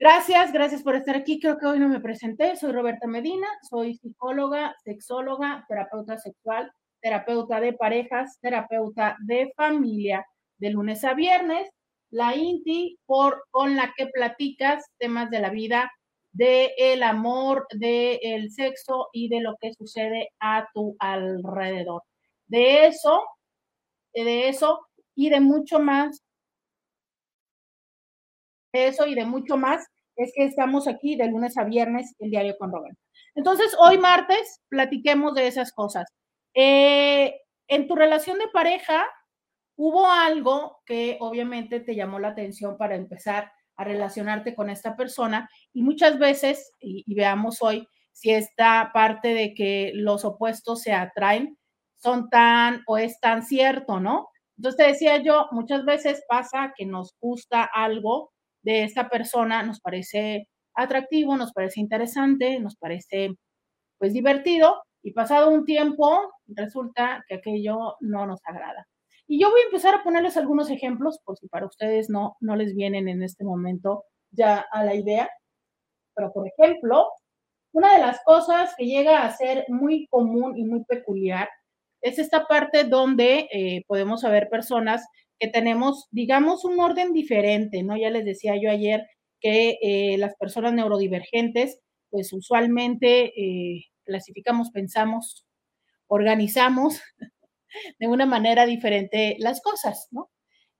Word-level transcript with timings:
Gracias, 0.00 0.50
gracias 0.50 0.82
por 0.82 0.96
estar 0.96 1.14
aquí. 1.14 1.38
Creo 1.38 1.58
que 1.58 1.66
hoy 1.66 1.78
no 1.78 1.86
me 1.86 2.00
presenté. 2.00 2.56
Soy 2.56 2.72
Roberta 2.72 3.06
Medina, 3.06 3.46
soy 3.68 3.96
psicóloga, 3.96 4.74
sexóloga, 4.82 5.66
terapeuta 5.68 6.16
sexual, 6.16 6.72
terapeuta 7.02 7.60
de 7.60 7.74
parejas, 7.74 8.38
terapeuta 8.40 9.18
de 9.26 9.52
familia, 9.54 10.24
de 10.56 10.70
lunes 10.70 11.04
a 11.04 11.12
viernes. 11.12 11.68
La 12.08 12.34
INTI, 12.34 12.98
por, 13.04 13.44
con 13.50 13.76
la 13.76 13.92
que 13.94 14.06
platicas 14.06 14.86
temas 14.96 15.28
de 15.28 15.40
la 15.40 15.50
vida, 15.50 15.92
del 16.32 16.70
el 16.78 17.02
amor, 17.02 17.66
del 17.70 18.50
sexo 18.50 19.08
y 19.12 19.28
de 19.28 19.40
lo 19.42 19.56
que 19.60 19.74
sucede 19.74 20.30
a 20.40 20.66
tu 20.72 20.96
alrededor. 20.98 22.04
De 22.46 22.86
eso, 22.86 23.22
de 24.14 24.48
eso 24.48 24.80
y 25.14 25.28
de 25.28 25.40
mucho 25.40 25.78
más 25.78 26.22
eso 28.72 29.06
y 29.06 29.14
de 29.14 29.24
mucho 29.24 29.56
más 29.56 29.86
es 30.16 30.32
que 30.34 30.44
estamos 30.44 30.86
aquí 30.86 31.16
de 31.16 31.28
lunes 31.28 31.56
a 31.56 31.64
viernes, 31.64 32.14
el 32.18 32.30
diario 32.30 32.56
con 32.58 32.72
Roberto. 32.72 33.00
Entonces, 33.34 33.74
hoy 33.78 33.98
martes, 33.98 34.60
platiquemos 34.68 35.34
de 35.34 35.46
esas 35.46 35.72
cosas. 35.72 36.06
Eh, 36.54 37.40
en 37.68 37.86
tu 37.86 37.94
relación 37.94 38.38
de 38.38 38.48
pareja, 38.48 39.06
hubo 39.76 40.06
algo 40.06 40.78
que 40.84 41.16
obviamente 41.20 41.80
te 41.80 41.94
llamó 41.94 42.18
la 42.18 42.28
atención 42.28 42.76
para 42.76 42.96
empezar 42.96 43.50
a 43.76 43.84
relacionarte 43.84 44.54
con 44.54 44.68
esta 44.68 44.94
persona 44.94 45.48
y 45.72 45.82
muchas 45.82 46.18
veces, 46.18 46.74
y, 46.80 47.14
veamos 47.14 47.62
hoy 47.62 47.88
si 48.12 48.30
esta 48.30 48.90
parte 48.92 49.32
de 49.32 49.54
que 49.54 49.92
los 49.94 50.26
opuestos 50.26 50.82
se 50.82 50.92
atraen 50.92 51.56
son 51.96 52.28
tan 52.28 52.82
o 52.86 52.98
es 52.98 53.18
tan 53.20 53.42
cierto, 53.42 54.00
¿no? 54.00 54.28
Entonces 54.58 54.76
te 54.76 54.90
decía 54.90 55.22
yo, 55.22 55.48
muchas 55.52 55.86
veces 55.86 56.22
pasa 56.28 56.74
que 56.76 56.84
nos 56.84 57.14
gusta 57.18 57.64
algo 57.64 58.32
de 58.62 58.84
esta 58.84 59.08
persona 59.08 59.62
nos 59.62 59.80
parece 59.80 60.48
atractivo, 60.74 61.36
nos 61.36 61.52
parece 61.52 61.80
interesante, 61.80 62.58
nos 62.60 62.76
parece 62.76 63.30
pues 63.98 64.12
divertido 64.12 64.82
y 65.02 65.12
pasado 65.12 65.50
un 65.50 65.64
tiempo 65.64 66.20
resulta 66.46 67.24
que 67.28 67.36
aquello 67.36 67.96
no 68.00 68.26
nos 68.26 68.40
agrada. 68.44 68.86
Y 69.26 69.40
yo 69.40 69.50
voy 69.50 69.60
a 69.60 69.66
empezar 69.66 69.94
a 69.94 70.02
ponerles 70.02 70.36
algunos 70.36 70.70
ejemplos 70.70 71.20
por 71.24 71.38
si 71.38 71.48
para 71.48 71.66
ustedes 71.66 72.10
no, 72.10 72.36
no 72.40 72.56
les 72.56 72.74
vienen 72.74 73.08
en 73.08 73.22
este 73.22 73.44
momento 73.44 74.04
ya 74.30 74.64
a 74.72 74.84
la 74.84 74.94
idea. 74.94 75.30
Pero 76.14 76.32
por 76.32 76.48
ejemplo, 76.48 77.06
una 77.72 77.94
de 77.94 78.00
las 78.00 78.20
cosas 78.24 78.74
que 78.76 78.86
llega 78.86 79.22
a 79.22 79.36
ser 79.36 79.64
muy 79.68 80.08
común 80.08 80.58
y 80.58 80.64
muy 80.64 80.84
peculiar 80.84 81.48
es 82.02 82.18
esta 82.18 82.46
parte 82.46 82.84
donde 82.84 83.48
eh, 83.52 83.84
podemos 83.86 84.22
saber 84.22 84.48
personas 84.48 85.06
que 85.40 85.48
tenemos, 85.48 86.06
digamos, 86.12 86.64
un 86.64 86.78
orden 86.80 87.12
diferente, 87.14 87.82
¿no? 87.82 87.96
Ya 87.96 88.10
les 88.10 88.24
decía 88.26 88.54
yo 88.62 88.70
ayer 88.70 89.06
que 89.40 89.78
eh, 89.82 90.18
las 90.18 90.36
personas 90.36 90.74
neurodivergentes, 90.74 91.80
pues 92.10 92.32
usualmente 92.34 93.32
eh, 93.40 93.86
clasificamos, 94.04 94.70
pensamos, 94.70 95.46
organizamos 96.08 97.00
de 97.98 98.08
una 98.08 98.26
manera 98.26 98.66
diferente 98.66 99.36
las 99.38 99.62
cosas, 99.62 100.08
¿no? 100.10 100.30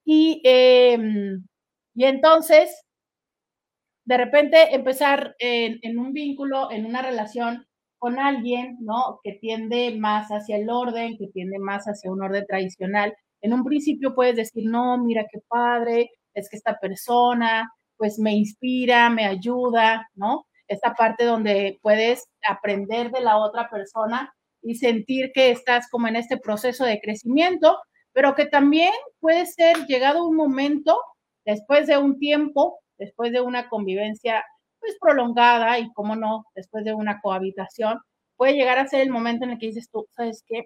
Y, 0.04 0.42
em, 0.44 1.46
y 1.94 2.04
entonces, 2.04 2.70
de 4.04 4.16
repente 4.16 4.74
empezar 4.74 5.34
en, 5.38 5.78
en 5.82 5.98
un 5.98 6.12
vínculo, 6.12 6.70
en 6.70 6.84
una 6.86 7.02
relación 7.02 7.66
con 7.98 8.18
alguien, 8.18 8.76
¿no? 8.80 9.20
Que 9.22 9.32
tiende 9.34 9.96
más 9.98 10.28
hacia 10.30 10.56
el 10.56 10.68
orden, 10.70 11.16
que 11.18 11.28
tiende 11.28 11.58
más 11.58 11.84
hacia 11.86 12.10
un 12.10 12.22
orden 12.22 12.44
tradicional, 12.46 13.14
en 13.42 13.52
un 13.52 13.64
principio 13.64 14.14
puedes 14.14 14.36
decir, 14.36 14.64
no, 14.66 14.98
mira 14.98 15.26
qué 15.30 15.40
padre, 15.48 16.10
es 16.34 16.48
que 16.48 16.56
esta 16.56 16.78
persona 16.78 17.70
pues 17.96 18.18
me 18.18 18.32
inspira, 18.34 19.10
me 19.10 19.26
ayuda, 19.26 20.08
¿no? 20.14 20.46
Esta 20.68 20.94
parte 20.94 21.24
donde 21.24 21.78
puedes 21.82 22.24
aprender 22.48 23.10
de 23.10 23.20
la 23.20 23.36
otra 23.36 23.68
persona 23.68 24.32
y 24.62 24.76
sentir 24.76 25.32
que 25.34 25.50
estás 25.50 25.88
como 25.90 26.08
en 26.08 26.16
este 26.16 26.38
proceso 26.38 26.84
de 26.84 27.00
crecimiento, 27.00 27.78
pero 28.12 28.34
que 28.34 28.46
también 28.46 28.92
puede 29.20 29.46
ser 29.46 29.86
llegado 29.86 30.26
un 30.26 30.36
momento, 30.36 30.98
después 31.44 31.86
de 31.86 31.98
un 31.98 32.18
tiempo, 32.18 32.80
después 32.98 33.32
de 33.32 33.40
una 33.40 33.68
convivencia 33.68 34.44
pues 34.78 34.96
prolongada 35.00 35.78
y, 35.78 35.92
como 35.92 36.16
no, 36.16 36.44
después 36.54 36.84
de 36.84 36.94
una 36.94 37.20
cohabitación, 37.20 38.00
puede 38.36 38.54
llegar 38.54 38.78
a 38.78 38.86
ser 38.86 39.02
el 39.02 39.10
momento 39.10 39.44
en 39.44 39.50
el 39.50 39.58
que 39.58 39.66
dices 39.66 39.90
tú, 39.90 40.06
¿sabes 40.12 40.42
qué? 40.46 40.64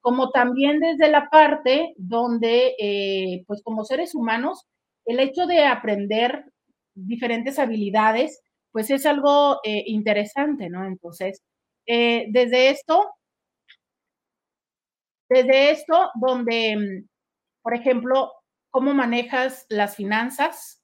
como 0.00 0.30
también 0.30 0.80
desde 0.80 1.10
la 1.10 1.28
parte 1.28 1.92
donde, 1.98 2.74
eh, 2.78 3.44
pues 3.46 3.62
como 3.62 3.84
seres 3.84 4.14
humanos, 4.14 4.64
el 5.04 5.20
hecho 5.20 5.46
de 5.46 5.66
aprender 5.66 6.46
diferentes 6.94 7.58
habilidades, 7.58 8.40
pues 8.72 8.90
es 8.90 9.04
algo 9.04 9.58
eh, 9.64 9.84
interesante, 9.86 10.70
¿no? 10.70 10.86
Entonces, 10.86 11.42
eh, 11.86 12.28
desde 12.30 12.70
esto, 12.70 13.10
desde 15.28 15.70
esto, 15.72 16.10
donde, 16.14 17.04
por 17.62 17.74
ejemplo, 17.74 18.32
cómo 18.70 18.94
manejas 18.94 19.66
las 19.68 19.96
finanzas, 19.96 20.79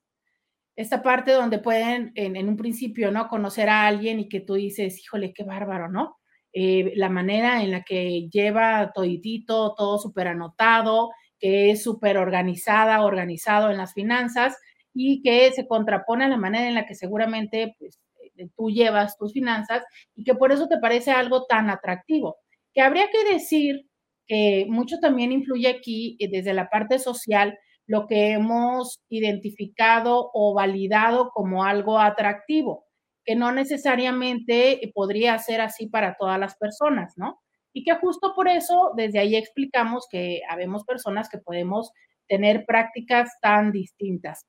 esta 0.77 1.03
parte 1.03 1.33
donde 1.33 1.59
pueden 1.59 2.13
en, 2.15 2.49
un 2.49 2.57
principio, 2.57 3.11
¿no? 3.11 3.29
Conocer 3.29 3.69
a 3.69 3.87
alguien 3.87 4.21
y 4.21 4.29
que 4.29 4.41
tú 4.41 4.55
dices, 4.55 5.01
híjole, 5.01 5.33
qué 5.33 5.43
bárbaro, 5.43 5.89
¿no? 5.89 6.19
Eh, 6.53 6.93
la 6.97 7.09
manera 7.09 7.63
en 7.63 7.71
la 7.71 7.83
que 7.83 8.29
lleva 8.31 8.93
toditito, 8.95 9.75
todo 9.75 9.99
súper 9.99 10.29
anotado 10.29 11.11
que 11.39 11.71
es 11.71 11.83
súper 11.83 12.19
organizada, 12.19 13.03
organizado 13.05 13.71
en 13.71 13.77
las 13.77 13.95
finanzas 13.95 14.57
y 14.95 15.23
que 15.23 15.53
se 15.53 15.67
contrapone 15.67 16.25
a 16.25 16.29
la 16.29 16.37
manera 16.37 16.67
en 16.69 16.75
la 16.75 16.87
que 16.87 16.95
seguramente 16.95 17.75
pues, 17.79 18.01
eh, 18.37 18.49
tú 18.57 18.71
llevas 18.71 19.19
tus 19.19 19.33
finanzas 19.33 19.83
y 20.15 20.25
que 20.25 20.35
por 20.35 20.53
eso 20.53 20.69
te 20.69 20.79
parece 20.79 21.11
algo 21.11 21.45
tan 21.47 21.71
atractivo. 21.71 22.37
Que 22.73 22.83
habría 22.83 23.09
que 23.11 23.33
decir 23.33 23.87
que 24.27 24.67
mucho 24.69 24.99
también 24.99 25.33
influye 25.33 25.69
aquí 25.69 26.17
eh, 26.19 26.29
desde 26.31 26.55
la 26.55 26.69
parte 26.69 26.99
social 26.99 27.59
lo 27.87 28.07
que 28.07 28.33
hemos 28.33 29.01
identificado 29.09 30.31
o 30.35 30.55
validado 30.55 31.31
como 31.31 31.65
algo 31.65 31.99
atractivo, 31.99 32.87
que 33.25 33.37
no 33.37 33.53
necesariamente 33.53 34.81
podría 34.95 35.39
ser 35.39 35.61
así 35.61 35.89
para 35.89 36.17
todas 36.17 36.39
las 36.39 36.57
personas, 36.57 37.15
¿no? 37.17 37.41
Y 37.73 37.85
que 37.85 37.95
justo 37.97 38.33
por 38.35 38.49
eso 38.49 38.93
desde 38.97 39.19
ahí 39.19 39.37
explicamos 39.37 40.07
que 40.11 40.41
habemos 40.49 40.85
personas 40.85 41.29
que 41.29 41.39
podemos 41.39 41.93
tener 42.29 42.65
prácticas 42.67 43.31
tan 43.41 43.71
distintas. 43.73 44.45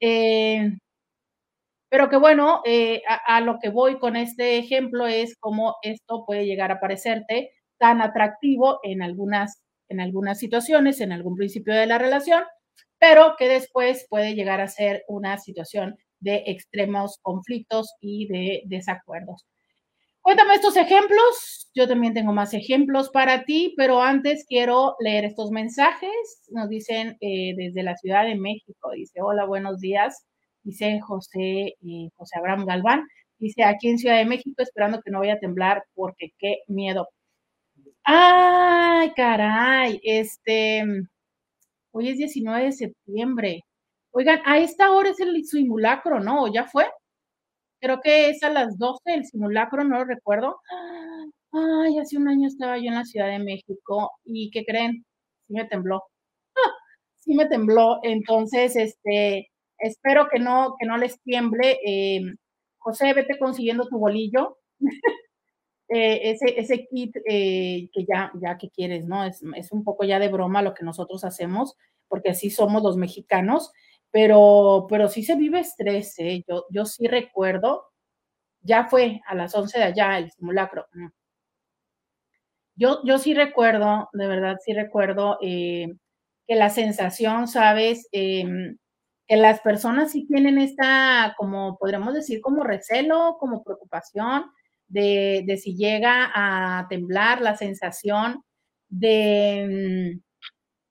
Eh, 0.00 0.70
pero 1.88 2.08
que 2.08 2.16
bueno, 2.16 2.62
eh, 2.64 3.02
a, 3.06 3.36
a, 3.36 3.40
lo 3.42 3.58
que 3.60 3.68
voy 3.68 3.98
con 3.98 4.16
este 4.16 4.58
ejemplo 4.58 5.06
es 5.06 5.36
cómo 5.38 5.76
esto 5.82 6.24
puede 6.26 6.46
llegar 6.46 6.72
a 6.72 6.80
parecerte 6.80 7.52
tan 7.78 8.00
atractivo 8.00 8.80
en 8.82 9.02
algunas, 9.02 9.62
en 9.88 10.00
algunas 10.00 10.38
situaciones, 10.38 11.00
en 11.00 11.12
algún 11.12 11.36
principio 11.36 11.74
de 11.74 11.86
la 11.86 11.98
relación, 11.98 12.44
pero 13.02 13.34
que 13.36 13.48
después 13.48 14.06
puede 14.08 14.36
llegar 14.36 14.60
a 14.60 14.68
ser 14.68 15.02
una 15.08 15.36
situación 15.36 15.96
de 16.20 16.44
extremos 16.46 17.18
conflictos 17.20 17.96
y 18.00 18.28
de 18.28 18.62
desacuerdos. 18.66 19.44
Cuéntame 20.20 20.54
estos 20.54 20.76
ejemplos. 20.76 21.68
Yo 21.74 21.88
también 21.88 22.14
tengo 22.14 22.32
más 22.32 22.54
ejemplos 22.54 23.10
para 23.10 23.44
ti, 23.44 23.74
pero 23.76 24.00
antes 24.00 24.44
quiero 24.48 24.94
leer 25.00 25.24
estos 25.24 25.50
mensajes. 25.50 26.12
Nos 26.50 26.68
dicen 26.68 27.16
eh, 27.20 27.54
desde 27.56 27.82
la 27.82 27.96
Ciudad 27.96 28.24
de 28.24 28.36
México. 28.36 28.92
Dice, 28.94 29.20
hola, 29.20 29.46
buenos 29.46 29.80
días. 29.80 30.24
Dice 30.62 31.00
José, 31.00 31.74
eh, 31.82 32.08
José 32.14 32.38
Abraham 32.38 32.66
Galván. 32.66 33.04
Dice, 33.36 33.64
aquí 33.64 33.88
en 33.88 33.98
Ciudad 33.98 34.18
de 34.18 34.26
México 34.26 34.62
esperando 34.62 35.02
que 35.02 35.10
no 35.10 35.18
vaya 35.18 35.34
a 35.34 35.40
temblar 35.40 35.82
porque 35.94 36.28
qué 36.38 36.58
miedo. 36.68 37.08
Ay, 38.04 39.10
caray, 39.16 40.00
este, 40.04 40.84
hoy 41.92 42.10
es 42.10 42.18
19 42.18 42.64
de 42.66 42.72
septiembre. 42.72 43.64
Oigan, 44.12 44.40
a 44.44 44.58
esta 44.58 44.90
hora 44.92 45.10
es 45.10 45.20
el 45.20 45.44
simulacro, 45.44 46.20
¿no? 46.20 46.52
¿Ya 46.52 46.66
fue? 46.66 46.86
Creo 47.80 48.00
que 48.00 48.30
es 48.30 48.42
a 48.42 48.50
las 48.50 48.78
12 48.78 49.00
el 49.06 49.24
simulacro, 49.26 49.84
no 49.84 49.98
lo 49.98 50.04
recuerdo. 50.04 50.60
Ay, 51.52 51.98
hace 51.98 52.16
un 52.16 52.28
año 52.28 52.48
estaba 52.48 52.78
yo 52.78 52.84
en 52.86 52.94
la 52.94 53.04
Ciudad 53.04 53.28
de 53.28 53.38
México 53.38 54.12
y 54.24 54.50
¿qué 54.50 54.64
creen? 54.64 55.04
Sí 55.48 55.54
me 55.54 55.66
tembló. 55.66 56.02
sí 57.20 57.34
me 57.34 57.46
tembló. 57.46 58.00
Entonces, 58.04 58.76
este, 58.76 59.50
espero 59.78 60.28
que 60.30 60.38
no, 60.40 60.76
que 60.78 60.86
no 60.86 60.96
les 60.98 61.20
tiemble. 61.22 61.78
Eh, 61.86 62.22
José, 62.78 63.14
vete 63.14 63.38
consiguiendo 63.38 63.86
tu 63.88 63.98
bolillo. 63.98 64.58
Eh, 65.94 66.30
ese, 66.30 66.58
ese 66.58 66.86
kit 66.86 67.14
eh, 67.28 67.90
que 67.92 68.06
ya, 68.08 68.32
ya 68.40 68.56
que 68.56 68.70
quieres, 68.70 69.04
¿no? 69.04 69.24
Es, 69.24 69.42
es, 69.56 69.72
un 69.72 69.84
poco 69.84 70.04
ya 70.04 70.18
de 70.18 70.28
broma 70.28 70.62
lo 70.62 70.72
que 70.72 70.84
nosotros 70.84 71.22
hacemos, 71.22 71.76
porque 72.08 72.30
así 72.30 72.48
somos 72.48 72.82
los 72.82 72.96
mexicanos, 72.96 73.72
pero, 74.10 74.86
pero 74.88 75.08
sí 75.08 75.22
se 75.22 75.36
vive 75.36 75.60
estrés, 75.60 76.18
¿eh? 76.18 76.44
Yo, 76.48 76.64
yo 76.70 76.86
sí 76.86 77.08
recuerdo, 77.08 77.90
ya 78.62 78.86
fue 78.86 79.20
a 79.26 79.34
las 79.34 79.54
11 79.54 79.78
de 79.78 79.84
allá 79.84 80.18
el 80.18 80.30
simulacro. 80.32 80.86
Yo, 82.74 83.00
yo 83.04 83.18
sí 83.18 83.34
recuerdo, 83.34 84.08
de 84.14 84.26
verdad 84.26 84.56
sí 84.64 84.72
recuerdo 84.72 85.38
eh, 85.42 85.88
que 86.46 86.54
la 86.54 86.70
sensación, 86.70 87.48
¿sabes? 87.48 88.08
Em, 88.12 88.78
que 89.26 89.36
las 89.36 89.60
personas 89.60 90.12
sí 90.12 90.26
tienen 90.26 90.58
esta, 90.58 91.34
como 91.36 91.76
podríamos 91.78 92.14
decir, 92.14 92.40
como 92.40 92.64
recelo, 92.64 93.36
como 93.38 93.62
preocupación, 93.62 94.44
de, 94.92 95.58
si 95.60 95.74
llega 95.74 96.30
a 96.34 96.86
temblar, 96.88 97.40
la 97.40 97.56
sensación 97.56 98.44
de, 98.88 100.20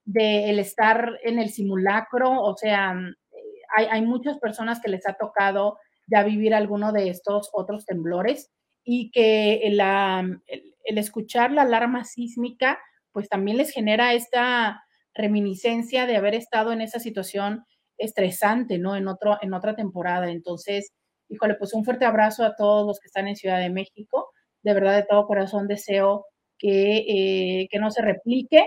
mm, 0.06 0.19
el 0.19 0.59
estar 0.59 1.19
en 1.24 1.39
el 1.39 1.50
simulacro, 1.50 2.42
o 2.42 2.56
sea, 2.57 2.94
mm, 2.94 3.15
hay, 3.77 3.86
hay, 3.92 4.01
muchas 4.01 4.38
personas 4.39 4.81
que 4.81 4.89
les 4.89 5.07
ha 5.07 5.13
tocado 5.13 5.77
ya 6.07 6.24
vivir 6.24 6.53
alguno 6.53 6.92
de 6.92 7.09
estos 7.09 7.50
otros 7.53 7.86
temblores 7.86 8.51
y 8.83 9.12
que 9.12 9.62
mm, 9.63 10.42
el, 10.48 10.63
el, 10.86 10.98
escuchar 10.98 11.51
la 11.51 11.62
alarma 11.62 12.03
sísmica, 12.03 12.80
pues 13.12 13.30
también 13.30 13.57
les 13.57 13.71
genera 13.71 14.13
esta 14.13 14.83
reminiscencia 15.13 16.07
de 16.07 16.15
haber 16.15 16.33
estado 16.36 16.71
en 16.71 16.81
esa 16.81 17.00
situación 17.00 17.65
estresante, 17.98 18.80
¿no? 18.80 18.95
En, 18.95 19.07
otro, 19.07 19.38
en 19.42 19.53
otra 19.53 19.75
temporada. 19.75 20.31
Entonces, 20.31 20.92
híjole, 21.31 21.56
pues 21.56 21.74
un 21.74 21.86
fuerte 21.86 22.06
abrazo 22.06 22.44
a 22.45 22.56
todos 22.56 22.86
los 22.86 23.00
que 23.00 23.07
están 23.07 23.28
en 23.28 23.36
Ciudad 23.36 23.60
de 23.60 23.69
México. 23.69 24.31
De 24.63 24.74
verdad, 24.74 24.95
de 24.98 25.06
todo 25.10 25.28
corazón 25.28 25.68
deseo 25.68 26.25
que, 26.60 26.98
eh, 27.07 27.68
que 27.72 27.80
no 27.80 27.89
se 27.92 28.01
replique 28.04 28.66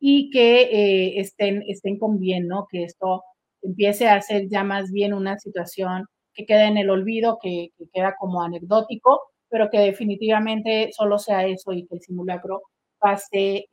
y 0.00 0.30
que 0.30 0.62
eh, 0.62 1.20
estén, 1.20 1.62
estén 1.68 1.98
con 1.98 2.18
bien, 2.18 2.48
¿no? 2.48 2.66
Que 2.70 2.84
esto 2.84 3.22
empiece 3.62 4.08
a 4.08 4.20
ser 4.20 4.48
ya 4.48 4.64
más 4.64 4.90
bien 4.92 5.14
una 5.14 5.38
situación 5.38 6.06
que 6.34 6.46
queda 6.46 6.66
en 6.68 6.78
el 6.78 6.90
olvido, 6.90 7.38
que, 7.42 7.68
que 7.78 7.86
queda 7.92 8.14
como 8.18 8.42
anecdótico, 8.42 9.20
pero 9.48 9.70
que 9.70 9.78
definitivamente 9.80 10.90
solo 10.92 11.18
sea 11.18 11.46
eso 11.46 11.72
y 11.72 11.86
que 11.86 11.96
el 11.96 12.00
simulacro 12.00 12.62
pase, 12.98 13.66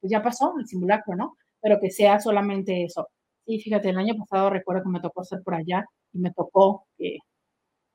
pues 0.00 0.10
ya 0.10 0.22
pasó 0.22 0.54
el 0.58 0.66
simulacro, 0.66 1.16
¿no? 1.16 1.36
Pero 1.60 1.78
que 1.80 1.90
sea 1.90 2.20
solamente 2.20 2.84
eso. 2.84 3.08
Sí, 3.46 3.60
fíjate, 3.60 3.90
el 3.90 3.98
año 3.98 4.14
pasado 4.16 4.50
recuerdo 4.50 4.84
que 4.84 4.90
me 4.90 5.00
tocó 5.00 5.22
estar 5.22 5.42
por 5.42 5.54
allá 5.54 5.84
y 6.12 6.18
me 6.18 6.32
tocó 6.32 6.86
que 6.96 7.18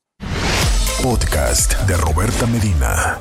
Podcast 1.03 1.79
de 1.87 1.99
Roberta 1.99 2.47
Medina. 2.47 3.19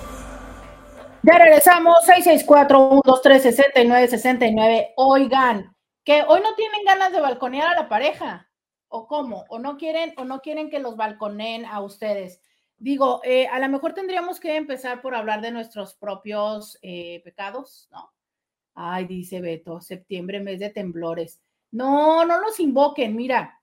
Ya 1.23 1.37
regresamos, 1.37 1.97
664-123-6969. 2.07 4.93
Oigan, 4.95 5.75
que 6.05 6.23
hoy 6.27 6.39
no 6.41 6.55
tienen 6.55 6.85
ganas 6.85 7.11
de 7.11 7.19
balconear 7.19 7.67
a 7.67 7.75
la 7.81 7.89
pareja, 7.89 8.49
o 8.87 9.05
cómo, 9.07 9.43
o 9.49 9.59
no 9.59 9.75
quieren, 9.77 10.13
o 10.17 10.23
no 10.23 10.39
quieren 10.39 10.69
que 10.69 10.79
los 10.79 10.95
balconeen 10.95 11.65
a 11.65 11.81
ustedes. 11.81 12.41
Digo, 12.83 13.21
eh, 13.23 13.47
a 13.47 13.59
lo 13.59 13.69
mejor 13.69 13.93
tendríamos 13.93 14.41
que 14.41 14.57
empezar 14.57 15.01
por 15.01 15.15
hablar 15.15 15.39
de 15.39 15.51
nuestros 15.51 15.95
propios 15.95 16.77
eh, 16.81 17.21
pecados, 17.23 17.87
¿no? 17.93 18.11
Ay, 18.75 19.05
dice 19.05 19.39
Beto, 19.39 19.79
septiembre, 19.79 20.41
mes 20.41 20.59
de 20.59 20.69
temblores. 20.69 21.41
No, 21.71 22.25
no 22.25 22.41
los 22.41 22.59
invoquen. 22.59 23.15
Mira, 23.15 23.61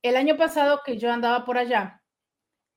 el 0.00 0.16
año 0.16 0.38
pasado 0.38 0.80
que 0.82 0.96
yo 0.96 1.12
andaba 1.12 1.44
por 1.44 1.58
allá, 1.58 2.02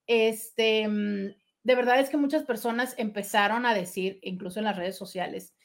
este, 0.07 0.89
mm, 0.89 1.35
de 1.63 1.75
verdad 1.75 2.01
es 2.01 2.09
que 2.09 2.17
muchas 2.17 2.43
personas 2.43 2.93
empezaron 2.97 3.65
a 3.65 3.73
decir, 3.73 4.19
incluso 4.23 4.59
en 4.59 4.65
las 4.65 4.75
redes 4.75 4.97
sociales, 4.97 5.55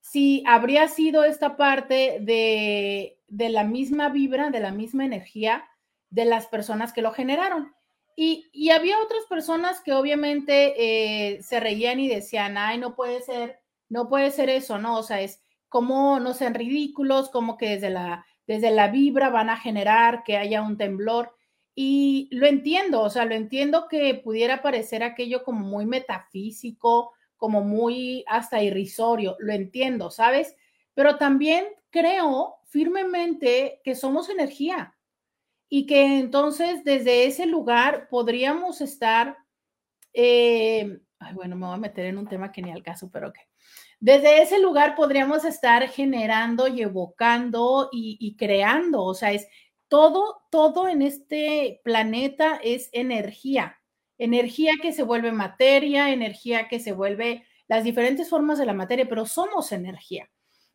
si 0.00 0.42
habría 0.48 0.88
sido 0.88 1.22
esta 1.22 1.56
parte 1.56 2.18
de, 2.22 3.20
de 3.28 3.48
la 3.50 3.62
misma 3.62 4.08
vibra, 4.08 4.50
de 4.50 4.58
la 4.58 4.72
misma 4.72 5.04
energía 5.04 5.64
de 6.10 6.24
las 6.24 6.48
personas 6.48 6.92
que 6.92 7.02
lo 7.02 7.12
generaron. 7.12 7.72
Y, 8.16 8.70
había 8.70 9.00
otras 9.00 9.24
personas 9.28 9.80
que 9.80 9.92
obviamente 9.92 10.74
eh, 11.34 11.42
se 11.42 11.60
reían 11.60 12.00
y 12.00 12.08
decían, 12.08 12.56
ay, 12.56 12.78
no 12.78 12.94
puede 12.94 13.20
ser, 13.22 13.60
no 13.88 14.08
puede 14.08 14.30
ser 14.30 14.48
eso, 14.50 14.78
¿no? 14.78 14.98
O 14.98 15.02
sea, 15.02 15.20
es 15.20 15.42
como 15.68 16.20
no 16.20 16.34
sean 16.34 16.54
ridículos, 16.54 17.30
como 17.30 17.56
que 17.56 17.70
desde 17.70 17.90
la, 17.90 18.24
desde 18.46 18.70
la 18.70 18.88
vibra 18.88 19.30
van 19.30 19.50
a 19.50 19.56
generar 19.56 20.22
que 20.24 20.36
haya 20.36 20.62
un 20.62 20.76
temblor. 20.76 21.34
Y 21.74 22.28
lo 22.30 22.46
entiendo, 22.46 23.02
o 23.02 23.10
sea, 23.10 23.24
lo 23.24 23.34
entiendo 23.34 23.88
que 23.88 24.14
pudiera 24.14 24.62
parecer 24.62 25.02
aquello 25.02 25.42
como 25.42 25.66
muy 25.66 25.86
metafísico, 25.86 27.12
como 27.36 27.62
muy 27.62 28.24
hasta 28.28 28.62
irrisorio, 28.62 29.36
lo 29.40 29.52
entiendo, 29.52 30.10
¿sabes? 30.10 30.54
Pero 30.94 31.16
también 31.16 31.66
creo 31.90 32.56
firmemente 32.66 33.80
que 33.84 33.96
somos 33.96 34.28
energía 34.28 34.93
y 35.76 35.86
que 35.86 36.20
entonces 36.20 36.84
desde 36.84 37.26
ese 37.26 37.46
lugar 37.46 38.06
podríamos 38.08 38.80
estar, 38.80 39.36
eh, 40.12 41.00
ay, 41.18 41.34
bueno, 41.34 41.56
me 41.56 41.66
voy 41.66 41.74
a 41.74 41.78
meter 41.78 42.06
en 42.06 42.16
un 42.16 42.28
tema 42.28 42.52
que 42.52 42.62
ni 42.62 42.70
al 42.70 42.84
caso, 42.84 43.10
pero 43.10 43.32
que 43.32 43.40
desde 43.98 44.40
ese 44.40 44.60
lugar 44.60 44.94
podríamos 44.94 45.44
estar 45.44 45.88
generando 45.88 46.68
y 46.68 46.80
evocando 46.82 47.88
y, 47.90 48.16
y 48.20 48.36
creando, 48.36 49.02
o 49.02 49.14
sea, 49.14 49.32
es 49.32 49.48
todo, 49.88 50.42
todo 50.48 50.86
en 50.86 51.02
este 51.02 51.80
planeta 51.82 52.60
es 52.62 52.88
energía, 52.92 53.76
energía 54.16 54.74
que 54.80 54.92
se 54.92 55.02
vuelve 55.02 55.32
materia, 55.32 56.12
energía 56.12 56.68
que 56.68 56.78
se 56.78 56.92
vuelve 56.92 57.46
las 57.66 57.82
diferentes 57.82 58.30
formas 58.30 58.60
de 58.60 58.66
la 58.66 58.74
materia, 58.74 59.08
pero 59.08 59.26
somos 59.26 59.72
energía. 59.72 60.30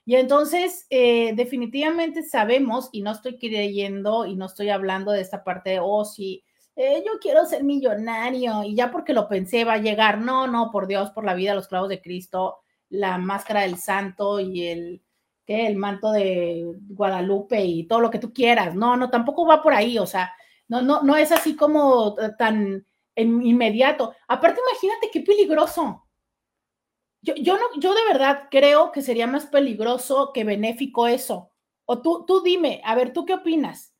Y 0.09 0.15
entonces, 0.15 0.87
eh, 0.89 1.33
definitivamente 1.35 2.23
sabemos, 2.23 2.89
y 2.91 3.03
no 3.03 3.11
estoy 3.11 3.37
creyendo 3.37 4.25
y 4.25 4.35
no 4.35 4.47
estoy 4.47 4.69
hablando 4.69 5.11
de 5.11 5.21
esta 5.21 5.43
parte 5.43 5.69
de, 5.69 5.79
oh, 5.79 6.03
sí, 6.03 6.43
eh, 6.75 7.03
yo 7.05 7.19
quiero 7.21 7.45
ser 7.45 7.63
millonario 7.63 8.63
y 8.63 8.73
ya 8.73 8.89
porque 8.89 9.13
lo 9.13 9.27
pensé 9.27 9.65
va 9.65 9.73
a 9.73 9.77
llegar. 9.77 10.17
No, 10.17 10.47
no, 10.47 10.71
por 10.71 10.87
Dios, 10.87 11.11
por 11.11 11.25
la 11.25 11.35
vida, 11.35 11.53
los 11.53 11.67
clavos 11.67 11.89
de 11.89 12.01
Cristo, 12.01 12.57
la 12.89 13.19
máscara 13.19 13.61
del 13.61 13.77
santo 13.77 14.39
y 14.39 14.65
el, 14.65 15.03
¿qué? 15.45 15.67
el 15.67 15.75
manto 15.75 16.11
de 16.11 16.65
Guadalupe 16.87 17.63
y 17.63 17.83
todo 17.85 17.99
lo 17.99 18.09
que 18.09 18.17
tú 18.17 18.33
quieras. 18.33 18.73
No, 18.73 18.97
no, 18.97 19.11
tampoco 19.11 19.45
va 19.45 19.61
por 19.61 19.75
ahí, 19.75 19.99
o 19.99 20.07
sea, 20.07 20.33
no, 20.67 20.81
no, 20.81 21.03
no 21.03 21.17
es 21.17 21.31
así 21.31 21.55
como 21.55 22.15
tan 22.39 22.83
inmediato. 23.15 24.15
Aparte, 24.27 24.59
imagínate 24.71 25.11
qué 25.13 25.21
peligroso. 25.21 26.08
Yo, 27.21 27.35
yo, 27.35 27.55
no, 27.57 27.79
yo 27.79 27.93
de 27.93 28.05
verdad 28.11 28.47
creo 28.49 28.91
que 28.91 29.01
sería 29.01 29.27
más 29.27 29.45
peligroso 29.47 30.31
que 30.33 30.43
benéfico 30.43 31.07
eso. 31.07 31.51
O 31.85 32.01
tú, 32.01 32.25
tú 32.25 32.41
dime, 32.41 32.81
a 32.85 32.95
ver, 32.95 33.13
¿tú 33.13 33.25
qué 33.25 33.33
opinas? 33.33 33.93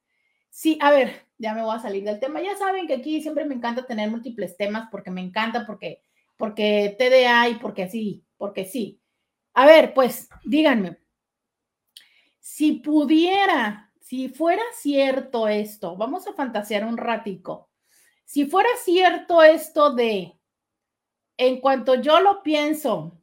Sí, 0.50 0.78
a 0.82 0.92
ver, 0.92 1.28
ya 1.38 1.54
me 1.54 1.64
voy 1.64 1.76
a 1.76 1.80
salir 1.80 2.04
del 2.04 2.20
tema. 2.20 2.42
Ya 2.42 2.58
saben 2.58 2.88
que 2.88 2.96
aquí 2.96 3.22
siempre 3.22 3.46
me 3.46 3.56
encanta 3.56 3.86
tener 3.86 4.10
múltiples 4.10 4.58
temas 4.58 4.90
porque 4.92 5.12
me 5.12 5.22
encanta, 5.22 5.66
porque, 5.66 6.02
porque 6.38 6.96
TDA 6.98 7.50
y 7.50 7.56
porque 7.56 7.90
sí, 7.90 8.26
porque 8.38 8.66
sí. 8.66 9.02
A 9.54 9.66
ver, 9.66 9.94
pues 9.94 10.30
díganme, 10.46 11.00
si 12.40 12.74
pudiera, 12.74 13.92
si 14.00 14.30
fuera 14.30 14.64
cierto 14.74 15.48
esto, 15.48 15.96
vamos 15.98 16.28
a 16.28 16.34
fantasear 16.34 16.86
un 16.86 16.98
ratico, 16.98 17.70
si 18.26 18.46
fuera 18.46 18.70
cierto 18.84 19.44
esto 19.44 19.94
de, 19.94 20.39
en 21.40 21.62
cuanto 21.62 21.96
yo 21.96 22.20
lo 22.20 22.44
pienso, 22.44 23.18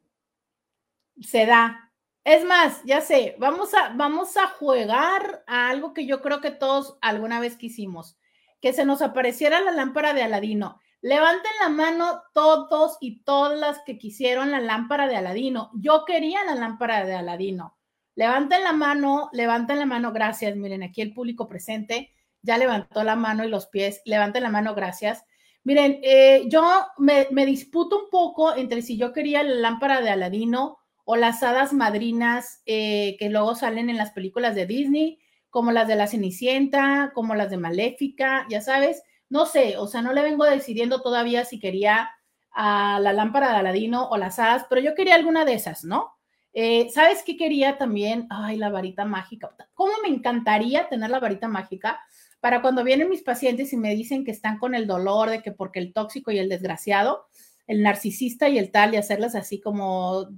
se 1.21 1.45
da, 1.45 1.91
es 2.23 2.43
más, 2.43 2.81
ya 2.83 2.99
sé, 2.99 3.35
vamos 3.37 3.75
a, 3.75 3.89
vamos 3.95 4.35
a 4.37 4.47
jugar 4.47 5.43
a 5.45 5.69
algo 5.69 5.93
que 5.93 6.07
yo 6.07 6.21
creo 6.23 6.41
que 6.41 6.49
todos 6.49 6.97
alguna 7.01 7.39
vez 7.39 7.57
quisimos, 7.57 8.17
que 8.59 8.73
se 8.73 8.85
nos 8.85 9.03
apareciera 9.03 9.61
la 9.61 9.71
lámpara 9.71 10.15
de 10.15 10.23
Aladino. 10.23 10.81
Levanten 11.01 11.51
la 11.61 11.69
mano 11.69 12.23
todos 12.33 12.97
y 13.01 13.23
todas 13.23 13.57
las 13.59 13.83
que 13.85 13.99
quisieron 13.99 14.49
la 14.49 14.61
lámpara 14.61 15.07
de 15.07 15.15
Aladino. 15.15 15.69
Yo 15.75 16.03
quería 16.03 16.43
la 16.43 16.55
lámpara 16.55 17.05
de 17.05 17.13
Aladino. 17.13 17.77
Levanten 18.15 18.63
la 18.63 18.73
mano, 18.73 19.29
levanten 19.31 19.77
la 19.77 19.85
mano, 19.85 20.11
gracias. 20.11 20.55
Miren, 20.55 20.81
aquí 20.81 21.03
el 21.03 21.13
público 21.13 21.47
presente 21.47 22.15
ya 22.41 22.57
levantó 22.57 23.03
la 23.03 23.15
mano 23.15 23.45
y 23.45 23.47
los 23.47 23.67
pies. 23.67 24.01
Levanten 24.05 24.41
la 24.41 24.49
mano, 24.49 24.73
gracias. 24.73 25.23
Miren, 25.67 25.99
eh, 26.01 26.45
yo 26.47 26.63
me, 26.97 27.27
disputo 27.45 28.03
un 28.03 28.09
poco 28.09 28.55
entre 28.55 28.81
si 28.81 28.97
yo 28.97 29.11
quería 29.11 29.43
la 29.43 29.55
lámpara 29.55 29.99
de 29.99 30.09
Aladino 30.09 30.77
o 31.03 31.17
las 31.17 31.43
hadas 31.43 31.73
madrinas 31.73 32.61
eh, 32.65 33.17
que 33.19 33.29
luego 33.29 33.53
salen 33.53 33.89
en 33.89 33.97
las 33.97 34.11
películas 34.11 34.55
de 34.55 34.65
Disney, 34.65 35.19
como 35.49 35.73
las 35.73 35.89
de 35.89 35.97
la 35.97 36.07
Cenicienta, 36.07 37.11
como 37.13 37.35
las 37.35 37.49
de 37.49 37.57
Maléfica, 37.57 38.47
ya 38.49 38.61
sabes, 38.61 39.03
no 39.27 39.45
sé, 39.45 39.75
o 39.75 39.87
sea, 39.87 40.01
no 40.01 40.13
le 40.13 40.21
vengo 40.21 40.45
decidiendo 40.45 41.01
todavía 41.01 41.43
si 41.43 41.59
quería 41.59 42.11
a 42.51 43.01
la 43.01 43.11
lámpara 43.11 43.49
de 43.49 43.57
Aladino 43.57 44.07
o 44.07 44.15
las 44.15 44.39
hadas, 44.39 44.67
pero 44.69 44.79
yo 44.79 44.95
quería 44.95 45.15
alguna 45.15 45.43
de 45.43 45.55
esas, 45.55 45.83
¿no? 45.83 46.13
Eh, 46.53 46.89
¿Sabes 46.91 47.23
qué 47.25 47.35
quería 47.35 47.77
también? 47.77 48.25
Ay, 48.29 48.55
la 48.55 48.69
varita 48.69 49.03
mágica. 49.03 49.53
¿Cómo 49.73 49.91
me 50.01 50.07
encantaría 50.07 50.87
tener 50.87 51.09
la 51.09 51.19
varita 51.19 51.49
mágica 51.49 51.99
para 52.47 52.61
cuando 52.61 52.85
vienen 52.85 53.09
mis 53.09 53.23
pacientes 53.23 53.73
y 53.73 53.75
me 53.75 53.93
dicen 53.93 54.23
que 54.23 54.31
están 54.31 54.57
con 54.57 54.73
el 54.73 54.87
dolor 54.87 55.29
de 55.29 55.41
que 55.41 55.51
porque 55.51 55.79
el 55.79 55.91
tóxico 55.91 56.31
y 56.31 56.39
el 56.39 56.47
desgraciado, 56.47 57.27
el 57.65 57.83
narcisista 57.83 58.47
y 58.47 58.57
el 58.57 58.71
tal, 58.71 58.93
y 58.93 58.95
hacerlas 58.95 59.35
así 59.35 59.59
como 59.59 60.29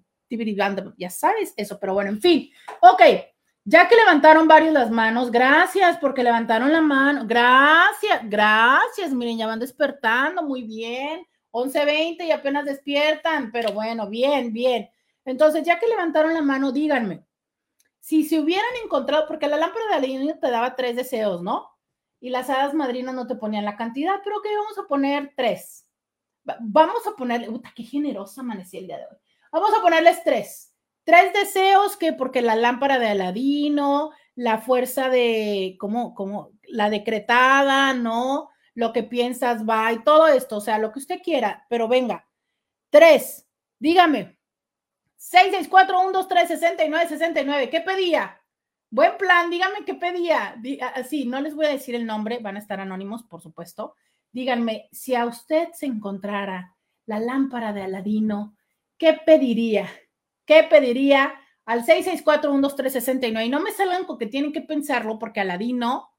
ya 0.97 1.11
sabes 1.11 1.53
eso, 1.55 1.79
pero 1.79 1.93
bueno, 1.93 2.09
en 2.09 2.19
fin. 2.19 2.49
Ok, 2.81 3.03
ya 3.63 3.87
que 3.87 3.95
levantaron 3.95 4.47
varios 4.47 4.73
las 4.73 4.89
manos, 4.89 5.29
gracias 5.29 5.99
porque 5.99 6.23
levantaron 6.23 6.73
la 6.73 6.81
mano, 6.81 7.27
gracias, 7.27 8.21
gracias, 8.23 9.13
miren, 9.13 9.37
ya 9.37 9.45
van 9.45 9.59
despertando, 9.59 10.41
muy 10.41 10.63
bien, 10.63 11.27
11.20 11.51 12.25
y 12.25 12.31
apenas 12.31 12.65
despiertan, 12.65 13.51
pero 13.51 13.71
bueno, 13.71 14.09
bien, 14.09 14.51
bien. 14.51 14.89
Entonces, 15.25 15.63
ya 15.63 15.77
que 15.77 15.87
levantaron 15.87 16.33
la 16.33 16.41
mano, 16.41 16.71
díganme, 16.71 17.23
si 17.99 18.23
se 18.23 18.39
hubieran 18.39 18.65
encontrado, 18.83 19.27
porque 19.27 19.45
la 19.45 19.57
lámpara 19.57 19.85
de 19.89 19.93
Aladino 19.93 20.39
te 20.39 20.49
daba 20.49 20.75
tres 20.75 20.95
deseos, 20.95 21.43
¿no? 21.43 21.69
Y 22.19 22.29
las 22.29 22.49
hadas 22.49 22.73
madrinas 22.73 23.15
no 23.15 23.27
te 23.27 23.35
ponían 23.35 23.65
la 23.65 23.77
cantidad, 23.77 24.19
pero 24.23 24.41
que 24.41 24.55
vamos 24.55 24.77
a 24.77 24.87
poner 24.87 25.33
tres. 25.35 25.89
Vamos 26.59 27.05
a 27.07 27.15
ponerle, 27.15 27.47
puta, 27.47 27.71
qué 27.75 27.83
generosa 27.83 28.41
amanecí 28.41 28.77
el 28.77 28.87
día 28.87 28.97
de 28.97 29.05
hoy. 29.05 29.17
Vamos 29.51 29.71
a 29.77 29.81
ponerles 29.81 30.23
tres. 30.23 30.73
Tres 31.03 31.33
deseos 31.33 31.97
que 31.97 32.13
porque 32.13 32.41
la 32.41 32.55
lámpara 32.55 32.99
de 32.99 33.07
Aladino, 33.07 34.11
la 34.35 34.59
fuerza 34.59 35.09
de, 35.09 35.75
como, 35.79 36.13
como 36.13 36.51
la 36.63 36.89
decretada, 36.89 37.93
¿no? 37.93 38.49
Lo 38.73 38.93
que 38.93 39.03
piensas 39.03 39.67
va 39.67 39.91
y 39.91 40.03
todo 40.03 40.27
esto, 40.27 40.57
o 40.57 40.61
sea, 40.61 40.77
lo 40.77 40.91
que 40.91 40.99
usted 40.99 41.21
quiera, 41.23 41.65
pero 41.69 41.87
venga. 41.87 42.27
Tres, 42.89 43.47
dígame. 43.79 44.37
664-123-6969, 45.17 47.69
¿qué 47.69 47.81
pedía? 47.81 48.38
Buen 48.91 49.17
plan, 49.17 49.51
dígame 49.51 49.85
qué 49.85 49.93
pedía. 49.93 50.59
Sí, 51.07 51.25
no 51.25 51.39
les 51.41 51.53
voy 51.53 51.67
a 51.67 51.69
decir 51.69 51.93
el 51.93 52.07
nombre, 52.07 52.39
van 52.39 52.55
a 52.55 52.59
estar 52.59 52.79
anónimos, 52.79 53.23
por 53.23 53.41
supuesto. 53.41 53.95
Díganme, 54.31 54.89
si 54.91 55.13
a 55.13 55.25
usted 55.25 55.69
se 55.73 55.85
encontrara 55.85 56.75
la 57.05 57.19
lámpara 57.19 57.71
de 57.71 57.83
Aladino, 57.83 58.55
¿qué 58.97 59.13
pediría? 59.25 59.87
¿Qué 60.45 60.63
pediría 60.63 61.35
al 61.65 61.85
664-12369? 61.85 63.45
Y 63.45 63.49
no 63.49 63.59
me 63.59 63.71
salgan 63.71 64.05
con 64.05 64.17
que 64.17 64.25
tienen 64.25 64.51
que 64.51 64.61
pensarlo 64.61 65.19
porque 65.19 65.39
Aladino, 65.39 66.09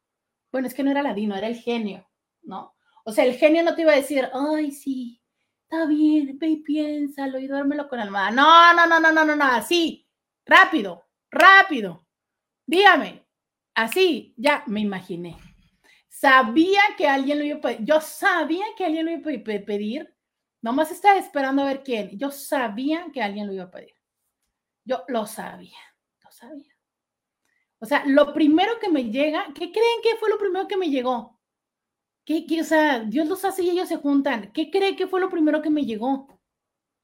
bueno, 0.53 0.69
es 0.69 0.75
que 0.75 0.85
no 0.85 0.93
era 0.93 1.01
Aladino, 1.01 1.35
era 1.35 1.49
el 1.49 1.57
genio, 1.57 2.09
¿no? 2.43 2.77
O 3.05 3.13
sea, 3.13 3.25
el 3.25 3.35
genio 3.35 3.65
no 3.65 3.75
te 3.75 3.83
iba 3.83 3.93
a 3.93 3.97
decir, 3.97 4.29
ay, 4.33 4.71
sí, 4.71 5.21
está 5.63 5.87
bien, 5.87 6.39
ve 6.39 6.49
y 6.49 6.57
piénsalo 6.59 7.41
y 7.41 7.49
duérmelo 7.49 7.89
con 7.89 7.99
almohada. 7.99 8.31
No, 8.31 8.75
no, 8.75 8.87
no, 8.87 9.01
no, 9.01 9.11
no, 9.11 9.25
no, 9.25 9.35
no, 9.35 9.45
así, 9.45 10.07
rápido, 10.45 11.05
rápido. 11.31 12.07
Dígame, 12.71 13.27
así, 13.75 14.33
ya 14.37 14.63
me 14.69 14.79
imaginé. 14.79 15.37
Sabía 16.09 16.81
que 16.97 17.09
alguien 17.09 17.41
lo 17.41 17.45
iba 17.45 17.57
a 17.57 17.61
pedir. 17.61 17.85
Yo 17.85 18.01
sabía 18.01 18.65
que 18.77 18.85
alguien 18.85 19.07
lo 19.07 19.11
iba 19.11 19.29
a 19.33 19.65
pedir 19.67 20.15
Nomás 20.63 20.93
estaba 20.93 21.19
esperando 21.19 21.63
a 21.63 21.65
ver 21.65 21.83
quién. 21.83 22.17
Yo 22.17 22.31
sabía 22.31 23.07
que 23.13 23.23
alguien 23.23 23.49
lo 23.49 23.55
iba 23.55 23.65
a 23.65 23.71
pedir. 23.73 23.95
Yo 24.85 25.03
lo 25.09 25.27
sabía, 25.27 25.79
lo 26.23 26.31
sabía. 26.31 26.73
O 27.81 27.87
sea, 27.87 28.05
lo 28.07 28.33
primero 28.33 28.79
que 28.81 28.89
me 28.89 29.11
llega, 29.11 29.47
¿qué 29.53 29.73
creen 29.73 30.01
que 30.05 30.17
fue 30.21 30.31
lo 30.31 30.39
primero 30.39 30.69
que 30.69 30.77
me 30.77 30.91
llegó? 30.91 31.41
¿Qué, 32.25 32.47
qué 32.47 32.61
o 32.61 32.65
sea, 32.65 33.01
Dios 33.01 33.27
los 33.27 33.45
hace 33.45 33.65
y 33.65 33.71
ellos 33.71 33.89
se 33.89 33.97
juntan. 33.97 34.53
¿Qué 34.53 34.71
creen 34.71 34.95
que 34.95 35.09
fue 35.09 35.21
lo 35.21 35.29
primero 35.29 35.61
que 35.61 35.71
me 35.71 35.85
llegó? 35.85 36.29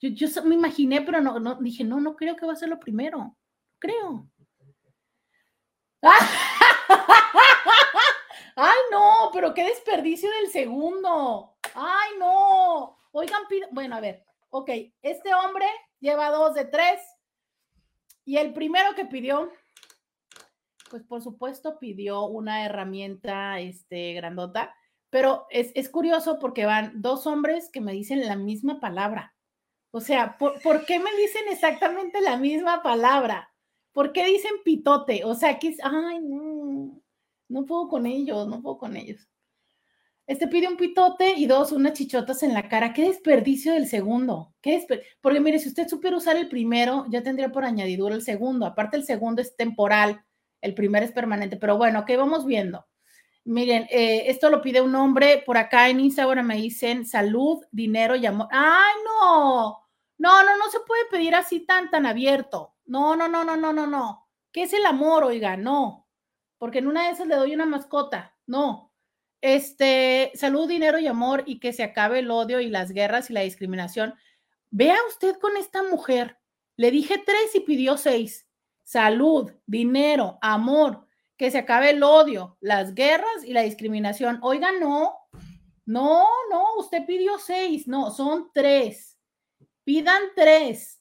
Yo, 0.00 0.10
yo 0.10 0.28
me 0.44 0.54
imaginé, 0.54 1.02
pero 1.02 1.20
no, 1.20 1.40
no, 1.40 1.56
dije, 1.56 1.82
no, 1.82 1.98
no 1.98 2.14
creo 2.14 2.36
que 2.36 2.46
va 2.46 2.52
a 2.52 2.56
ser 2.56 2.68
lo 2.68 2.78
primero. 2.78 3.36
Creo. 3.80 4.30
¡Ay, 8.56 8.78
no! 8.90 9.30
Pero 9.32 9.54
qué 9.54 9.64
desperdicio 9.64 10.30
del 10.30 10.50
segundo. 10.50 11.56
¡Ay, 11.74 12.10
no! 12.18 12.96
Oigan, 13.12 13.42
bueno, 13.70 13.96
a 13.96 14.00
ver, 14.00 14.24
ok, 14.50 14.70
este 15.02 15.34
hombre 15.34 15.66
lleva 16.00 16.30
dos 16.30 16.54
de 16.54 16.64
tres 16.64 17.00
y 18.24 18.38
el 18.38 18.52
primero 18.52 18.94
que 18.94 19.06
pidió, 19.06 19.50
pues 20.90 21.02
por 21.04 21.22
supuesto 21.22 21.78
pidió 21.78 22.24
una 22.24 22.64
herramienta 22.64 23.60
este, 23.60 24.14
grandota, 24.14 24.74
pero 25.10 25.46
es, 25.50 25.88
curioso 25.88 26.38
porque 26.38 26.66
van 26.66 27.00
dos 27.00 27.26
hombres 27.26 27.70
que 27.70 27.80
me 27.80 27.92
dicen 27.92 28.26
la 28.26 28.36
misma 28.36 28.80
palabra. 28.80 29.34
O 29.92 30.00
sea, 30.00 30.36
¿por, 30.36 30.60
¿por, 30.60 30.84
qué 30.84 30.98
me 30.98 31.14
dicen 31.16 31.44
exactamente 31.48 32.20
la 32.20 32.36
misma 32.36 32.82
palabra? 32.82 33.54
¿Por 33.96 34.12
qué 34.12 34.26
dicen 34.26 34.52
pitote? 34.62 35.24
O 35.24 35.34
sea, 35.34 35.58
que, 35.58 35.74
ay, 35.82 36.18
no, 36.20 37.00
no 37.48 37.64
puedo 37.64 37.88
con 37.88 38.04
ellos, 38.04 38.46
no 38.46 38.60
puedo 38.60 38.76
con 38.76 38.94
ellos. 38.94 39.26
Este 40.26 40.48
pide 40.48 40.68
un 40.68 40.76
pitote 40.76 41.32
y 41.34 41.46
dos, 41.46 41.72
unas 41.72 41.94
chichotas 41.94 42.42
en 42.42 42.52
la 42.52 42.68
cara. 42.68 42.92
Qué 42.92 43.04
desperdicio 43.08 43.72
del 43.72 43.88
segundo. 43.88 44.52
¿Qué 44.60 44.86
Porque 45.22 45.40
mire, 45.40 45.58
si 45.58 45.70
usted 45.70 45.88
supiera 45.88 46.18
usar 46.18 46.36
el 46.36 46.50
primero, 46.50 47.06
ya 47.08 47.22
tendría 47.22 47.50
por 47.50 47.64
añadidura 47.64 48.14
el 48.14 48.20
segundo. 48.20 48.66
Aparte, 48.66 48.98
el 48.98 49.04
segundo 49.06 49.40
es 49.40 49.56
temporal, 49.56 50.22
el 50.60 50.74
primero 50.74 51.06
es 51.06 51.12
permanente. 51.12 51.56
Pero 51.56 51.78
bueno, 51.78 52.04
¿qué 52.04 52.18
vamos 52.18 52.44
viendo? 52.44 52.84
Miren, 53.44 53.86
eh, 53.88 54.24
esto 54.26 54.50
lo 54.50 54.60
pide 54.60 54.82
un 54.82 54.94
hombre. 54.94 55.42
Por 55.46 55.56
acá 55.56 55.88
en 55.88 56.00
Instagram 56.00 56.46
me 56.46 56.56
dicen 56.56 57.06
salud, 57.06 57.64
dinero 57.70 58.14
y 58.14 58.26
amor. 58.26 58.48
¡Ay, 58.50 58.94
no! 59.06 59.78
No, 60.18 60.44
no, 60.44 60.58
no 60.58 60.70
se 60.70 60.80
puede 60.86 61.06
pedir 61.10 61.34
así 61.34 61.60
tan, 61.60 61.88
tan 61.90 62.04
abierto. 62.04 62.75
No, 62.86 63.16
no, 63.16 63.28
no, 63.28 63.44
no, 63.44 63.56
no, 63.56 63.72
no, 63.72 63.86
no. 63.86 64.28
¿Qué 64.52 64.62
es 64.62 64.72
el 64.72 64.86
amor, 64.86 65.24
oiga? 65.24 65.56
No. 65.56 66.08
Porque 66.58 66.78
en 66.78 66.86
una 66.86 67.04
de 67.04 67.10
esas 67.10 67.26
le 67.26 67.36
doy 67.36 67.54
una 67.54 67.66
mascota. 67.66 68.36
No. 68.46 68.92
Este, 69.40 70.32
salud, 70.34 70.68
dinero 70.68 70.98
y 70.98 71.06
amor 71.06 71.44
y 71.46 71.60
que 71.60 71.72
se 71.72 71.82
acabe 71.82 72.20
el 72.20 72.30
odio 72.30 72.60
y 72.60 72.68
las 72.68 72.92
guerras 72.92 73.30
y 73.30 73.32
la 73.34 73.42
discriminación. 73.42 74.14
Vea 74.70 74.96
usted 75.08 75.36
con 75.38 75.56
esta 75.56 75.82
mujer. 75.82 76.38
Le 76.76 76.90
dije 76.90 77.22
tres 77.24 77.54
y 77.54 77.60
pidió 77.60 77.96
seis. 77.96 78.46
salud, 78.82 79.50
dinero, 79.66 80.38
amor, 80.40 81.08
que 81.36 81.50
se 81.50 81.58
acabe 81.58 81.90
el 81.90 82.02
odio, 82.02 82.56
las 82.60 82.94
guerras 82.94 83.44
y 83.44 83.52
la 83.52 83.62
discriminación. 83.62 84.38
Oiga, 84.42 84.70
no, 84.80 85.16
no, 85.84 86.26
no, 86.50 86.76
usted 86.78 87.04
pidió 87.06 87.38
seis, 87.38 87.88
no, 87.88 88.10
son 88.10 88.50
tres. 88.54 89.18
Pidan 89.84 90.22
tres. 90.34 91.00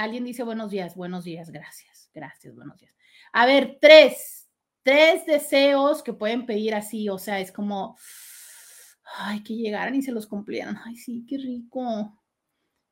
Alguien 0.00 0.24
dice 0.24 0.44
buenos 0.44 0.70
días, 0.70 0.96
buenos 0.96 1.24
días, 1.24 1.50
gracias, 1.50 2.08
gracias, 2.14 2.54
buenos 2.54 2.80
días. 2.80 2.96
A 3.34 3.44
ver, 3.44 3.76
tres, 3.82 4.48
tres 4.82 5.26
deseos 5.26 6.02
que 6.02 6.14
pueden 6.14 6.46
pedir 6.46 6.74
así, 6.74 7.10
o 7.10 7.18
sea, 7.18 7.38
es 7.38 7.52
como, 7.52 7.98
ay, 9.18 9.42
que 9.42 9.56
llegaran 9.56 9.94
y 9.94 10.00
se 10.00 10.12
los 10.12 10.26
cumplieran. 10.26 10.78
Ay, 10.86 10.96
sí, 10.96 11.26
qué 11.28 11.36
rico. 11.36 12.18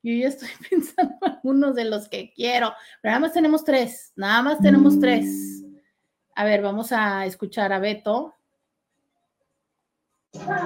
Yo 0.03 0.13
ya 0.13 0.27
estoy 0.27 0.49
pensando 0.69 1.15
en 1.23 1.31
algunos 1.31 1.73
de 1.73 1.85
los 1.85 2.07
que 2.09 2.31
quiero, 2.31 2.73
pero 3.01 3.13
nada 3.13 3.21
más 3.21 3.33
tenemos 3.33 3.63
tres, 3.63 4.13
nada 4.15 4.43
más 4.43 4.59
tenemos 4.59 4.99
tres. 4.99 5.63
A 6.35 6.45
ver, 6.45 6.61
vamos 6.61 6.91
a 6.91 7.25
escuchar 7.25 7.73
a 7.73 7.79
Beto. 7.79 8.35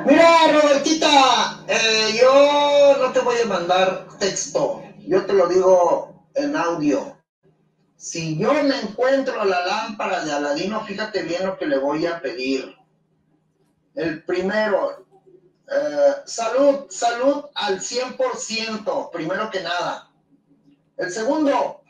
Mira, 0.06 0.52
Robertita, 0.52 1.64
eh, 1.70 2.18
yo 2.20 2.98
no 3.00 3.14
te 3.14 3.22
voy 3.22 3.38
a 3.42 3.48
mandar 3.48 4.10
texto, 4.20 4.84
yo 5.08 5.26
te 5.26 5.32
lo 5.32 5.48
digo 5.48 6.13
en 6.36 6.56
audio. 6.56 7.18
Si 7.96 8.38
yo 8.38 8.54
me 8.54 8.82
encuentro 8.82 9.46
la 9.46 9.66
lámpara 9.66 10.26
de 10.26 10.32
Aladino, 10.32 10.84
fíjate 10.86 11.24
bien 11.24 11.46
lo 11.46 11.58
que 11.58 11.66
le 11.66 11.78
voy 11.78 12.06
a 12.06 12.22
pedir. 12.22 12.76
El 13.96 14.24
primero, 14.24 15.06
eh, 15.72 16.14
salud, 16.26 16.88
salud 16.90 17.46
al 17.56 17.80
100%, 17.80 19.10
primero 19.12 19.50
que 19.50 19.62
nada. 19.62 20.12
El 20.98 21.12
segundo, 21.12 21.82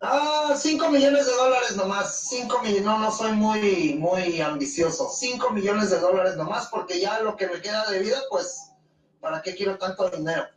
ah, 0.00 0.54
5 0.56 0.90
millones 0.90 1.26
de 1.26 1.32
dólares 1.32 1.76
nomás. 1.76 2.28
5 2.28 2.62
millones, 2.62 2.84
no, 2.84 2.98
no 2.98 3.12
soy 3.12 3.32
muy, 3.32 3.96
muy 3.98 4.40
ambicioso. 4.40 5.10
5 5.10 5.50
millones 5.50 5.90
de 5.90 6.00
dólares 6.00 6.36
nomás, 6.36 6.68
porque 6.68 7.00
ya 7.00 7.20
lo 7.20 7.36
que 7.36 7.48
me 7.48 7.60
queda 7.60 7.90
de 7.90 7.98
vida, 7.98 8.18
pues, 8.30 8.70
¿para 9.20 9.42
qué 9.42 9.54
quiero 9.54 9.76
tanto 9.76 10.08
dinero? 10.08 10.48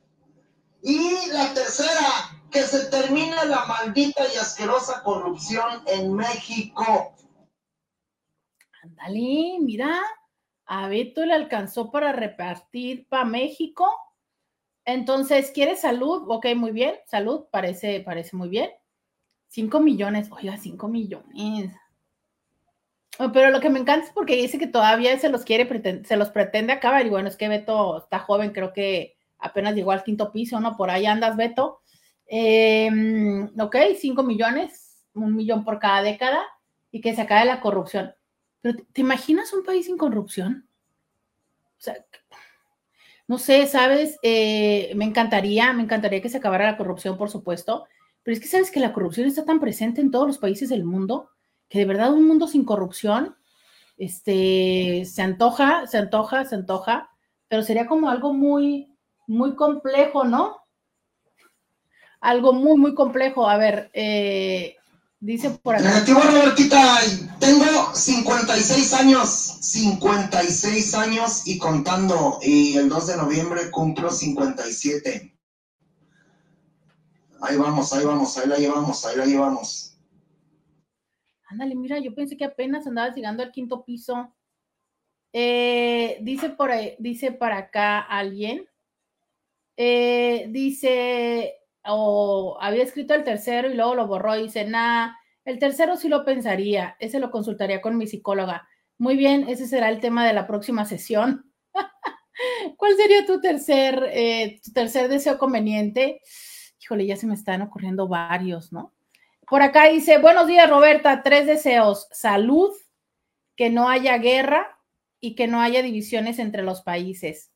Y 0.85 1.31
la 1.31 1.53
tercera, 1.53 2.29
que 2.51 2.63
se 2.63 2.91
termine 2.91 3.45
la 3.45 3.65
maldita 3.65 4.21
y 4.33 4.37
asquerosa 4.37 5.01
corrupción 5.01 5.81
en 5.87 6.13
México. 6.13 7.15
Ándale, 8.83 9.59
mira, 9.61 10.01
a 10.65 10.89
Beto 10.89 11.25
le 11.25 11.33
alcanzó 11.33 11.89
para 11.89 12.11
repartir 12.11 13.07
para 13.07 13.23
México. 13.23 13.89
Entonces, 14.83 15.51
¿quiere 15.51 15.77
salud? 15.77 16.25
Ok, 16.27 16.47
muy 16.57 16.71
bien, 16.71 16.95
salud, 17.05 17.45
parece, 17.49 18.01
parece 18.01 18.35
muy 18.35 18.49
bien. 18.49 18.69
Cinco 19.47 19.79
millones, 19.79 20.29
oiga, 20.33 20.57
cinco 20.57 20.89
millones. 20.89 21.71
Oh, 23.19 23.31
pero 23.31 23.51
lo 23.51 23.61
que 23.61 23.69
me 23.69 23.79
encanta 23.79 24.07
es 24.07 24.11
porque 24.11 24.35
dice 24.35 24.57
que 24.57 24.67
todavía 24.67 25.17
se 25.17 25.29
los 25.29 25.45
quiere, 25.45 26.03
se 26.03 26.17
los 26.17 26.29
pretende 26.31 26.73
acabar. 26.73 27.05
Y 27.05 27.09
bueno, 27.09 27.29
es 27.29 27.37
que 27.37 27.47
Beto 27.47 27.99
está 27.99 28.19
joven, 28.19 28.51
creo 28.51 28.73
que 28.73 29.12
apenas 29.43 29.75
llegó 29.75 29.91
al 29.91 30.03
quinto 30.03 30.31
piso, 30.31 30.59
¿no? 30.59 30.75
Por 30.75 30.89
ahí 30.89 31.05
andas, 31.05 31.35
Beto. 31.37 31.81
Em, 32.25 33.49
ok, 33.59 33.75
cinco 33.99 34.23
millones, 34.23 35.05
un 35.13 35.35
millón 35.35 35.63
por 35.63 35.79
cada 35.79 36.01
década 36.01 36.43
y 36.91 37.01
que 37.01 37.13
se 37.13 37.21
acabe 37.21 37.45
la 37.45 37.61
corrupción. 37.61 38.13
Pero 38.61 38.79
¿te 38.93 39.01
imaginas 39.01 39.53
un 39.53 39.63
país 39.63 39.85
sin 39.85 39.97
corrupción? 39.97 40.67
O 41.77 41.81
sea, 41.81 41.95
no 43.27 43.37
sé, 43.37 43.67
sabes, 43.67 44.17
eh, 44.23 44.93
me 44.95 45.05
encantaría, 45.05 45.73
me 45.73 45.83
encantaría 45.83 46.21
que 46.21 46.29
se 46.29 46.37
acabara 46.37 46.71
la 46.71 46.77
corrupción, 46.77 47.17
por 47.17 47.29
supuesto, 47.29 47.85
pero 48.23 48.33
es 48.33 48.39
que 48.41 48.47
sabes 48.47 48.71
que 48.71 48.79
la 48.79 48.93
corrupción 48.93 49.27
está 49.27 49.45
tan 49.45 49.59
presente 49.59 50.01
en 50.01 50.11
todos 50.11 50.27
los 50.27 50.37
países 50.37 50.69
del 50.69 50.85
mundo 50.85 51.29
que 51.69 51.79
de 51.79 51.85
verdad 51.85 52.13
un 52.13 52.27
mundo 52.27 52.47
sin 52.47 52.65
corrupción, 52.65 53.35
este, 53.97 55.05
se 55.05 55.21
antoja, 55.21 55.87
se 55.87 55.97
antoja, 55.97 56.45
se 56.45 56.55
antoja, 56.55 57.09
pero 57.47 57.63
sería 57.63 57.87
como 57.87 58.09
algo 58.09 58.33
muy, 58.33 58.92
muy 59.27 59.55
complejo, 59.55 60.23
¿no? 60.23 60.57
Algo 62.21 62.53
muy, 62.53 62.77
muy 62.77 62.93
complejo. 62.95 63.49
A 63.49 63.57
ver, 63.57 63.89
eh, 63.93 64.77
Dice 65.23 65.51
por 65.51 65.73
acá. 65.73 65.85
Negativo, 65.85 66.19
Robertita. 66.19 66.97
Tengo 67.39 67.95
56 67.95 68.93
años. 68.93 69.29
56 69.61 70.95
años 70.95 71.47
y 71.47 71.57
contando. 71.57 72.39
Y 72.41 72.75
el 72.75 72.89
2 72.89 73.07
de 73.07 73.15
noviembre 73.15 73.71
cumplo 73.71 74.11
57. 74.11 75.33
Ahí 77.39 77.55
vamos, 77.55 77.93
ahí 77.93 78.03
vamos, 78.03 78.37
ahí 78.37 78.49
la 78.49 78.57
llevamos, 78.57 79.05
ahí 79.05 79.15
la 79.15 79.25
llevamos. 79.25 79.97
Ándale, 81.45 81.73
mira, 81.75 81.99
yo 81.99 82.13
pensé 82.13 82.35
que 82.35 82.43
apenas 82.43 82.85
andabas 82.85 83.15
llegando 83.15 83.43
al 83.43 83.53
quinto 83.53 83.85
piso. 83.85 84.35
Eh, 85.31 86.17
dice 86.21 86.49
por 86.49 86.69
ahí, 86.69 86.97
dice 86.99 87.31
para 87.31 87.59
acá 87.59 88.01
alguien. 88.01 88.67
Eh, 89.75 90.47
dice, 90.49 91.55
o 91.85 92.57
había 92.61 92.83
escrito 92.83 93.13
el 93.13 93.23
tercero 93.23 93.69
y 93.69 93.73
luego 93.73 93.95
lo 93.95 94.07
borró 94.07 94.35
dice, 94.35 94.65
nada, 94.65 95.17
el 95.45 95.59
tercero 95.59 95.97
sí 95.97 96.07
lo 96.07 96.23
pensaría, 96.23 96.95
ese 96.99 97.19
lo 97.19 97.31
consultaría 97.31 97.81
con 97.81 97.97
mi 97.97 98.07
psicóloga. 98.07 98.67
Muy 98.97 99.17
bien, 99.17 99.49
ese 99.49 99.67
será 99.67 99.89
el 99.89 99.99
tema 99.99 100.25
de 100.25 100.33
la 100.33 100.47
próxima 100.47 100.85
sesión. 100.85 101.51
¿Cuál 102.77 102.95
sería 102.95 103.25
tu 103.25 103.41
tercer, 103.41 104.09
eh, 104.11 104.61
tu 104.63 104.71
tercer 104.71 105.09
deseo 105.09 105.37
conveniente? 105.37 106.21
Híjole, 106.79 107.05
ya 107.05 107.17
se 107.17 107.27
me 107.27 107.33
están 107.33 107.61
ocurriendo 107.61 108.07
varios, 108.07 108.71
¿no? 108.71 108.93
Por 109.47 109.61
acá 109.61 109.87
dice, 109.87 110.19
buenos 110.19 110.47
días 110.47 110.69
Roberta, 110.69 111.21
tres 111.21 111.45
deseos, 111.45 112.07
salud, 112.11 112.71
que 113.55 113.69
no 113.69 113.89
haya 113.89 114.17
guerra 114.17 114.79
y 115.19 115.35
que 115.35 115.47
no 115.47 115.61
haya 115.61 115.81
divisiones 115.81 116.39
entre 116.39 116.63
los 116.63 116.81
países. 116.81 117.51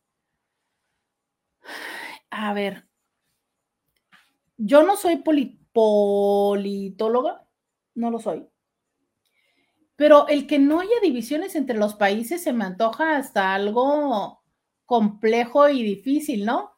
A 2.30 2.54
ver, 2.54 2.88
yo 4.58 4.84
no 4.84 4.98
soy 4.98 5.24
politóloga, 5.74 7.48
no 7.96 8.12
lo 8.12 8.20
soy. 8.20 8.48
Pero 9.96 10.28
el 10.28 10.46
que 10.48 10.60
no 10.60 10.80
haya 10.80 11.00
divisiones 11.02 11.56
entre 11.56 11.78
los 11.78 11.96
países 11.96 12.44
se 12.44 12.54
me 12.54 12.66
antoja 12.66 13.18
hasta 13.18 13.56
algo 13.56 14.44
complejo 14.86 15.70
y 15.70 15.84
difícil, 15.84 16.46
¿no? 16.46 16.78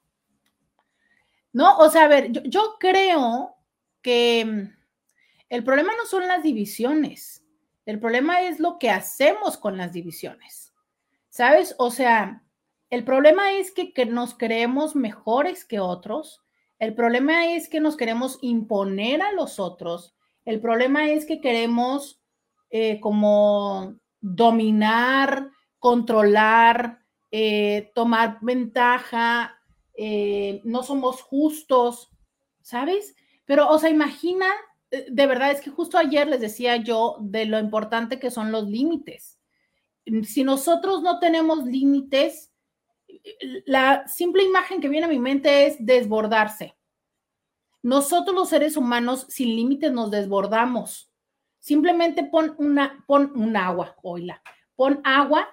No, 1.51 1.77
o 1.77 1.89
sea, 1.89 2.05
a 2.05 2.07
ver, 2.07 2.31
yo, 2.31 2.77
creo 2.79 3.55
que 4.01 4.45
mm, 4.45 4.71
el 5.49 5.63
problema 5.63 5.93
no 5.97 6.05
son 6.05 6.27
las 6.27 6.43
divisiones, 6.43 7.43
el 7.85 7.99
problema 7.99 8.41
es 8.41 8.59
lo 8.59 8.77
que 8.77 8.89
hacemos 8.89 9.57
con 9.57 9.75
las 9.77 9.91
divisiones, 9.93 10.73
¿sabes? 11.29 11.75
O 11.77 11.91
sea, 11.91 12.43
el 12.89 13.04
problema 13.04 13.54
es 13.54 13.71
que, 13.71 14.06
nos 14.06 14.36
creemos 14.36 14.95
mejores 14.95 15.65
que 15.65 15.80
otros 15.80 16.41
el 16.80 16.95
problema 16.95 17.54
es 17.54 17.67
que 17.67 17.82
nos 17.82 17.97
queremos 17.97 18.39
imponer 18.41 19.21
a 19.21 19.34
los 19.34 19.60
otros. 19.60 20.15
El 20.45 20.62
problema 20.62 21.10
es 21.10 21.25
que 21.25 21.41
queremos 21.41 22.21
eh, 22.69 23.02
como 23.02 23.95
dominar, 24.21 25.52
controlar, 25.78 26.99
eh, 27.32 27.91
tomar 27.93 28.38
ventaja, 28.41 29.60
eh, 29.93 30.62
no 30.63 30.84
somos 30.84 31.21
justos, 31.21 32.10
¿sabes? 32.62 33.13
Pero, 33.45 33.69
o 33.69 33.78
sea, 33.78 33.89
imagina, 33.89 34.47
de 34.89 35.28
verdad, 35.28 35.52
es 35.52 35.60
que 35.60 35.69
justo 35.69 35.97
ayer 35.97 36.28
les 36.30 36.39
decía 36.39 36.78
yo 36.78 37.17
de 37.19 37.45
lo 37.45 37.60
importante 37.60 38.19
que 38.19 38.32
son 38.32 38.54
los 38.54 38.69
límites. 38.69 39.38
Si 40.23 40.45
nosotros 40.45 41.02
no 41.02 41.19
tenemos 41.19 41.65
límites, 41.65 42.48
la 43.65 44.08
simple 44.08 44.43
imagen 44.43 44.82
que 44.82 44.89
viene 44.89 45.05
a 45.05 45.10
mi 45.10 45.19
mente 45.19 45.67
es 45.67 45.75
desbordarse. 45.79 46.75
Nosotros 47.82 48.36
los 48.36 48.49
seres 48.49 48.75
humanos 48.75 49.25
sin 49.29 49.55
límites 49.55 49.91
nos 49.91 50.12
desbordamos. 50.12 51.12
Simplemente 51.60 52.23
pon 52.23 52.55
una, 52.58 53.03
pon 53.08 53.32
un 53.36 53.55
agua, 53.55 53.95
oíla, 54.01 54.41
pon 54.75 55.01
agua 55.03 55.47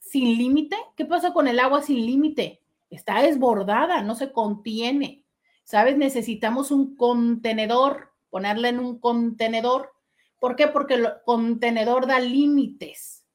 sin 0.00 0.36
límite. 0.38 0.76
¿Qué 0.96 1.04
pasa 1.04 1.32
con 1.32 1.48
el 1.48 1.58
agua 1.58 1.82
sin 1.82 2.04
límite? 2.06 2.62
Está 2.90 3.22
desbordada, 3.22 4.02
no 4.02 4.14
se 4.14 4.32
contiene. 4.32 5.24
¿Sabes? 5.64 5.96
Necesitamos 5.96 6.70
un 6.70 6.96
contenedor, 6.96 8.12
ponerla 8.30 8.68
en 8.68 8.78
un 8.78 8.98
contenedor. 9.00 9.92
¿Por 10.38 10.54
qué? 10.54 10.68
Porque 10.68 10.94
el 10.94 11.08
contenedor 11.24 12.06
da 12.06 12.20
límites. 12.20 13.26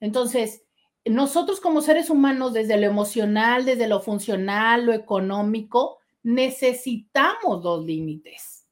Entonces, 0.00 0.65
nosotros 1.06 1.60
como 1.60 1.82
seres 1.82 2.10
humanos, 2.10 2.52
desde 2.52 2.76
lo 2.76 2.86
emocional, 2.86 3.64
desde 3.64 3.88
lo 3.88 4.00
funcional, 4.00 4.86
lo 4.86 4.92
económico, 4.92 5.98
necesitamos 6.22 7.62
los 7.62 7.84
límites. 7.84 8.66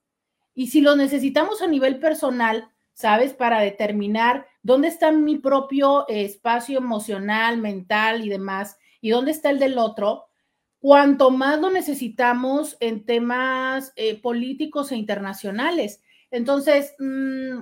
Y 0.55 0.69
si 0.69 0.81
los 0.81 0.97
necesitamos 0.97 1.63
a 1.63 1.67
nivel 1.67 1.99
personal, 1.99 2.69
¿sabes? 2.93 3.33
Para 3.35 3.61
determinar 3.61 4.47
dónde 4.63 4.89
está 4.89 5.13
mi 5.13 5.37
propio 5.39 6.07
espacio 6.09 6.79
emocional, 6.79 7.59
mental 7.59 8.25
y 8.25 8.29
demás, 8.29 8.79
y 9.01 9.11
dónde 9.11 9.33
está 9.33 9.51
el 9.51 9.59
del 9.59 9.79
otro, 9.79 10.27
cuanto 10.79 11.31
más 11.31 11.61
lo 11.61 11.71
necesitamos 11.71 12.77
en 12.81 13.05
temas 13.05 13.93
eh, 13.97 14.21
políticos 14.21 14.93
e 14.93 14.97
internacionales. 14.97 16.03
Entonces, 16.31 16.95
mm, 16.99 17.61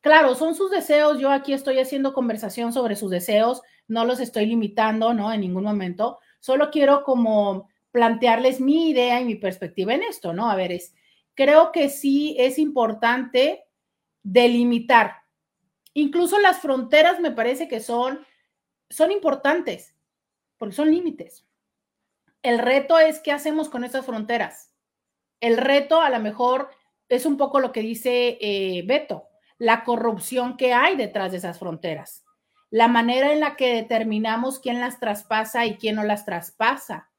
claro, 0.00 0.34
son 0.34 0.54
sus 0.54 0.70
deseos. 0.70 1.18
Yo 1.18 1.30
aquí 1.30 1.52
estoy 1.52 1.78
haciendo 1.78 2.12
conversación 2.14 2.72
sobre 2.72 2.96
sus 2.96 3.10
deseos, 3.10 3.62
no 3.88 4.04
los 4.04 4.20
estoy 4.20 4.46
limitando, 4.46 5.14
¿no? 5.14 5.32
En 5.32 5.40
ningún 5.40 5.64
momento. 5.64 6.18
Solo 6.40 6.70
quiero 6.70 7.02
como 7.02 7.68
plantearles 7.90 8.60
mi 8.60 8.90
idea 8.90 9.20
y 9.20 9.24
mi 9.24 9.34
perspectiva 9.34 9.94
en 9.94 10.02
esto, 10.02 10.32
¿no? 10.32 10.50
A 10.50 10.54
ver, 10.54 10.72
es, 10.72 10.94
creo 11.34 11.72
que 11.72 11.88
sí 11.88 12.36
es 12.38 12.58
importante 12.58 13.64
delimitar. 14.22 15.22
Incluso 15.94 16.38
las 16.38 16.60
fronteras 16.60 17.18
me 17.20 17.32
parece 17.32 17.66
que 17.66 17.80
son, 17.80 18.24
son 18.90 19.10
importantes, 19.10 19.96
porque 20.58 20.76
son 20.76 20.90
límites. 20.90 21.46
El 22.42 22.58
reto 22.58 22.98
es 22.98 23.20
qué 23.20 23.32
hacemos 23.32 23.68
con 23.68 23.84
esas 23.84 24.06
fronteras. 24.06 24.72
El 25.40 25.56
reto 25.56 26.00
a 26.00 26.10
lo 26.10 26.20
mejor 26.20 26.70
es 27.08 27.26
un 27.26 27.36
poco 27.36 27.58
lo 27.58 27.72
que 27.72 27.80
dice 27.80 28.38
eh, 28.40 28.82
Beto, 28.86 29.28
la 29.58 29.82
corrupción 29.82 30.56
que 30.56 30.72
hay 30.72 30.96
detrás 30.96 31.32
de 31.32 31.38
esas 31.38 31.58
fronteras, 31.58 32.24
la 32.70 32.88
manera 32.88 33.32
en 33.32 33.40
la 33.40 33.56
que 33.56 33.74
determinamos 33.74 34.58
quién 34.58 34.80
las 34.80 35.00
traspasa 35.00 35.66
y 35.66 35.76
quién 35.76 35.96
no 35.96 36.04
las 36.04 36.24
traspasa, 36.24 37.10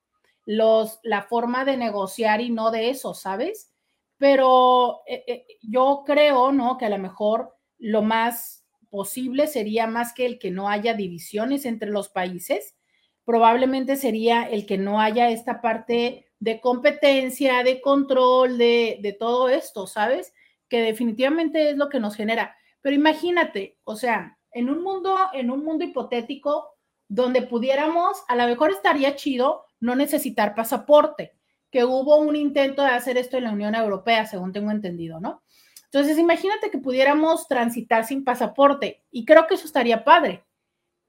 los, 0.46 1.00
la 1.04 1.24
forma 1.24 1.66
de 1.66 1.78
negociar 1.78 2.42
y 2.42 2.50
no 2.50 2.72
de 2.72 2.90
eso, 2.90 3.14
¿sabes? 3.14 3.72
Pero 4.18 5.02
eh, 5.08 5.24
eh, 5.28 5.46
yo 5.62 6.04
creo, 6.06 6.52
¿no? 6.52 6.78
Que 6.78 6.86
a 6.86 6.90
lo 6.90 6.98
mejor 6.98 7.56
lo 7.78 8.02
más 8.02 8.66
posible 8.90 9.48
sería 9.48 9.88
más 9.88 10.14
que 10.14 10.26
el 10.26 10.40
que 10.40 10.52
no 10.52 10.70
haya 10.70 10.94
divisiones 10.94 11.66
entre 11.66 11.90
los 11.90 12.10
países, 12.10 12.76
probablemente 13.24 13.96
sería 13.96 14.44
el 14.44 14.66
que 14.66 14.78
no 14.78 15.00
haya 15.00 15.30
esta 15.30 15.62
parte 15.62 16.32
de 16.40 16.60
competencia, 16.62 17.64
de 17.64 17.82
control, 17.82 18.58
de, 18.58 18.98
de 19.02 19.14
todo 19.14 19.50
esto, 19.50 19.86
¿sabes? 19.86 20.34
Que 20.68 20.82
definitivamente 20.82 21.70
es 21.70 21.78
lo 21.78 21.90
que 21.90 22.00
nos 22.00 22.16
genera. 22.16 22.56
Pero 22.82 22.96
imagínate, 22.96 23.78
o 23.84 23.96
sea, 23.96 24.39
en 24.52 24.70
un 24.70 24.84
mundo, 24.84 25.18
en 25.34 25.52
un 25.52 25.64
mundo 25.64 25.84
hipotético 25.84 26.76
donde 27.08 27.42
pudiéramos, 27.42 28.24
a 28.28 28.36
lo 28.36 28.46
mejor 28.46 28.72
estaría 28.72 29.16
chido 29.16 29.66
no 29.80 29.96
necesitar 29.96 30.56
pasaporte, 30.56 31.34
que 31.72 31.84
hubo 31.84 32.18
un 32.18 32.36
intento 32.36 32.82
de 32.82 32.90
hacer 32.90 33.18
esto 33.18 33.38
en 33.38 33.46
la 33.46 33.52
Unión 33.52 33.76
Europea, 33.76 34.26
según 34.26 34.52
tengo 34.52 34.72
entendido, 34.72 35.20
¿no? 35.20 35.44
Entonces, 35.86 36.18
imagínate 36.18 36.70
que 36.70 36.78
pudiéramos 36.78 37.48
transitar 37.48 38.06
sin 38.06 38.24
pasaporte 38.24 39.04
y 39.12 39.26
creo 39.26 39.48
que 39.48 39.56
eso 39.56 39.66
estaría 39.66 40.04
padre. 40.04 40.44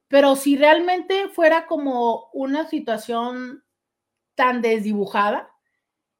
Pero 0.09 0.37
si 0.37 0.57
realmente 0.57 1.29
fuera 1.29 1.67
como 1.67 2.31
una 2.33 2.67
situación 2.67 3.63
tan 4.35 4.63
desdibujada, 4.63 5.51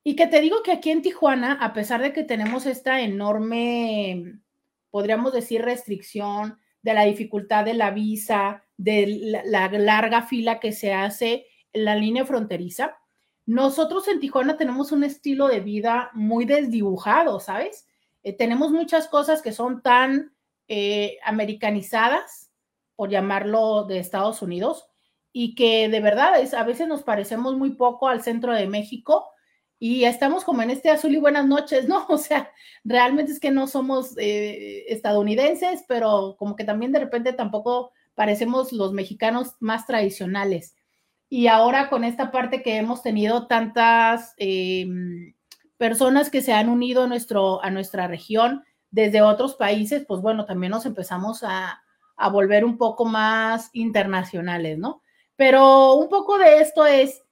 y 0.03 0.17
que 0.17 0.27
te 0.27 0.41
digo 0.41 0.63
que 0.63 0.73
aquí 0.73 0.91
en 0.91 1.03
Tijuana, 1.03 1.53
a 1.61 1.73
pesar 1.73 2.01
de 2.01 2.13
que 2.13 2.25
tenemos 2.25 2.67
esta 2.67 3.01
enorme, 3.01 4.41
podríamos 4.91 5.33
decir, 5.33 5.63
restricción 5.63 6.59
de 6.83 6.95
la 6.95 7.05
dificultad 7.05 7.65
de 7.65 7.75
la 7.75 7.91
visa, 7.91 8.65
de 8.77 9.43
la, 9.47 9.69
larga 9.69 10.23
fila 10.23 10.61
que 10.61 10.73
se 10.73 10.93
hace 10.93 11.47
en 11.73 11.85
la 11.85 11.95
línea 11.95 12.25
fronteriza, 12.25 12.97
nosotros 13.47 14.07
en 14.09 14.21
Tijuana 14.21 14.57
tenemos 14.57 14.93
un 14.93 15.05
estilo 15.05 15.49
de 15.49 15.61
vida 15.61 16.11
muy 16.15 16.45
desdibujado, 16.45 17.41
¿sabes? 17.41 17.87
Eh, 18.23 18.33
tenemos 18.33 18.71
muchas 18.71 19.09
cosas 19.09 19.43
que 19.43 19.53
son 19.53 19.83
tan 19.83 20.33
eh, 20.69 21.19
americanizadas 21.25 22.51
por 22.95 23.09
llamarlo, 23.09 23.85
de 23.85 23.99
Estados 23.99 24.43
Unidos, 24.43 24.87
y 25.33 25.55
que 25.55 25.89
de 25.89 26.01
verdad 26.01 26.39
es, 26.39 26.55
a 26.55 26.65
veces 26.65 26.87
nos 26.87 27.03
parecemos 27.03 27.57
muy 27.57 27.71
poco 27.71 28.09
al 28.09 28.23
centro 28.23 28.53
de 28.53 28.67
México 28.67 29.31
y 29.83 30.05
estamos 30.05 30.45
como 30.45 30.61
en 30.61 30.69
este 30.71 30.91
azul 30.91 31.15
y 31.15 31.17
buenas 31.17 31.47
noches, 31.47 31.89
¿no? 31.89 32.07
O 32.11 32.19
sea, 32.19 32.53
realmente 32.85 33.33
es 33.33 33.41
que 33.41 33.51
no 33.51 33.67
somos 33.67 34.17
eh, 34.19 34.85
estadounidenses, 34.89 35.85
pero 35.89 36.37
como 36.39 36.55
que 36.55 36.65
también 36.65 36.93
de 36.93 37.01
repente 37.01 37.33
tampoco 37.33 37.91
parecemos 38.15 38.73
los 38.73 38.93
mexicanos 38.93 39.57
más 39.59 39.87
tradicionales. 39.87 40.77
Y 41.31 41.47
ahora 41.47 41.89
con 41.89 42.05
esta 42.05 42.31
parte 42.31 42.63
que 42.63 42.77
hemos 42.77 43.03
tenido 43.03 43.47
tantas 43.47 44.35
eh, 44.37 44.87
personas 45.79 46.29
que 46.29 46.43
se 46.43 46.53
han 46.53 46.69
unido 46.69 47.05
a, 47.05 47.07
nuestro, 47.07 47.65
a 47.65 47.71
nuestra 47.71 48.07
región 48.07 48.63
desde 48.91 49.23
otros 49.23 49.55
países, 49.55 50.05
pues 50.07 50.21
bueno, 50.21 50.45
también 50.45 50.73
nos 50.73 50.85
empezamos 50.85 51.43
a, 51.43 51.83
a 52.17 52.29
volver 52.29 52.67
un 52.67 52.77
poco 52.77 53.07
más 53.07 53.71
internacionales, 53.73 54.77
¿no? 54.77 55.03
Pero 55.37 55.95
un 55.95 56.11
poco 56.11 56.37
de 56.37 56.59
esto 56.59 56.85
es, 56.85 57.23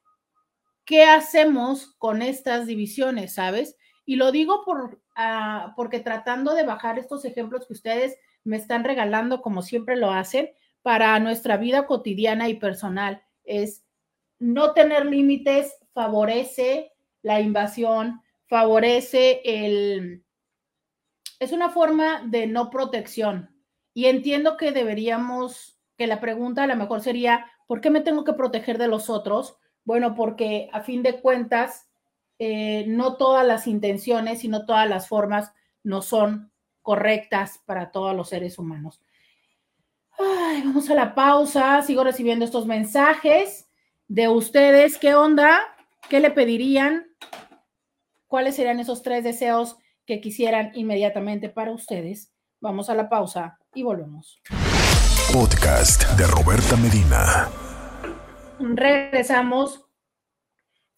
¿qué 0.88 1.04
hacemos 1.04 1.94
con 1.98 2.22
estas 2.22 2.66
divisiones, 2.66 3.34
sabes? 3.34 3.76
Y 4.06 4.16
lo 4.16 4.32
digo 4.32 4.64
por, 4.64 5.02
uh, 5.18 5.74
porque 5.76 6.00
tratando 6.00 6.54
de 6.54 6.62
bajar 6.62 6.98
estos 6.98 7.26
ejemplos 7.26 7.66
que 7.66 7.74
ustedes 7.74 8.16
me 8.42 8.56
están 8.56 8.84
regalando, 8.84 9.42
como 9.42 9.60
siempre 9.60 9.96
lo 9.96 10.10
hacen, 10.10 10.50
para 10.80 11.20
nuestra 11.20 11.58
vida 11.58 11.84
cotidiana 11.84 12.48
y 12.48 12.54
personal, 12.54 13.22
es 13.44 13.84
no 14.38 14.72
tener 14.72 15.04
límites 15.04 15.76
favorece 15.92 16.92
la 17.20 17.42
invasión, 17.42 18.22
favorece 18.46 19.42
el... 19.44 20.24
Es 21.38 21.52
una 21.52 21.68
forma 21.68 22.22
de 22.24 22.46
no 22.46 22.70
protección, 22.70 23.54
y 23.92 24.06
entiendo 24.06 24.56
que 24.56 24.72
deberíamos, 24.72 25.78
que 25.98 26.06
la 26.06 26.18
pregunta 26.18 26.62
a 26.62 26.66
lo 26.66 26.76
mejor 26.76 27.02
sería, 27.02 27.44
¿por 27.66 27.82
qué 27.82 27.90
me 27.90 28.00
tengo 28.00 28.24
que 28.24 28.32
proteger 28.32 28.78
de 28.78 28.88
los 28.88 29.10
otros? 29.10 29.58
Bueno, 29.88 30.14
porque 30.14 30.68
a 30.74 30.82
fin 30.82 31.02
de 31.02 31.18
cuentas, 31.18 31.88
eh, 32.38 32.84
no 32.88 33.16
todas 33.16 33.46
las 33.46 33.66
intenciones 33.66 34.44
y 34.44 34.48
no 34.48 34.66
todas 34.66 34.86
las 34.86 35.08
formas 35.08 35.50
no 35.82 36.02
son 36.02 36.52
correctas 36.82 37.62
para 37.64 37.90
todos 37.90 38.14
los 38.14 38.28
seres 38.28 38.58
humanos. 38.58 39.00
Ay, 40.18 40.60
vamos 40.62 40.90
a 40.90 40.94
la 40.94 41.14
pausa, 41.14 41.80
sigo 41.80 42.04
recibiendo 42.04 42.44
estos 42.44 42.66
mensajes 42.66 43.66
de 44.08 44.28
ustedes. 44.28 44.98
¿Qué 44.98 45.14
onda? 45.14 45.58
¿Qué 46.10 46.20
le 46.20 46.32
pedirían? 46.32 47.06
¿Cuáles 48.26 48.56
serían 48.56 48.80
esos 48.80 49.00
tres 49.00 49.24
deseos 49.24 49.78
que 50.04 50.20
quisieran 50.20 50.70
inmediatamente 50.74 51.48
para 51.48 51.72
ustedes? 51.72 52.30
Vamos 52.60 52.90
a 52.90 52.94
la 52.94 53.08
pausa 53.08 53.58
y 53.72 53.84
volvemos. 53.84 54.38
Podcast 55.32 56.04
de 56.18 56.26
Roberta 56.26 56.76
Medina. 56.76 57.48
Regresamos. 58.60 59.88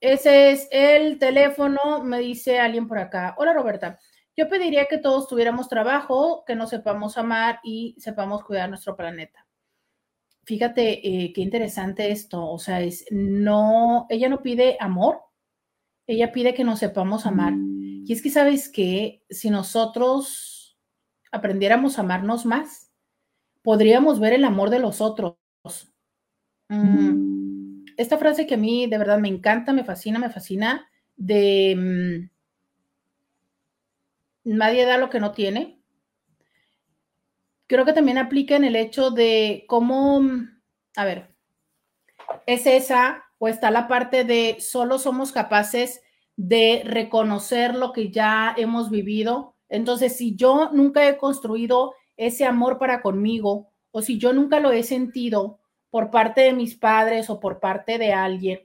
Ese 0.00 0.52
es 0.52 0.68
el 0.70 1.18
teléfono, 1.18 2.02
me 2.02 2.20
dice 2.20 2.58
alguien 2.58 2.88
por 2.88 2.96
acá. 2.98 3.34
Hola 3.36 3.52
Roberta, 3.52 3.98
yo 4.34 4.48
pediría 4.48 4.86
que 4.86 4.96
todos 4.96 5.28
tuviéramos 5.28 5.68
trabajo, 5.68 6.44
que 6.46 6.54
nos 6.54 6.70
sepamos 6.70 7.18
amar 7.18 7.60
y 7.62 7.94
sepamos 7.98 8.42
cuidar 8.42 8.70
nuestro 8.70 8.96
planeta. 8.96 9.46
Fíjate 10.44 11.06
eh, 11.06 11.34
qué 11.34 11.42
interesante 11.42 12.10
esto, 12.10 12.48
o 12.48 12.58
sea, 12.58 12.80
es 12.80 13.04
no, 13.10 14.06
ella 14.08 14.30
no 14.30 14.40
pide 14.40 14.78
amor, 14.80 15.20
ella 16.06 16.32
pide 16.32 16.54
que 16.54 16.64
nos 16.64 16.78
sepamos 16.78 17.26
amar. 17.26 17.52
Y 18.06 18.14
es 18.14 18.22
que, 18.22 18.30
¿sabes 18.30 18.70
que 18.70 19.22
Si 19.28 19.50
nosotros 19.50 20.49
aprendiéramos 21.30 21.98
a 21.98 22.02
amarnos 22.02 22.46
más, 22.46 22.90
podríamos 23.62 24.20
ver 24.20 24.32
el 24.32 24.44
amor 24.44 24.70
de 24.70 24.78
los 24.78 25.00
otros. 25.00 25.36
Mm, 26.68 27.84
esta 27.96 28.18
frase 28.18 28.46
que 28.46 28.54
a 28.54 28.58
mí 28.58 28.86
de 28.86 28.98
verdad 28.98 29.18
me 29.18 29.28
encanta, 29.28 29.72
me 29.72 29.84
fascina, 29.84 30.18
me 30.18 30.30
fascina, 30.30 30.88
de 31.16 31.74
mm, 31.76 32.30
nadie 34.44 34.86
da 34.86 34.98
lo 34.98 35.10
que 35.10 35.20
no 35.20 35.32
tiene. 35.32 35.80
Creo 37.66 37.84
que 37.84 37.92
también 37.92 38.18
aplica 38.18 38.56
en 38.56 38.64
el 38.64 38.74
hecho 38.74 39.10
de 39.10 39.64
cómo, 39.68 40.22
a 40.96 41.04
ver, 41.04 41.34
es 42.46 42.66
esa 42.66 43.24
o 43.38 43.48
está 43.48 43.70
la 43.70 43.88
parte 43.88 44.24
de 44.24 44.56
solo 44.60 44.98
somos 44.98 45.32
capaces 45.32 46.02
de 46.36 46.82
reconocer 46.84 47.74
lo 47.74 47.92
que 47.92 48.10
ya 48.10 48.54
hemos 48.56 48.90
vivido. 48.90 49.56
Entonces, 49.70 50.16
si 50.16 50.36
yo 50.36 50.70
nunca 50.72 51.08
he 51.08 51.16
construido 51.16 51.94
ese 52.16 52.44
amor 52.44 52.78
para 52.78 53.00
conmigo 53.00 53.70
o 53.92 54.02
si 54.02 54.18
yo 54.18 54.34
nunca 54.34 54.60
lo 54.60 54.72
he 54.72 54.82
sentido 54.82 55.60
por 55.88 56.10
parte 56.10 56.42
de 56.42 56.52
mis 56.52 56.76
padres 56.76 57.30
o 57.30 57.40
por 57.40 57.60
parte 57.60 57.96
de 57.96 58.12
alguien, 58.12 58.60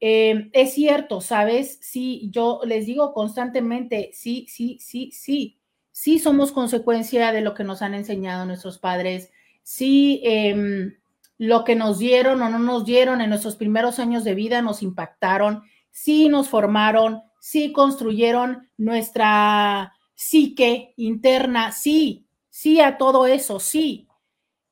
eh, 0.00 0.50
es 0.52 0.74
cierto, 0.74 1.22
¿sabes? 1.22 1.78
Sí, 1.80 2.28
yo 2.30 2.60
les 2.64 2.84
digo 2.84 3.14
constantemente, 3.14 4.10
sí, 4.12 4.46
sí, 4.50 4.78
sí, 4.80 5.10
sí, 5.12 5.58
sí 5.92 6.18
somos 6.18 6.52
consecuencia 6.52 7.32
de 7.32 7.40
lo 7.40 7.54
que 7.54 7.64
nos 7.64 7.80
han 7.80 7.94
enseñado 7.94 8.44
nuestros 8.44 8.78
padres, 8.78 9.30
sí. 9.62 10.20
Eh, 10.24 10.92
lo 11.38 11.64
que 11.64 11.74
nos 11.74 11.98
dieron 11.98 12.42
o 12.42 12.48
no 12.48 12.58
nos 12.58 12.84
dieron 12.84 13.20
en 13.20 13.30
nuestros 13.30 13.56
primeros 13.56 13.98
años 13.98 14.24
de 14.24 14.34
vida 14.34 14.62
nos 14.62 14.82
impactaron, 14.82 15.62
sí 15.90 16.28
nos 16.28 16.48
formaron, 16.48 17.22
sí 17.40 17.72
construyeron 17.72 18.68
nuestra 18.76 19.92
psique 20.14 20.94
interna, 20.96 21.72
sí, 21.72 22.26
sí 22.50 22.80
a 22.80 22.98
todo 22.98 23.26
eso, 23.26 23.60
sí. 23.60 24.08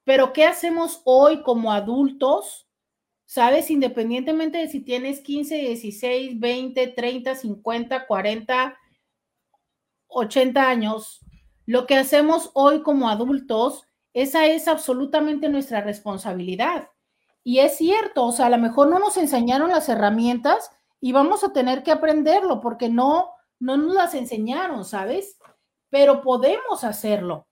Pero 0.04 0.32
¿qué 0.32 0.44
hacemos 0.44 1.02
hoy 1.04 1.42
como 1.42 1.72
adultos 1.72 2.66
¿sabes? 3.32 3.70
Independientemente 3.70 4.58
de 4.58 4.68
si 4.68 4.80
tienes 4.80 5.20
15, 5.20 5.56
16, 5.56 6.38
20, 6.38 6.88
30, 6.88 7.34
50, 7.34 8.06
40, 8.06 8.76
80 10.08 10.68
años, 10.68 11.20
lo 11.64 11.86
que 11.86 11.96
hacemos 11.96 12.50
hoy 12.52 12.82
como 12.82 13.08
adultos, 13.08 13.86
esa 14.12 14.44
es 14.44 14.68
absolutamente 14.68 15.48
nuestra 15.48 15.80
responsabilidad. 15.80 16.90
Y 17.42 17.60
es 17.60 17.78
cierto, 17.78 18.26
o 18.26 18.32
sea, 18.32 18.46
a 18.46 18.50
lo 18.50 18.58
mejor 18.58 18.88
no 18.88 18.98
nos 18.98 19.16
enseñaron 19.16 19.70
las 19.70 19.88
herramientas 19.88 20.70
y 21.00 21.12
vamos 21.12 21.42
a 21.42 21.54
tener 21.54 21.82
que 21.82 21.92
aprenderlo 21.92 22.60
porque 22.60 22.90
no, 22.90 23.30
no 23.62 23.76
nos 23.76 23.94
las 23.94 24.14
enseñaron, 24.14 24.84
¿sabes? 24.84 25.38
Pero 25.88 26.20
podemos 26.20 26.82
hacerlo. 26.82 27.46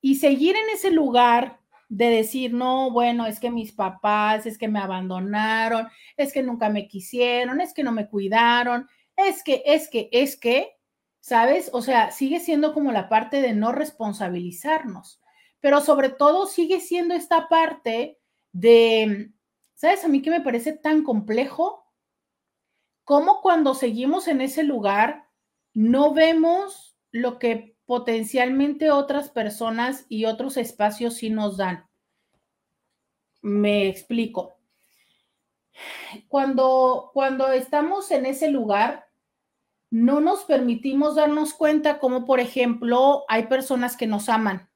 Y 0.00 0.14
seguir 0.14 0.56
en 0.56 0.70
ese 0.70 0.90
lugar 0.90 1.60
de 1.90 2.06
decir, 2.06 2.54
no, 2.54 2.90
bueno, 2.90 3.26
es 3.26 3.38
que 3.38 3.50
mis 3.50 3.70
papás, 3.70 4.46
es 4.46 4.56
que 4.56 4.68
me 4.68 4.78
abandonaron, 4.78 5.88
es 6.16 6.32
que 6.32 6.42
nunca 6.42 6.70
me 6.70 6.88
quisieron, 6.88 7.60
es 7.60 7.74
que 7.74 7.84
no 7.84 7.92
me 7.92 8.08
cuidaron, 8.08 8.88
es 9.14 9.44
que, 9.44 9.62
es 9.66 9.90
que, 9.90 10.08
es 10.10 10.38
que, 10.38 10.78
¿sabes? 11.20 11.68
O 11.74 11.82
sea, 11.82 12.12
sigue 12.12 12.40
siendo 12.40 12.72
como 12.72 12.90
la 12.90 13.10
parte 13.10 13.42
de 13.42 13.52
no 13.52 13.72
responsabilizarnos, 13.72 15.20
pero 15.60 15.82
sobre 15.82 16.08
todo 16.08 16.46
sigue 16.46 16.80
siendo 16.80 17.14
esta 17.14 17.50
parte 17.50 18.18
de, 18.52 19.32
¿sabes? 19.74 20.02
A 20.02 20.08
mí 20.08 20.22
que 20.22 20.30
me 20.30 20.40
parece 20.40 20.72
tan 20.72 21.02
complejo, 21.02 21.84
como 23.04 23.42
cuando 23.42 23.74
seguimos 23.74 24.28
en 24.28 24.40
ese 24.40 24.62
lugar, 24.62 25.21
no 25.74 26.12
vemos 26.12 26.96
lo 27.10 27.38
que 27.38 27.76
potencialmente 27.86 28.90
otras 28.90 29.30
personas 29.30 30.06
y 30.08 30.24
otros 30.24 30.56
espacios 30.56 31.14
sí 31.14 31.30
nos 31.30 31.56
dan. 31.56 31.86
Me 33.42 33.88
explico. 33.88 34.54
Cuando, 36.28 37.10
cuando 37.12 37.50
estamos 37.52 38.10
en 38.10 38.26
ese 38.26 38.50
lugar, 38.50 39.06
no 39.90 40.20
nos 40.20 40.44
permitimos 40.44 41.16
darnos 41.16 41.54
cuenta 41.54 41.98
como, 41.98 42.24
por 42.24 42.40
ejemplo, 42.40 43.24
hay 43.28 43.46
personas 43.46 43.96
que 43.96 44.06
nos 44.06 44.28
aman. 44.28 44.70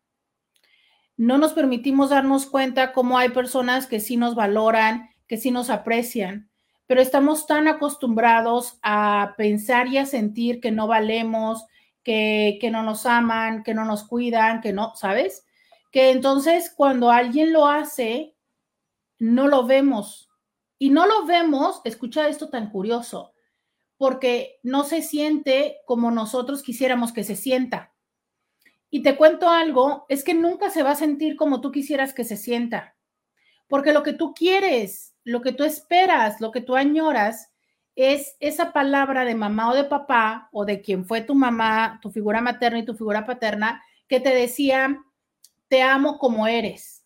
No 1.17 1.39
nos 1.39 1.55
permitimos 1.55 2.11
darnos 2.11 2.47
cuenta 2.47 2.93
cómo 2.93 3.17
hay 3.17 3.31
personas 3.31 3.87
que 3.87 4.01
sí 4.01 4.19
nos 4.19 4.35
valoran, 4.35 5.09
que 5.27 5.39
sí 5.39 5.51
nos 5.51 5.71
aprecian, 5.71 6.51
pero 6.87 7.01
estamos 7.01 7.47
tan 7.47 7.69
acostumbrados 7.69 8.79
a 8.83 9.35
pensar 9.37 9.89
y 9.89 9.99
a 9.99 10.07
sentir 10.07 10.61
que 10.61 10.71
no 10.71 10.87
valemos, 10.87 11.65
que, 12.03 12.59
que 12.61 12.71
no 12.71 12.83
nos 12.83 13.07
aman, 13.07 13.63
que 13.63 13.75
no 13.75 13.85
nos 13.85 14.05
cuidan, 14.05 14.61
que 14.61 14.73
no, 14.73 14.95
¿sabes? 14.95 15.45
Que 15.91 16.11
entonces 16.11 16.73
cuando 16.75 17.11
alguien 17.11 17.53
lo 17.53 17.67
hace, 17.67 18.37
no 19.19 19.49
lo 19.49 19.67
vemos. 19.67 20.31
Y 20.79 20.91
no 20.91 21.07
lo 21.07 21.25
vemos, 21.25 21.81
escucha 21.85 22.29
esto 22.29 22.51
tan 22.51 22.71
curioso, 22.71 23.33
porque 23.97 24.61
no 24.63 24.85
se 24.85 25.01
siente 25.01 25.79
como 25.87 26.11
nosotros 26.11 26.63
quisiéramos 26.63 27.13
que 27.13 27.25
se 27.25 27.35
sienta. 27.35 27.95
Y 28.91 29.03
te 29.03 29.17
cuento 29.17 29.49
algo, 29.49 30.05
es 30.09 30.23
que 30.23 30.35
nunca 30.35 30.71
se 30.71 30.83
va 30.83 30.93
a 30.93 30.97
sentir 30.97 31.37
como 31.37 31.61
tú 31.61 31.73
quisieras 31.73 32.13
que 32.13 32.25
se 32.25 32.37
sienta, 32.37 32.96
porque 33.69 33.93
lo 33.93 34.03
que 34.03 34.13
tú 34.13 34.35
quieres, 34.35 35.15
lo 35.25 35.41
que 35.41 35.53
tú 35.53 35.65
esperas, 35.65 36.41
lo 36.41 36.53
que 36.53 36.61
tú 36.61 36.77
añoras, 36.77 37.51
es 37.97 38.37
esa 38.41 38.73
palabra 38.73 39.25
de 39.25 39.35
mamá 39.35 39.71
o 39.71 39.75
de 39.75 39.85
papá 39.85 40.49
o 40.53 40.65
de 40.65 40.83
quien 40.83 41.07
fue 41.07 41.23
tu 41.23 41.35
mamá, 41.35 41.99
tu 42.03 42.11
figura 42.11 42.41
materna 42.43 42.79
y 42.79 42.85
tu 42.85 42.95
figura 42.95 43.25
paterna, 43.25 43.83
que 44.07 44.21
te 44.21 44.35
decía, 44.35 45.03
te 45.69 45.83
amo 45.83 46.19
como 46.19 46.47
eres. 46.47 47.05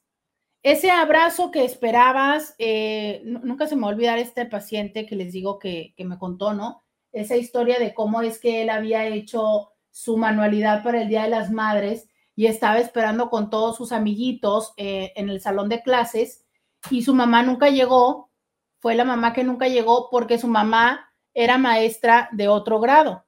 Ese 0.62 0.90
abrazo 0.90 1.50
que 1.50 1.64
esperabas, 1.64 2.54
eh, 2.58 3.22
nunca 3.24 3.66
se 3.66 3.76
me 3.76 3.82
va 3.82 3.88
a 3.88 3.94
olvidar 3.94 4.18
este 4.18 4.44
paciente 4.44 5.06
que 5.06 5.16
les 5.16 5.32
digo 5.32 5.58
que, 5.58 5.94
me 5.98 6.18
contó, 6.18 6.52
¿no? 6.52 6.82
Esa 7.12 7.36
historia 7.36 7.78
de 7.78 7.94
cómo 7.94 8.20
es 8.20 8.38
que 8.38 8.62
él 8.62 8.68
había 8.68 9.06
hecho 9.06 9.70
su 9.90 10.18
manualidad 10.18 10.82
para 10.82 11.00
el 11.02 11.08
Día 11.08 11.22
de 11.22 11.30
las 11.30 11.50
Madres 11.50 12.08
y 12.36 12.46
estaba 12.46 12.78
esperando 12.78 13.30
con 13.30 13.48
todos 13.48 13.76
sus 13.76 13.92
amiguitos 13.92 14.74
eh, 14.76 15.12
en 15.16 15.30
el 15.30 15.40
salón 15.40 15.68
de 15.68 15.82
clases 15.82 16.44
y 16.88 17.02
su 17.02 17.14
mamá 17.14 17.42
nunca 17.42 17.68
llegó, 17.68 18.30
fue 18.78 18.94
la 18.94 19.04
mamá 19.04 19.32
que 19.32 19.44
nunca 19.44 19.68
llegó 19.68 20.08
porque 20.10 20.38
su 20.38 20.48
mamá 20.48 21.12
era 21.34 21.58
maestra 21.58 22.28
de 22.32 22.48
otro 22.48 22.80
grado. 22.80 23.26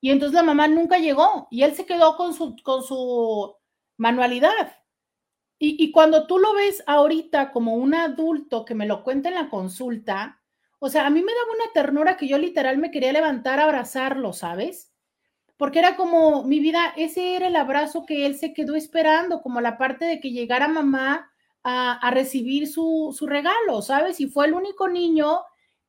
Y 0.00 0.10
entonces 0.10 0.34
la 0.34 0.42
mamá 0.42 0.68
nunca 0.68 0.98
llegó 0.98 1.48
y 1.50 1.62
él 1.62 1.74
se 1.74 1.86
quedó 1.86 2.16
con 2.16 2.34
su, 2.34 2.56
con 2.62 2.82
su 2.82 3.56
manualidad. 3.96 4.76
Y, 5.58 5.92
cuando 5.92 6.26
tú 6.26 6.38
lo 6.38 6.52
ves 6.52 6.82
ahorita 6.86 7.50
como 7.50 7.74
un 7.76 7.94
adulto 7.94 8.66
que 8.66 8.74
me 8.74 8.86
lo 8.86 9.02
cuenta 9.02 9.30
en 9.30 9.36
la 9.36 9.48
consulta, 9.48 10.42
o 10.78 10.90
sea, 10.90 11.06
a 11.06 11.10
mí 11.10 11.22
me 11.22 11.32
daba 11.32 11.52
una 11.54 11.72
ternura 11.72 12.18
que 12.18 12.28
yo 12.28 12.36
literal 12.36 12.76
me 12.76 12.90
quería 12.90 13.14
levantar 13.14 13.58
a 13.60 13.64
abrazarlo, 13.64 14.34
¿sabes? 14.34 14.92
Porque 15.56 15.78
era 15.78 15.96
como 15.96 16.42
mi 16.42 16.60
vida, 16.60 16.92
ese 16.96 17.36
era 17.36 17.46
el 17.46 17.56
abrazo 17.56 18.04
que 18.04 18.26
él 18.26 18.36
se 18.36 18.52
quedó 18.52 18.74
esperando, 18.74 19.40
como 19.40 19.62
la 19.62 19.78
parte 19.78 20.04
de 20.04 20.20
que 20.20 20.32
llegara 20.32 20.68
mamá 20.68 21.32
a, 21.64 22.10
recibir 22.12 22.68
su, 22.68 23.14
su 23.16 23.26
regalo, 23.26 23.82
¿sabes? 23.82 24.20
Y 24.20 24.26
fue 24.28 24.46
el 24.46 24.54
único 24.54 24.88
niño 24.88 25.40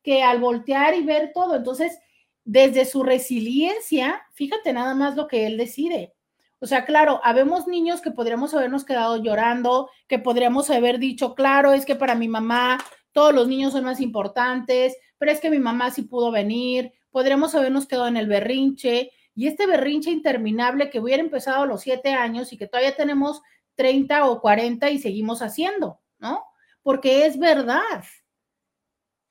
que 0.02 0.22
al 0.22 0.40
voltear 0.40 0.94
y 0.94 1.02
ver 1.02 1.32
todo, 1.34 1.56
entonces, 1.56 1.98
desde 2.44 2.84
su 2.84 3.02
resiliencia, 3.02 4.22
fíjate 4.32 4.72
nada 4.72 4.94
más 4.94 5.16
lo 5.16 5.28
que 5.28 5.46
él 5.46 5.56
decide 5.56 6.16
o 6.58 6.66
sea, 6.66 6.86
claro, 6.86 7.20
habemos 7.22 7.66
niños 7.66 8.00
que 8.00 8.10
podríamos 8.10 8.54
habernos 8.54 8.84
quedado 8.84 9.22
llorando, 9.22 9.90
que 10.08 10.18
podríamos 10.18 10.70
haber 10.70 10.98
dicho, 10.98 11.34
claro, 11.34 11.72
es 11.72 11.84
que 11.84 11.96
para 11.96 12.14
mi 12.14 12.28
mamá 12.28 12.78
todos 13.12 13.34
los 13.34 13.46
niños 13.46 13.72
son 13.72 13.84
más 13.84 14.00
importantes, 14.00 14.96
pero 15.18 15.32
es 15.32 15.40
que 15.40 15.50
mi 15.50 15.58
mamá 15.58 15.90
sí 15.90 16.02
pudo 16.02 16.30
venir, 16.30 16.92
podríamos 17.10 17.54
habernos 17.54 17.86
quedado 17.86 18.08
en 18.08 18.16
el 18.16 18.26
berrinche 18.26 19.10
y 19.34 19.48
este 19.48 19.66
berrinche 19.66 20.10
interminable 20.10 20.88
que 20.88 20.98
hubiera 20.98 21.22
empezado 21.22 21.62
a 21.62 21.66
los 21.66 21.82
siete 21.82 22.14
años 22.14 22.52
y 22.52 22.56
que 22.56 22.66
todavía 22.66 22.96
tenemos 22.96 23.42
30 23.76 24.26
o 24.26 24.40
40 24.40 24.90
y 24.90 24.98
seguimos 24.98 25.42
haciendo, 25.42 26.00
¿no? 26.18 26.44
Porque 26.82 27.26
es 27.26 27.38
verdad. 27.38 28.04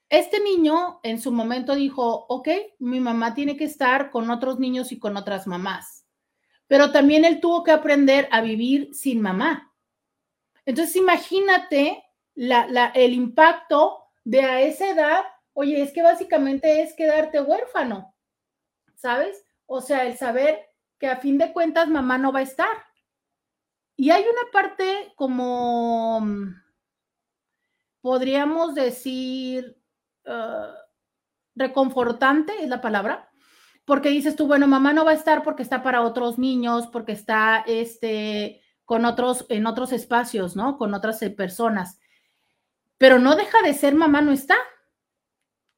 Este 0.10 0.40
niño 0.40 1.00
en 1.04 1.20
su 1.20 1.32
momento 1.32 1.76
dijo, 1.76 2.26
ok, 2.30 2.48
mi 2.80 3.00
mamá 3.00 3.34
tiene 3.34 3.58
que 3.58 3.66
estar 3.66 4.12
con 4.12 4.30
otros 4.30 4.60
niños 4.60 4.92
y 4.92 5.00
con 5.00 5.18
otras 5.18 5.48
mamás 5.48 6.06
pero 6.68 6.92
también 6.92 7.26
él 7.26 7.40
tuvo 7.40 7.64
que 7.64 7.72
aprender 7.72 8.28
a 8.32 8.42
vivir 8.42 8.94
sin 8.94 9.22
mamá. 9.22 9.74
Entonces, 10.66 10.96
imagínate 10.96 12.04
el 12.36 13.14
impacto 13.14 14.10
de 14.24 14.42
a 14.42 14.62
esa 14.62 14.90
edad, 14.90 15.24
oye, 15.54 15.82
es 15.82 15.94
que 15.94 16.02
básicamente 16.02 16.82
es 16.82 16.94
quedarte 16.96 17.40
huérfano, 17.40 18.16
¿sabes? 18.96 19.46
O 19.68 19.82
sea, 19.82 20.06
el 20.06 20.18
saber 20.18 20.60
que 21.00 21.08
a 21.08 21.18
fin 21.18 21.38
de 21.38 21.54
cuentas 21.54 21.88
mamá 21.88 22.18
no 22.18 22.32
va 22.32 22.40
a 22.40 22.44
estar. 22.44 22.76
Y 23.98 24.12
hay 24.12 24.24
una 24.24 24.52
parte 24.52 25.14
como, 25.16 26.26
podríamos 28.02 28.76
decir, 28.76 29.82
uh, 30.26 30.74
reconfortante, 31.56 32.54
es 32.62 32.70
la 32.70 32.82
palabra, 32.82 33.30
porque 33.86 34.10
dices 34.10 34.36
tú, 34.36 34.48
bueno, 34.48 34.68
mamá 34.68 34.94
no 34.94 35.06
va 35.06 35.12
a 35.12 35.16
estar 35.16 35.44
porque 35.44 35.64
está 35.64 35.82
para 35.82 36.02
otros 36.02 36.38
niños, 36.38 36.88
porque 36.88 37.14
está 37.14 37.64
este, 37.68 38.62
con 38.84 39.06
otros, 39.06 39.46
en 39.50 39.66
otros 39.68 39.94
espacios, 39.94 40.56
¿no? 40.56 40.78
Con 40.78 40.94
otras 40.94 41.22
eh, 41.22 41.30
personas. 41.30 42.00
Pero 42.98 43.20
no 43.20 43.36
deja 43.36 43.62
de 43.62 43.74
ser 43.74 43.96
mamá 43.96 44.22
no 44.22 44.32
está. 44.32 44.56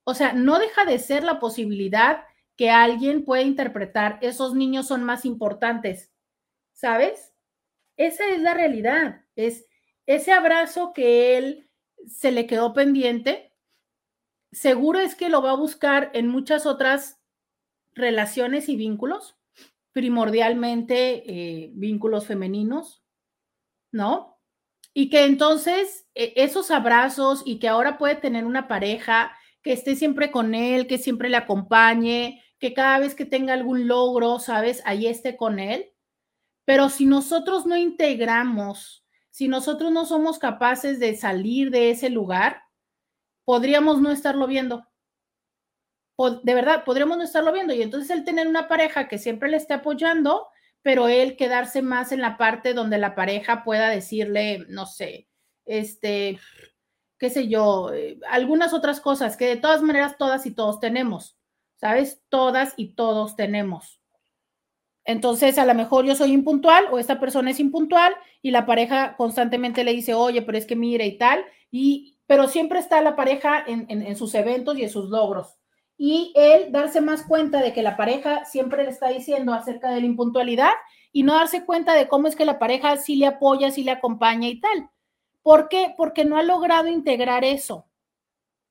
O 0.03 0.13
sea, 0.13 0.33
no 0.33 0.57
deja 0.57 0.85
de 0.85 0.99
ser 0.99 1.23
la 1.23 1.39
posibilidad 1.39 2.23
que 2.55 2.71
alguien 2.71 3.23
pueda 3.23 3.43
interpretar, 3.43 4.17
esos 4.21 4.55
niños 4.55 4.87
son 4.87 5.03
más 5.03 5.25
importantes, 5.25 6.11
¿sabes? 6.73 7.33
Esa 7.97 8.29
es 8.29 8.41
la 8.41 8.53
realidad, 8.53 9.25
es 9.35 9.65
ese 10.05 10.31
abrazo 10.31 10.93
que 10.93 11.37
él 11.37 11.69
se 12.07 12.31
le 12.31 12.47
quedó 12.47 12.73
pendiente, 12.73 13.51
seguro 14.51 14.99
es 14.99 15.15
que 15.15 15.29
lo 15.29 15.41
va 15.41 15.51
a 15.51 15.55
buscar 15.55 16.11
en 16.13 16.27
muchas 16.27 16.65
otras 16.65 17.19
relaciones 17.93 18.69
y 18.69 18.75
vínculos, 18.75 19.35
primordialmente 19.91 21.23
eh, 21.25 21.71
vínculos 21.73 22.27
femeninos, 22.27 23.03
¿no? 23.91 24.39
Y 24.93 25.09
que 25.09 25.25
entonces 25.25 26.07
e, 26.13 26.33
esos 26.37 26.71
abrazos 26.71 27.41
y 27.45 27.59
que 27.59 27.67
ahora 27.67 27.97
puede 27.97 28.15
tener 28.15 28.45
una 28.45 28.67
pareja 28.67 29.35
que 29.63 29.73
esté 29.73 29.95
siempre 29.95 30.31
con 30.31 30.55
él, 30.55 30.87
que 30.87 30.99
siempre 30.99 31.29
le 31.29 31.37
acompañe, 31.37 32.43
que 32.59 32.73
cada 32.73 32.99
vez 32.99 33.15
que 33.15 33.25
tenga 33.25 33.53
algún 33.53 33.87
logro, 33.87 34.39
¿sabes? 34.39 34.81
Ahí 34.85 35.07
esté 35.07 35.35
con 35.35 35.59
él. 35.59 35.91
Pero 36.67 36.89
si 36.89 37.05
nosotros 37.05 37.65
no 37.65 37.77
integramos, 37.77 39.05
si 39.29 39.47
nosotros 39.47 39.89
no 39.89 40.05
somos 40.05 40.37
capaces 40.37 40.99
de 40.99 41.15
salir 41.15 41.71
de 41.71 41.91
ese 41.91 42.09
lugar, 42.09 42.63
podríamos 43.45 44.01
no 44.01 44.11
estarlo 44.11 44.47
viendo 44.47 44.85
de 46.43 46.53
verdad, 46.55 46.83
podríamos 46.83 47.17
no 47.17 47.23
estarlo 47.23 47.53
viendo. 47.53 47.73
Y 47.73 47.81
entonces 47.81 48.09
él 48.09 48.23
tener 48.23 48.47
una 48.47 48.67
pareja 48.67 49.07
que 49.07 49.19
siempre 49.19 49.49
le 49.49 49.57
esté 49.57 49.75
apoyando, 49.75 50.47
pero 50.81 51.07
él 51.07 51.37
quedarse 51.37 51.81
más 51.81 52.11
en 52.11 52.21
la 52.21 52.37
parte 52.37 52.73
donde 52.73 52.97
la 52.97 53.13
pareja 53.15 53.63
pueda 53.63 53.89
decirle, 53.89 54.65
no 54.69 54.85
sé, 54.85 55.27
este, 55.65 56.39
qué 57.19 57.29
sé 57.29 57.47
yo, 57.47 57.93
eh, 57.93 58.19
algunas 58.29 58.73
otras 58.73 58.99
cosas 58.99 59.37
que 59.37 59.47
de 59.47 59.57
todas 59.57 59.81
maneras 59.83 60.17
todas 60.17 60.45
y 60.45 60.51
todos 60.51 60.79
tenemos, 60.79 61.37
¿sabes? 61.75 62.21
Todas 62.29 62.73
y 62.77 62.95
todos 62.95 63.35
tenemos. 63.35 63.96
Entonces, 65.07 65.57
a 65.57 65.65
lo 65.65 65.73
mejor 65.73 66.05
yo 66.05 66.15
soy 66.15 66.33
impuntual 66.33 66.85
o 66.91 66.99
esta 66.99 67.17
persona 67.17 67.51
es 67.51 67.61
impuntual 67.61 68.13
y 68.41 68.51
la 68.51 68.65
pareja 68.65 69.15
constantemente 69.15 69.85
le 69.85 69.93
dice, 69.93 70.13
oye, 70.13 70.41
pero 70.41 70.57
es 70.57 70.65
que 70.65 70.75
mire 70.75 71.05
y 71.07 71.17
tal, 71.17 71.45
y, 71.71 72.19
pero 72.27 72.49
siempre 72.49 72.79
está 72.79 73.01
la 73.01 73.15
pareja 73.15 73.63
en, 73.65 73.89
en 73.89 74.15
sus 74.17 74.35
eventos 74.35 74.77
y 74.77 74.83
en 74.83 74.89
sus 74.89 75.09
logros. 75.09 75.57
Y 75.97 76.33
él 76.35 76.73
darse 76.73 76.99
más 76.99 77.23
cuenta 77.23 77.61
de 77.61 77.71
que 77.71 77.83
la 77.83 77.95
pareja 77.95 78.43
siempre 78.43 78.83
le 78.83 78.89
está 78.89 79.07
diciendo 79.07 79.53
acerca 79.53 79.91
de 79.91 80.01
la 80.01 80.05
impuntualidad 80.05 80.73
y 81.13 81.23
no 81.23 81.35
darse 81.35 81.65
cuenta 81.65 81.93
de 81.93 82.09
cómo 82.09 82.27
es 82.27 82.35
que 82.35 82.45
la 82.45 82.59
pareja 82.59 82.97
sí 82.97 83.15
le 83.15 83.27
apoya, 83.27 83.71
sí 83.71 83.83
le 83.83 83.91
acompaña 83.91 84.49
y 84.49 84.59
tal. 84.59 84.89
¿Por 85.41 85.69
qué? 85.69 85.93
Porque 85.95 86.25
no 86.25 86.35
ha 86.35 86.43
logrado 86.43 86.89
integrar 86.89 87.45
eso. 87.45 87.87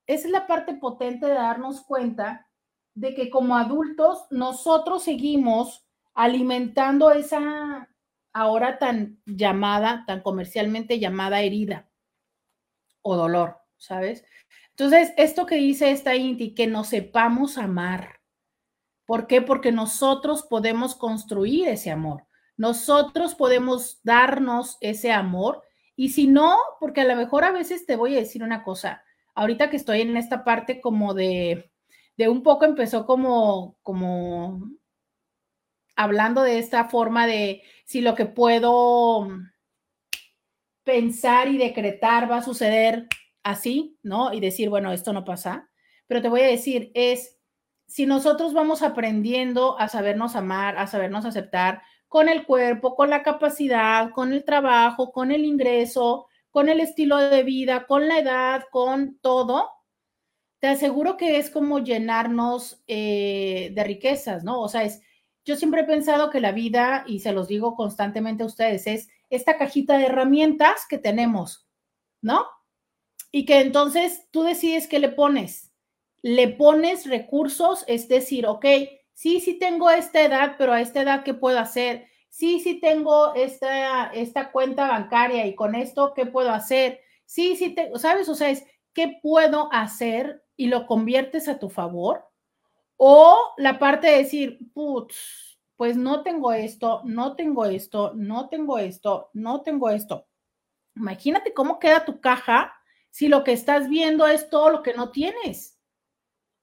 Esa 0.07 0.27
es 0.27 0.33
la 0.33 0.46
parte 0.46 0.75
potente 0.75 1.25
de 1.25 1.33
darnos 1.33 1.81
cuenta 1.81 2.46
de 2.92 3.14
que 3.14 3.31
como 3.31 3.57
adultos 3.57 4.27
nosotros 4.31 5.03
seguimos 5.03 5.86
alimentando 6.17 7.13
esa 7.13 7.89
ahora 8.33 8.79
tan 8.79 9.21
llamada, 9.27 10.05
tan 10.07 10.23
comercialmente 10.23 10.99
llamada 10.99 11.43
herida 11.43 11.89
o 13.03 13.17
dolor, 13.17 13.59
¿sabes? 13.77 14.25
Entonces, 14.71 15.13
esto 15.17 15.47
que 15.47 15.57
dice 15.57 15.91
esta 15.91 16.17
Inti, 16.17 16.55
que 16.55 16.67
nos 16.67 16.89
sepamos 16.89 17.57
amar. 17.59 18.21
¿Por 19.05 19.27
qué? 19.27 19.41
Porque 19.41 19.73
nosotros 19.73 20.43
podemos 20.43 20.97
construir 20.97 21.69
ese 21.69 21.91
amor. 21.91 22.27
Nosotros 22.57 23.35
podemos 23.35 24.01
darnos 24.03 24.79
ese 24.81 25.13
amor 25.13 25.63
y 25.95 26.11
si 26.11 26.27
no, 26.27 26.57
porque 26.81 27.03
a 27.03 27.05
lo 27.05 27.15
mejor 27.15 27.45
a 27.45 27.53
veces 27.53 27.87
te 27.87 27.97
voy 27.97 28.17
a 28.17 28.21
decir 28.21 28.43
una 28.43 28.65
cosa, 28.65 29.03
ahorita 29.35 29.71
que 29.71 29.77
estoy 29.77 30.01
en 30.01 30.17
esta 30.17 30.45
parte 30.45 30.81
como 30.81 31.15
de, 31.15 31.71
de 32.17 32.29
un 32.29 32.43
poco 32.43 32.65
empezó 32.65 33.07
como, 33.07 33.79
como 33.83 34.63
hablando 35.97 36.43
de 36.43 36.59
esta 36.59 36.89
forma 36.89 37.27
de 37.27 37.63
si 37.85 38.01
lo 38.01 38.15
que 38.15 38.27
puedo 38.27 39.29
pensar 40.85 41.49
y 41.49 41.59
decretar 41.59 42.31
va 42.31 42.39
a 42.39 42.43
suceder 42.43 43.09
así, 43.43 43.99
¿no? 44.03 44.33
Y 44.33 44.41
decir, 44.41 44.69
bueno, 44.69 44.93
esto 44.93 45.13
no 45.13 45.25
pasa. 45.25 45.69
Pero 46.07 46.23
te 46.23 46.29
voy 46.29 46.43
a 46.43 46.47
decir, 46.47 46.93
es 46.95 47.39
si 47.87 48.07
nosotros 48.07 48.53
vamos 48.53 48.83
aprendiendo 48.83 49.79
a 49.79 49.89
sabernos 49.89 50.37
amar, 50.37 50.77
a 50.79 50.87
sabernos 50.87 51.25
aceptar, 51.25 51.83
con 52.09 52.29
el 52.29 52.47
cuerpo, 52.47 52.95
con 52.95 53.11
la 53.11 53.23
capacidad, 53.23 54.11
con 54.11 54.33
el 54.33 54.45
trabajo, 54.45 55.13
con 55.13 55.33
el 55.33 55.45
ingreso, 55.45 56.27
con 56.51 56.69
el 56.69 56.81
estilo 56.81 57.17
de 57.19 57.43
vida, 57.43 57.87
con 57.87 58.09
la 58.09 58.19
edad, 58.19 58.65
con 58.71 59.19
todo, 59.19 59.71
te 60.59 60.69
aseguro 60.69 61.17
que 61.17 61.39
es 61.39 61.51
como 61.51 61.81
llenarnos 61.81 62.83
eh, 62.87 63.71
de 63.75 63.85
riquezas, 63.85 64.45
¿no? 64.45 64.61
O 64.61 64.69
sea, 64.69 64.85
es, 64.85 65.03
yo 65.47 65.55
siempre 65.55 65.83
he 65.83 65.85
pensado 65.85 66.29
que 66.29 66.41
la 66.41 66.51
vida, 66.51 67.05
y 67.07 67.21
se 67.21 67.33
los 67.33 67.47
digo 67.47 67.77
constantemente 67.77 68.43
a 68.43 68.47
ustedes, 68.47 68.89
es 68.89 69.09
esta 69.31 69.57
cajita 69.57 69.97
de 69.97 70.07
herramientas 70.07 70.87
que 70.89 70.99
tenemos, 70.99 71.69
¿no? 72.21 72.47
Y 73.31 73.47
que 73.47 73.61
entonces 73.61 74.27
tú 74.33 74.43
decides 74.43 74.89
qué 74.89 74.99
le 74.99 75.09
pones. 75.09 75.73
Le 76.21 76.49
pones 76.49 77.09
recursos, 77.09 77.85
es 77.87 78.09
decir, 78.09 78.45
ok, 78.45 78.67
sí, 79.13 79.41
sí 79.41 79.55
tengo 79.61 79.89
esta 79.89 80.23
edad, 80.23 80.57
pero 80.59 80.73
a 80.73 80.81
esta 80.81 81.03
edad, 81.03 81.23
¿qué 81.23 81.33
puedo 81.33 81.61
hacer? 81.61 82.09
Sí, 82.29 82.59
sí 82.59 82.81
tengo 82.81 83.33
esta, 83.37 84.07
esta 84.07 84.51
cuenta 84.51 84.89
bancaria 84.89 85.47
y 85.47 85.55
con 85.55 85.77
esto, 85.77 86.13
¿qué 86.13 86.27
puedo 86.27 86.51
hacer? 86.51 87.01
Sí, 87.25 87.55
sí, 87.55 87.71
tengo, 87.71 88.01
¿sabes? 88.01 88.29
O 88.29 88.35
sea, 88.35 88.51
es, 88.51 88.67
¿qué 88.93 89.17
puedo 89.23 89.73
hacer? 89.73 90.43
Y 90.57 90.67
lo 90.67 90.89
conviertes 90.89 91.47
a 91.47 91.61
tu 91.61 91.71
favor. 91.71 92.25
O 92.97 93.55
la 93.59 93.79
parte 93.79 94.09
de 94.09 94.19
decir, 94.19 94.59
putz, 94.73 95.59
pues 95.77 95.97
no 95.97 96.23
tengo 96.23 96.53
esto, 96.53 97.03
no 97.05 97.37
tengo 97.37 97.67
esto, 97.67 98.13
no 98.15 98.49
tengo 98.49 98.79
esto, 98.79 99.31
no 99.35 99.63
tengo 99.63 99.91
esto. 99.91 100.27
Imagínate 100.95 101.53
cómo 101.53 101.79
queda 101.79 102.05
tu 102.05 102.21
caja 102.21 102.75
si 103.11 103.29
lo 103.29 103.45
que 103.45 103.53
estás 103.53 103.89
viendo 103.89 104.27
es 104.27 104.49
todo 104.49 104.71
lo 104.71 104.83
que 104.83 104.95
no 104.95 105.11
tienes 105.11 105.77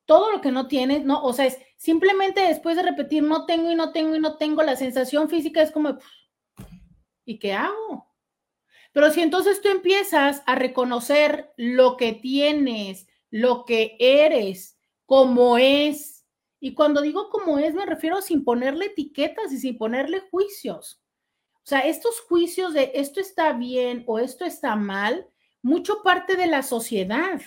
todo 0.05 0.31
lo 0.31 0.41
que 0.41 0.51
no 0.51 0.67
tienes, 0.67 1.05
¿no? 1.05 1.23
O 1.23 1.33
sea, 1.33 1.45
es 1.45 1.59
simplemente 1.77 2.41
después 2.41 2.75
de 2.75 2.83
repetir 2.83 3.23
no 3.23 3.45
tengo 3.45 3.71
y 3.71 3.75
no 3.75 3.91
tengo 3.91 4.15
y 4.15 4.19
no 4.19 4.37
tengo, 4.37 4.63
la 4.63 4.75
sensación 4.75 5.29
física 5.29 5.61
es 5.61 5.71
como, 5.71 5.97
¿y 7.25 7.39
qué 7.39 7.53
hago? 7.53 8.11
Pero 8.91 9.09
si 9.11 9.21
entonces 9.21 9.61
tú 9.61 9.69
empiezas 9.69 10.43
a 10.45 10.55
reconocer 10.55 11.51
lo 11.57 11.97
que 11.97 12.13
tienes, 12.13 13.07
lo 13.31 13.65
que 13.65 13.95
eres, 13.99 14.77
como 15.05 15.57
es, 15.57 16.22
y 16.63 16.73
cuando 16.73 17.01
digo 17.01 17.29
como 17.29 17.59
es, 17.59 17.73
me 17.73 17.85
refiero 17.85 18.21
sin 18.21 18.43
ponerle 18.43 18.85
etiquetas 18.85 19.51
y 19.51 19.59
sin 19.59 19.77
ponerle 19.77 20.21
juicios. 20.31 21.01
O 21.55 21.65
sea, 21.65 21.81
estos 21.81 22.21
juicios 22.21 22.73
de 22.73 22.91
esto 22.95 23.19
está 23.19 23.53
bien 23.53 24.03
o 24.07 24.19
esto 24.19 24.45
está 24.45 24.75
mal, 24.75 25.27
mucho 25.61 26.01
parte 26.03 26.35
de 26.35 26.47
la 26.47 26.63
sociedad 26.63 27.41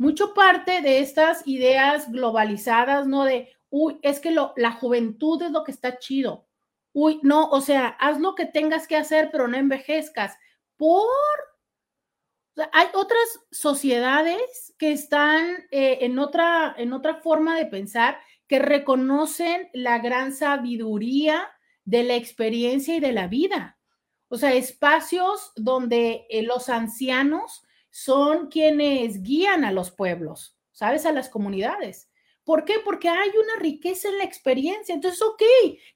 mucho 0.00 0.32
parte 0.32 0.80
de 0.80 1.00
estas 1.00 1.46
ideas 1.46 2.10
globalizadas, 2.10 3.06
¿no? 3.06 3.24
De, 3.24 3.52
uy, 3.68 3.98
es 4.00 4.18
que 4.18 4.30
lo, 4.30 4.54
la 4.56 4.72
juventud 4.72 5.42
es 5.42 5.50
lo 5.50 5.62
que 5.62 5.72
está 5.72 5.98
chido. 5.98 6.48
Uy, 6.94 7.20
no, 7.22 7.50
o 7.50 7.60
sea, 7.60 7.88
haz 8.00 8.18
lo 8.18 8.34
que 8.34 8.46
tengas 8.46 8.88
que 8.88 8.96
hacer, 8.96 9.28
pero 9.30 9.46
no 9.46 9.58
envejezcas. 9.58 10.38
Por... 10.78 11.04
hay 12.72 12.86
otras 12.94 13.20
sociedades 13.50 14.74
que 14.78 14.90
están 14.92 15.66
eh, 15.70 15.98
en, 16.00 16.18
otra, 16.18 16.74
en 16.78 16.94
otra 16.94 17.16
forma 17.16 17.54
de 17.58 17.66
pensar, 17.66 18.18
que 18.50 18.58
reconocen 18.58 19.70
la 19.72 20.00
gran 20.00 20.34
sabiduría 20.34 21.48
de 21.84 22.02
la 22.02 22.16
experiencia 22.16 22.96
y 22.96 22.98
de 22.98 23.12
la 23.12 23.28
vida. 23.28 23.78
O 24.26 24.38
sea, 24.38 24.54
espacios 24.54 25.52
donde 25.54 26.26
eh, 26.28 26.42
los 26.42 26.68
ancianos 26.68 27.62
son 27.90 28.48
quienes 28.48 29.22
guían 29.22 29.64
a 29.64 29.70
los 29.70 29.92
pueblos, 29.92 30.58
¿sabes? 30.72 31.06
A 31.06 31.12
las 31.12 31.28
comunidades. 31.28 32.10
¿Por 32.42 32.64
qué? 32.64 32.80
Porque 32.84 33.08
hay 33.08 33.28
una 33.28 33.54
riqueza 33.60 34.08
en 34.08 34.18
la 34.18 34.24
experiencia. 34.24 34.96
Entonces, 34.96 35.22
ok, 35.22 35.42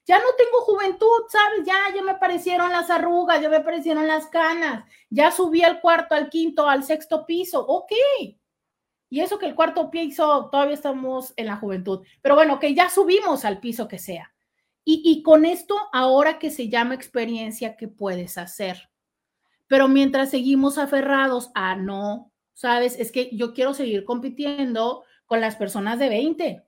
ya 0.05 0.19
no 0.19 0.27
tengo 0.37 0.61
juventud, 0.61 1.25
¿sabes? 1.27 1.59
Ya, 1.65 1.93
ya 1.93 2.03
me 2.03 2.11
aparecieron 2.11 2.71
las 2.71 2.89
arrugas, 2.89 3.41
ya 3.41 3.49
me 3.49 3.57
aparecieron 3.57 4.07
las 4.07 4.27
canas, 4.27 4.85
ya 5.09 5.29
subí 5.29 5.61
al 5.61 5.81
cuarto, 5.81 6.15
al 6.15 6.29
quinto, 6.29 6.69
al 6.69 6.85
sexto 6.85 7.25
piso, 7.25 7.65
ok. 7.67 7.91
Y 9.09 9.21
eso 9.21 9.39
que 9.39 9.45
el 9.45 9.55
cuarto 9.55 9.91
piso, 9.91 10.49
todavía 10.51 10.73
estamos 10.73 11.33
en 11.37 11.45
la 11.45 11.57
juventud. 11.57 12.05
Pero 12.21 12.35
bueno, 12.35 12.59
que 12.59 12.73
ya 12.73 12.89
subimos 12.89 13.45
al 13.45 13.59
piso 13.59 13.87
que 13.87 13.99
sea. 13.99 14.33
Y, 14.83 15.01
y 15.03 15.23
con 15.23 15.45
esto, 15.45 15.75
ahora 15.93 16.37
que 16.39 16.51
se 16.51 16.69
llama 16.69 16.95
experiencia, 16.95 17.75
¿qué 17.75 17.87
puedes 17.87 18.37
hacer? 18.37 18.89
Pero 19.67 19.87
mientras 19.87 20.29
seguimos 20.29 20.77
aferrados 20.77 21.51
a 21.55 21.75
no, 21.75 22.31
sabes, 22.53 22.99
es 22.99 23.11
que 23.11 23.29
yo 23.35 23.53
quiero 23.53 23.73
seguir 23.73 24.05
compitiendo 24.05 25.03
con 25.25 25.41
las 25.41 25.55
personas 25.55 25.99
de 25.99 26.09
20. 26.09 26.63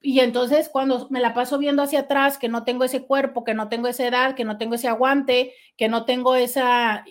Y 0.00 0.20
entonces 0.20 0.68
cuando 0.68 1.08
me 1.10 1.20
la 1.20 1.34
paso 1.34 1.58
viendo 1.58 1.82
hacia 1.82 2.00
atrás, 2.00 2.38
que 2.38 2.48
no 2.48 2.64
tengo 2.64 2.84
ese 2.84 3.04
cuerpo, 3.04 3.44
que 3.44 3.54
no 3.54 3.68
tengo 3.68 3.88
esa 3.88 4.06
edad, 4.06 4.34
que 4.34 4.44
no 4.44 4.56
tengo 4.56 4.74
ese 4.74 4.88
aguante, 4.88 5.54
que 5.76 5.88
no 5.88 6.04
tengo 6.04 6.36
esa 6.36 7.04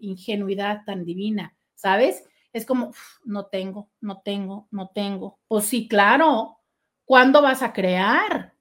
ingenuidad 0.00 0.84
tan 0.84 1.04
divina, 1.04 1.56
¿sabes? 1.74 2.24
Es 2.52 2.64
como, 2.64 2.92
no 3.24 3.46
tengo, 3.46 3.90
no 4.00 4.22
tengo, 4.22 4.68
no 4.70 4.88
tengo. 4.88 5.38
Pues 5.48 5.66
sí, 5.66 5.88
claro. 5.88 6.58
¿Cuándo 7.04 7.42
vas 7.42 7.62
a 7.62 7.72
crear? 7.72 8.54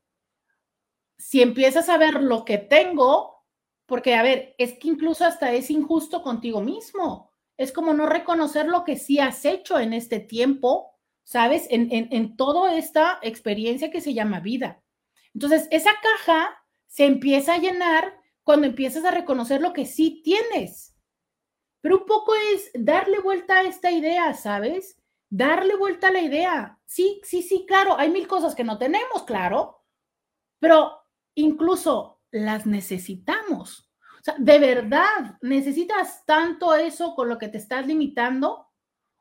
Si 1.18 1.42
empiezas 1.42 1.90
a 1.90 1.98
ver 1.98 2.22
lo 2.22 2.46
que 2.46 2.58
tengo, 2.58 3.46
porque, 3.86 4.16
a 4.16 4.24
ver, 4.24 4.54
es 4.58 4.74
que 4.78 4.90
incluso 4.90 5.26
hasta 5.26 5.52
es 5.54 5.72
injusto 5.72 6.22
contigo 6.22 6.62
mismo. 6.62 7.32
Es 7.56 7.72
como 7.72 7.94
no 7.94 8.06
reconocer 8.06 8.68
lo 8.68 8.84
que 8.84 8.98
sí 8.98 9.20
has 9.20 9.46
hecho 9.46 9.80
en 9.80 9.94
este 9.94 10.20
tiempo, 10.20 10.92
¿sabes? 11.24 11.68
En, 11.70 11.90
en, 11.92 12.36
toda 12.36 12.76
esta 12.78 13.20
experiencia 13.22 13.90
que 13.90 14.02
se 14.02 14.14
llama 14.14 14.42
vida. 14.42 14.84
Entonces, 15.34 15.68
esa 15.72 15.92
caja 16.02 16.58
se 16.88 17.06
empieza 17.06 17.56
a 17.56 17.60
llenar 17.60 18.14
cuando 18.44 18.68
empiezas 18.68 19.06
a 19.06 19.12
reconocer 19.12 19.62
lo 19.62 19.74
que 19.74 19.86
sí 19.86 20.22
tienes. 20.24 20.97
Pero 21.82 22.00
un 22.00 22.06
poco 22.06 22.34
es 22.54 22.72
darle 22.74 23.20
vuelta 23.20 23.60
a 23.60 23.64
esta 23.64 23.92
idea, 23.92 24.34
¿sabes? 24.34 24.98
Darle 25.30 25.76
vuelta 25.76 26.08
a 26.08 26.12
la 26.12 26.22
idea. 26.22 26.80
Sí, 26.86 27.22
sí, 27.24 27.42
sí, 27.42 27.66
claro, 27.68 27.98
hay 27.98 28.10
mil 28.10 28.28
cosas 28.28 28.56
que 28.56 28.64
no 28.64 28.78
tenemos, 28.78 29.24
claro, 29.26 29.84
pero 30.60 30.92
incluso 31.36 32.22
las 32.32 32.66
necesitamos. 32.66 33.90
O 34.20 34.24
sea, 34.24 34.36
de 34.38 34.60
verdad, 34.60 35.38
necesitas 35.42 36.26
tanto 36.26 36.76
eso 36.76 37.16
con 37.16 37.30
lo 37.30 37.38
que 37.38 37.48
te 37.48 37.58
estás 37.58 37.86
limitando. 37.86 38.68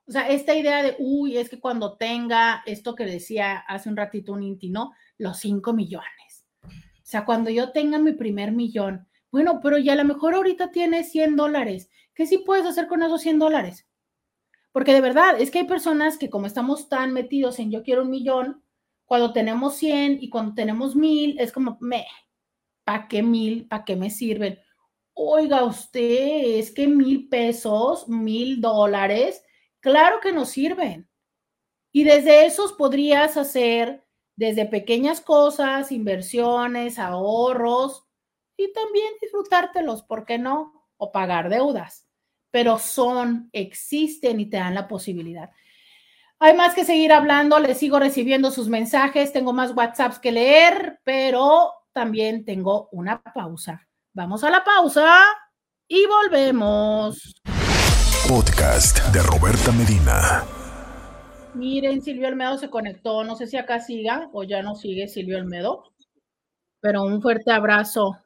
O 0.07 0.13
sea, 0.13 0.29
esta 0.29 0.55
idea 0.55 0.83
de, 0.83 0.97
uy, 0.99 1.37
es 1.37 1.49
que 1.49 1.61
cuando 1.61 1.97
tenga 1.97 2.63
esto 2.67 2.95
que 2.95 3.05
decía 3.05 3.59
hace 3.59 3.89
un 3.89 3.97
ratito 3.97 4.33
un 4.33 4.43
Inti, 4.43 4.71
¿no? 4.71 4.93
Los 5.19 5.39
cinco 5.39 5.73
millones. 5.73 6.47
O 6.63 7.09
sea, 7.09 7.25
cuando 7.25 7.51
yo 7.51 7.73
tenga 7.73 7.99
mi 7.99 8.13
primer 8.13 8.53
millón, 8.53 9.07
bueno, 9.31 9.61
pero 9.63 9.79
ya 9.79 9.93
a 9.93 9.97
lo 9.97 10.05
mejor 10.05 10.35
ahorita 10.35 10.71
tienes 10.71 11.11
100 11.13 11.37
dólares. 11.37 11.91
¿Qué 12.17 12.27
sí 12.27 12.39
puedes 12.39 12.67
hacer 12.67 12.89
con 12.89 13.03
esos 13.03 13.21
100 13.21 13.39
dólares? 13.39 13.87
Porque 14.73 14.95
de 14.95 15.03
verdad, 15.03 15.41
es 15.41 15.51
que 15.51 15.61
hay 15.61 15.67
personas 15.67 16.17
que 16.17 16.31
como 16.31 16.47
estamos 16.47 16.89
tan 16.89 17.13
metidos 17.13 17.59
en 17.59 17.71
yo 17.71 17.83
quiero 17.83 18.03
un 18.03 18.11
millón, 18.11 18.65
cuando 19.05 19.33
tenemos 19.33 19.77
100 19.77 20.19
y 20.23 20.31
cuando 20.31 20.55
tenemos 20.55 20.97
mil, 20.97 21.39
es 21.39 21.53
como, 21.53 21.77
me, 21.81 22.07
¿para 22.85 23.07
qué 23.07 23.23
mil? 23.23 23.69
¿Para 23.69 23.85
qué 23.85 23.97
me 23.97 24.11
sirven? 24.11 24.59
Oiga 25.13 25.65
usted, 25.65 26.59
es 26.59 26.73
que 26.73 26.89
mil 26.89 27.29
pesos, 27.29 28.09
mil 28.09 28.61
dólares, 28.63 29.45
claro 29.81 30.21
que 30.21 30.33
nos 30.33 30.49
sirven. 30.49 31.09
Y 31.93 32.05
desde 32.05 32.47
esos 32.47 32.73
podrías 32.73 33.37
hacer 33.37 34.07
desde 34.37 34.67
pequeñas 34.67 35.21
cosas, 35.21 35.93
inversiones, 35.93 36.99
ahorros 36.99 38.07
y 38.57 38.73
también 38.73 39.13
disfrutártelos, 39.21 40.03
¿por 40.03 40.25
qué 40.25 40.39
no? 40.39 40.87
O 40.97 41.13
pagar 41.13 41.51
deudas. 41.51 42.06
Pero 42.51 42.79
son, 42.79 43.49
existen 43.53 44.41
y 44.41 44.47
te 44.47 44.57
dan 44.57 44.75
la 44.75 44.89
posibilidad. 44.89 45.51
Hay 46.39 46.55
más 46.55 46.75
que 46.75 46.85
seguir 46.85 47.13
hablando, 47.13 47.59
les 47.59 47.79
sigo 47.79 47.99
recibiendo 47.99 48.51
sus 48.51 48.69
mensajes, 48.69 49.33
tengo 49.33 49.55
más 49.55 49.75
WhatsApps 49.75 50.19
que 50.19 50.33
leer, 50.33 51.01
pero 51.03 51.73
también 51.93 52.45
tengo 52.45 52.91
una 52.93 53.23
pausa. 53.23 53.89
Vamos 54.13 54.45
a 54.45 54.51
la 54.51 54.63
pausa 54.63 55.23
y 55.89 56.05
volvemos. 56.07 57.35
Podcast 58.29 58.99
de 59.15 59.23
Roberta 59.23 59.73
Medina. 59.73 60.45
Miren, 61.55 62.03
Silvio 62.03 62.29
Almedo 62.29 62.59
se 62.59 62.69
conectó, 62.69 63.25
no 63.25 63.35
sé 63.35 63.47
si 63.47 63.57
acá 63.57 63.81
siga 63.81 64.29
o 64.35 64.43
ya 64.45 64.61
no 64.61 64.75
sigue 64.75 65.09
Silvio 65.09 65.39
Almedo, 65.39 65.85
pero 66.81 67.03
un 67.03 67.23
fuerte 67.23 67.51
abrazo. 67.51 68.19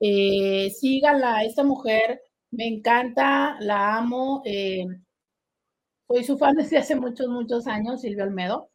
Eh, 0.00 0.70
síganla, 0.78 1.44
esta 1.44 1.62
mujer 1.62 2.20
me 2.56 2.66
encanta, 2.66 3.56
la 3.60 3.96
amo. 3.98 4.42
Eh, 4.44 4.86
soy 6.08 6.24
su 6.24 6.38
fan 6.38 6.54
desde 6.56 6.78
hace 6.78 6.96
muchos, 6.96 7.28
muchos 7.28 7.66
años, 7.66 8.00
Silvio 8.00 8.24
Almedo. 8.24 8.70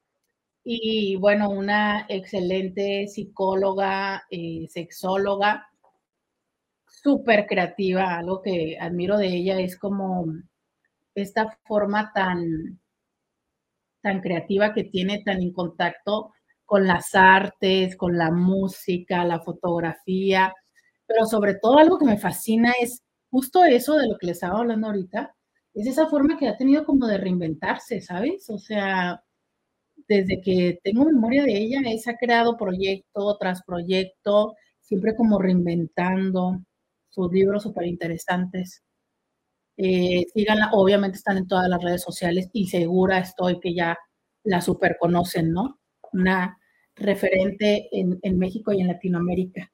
Y 0.63 1.15
bueno, 1.17 1.49
una 1.49 2.05
excelente 2.09 3.07
psicóloga, 3.07 4.23
eh, 4.29 4.67
sexóloga, 4.69 5.67
súper 6.87 7.47
creativa. 7.47 8.17
Algo 8.17 8.41
que 8.41 8.77
admiro 8.79 9.17
de 9.17 9.27
ella 9.27 9.59
es 9.59 9.77
como 9.77 10.25
esta 11.15 11.57
forma 11.65 12.11
tan, 12.13 12.79
tan 14.01 14.21
creativa 14.21 14.73
que 14.73 14.83
tiene, 14.85 15.23
tan 15.23 15.41
en 15.41 15.53
contacto 15.53 16.33
con 16.65 16.85
las 16.87 17.15
artes, 17.15 17.95
con 17.97 18.17
la 18.17 18.31
música, 18.31 19.25
la 19.25 19.39
fotografía, 19.39 20.53
pero 21.07 21.25
sobre 21.25 21.55
todo 21.55 21.79
algo 21.79 21.97
que 21.97 22.05
me 22.05 22.19
fascina 22.19 22.73
es 22.79 23.01
justo 23.31 23.63
eso 23.65 23.95
de 23.97 24.07
lo 24.07 24.17
que 24.17 24.27
les 24.27 24.37
estaba 24.37 24.59
hablando 24.59 24.87
ahorita, 24.87 25.35
es 25.73 25.87
esa 25.87 26.07
forma 26.07 26.37
que 26.37 26.47
ha 26.47 26.57
tenido 26.57 26.85
como 26.85 27.07
de 27.07 27.17
reinventarse, 27.17 28.01
¿sabes? 28.01 28.49
O 28.49 28.57
sea, 28.59 29.23
desde 30.07 30.41
que 30.41 30.79
tengo 30.83 31.05
memoria 31.05 31.43
de 31.43 31.57
ella, 31.57 31.81
se 31.99 32.11
ha 32.11 32.17
creado 32.17 32.57
proyecto 32.57 33.37
tras 33.39 33.63
proyecto, 33.63 34.55
siempre 34.81 35.15
como 35.15 35.39
reinventando 35.39 36.59
sus 37.09 37.31
libros 37.31 37.63
súper 37.63 37.85
interesantes. 37.87 38.83
Eh, 39.77 40.25
síganla, 40.33 40.71
obviamente 40.73 41.17
están 41.17 41.37
en 41.37 41.47
todas 41.47 41.69
las 41.69 41.81
redes 41.81 42.01
sociales 42.03 42.49
y 42.53 42.67
segura 42.67 43.19
estoy 43.19 43.59
que 43.59 43.73
ya 43.73 43.97
la 44.43 44.61
super 44.61 44.97
conocen, 44.99 45.51
¿no? 45.51 45.79
Una 46.13 46.57
referente 46.95 47.87
en, 47.91 48.19
en 48.23 48.37
México 48.37 48.73
y 48.73 48.81
en 48.81 48.87
Latinoamérica 48.87 49.71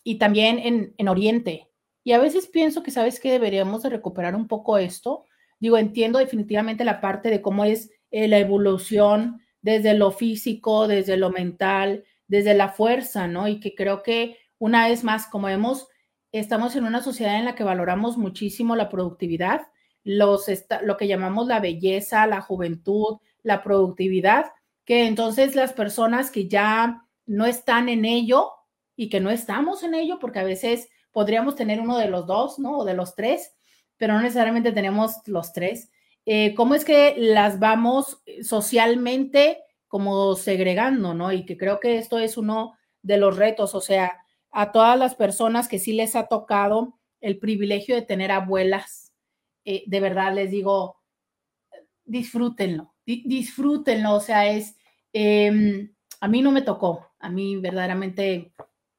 y 0.05 0.17
también 0.17 0.59
en, 0.59 0.93
en 0.97 1.09
Oriente. 1.09 1.67
Y 2.05 2.13
a 2.13 2.19
veces 2.19 2.47
pienso 2.47 2.83
que, 2.83 2.91
¿sabes 2.91 3.19
que 3.19 3.31
Deberíamos 3.31 3.83
de 3.83 3.89
recuperar 3.89 4.35
un 4.35 4.47
poco 4.47 4.77
esto. 4.77 5.25
Digo, 5.59 5.77
entiendo 5.77 6.19
definitivamente 6.19 6.85
la 6.85 7.01
parte 7.01 7.29
de 7.29 7.41
cómo 7.41 7.65
es 7.65 7.89
eh, 8.11 8.27
la 8.27 8.37
evolución 8.37 9.41
desde 9.61 9.95
lo 9.95 10.11
físico, 10.11 10.87
desde 10.87 11.17
lo 11.17 11.31
mental, 11.31 12.05
desde 12.27 12.53
la 12.53 12.69
fuerza, 12.69 13.27
¿no? 13.27 13.47
Y 13.47 13.59
que 13.59 13.73
creo 13.73 14.03
que 14.03 14.37
una 14.59 14.87
vez 14.87 15.03
más, 15.03 15.27
como 15.27 15.47
vemos, 15.47 15.87
estamos 16.31 16.75
en 16.75 16.85
una 16.85 17.01
sociedad 17.01 17.37
en 17.37 17.45
la 17.45 17.55
que 17.55 17.63
valoramos 17.63 18.17
muchísimo 18.17 18.75
la 18.75 18.89
productividad, 18.89 19.67
los, 20.03 20.45
lo 20.83 20.97
que 20.97 21.07
llamamos 21.07 21.47
la 21.47 21.59
belleza, 21.59 22.27
la 22.27 22.41
juventud, 22.41 23.17
la 23.41 23.63
productividad, 23.63 24.51
que 24.85 25.07
entonces 25.07 25.55
las 25.55 25.73
personas 25.73 26.31
que 26.31 26.47
ya 26.47 27.05
no 27.25 27.45
están 27.45 27.89
en 27.89 28.05
ello 28.05 28.51
y 28.95 29.09
que 29.09 29.19
no 29.19 29.29
estamos 29.29 29.83
en 29.83 29.95
ello, 29.95 30.19
porque 30.19 30.39
a 30.39 30.43
veces 30.43 30.89
podríamos 31.11 31.55
tener 31.55 31.79
uno 31.79 31.97
de 31.97 32.07
los 32.07 32.27
dos, 32.27 32.59
¿no? 32.59 32.79
O 32.79 32.85
de 32.85 32.93
los 32.93 33.15
tres, 33.15 33.55
pero 33.97 34.13
no 34.13 34.21
necesariamente 34.21 34.71
tenemos 34.71 35.15
los 35.25 35.53
tres. 35.53 35.89
Eh, 36.25 36.53
¿Cómo 36.55 36.75
es 36.75 36.85
que 36.85 37.15
las 37.17 37.59
vamos 37.59 38.21
socialmente 38.43 39.59
como 39.87 40.35
segregando, 40.35 41.13
¿no? 41.13 41.31
Y 41.31 41.45
que 41.45 41.57
creo 41.57 41.79
que 41.79 41.97
esto 41.97 42.19
es 42.19 42.37
uno 42.37 42.75
de 43.01 43.17
los 43.17 43.37
retos, 43.37 43.75
o 43.75 43.81
sea, 43.81 44.24
a 44.57 44.71
todas 44.71 44.97
las 44.97 45.15
personas 45.15 45.67
que 45.67 45.79
sí 45.79 45.91
les 45.91 46.15
ha 46.15 46.27
tocado 46.27 46.97
el 47.19 47.39
privilegio 47.39 47.93
de 47.93 48.03
tener 48.03 48.31
abuelas, 48.31 49.11
eh, 49.65 49.83
de 49.85 49.99
verdad 49.99 50.33
les 50.33 50.49
digo, 50.49 51.01
disfrútenlo, 52.05 52.93
disfrútenlo, 53.05 54.15
o 54.15 54.21
sea, 54.21 54.49
es, 54.49 54.77
em, 55.11 55.93
a 56.21 56.29
mí 56.29 56.41
no 56.41 56.53
me 56.53 56.61
tocó, 56.61 57.05
a 57.19 57.29
mí 57.29 57.57
verdaderamente 57.57 58.53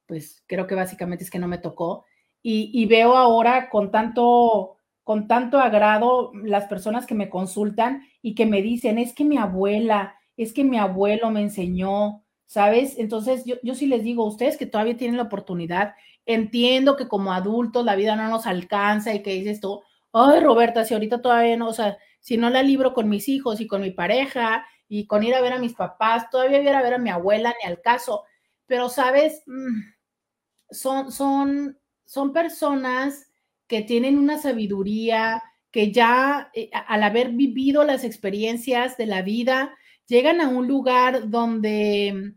pues 0.05 0.43
creo 0.47 0.67
que 0.67 0.75
básicamente 0.75 1.23
es 1.23 1.31
que 1.31 1.39
no 1.39 1.47
me 1.47 1.57
tocó. 1.57 2.05
Y, 2.43 2.85
veo 2.85 3.17
ahora 3.17 3.69
con 3.69 3.91
tanto, 3.91 4.77
con 5.03 5.27
tanto 5.27 5.59
agrado 5.59 6.31
las 6.33 6.65
personas 6.65 7.05
que 7.05 7.15
me 7.15 7.29
consultan 7.29 8.03
y 8.21 8.35
que 8.35 8.45
me 8.45 8.61
dicen, 8.61 8.99
es 8.99 9.13
que 9.13 9.25
mi 9.25 9.37
abuela, 9.37 10.15
es 10.37 10.53
que 10.53 10.63
mi 10.63 10.77
abuelo 10.77 11.29
me 11.29 11.41
enseñó, 11.41 12.23
¿sabes? 12.47 12.97
Entonces 12.97 13.43
yo, 13.45 13.55
yo 13.61 13.75
sí 13.75 13.85
les 13.85 14.03
digo, 14.03 14.25
ustedes 14.25 14.57
que 14.57 14.65
todavía 14.65 14.97
tienen 14.97 15.17
la 15.17 15.23
oportunidad, 15.23 15.93
entiendo 16.25 16.95
que 16.95 17.07
como 17.07 17.33
adultos 17.33 17.85
la 17.85 17.95
vida 17.95 18.15
no 18.15 18.27
nos 18.29 18.47
alcanza 18.47 19.13
y 19.13 19.21
que 19.21 19.33
dices 19.33 19.61
tú, 19.61 19.83
ay 20.13 20.39
Roberta, 20.39 20.83
si 20.85 20.93
ahorita 20.93 21.21
todavía 21.21 21.57
no, 21.57 21.67
o 21.69 21.73
sea, 21.73 21.97
si 22.19 22.37
no 22.37 22.49
la 22.49 22.63
libro 22.63 22.93
con 22.93 23.09
mis 23.09 23.29
hijos 23.29 23.61
y 23.61 23.67
con 23.67 23.81
mi 23.81 23.91
pareja 23.91 24.65
y 24.87 25.05
con 25.07 25.23
ir 25.23 25.35
a 25.35 25.41
ver 25.41 25.53
a 25.53 25.59
mis 25.59 25.73
papás, 25.73 26.29
todavía 26.29 26.61
ir 26.61 26.69
a 26.69 26.81
ver 26.81 26.95
a 26.95 26.97
mi 26.97 27.09
abuela 27.09 27.53
ni 27.61 27.69
al 27.69 27.81
caso, 27.81 28.23
pero 28.65 28.89
sabes, 28.89 29.43
mm, 29.45 29.81
son, 30.71 31.11
son, 31.11 31.77
son 32.05 32.33
personas 32.33 33.29
que 33.67 33.81
tienen 33.81 34.17
una 34.17 34.37
sabiduría, 34.37 35.43
que 35.71 35.91
ya 35.91 36.49
eh, 36.53 36.69
al 36.73 37.03
haber 37.03 37.31
vivido 37.31 37.83
las 37.83 38.03
experiencias 38.03 38.97
de 38.97 39.05
la 39.05 39.21
vida, 39.21 39.77
llegan 40.07 40.41
a 40.41 40.49
un 40.49 40.67
lugar 40.67 41.29
donde 41.29 42.33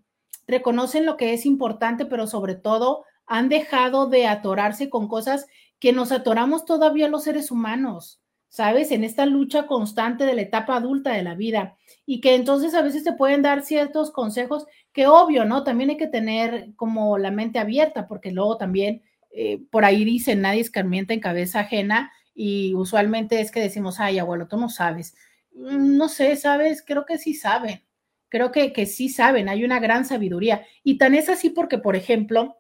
reconocen 0.46 1.06
lo 1.06 1.16
que 1.16 1.32
es 1.32 1.46
importante, 1.46 2.06
pero 2.06 2.26
sobre 2.26 2.54
todo 2.54 3.04
han 3.26 3.48
dejado 3.48 4.08
de 4.08 4.26
atorarse 4.26 4.90
con 4.90 5.08
cosas 5.08 5.46
que 5.78 5.92
nos 5.92 6.12
atoramos 6.12 6.64
todavía 6.64 7.08
los 7.08 7.24
seres 7.24 7.50
humanos, 7.50 8.20
¿sabes? 8.48 8.90
En 8.90 9.04
esta 9.04 9.24
lucha 9.24 9.66
constante 9.66 10.26
de 10.26 10.34
la 10.34 10.42
etapa 10.42 10.76
adulta 10.76 11.12
de 11.12 11.22
la 11.22 11.34
vida 11.34 11.76
y 12.04 12.20
que 12.20 12.34
entonces 12.34 12.74
a 12.74 12.82
veces 12.82 13.04
te 13.04 13.12
pueden 13.12 13.42
dar 13.42 13.62
ciertos 13.62 14.10
consejos 14.10 14.66
que 14.92 15.06
obvio, 15.06 15.44
¿no? 15.44 15.62
También 15.62 15.90
hay 15.90 15.96
que 15.96 16.08
tener 16.08 16.74
como 16.74 17.16
la 17.18 17.30
mente 17.30 17.60
abierta, 17.60 18.08
porque 18.08 18.32
luego 18.32 18.56
también 18.56 19.02
eh, 19.30 19.62
por 19.70 19.84
ahí 19.84 20.04
dicen, 20.04 20.40
nadie 20.40 20.60
escarmienta 20.60 21.14
en 21.14 21.20
cabeza 21.20 21.60
ajena 21.60 22.12
y 22.34 22.74
usualmente 22.74 23.40
es 23.40 23.50
que 23.50 23.60
decimos, 23.60 24.00
ay, 24.00 24.18
abuelo, 24.18 24.48
tú 24.48 24.56
no 24.56 24.68
sabes. 24.68 25.14
Mm, 25.52 25.96
no 25.96 26.08
sé, 26.08 26.36
¿sabes? 26.36 26.82
Creo 26.86 27.04
que 27.06 27.18
sí 27.18 27.34
saben. 27.34 27.84
Creo 28.28 28.52
que, 28.52 28.72
que 28.72 28.86
sí 28.86 29.08
saben, 29.08 29.48
hay 29.48 29.64
una 29.64 29.80
gran 29.80 30.04
sabiduría. 30.04 30.64
Y 30.84 30.98
tan 30.98 31.14
es 31.14 31.28
así 31.28 31.50
porque, 31.50 31.78
por 31.78 31.96
ejemplo, 31.96 32.58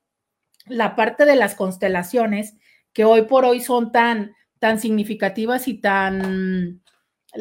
la 0.66 0.96
parte 0.96 1.24
de 1.24 1.36
las 1.36 1.54
constelaciones, 1.54 2.56
que 2.92 3.04
hoy 3.04 3.22
por 3.22 3.44
hoy 3.44 3.60
son 3.60 3.92
tan, 3.92 4.34
tan 4.58 4.80
significativas 4.80 5.68
y 5.68 5.74
tan, 5.74 6.82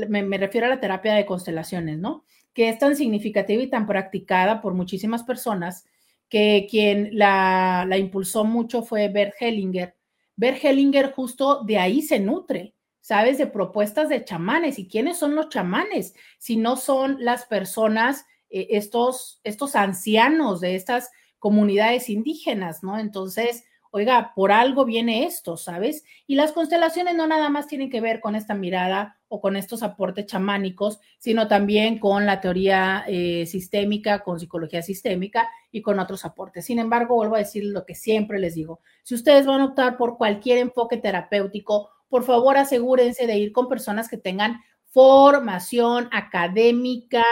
me, 0.09 0.37
refiero 0.37 0.67
a 0.67 0.69
la 0.69 0.79
terapia 0.79 1.13
de 1.13 1.25
constelaciones, 1.25 1.97
¿no? 1.97 2.25
Que 2.53 2.69
es 2.69 2.77
tan 2.79 2.95
significativa 2.95 3.61
y 3.61 3.69
tan 3.69 3.87
practicada 3.87 4.61
por 4.61 4.73
muchísimas 4.73 5.23
personas 5.23 5.85
que 6.29 6.67
quien 6.69 7.09
la, 7.13 7.85
la 7.87 7.97
impulsó 7.97 8.45
mucho 8.45 8.83
fue 8.83 9.09
Bert 9.09 9.33
Hellinger. 9.39 9.95
Bert 10.35 10.63
Hellinger 10.63 11.11
justo 11.11 11.63
de 11.63 11.77
ahí 11.77 12.01
se 12.01 12.19
nutre, 12.19 12.75
¿sabes? 13.09 13.39
De 13.39 13.47
propuestas 13.47 14.07
de 14.07 14.23
chamanes. 14.23 14.77
¿Y 14.77 14.87
quiénes 14.87 15.17
son 15.17 15.33
los 15.33 15.49
chamanes? 15.49 16.13
Si 16.37 16.57
no 16.57 16.75
son 16.75 17.17
las 17.25 17.45
personas, 17.45 18.27
eh, 18.51 18.67
estos, 18.69 19.41
estos 19.43 19.75
ancianos 19.75 20.61
de 20.61 20.75
estas 20.75 21.09
comunidades 21.39 22.07
indígenas, 22.07 22.83
¿no? 22.83 22.99
Entonces, 22.99 23.63
oiga, 23.89 24.33
por 24.35 24.51
algo 24.51 24.85
viene 24.85 25.25
esto, 25.25 25.57
¿sabes? 25.57 26.03
Y 26.27 26.35
las 26.35 26.51
constelaciones 26.51 27.15
no 27.15 27.25
nada 27.25 27.49
más 27.49 27.65
tienen 27.65 27.89
que 27.89 27.99
ver 27.99 28.19
con 28.19 28.35
esta 28.35 28.53
mirada 28.53 29.17
o 29.27 29.41
con 29.41 29.55
estos 29.55 29.81
aportes 29.81 30.27
chamánicos, 30.27 30.99
sino 31.17 31.47
también 31.47 31.97
con 31.97 32.27
la 32.27 32.41
teoría 32.41 33.05
eh, 33.07 33.47
sistémica, 33.47 34.19
con 34.19 34.39
psicología 34.39 34.83
sistémica 34.83 35.49
y 35.71 35.81
con 35.81 35.97
otros 35.97 36.25
aportes. 36.25 36.63
Sin 36.63 36.77
embargo, 36.77 37.15
vuelvo 37.15 37.37
a 37.37 37.39
decir 37.39 37.63
lo 37.65 37.87
que 37.87 37.95
siempre 37.95 38.37
les 38.37 38.53
digo, 38.53 38.81
si 39.01 39.15
ustedes 39.15 39.47
van 39.47 39.61
a 39.61 39.65
optar 39.65 39.97
por 39.97 40.19
cualquier 40.19 40.59
enfoque 40.59 40.97
terapéutico, 40.97 41.89
por 42.09 42.23
favor 42.23 42.57
asegúrense 42.57 43.27
de 43.27 43.37
ir 43.37 43.51
con 43.51 43.69
personas 43.69 44.09
que 44.09 44.17
tengan 44.17 44.61
formación 44.87 46.09
académica, 46.11 47.23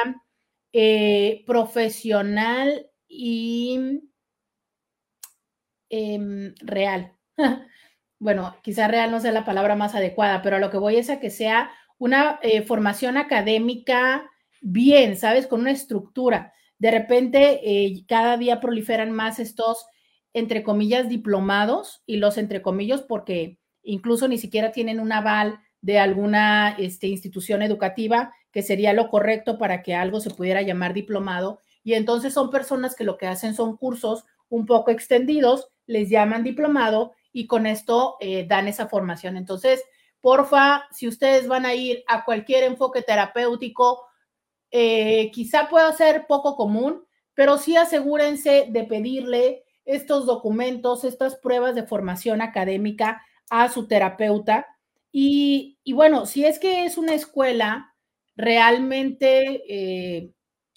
eh, 0.73 1.43
profesional 1.47 2.87
y 3.07 4.01
Em, 5.89 6.53
real. 6.61 7.13
bueno, 8.19 8.55
quizá 8.61 8.87
real 8.87 9.11
no 9.11 9.19
sea 9.19 9.31
la 9.31 9.45
palabra 9.45 9.75
más 9.75 9.95
adecuada, 9.95 10.41
pero 10.41 10.57
a 10.57 10.59
lo 10.59 10.69
que 10.69 10.77
voy 10.77 10.97
es 10.97 11.09
a 11.09 11.19
que 11.19 11.29
sea 11.29 11.71
una 11.97 12.39
eh, 12.41 12.61
formación 12.61 13.17
académica 13.17 14.29
bien, 14.61 15.17
¿sabes? 15.17 15.47
Con 15.47 15.61
una 15.61 15.71
estructura. 15.71 16.53
De 16.77 16.91
repente, 16.91 17.61
eh, 17.63 18.03
cada 18.07 18.37
día 18.37 18.59
proliferan 18.59 19.11
más 19.11 19.39
estos, 19.39 19.85
entre 20.33 20.63
comillas, 20.63 21.09
diplomados 21.09 22.03
y 22.05 22.17
los 22.17 22.37
entre 22.37 22.61
comillas 22.61 23.01
porque 23.01 23.59
incluso 23.87 24.27
ni 24.27 24.37
siquiera 24.37 24.71
tienen 24.71 24.99
un 24.99 25.11
aval 25.11 25.59
de 25.81 25.99
alguna 25.99 26.75
este, 26.77 27.07
institución 27.07 27.61
educativa, 27.61 28.33
que 28.51 28.61
sería 28.61 28.93
lo 28.93 29.09
correcto 29.09 29.57
para 29.57 29.81
que 29.81 29.95
algo 29.95 30.19
se 30.19 30.29
pudiera 30.29 30.61
llamar 30.61 30.93
diplomado. 30.93 31.59
Y 31.83 31.93
entonces 31.93 32.33
son 32.33 32.49
personas 32.49 32.95
que 32.95 33.03
lo 33.03 33.17
que 33.17 33.27
hacen 33.27 33.53
son 33.53 33.77
cursos 33.77 34.25
un 34.49 34.65
poco 34.65 34.91
extendidos 34.91 35.69
les 35.85 36.09
llaman 36.09 36.43
diplomado 36.43 37.13
y 37.31 37.47
con 37.47 37.65
esto 37.65 38.17
eh, 38.19 38.45
dan 38.47 38.67
esa 38.67 38.87
formación. 38.87 39.37
Entonces, 39.37 39.83
porfa, 40.21 40.83
si 40.91 41.07
ustedes 41.07 41.47
van 41.47 41.65
a 41.65 41.73
ir 41.73 42.03
a 42.07 42.25
cualquier 42.25 42.63
enfoque 42.65 43.01
terapéutico, 43.01 44.05
eh, 44.71 45.31
quizá 45.31 45.69
pueda 45.69 45.91
ser 45.93 46.27
poco 46.27 46.55
común, 46.55 47.05
pero 47.33 47.57
sí 47.57 47.77
asegúrense 47.77 48.67
de 48.69 48.83
pedirle 48.83 49.63
estos 49.85 50.25
documentos, 50.25 51.05
estas 51.05 51.35
pruebas 51.35 51.73
de 51.75 51.83
formación 51.83 52.41
académica 52.41 53.21
a 53.49 53.69
su 53.69 53.87
terapeuta. 53.87 54.67
Y, 55.11 55.79
bueno, 55.93 56.25
si 56.25 56.45
es 56.45 56.59
que 56.59 56.85
es 56.85 56.97
una 56.97 57.13
escuela 57.13 57.95
realmente 58.35 59.63
eh, 59.67 60.33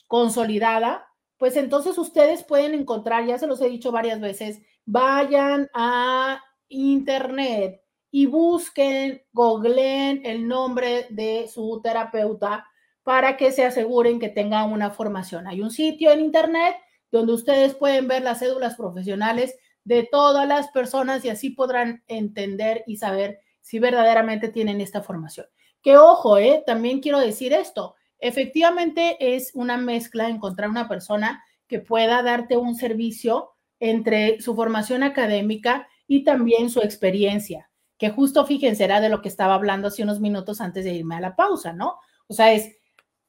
consolidada, 0.07 1.07
pues 1.37 1.57
entonces 1.57 1.99
ustedes 1.99 2.45
pueden 2.45 2.75
encontrar, 2.75 3.27
ya 3.27 3.39
se 3.39 3.47
los 3.47 3.61
he 3.61 3.68
dicho 3.68 3.93
varias 3.93 4.21
veces, 4.21 4.61
vayan 4.85 5.68
a 5.75 6.43
internet 6.68 7.81
y 8.11 8.27
busquen, 8.27 9.23
googleen 9.33 10.23
el 10.25 10.49
nombre 10.49 11.07
de 11.11 11.49
su 11.49 11.81
terapeuta 11.83 12.66
para 13.03 13.37
que 13.37 13.53
se 13.53 13.64
aseguren 13.64 14.21
que 14.21 14.29
tengan 14.29 14.73
una 14.73 14.91
formación. 14.91 15.47
Hay 15.47 15.61
un 15.61 15.71
sitio 15.71 16.11
en 16.12 16.21
internet 16.21 16.77
donde 17.11 17.33
ustedes 17.33 17.75
pueden 17.75 18.09
ver 18.09 18.23
las 18.23 18.39
cédulas 18.41 18.77
profesionales 18.77 19.57
de 19.85 20.09
todas 20.11 20.47
las 20.47 20.68
personas 20.68 21.24
y 21.24 21.28
así 21.28 21.51
podrán 21.51 22.03
entender 22.07 22.85
y 22.87 22.97
saber 22.97 23.41
si 23.61 23.78
verdaderamente 23.78 24.49
tienen 24.49 24.81
esta 24.81 25.03
formación. 25.03 25.47
Que 25.83 25.97
ojo, 25.97 26.39
eh, 26.39 26.62
también 26.66 27.01
quiero 27.01 27.20
decir 27.20 27.53
esto, 27.53 27.95
efectivamente 28.18 29.16
es 29.37 29.51
una 29.55 29.76
mezcla 29.76 30.28
encontrar 30.28 30.68
una 30.68 30.89
persona 30.89 31.43
que 31.66 31.78
pueda 31.78 32.22
darte 32.22 32.57
un 32.57 32.74
servicio 32.74 33.51
entre 33.78 34.41
su 34.41 34.55
formación 34.55 35.03
académica 35.03 35.89
y 36.07 36.24
también 36.24 36.68
su 36.68 36.81
experiencia, 36.81 37.70
que 37.97 38.11
justo 38.11 38.45
fíjense, 38.45 38.85
era 38.85 39.01
de 39.01 39.09
lo 39.09 39.22
que 39.22 39.28
estaba 39.28 39.55
hablando 39.55 39.89
hace 39.89 40.03
unos 40.03 40.20
minutos 40.20 40.61
antes 40.61 40.85
de 40.85 40.93
irme 40.93 41.16
a 41.16 41.20
la 41.20 41.37
pausa, 41.37 41.72
¿no? 41.72 41.99
O 42.26 42.35
sea, 42.35 42.53
es 42.53 42.76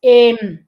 em, 0.02 0.68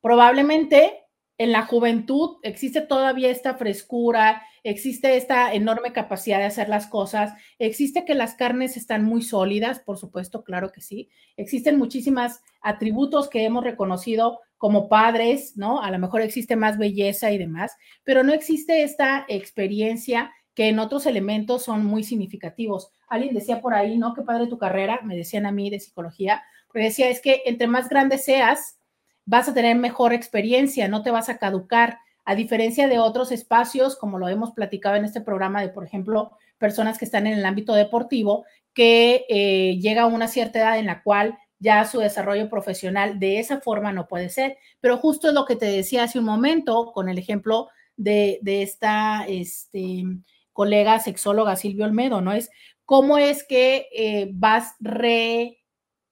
probablemente 0.00 1.04
en 1.36 1.52
la 1.52 1.66
juventud 1.66 2.36
existe 2.42 2.80
todavía 2.80 3.30
esta 3.30 3.54
frescura, 3.54 4.42
existe 4.64 5.16
esta 5.16 5.52
enorme 5.52 5.92
capacidad 5.92 6.38
de 6.38 6.44
hacer 6.44 6.68
las 6.68 6.86
cosas, 6.86 7.32
existe 7.58 8.04
que 8.04 8.14
las 8.14 8.34
carnes 8.34 8.76
están 8.76 9.04
muy 9.04 9.22
sólidas, 9.22 9.80
por 9.80 9.98
supuesto, 9.98 10.44
claro 10.44 10.72
que 10.72 10.80
sí, 10.80 11.08
existen 11.36 11.78
muchísimos 11.78 12.40
atributos 12.60 13.28
que 13.28 13.44
hemos 13.44 13.64
reconocido 13.64 14.40
como 14.58 14.88
padres, 14.88 15.56
¿no? 15.56 15.80
A 15.82 15.90
lo 15.90 15.98
mejor 15.98 16.20
existe 16.20 16.54
más 16.54 16.76
belleza 16.76 17.32
y 17.32 17.38
demás, 17.38 17.76
pero 18.04 18.22
no 18.22 18.32
existe 18.32 18.82
esta 18.82 19.24
experiencia 19.28 20.32
que 20.54 20.68
en 20.68 20.78
otros 20.78 21.06
elementos 21.06 21.64
son 21.64 21.86
muy 21.86 22.04
significativos. 22.04 22.90
Alguien 23.08 23.34
decía 23.34 23.62
por 23.62 23.72
ahí, 23.72 23.96
¿no? 23.96 24.12
Qué 24.14 24.22
padre 24.22 24.48
tu 24.48 24.58
carrera, 24.58 25.00
me 25.02 25.16
decían 25.16 25.46
a 25.46 25.52
mí 25.52 25.70
de 25.70 25.80
psicología, 25.80 26.42
porque 26.66 26.84
decía, 26.84 27.08
es 27.08 27.20
que 27.20 27.42
entre 27.46 27.66
más 27.68 27.88
grande 27.88 28.18
seas, 28.18 28.78
vas 29.24 29.48
a 29.48 29.54
tener 29.54 29.76
mejor 29.76 30.12
experiencia, 30.12 30.88
no 30.88 31.02
te 31.02 31.10
vas 31.10 31.28
a 31.28 31.38
caducar, 31.38 31.98
a 32.24 32.34
diferencia 32.34 32.88
de 32.88 32.98
otros 32.98 33.32
espacios, 33.32 33.96
como 33.96 34.18
lo 34.18 34.28
hemos 34.28 34.52
platicado 34.52 34.96
en 34.96 35.04
este 35.04 35.20
programa 35.20 35.62
de, 35.62 35.68
por 35.68 35.84
ejemplo, 35.84 36.32
personas 36.58 36.98
que 36.98 37.04
están 37.04 37.26
en 37.26 37.38
el 37.38 37.44
ámbito 37.44 37.74
deportivo, 37.74 38.44
que 38.74 39.24
eh, 39.28 39.78
llega 39.80 40.02
a 40.02 40.06
una 40.06 40.28
cierta 40.28 40.58
edad 40.60 40.78
en 40.78 40.86
la 40.86 41.02
cual 41.02 41.38
ya 41.58 41.84
su 41.84 42.00
desarrollo 42.00 42.48
profesional 42.48 43.18
de 43.18 43.38
esa 43.38 43.60
forma 43.60 43.92
no 43.92 44.08
puede 44.08 44.28
ser. 44.30 44.56
Pero 44.80 44.96
justo 44.98 45.28
es 45.28 45.34
lo 45.34 45.44
que 45.44 45.56
te 45.56 45.66
decía 45.66 46.04
hace 46.04 46.18
un 46.18 46.24
momento 46.24 46.92
con 46.92 47.08
el 47.08 47.18
ejemplo 47.18 47.68
de, 47.96 48.40
esta 48.44 49.24
este, 49.28 50.04
colega 50.52 50.98
sexóloga 51.00 51.56
Silvio 51.56 51.84
Olmedo, 51.84 52.20
¿no? 52.20 52.32
Es 52.32 52.50
cómo 52.84 53.18
es 53.18 53.44
que 53.44 53.88
eh, 53.94 54.30
vas 54.32 54.74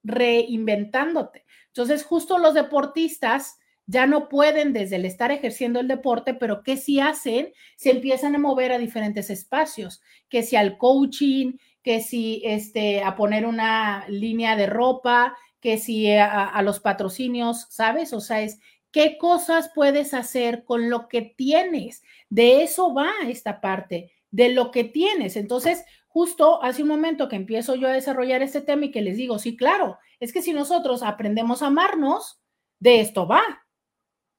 reinventándote. 0.03 1.45
Entonces, 1.69 2.05
justo 2.05 2.39
los 2.39 2.55
deportistas 2.55 3.59
ya 3.89 4.07
no 4.07 4.29
pueden 4.29 4.75
desde 4.75 4.97
el 4.97 5.07
estar 5.07 5.33
ejerciendo 5.33 5.81
el 5.81 5.89
deporte, 5.89 6.35
pero 6.35 6.63
¿qué 6.63 6.77
sí 6.77 7.01
hacen? 7.01 7.55
Se 7.75 7.91
empiezan 7.91 8.35
a 8.35 8.39
mover 8.39 8.71
a 8.71 8.79
diferentes 8.79 9.31
espacios, 9.31 10.03
que 10.29 10.43
si 10.43 10.57
al 10.57 10.77
coaching, 10.77 11.55
que 11.83 12.03
si 12.03 12.43
este, 12.45 13.03
a 13.03 13.17
poner 13.17 13.47
una 13.47 14.07
línea 14.09 14.57
de 14.57 14.67
ropa, 14.67 15.35
que 15.59 15.79
si 15.79 16.13
a, 16.13 16.61
los 16.61 16.81
patrocinios, 16.81 17.67
¿sabes? 17.71 18.13
O 18.13 18.21
sea, 18.21 18.43
es 18.43 18.61
qué 18.93 19.17
cosas 19.17 19.71
puedes 19.75 20.13
hacer 20.13 20.65
con 20.65 20.91
lo 20.91 21.09
que 21.09 21.23
tienes. 21.23 22.03
De 22.29 22.63
eso 22.63 22.93
va 22.93 23.11
esta 23.27 23.63
parte, 23.63 24.13
de 24.31 24.51
lo 24.51 24.71
que 24.71 24.85
tienes. 24.85 25.35
Entonces, 25.35 25.83
justo 26.09 26.63
hace 26.63 26.83
un 26.83 26.89
momento 26.89 27.27
que 27.31 27.37
empiezo 27.37 27.75
yo 27.75 27.89
a 27.89 27.93
desarrollar 27.93 28.43
este 28.43 28.61
tema 28.61 28.85
y 28.85 28.91
que 28.91 29.01
les 29.01 29.17
digo, 29.17 29.39
sí, 29.39 29.57
claro, 29.57 29.97
es 30.21 30.35
que 30.35 30.43
si 30.43 30.53
nosotros 30.53 31.03
aprendemos 31.03 31.63
a 31.63 31.69
amarnos, 31.69 32.43
de 32.81 33.01
esto 33.01 33.27
va 33.27 33.43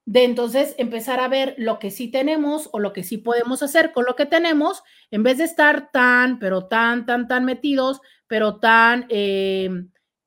de 0.10 0.24
entonces 0.24 0.74
empezar 0.80 1.20
a 1.20 1.28
ver 1.28 1.53
lo 1.60 1.78
que 1.78 1.91
sí 1.91 2.10
tenemos 2.10 2.68
o 2.72 2.80
lo 2.80 2.93
que 2.93 3.03
sí 3.03 3.20
podemos 3.20 3.62
hacer 3.62 3.91
con 3.91 4.05
lo 4.05 4.16
que 4.16 4.26
tenemos, 4.26 4.82
en 5.12 5.22
vez 5.22 5.38
de 5.38 5.43
estar 5.43 5.91
tan, 5.91 6.39
pero 6.39 6.68
tan, 6.68 7.05
tan, 7.05 7.28
tan 7.28 7.45
metidos, 7.45 8.01
pero 8.26 8.60
tan 8.60 9.05
eh, 9.10 9.70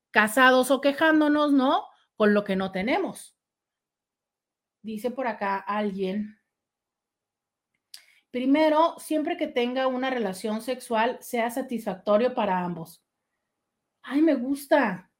casados 0.09 0.71
o 0.71 0.79
quejándonos, 0.79 1.51
¿no? 1.51 1.83
Con 2.15 2.33
lo 2.33 2.45
que 2.45 2.55
no 2.55 2.71
tenemos. 2.71 3.35
Dice 4.81 5.11
por 5.11 5.27
acá 5.27 5.57
alguien. 5.57 6.39
Primero, 8.31 8.95
siempre 8.99 9.35
que 9.35 9.47
tenga 9.47 9.87
una 9.87 10.09
relación 10.09 10.61
sexual, 10.61 11.17
sea 11.19 11.51
satisfactorio 11.51 12.33
para 12.33 12.63
ambos. 12.63 13.03
Ay, 14.01 14.21
me 14.21 14.35
gusta. 14.35 15.11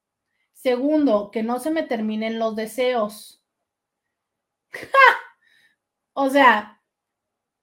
Segundo, 0.54 1.32
que 1.32 1.44
no 1.44 1.60
se 1.60 1.70
me 1.70 1.84
terminen 1.84 2.40
los 2.40 2.56
deseos. 2.56 3.43
o 6.14 6.30
sea, 6.30 6.82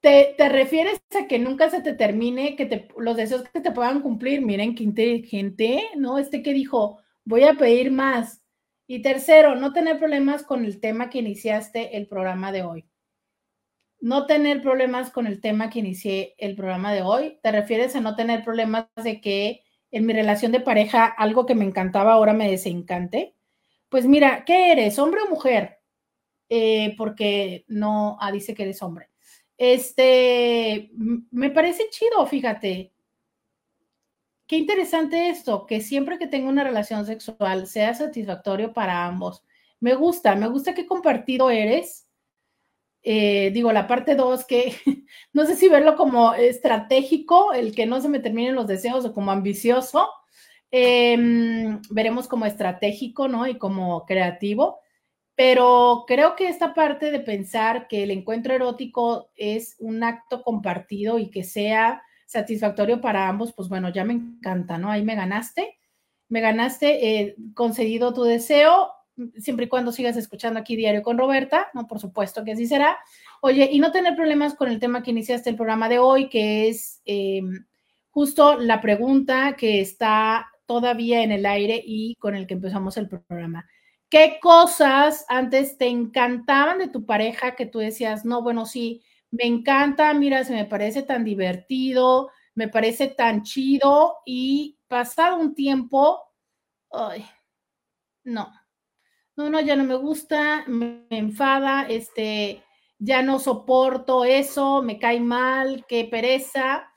te, 0.00 0.34
refieres 0.48 1.02
a 1.18 1.26
que 1.26 1.38
nunca 1.38 1.70
se 1.70 1.82
te 1.82 1.92
termine, 1.92 2.56
que 2.56 2.66
te, 2.66 2.88
los 2.96 3.16
deseos 3.16 3.42
que 3.52 3.60
te 3.60 3.72
puedan 3.72 4.00
cumplir. 4.00 4.42
Miren 4.42 4.74
qué 4.74 4.84
inteligente, 4.84 5.88
¿no? 5.96 6.18
Este 6.18 6.42
que 6.42 6.52
dijo, 6.52 7.00
voy 7.24 7.44
a 7.44 7.54
pedir 7.54 7.90
más. 7.90 8.42
Y 8.86 9.02
tercero, 9.02 9.54
no 9.54 9.72
tener 9.72 9.98
problemas 9.98 10.42
con 10.42 10.64
el 10.64 10.80
tema 10.80 11.10
que 11.10 11.18
iniciaste 11.18 11.96
el 11.96 12.08
programa 12.08 12.50
de 12.52 12.62
hoy. 12.62 12.88
No 14.00 14.26
tener 14.26 14.62
problemas 14.62 15.10
con 15.10 15.26
el 15.26 15.40
tema 15.40 15.70
que 15.70 15.80
inicié 15.80 16.34
el 16.38 16.56
programa 16.56 16.92
de 16.92 17.02
hoy. 17.02 17.38
¿Te 17.42 17.52
refieres 17.52 17.94
a 17.94 18.00
no 18.00 18.16
tener 18.16 18.42
problemas 18.42 18.86
de 18.96 19.20
que 19.20 19.62
en 19.90 20.06
mi 20.06 20.12
relación 20.12 20.52
de 20.52 20.60
pareja 20.60 21.04
algo 21.04 21.46
que 21.46 21.54
me 21.54 21.64
encantaba 21.64 22.12
ahora 22.12 22.32
me 22.32 22.50
desencante. 22.50 23.36
Pues 23.88 24.06
mira, 24.06 24.44
¿qué 24.44 24.72
eres? 24.72 24.98
¿Hombre 24.98 25.22
o 25.22 25.30
mujer? 25.30 25.79
Eh, 26.50 26.94
porque 26.98 27.64
no, 27.68 28.18
ah, 28.20 28.32
dice 28.32 28.54
que 28.54 28.64
eres 28.64 28.82
hombre. 28.82 29.08
Este, 29.56 30.90
me 31.30 31.50
parece 31.50 31.88
chido, 31.90 32.26
fíjate. 32.26 32.92
Qué 34.48 34.56
interesante 34.56 35.28
esto, 35.28 35.64
que 35.64 35.80
siempre 35.80 36.18
que 36.18 36.26
tengo 36.26 36.48
una 36.48 36.64
relación 36.64 37.06
sexual 37.06 37.68
sea 37.68 37.94
satisfactorio 37.94 38.72
para 38.72 39.06
ambos. 39.06 39.44
Me 39.78 39.94
gusta, 39.94 40.34
me 40.34 40.48
gusta 40.48 40.74
qué 40.74 40.86
compartido 40.86 41.50
eres. 41.50 42.08
Eh, 43.02 43.50
digo, 43.52 43.72
la 43.72 43.86
parte 43.86 44.16
dos, 44.16 44.44
que 44.44 44.74
no 45.32 45.46
sé 45.46 45.54
si 45.56 45.68
verlo 45.68 45.94
como 45.96 46.34
estratégico, 46.34 47.52
el 47.52 47.74
que 47.74 47.86
no 47.86 48.00
se 48.00 48.08
me 48.08 48.18
terminen 48.18 48.56
los 48.56 48.66
deseos 48.66 49.04
o 49.04 49.12
como 49.14 49.30
ambicioso. 49.30 50.10
Em, 50.72 51.80
veremos 51.90 52.26
como 52.28 52.46
estratégico, 52.46 53.28
¿no? 53.28 53.46
Y 53.46 53.56
como 53.58 54.04
creativo. 54.06 54.80
Pero 55.40 56.04
creo 56.06 56.36
que 56.36 56.50
esta 56.50 56.74
parte 56.74 57.10
de 57.10 57.18
pensar 57.18 57.88
que 57.88 58.02
el 58.02 58.10
encuentro 58.10 58.52
erótico 58.52 59.30
es 59.36 59.74
un 59.78 60.04
acto 60.04 60.42
compartido 60.42 61.18
y 61.18 61.30
que 61.30 61.44
sea 61.44 62.02
satisfactorio 62.26 63.00
para 63.00 63.26
ambos, 63.26 63.54
pues 63.54 63.70
bueno, 63.70 63.88
ya 63.88 64.04
me 64.04 64.12
encanta, 64.12 64.76
¿no? 64.76 64.90
Ahí 64.90 65.02
me 65.02 65.14
ganaste, 65.14 65.78
me 66.28 66.42
ganaste, 66.42 67.20
eh, 67.22 67.36
concedido 67.54 68.12
tu 68.12 68.24
deseo, 68.24 68.90
siempre 69.38 69.64
y 69.64 69.68
cuando 69.70 69.92
sigas 69.92 70.18
escuchando 70.18 70.60
aquí 70.60 70.76
Diario 70.76 71.02
con 71.02 71.16
Roberta, 71.16 71.68
¿no? 71.72 71.86
Por 71.86 72.00
supuesto 72.00 72.44
que 72.44 72.52
así 72.52 72.66
será. 72.66 72.98
Oye, 73.40 73.70
y 73.72 73.78
no 73.78 73.92
tener 73.92 74.16
problemas 74.16 74.54
con 74.54 74.68
el 74.68 74.78
tema 74.78 75.02
que 75.02 75.12
iniciaste 75.12 75.48
el 75.48 75.56
programa 75.56 75.88
de 75.88 76.00
hoy, 76.00 76.28
que 76.28 76.68
es 76.68 77.00
em, 77.06 77.64
justo 78.10 78.58
la 78.60 78.82
pregunta 78.82 79.56
que 79.56 79.80
está 79.80 80.50
todavía 80.66 81.22
en 81.22 81.32
el 81.32 81.46
aire 81.46 81.82
y 81.82 82.16
con 82.16 82.34
el 82.34 82.46
que 82.46 82.52
empezamos 82.52 82.98
el 82.98 83.08
programa. 83.08 83.64
¿Qué 84.10 84.38
cosas 84.42 85.24
antes 85.28 85.78
te 85.78 85.86
encantaban 85.86 86.78
de 86.78 86.88
tu 86.88 87.06
pareja 87.06 87.54
que 87.54 87.64
tú 87.66 87.78
decías, 87.78 88.24
no, 88.24 88.42
bueno, 88.42 88.66
sí, 88.66 89.02
me 89.30 89.44
encanta, 89.44 90.12
mira, 90.14 90.42
se 90.44 90.52
me 90.52 90.64
parece 90.64 91.02
tan 91.04 91.24
divertido, 91.24 92.30
me 92.56 92.66
parece 92.68 93.06
tan 93.06 93.42
chido 93.44 94.16
y 94.26 94.78
pasado 94.88 95.36
un 95.38 95.54
tiempo, 95.54 96.20
ay, 96.92 97.24
no, 98.24 98.52
no, 99.36 99.50
no, 99.50 99.60
ya 99.60 99.76
no 99.76 99.84
me 99.84 99.96
gusta, 99.96 100.64
me, 100.68 101.06
enfada, 101.10 101.84
este, 101.88 102.64
ya 102.98 103.22
no 103.22 103.38
soporto 103.40 104.24
eso, 104.24 104.82
me 104.82 104.98
cae 104.98 105.20
mal, 105.20 105.86
qué 105.88 106.04
pereza. 106.06 106.89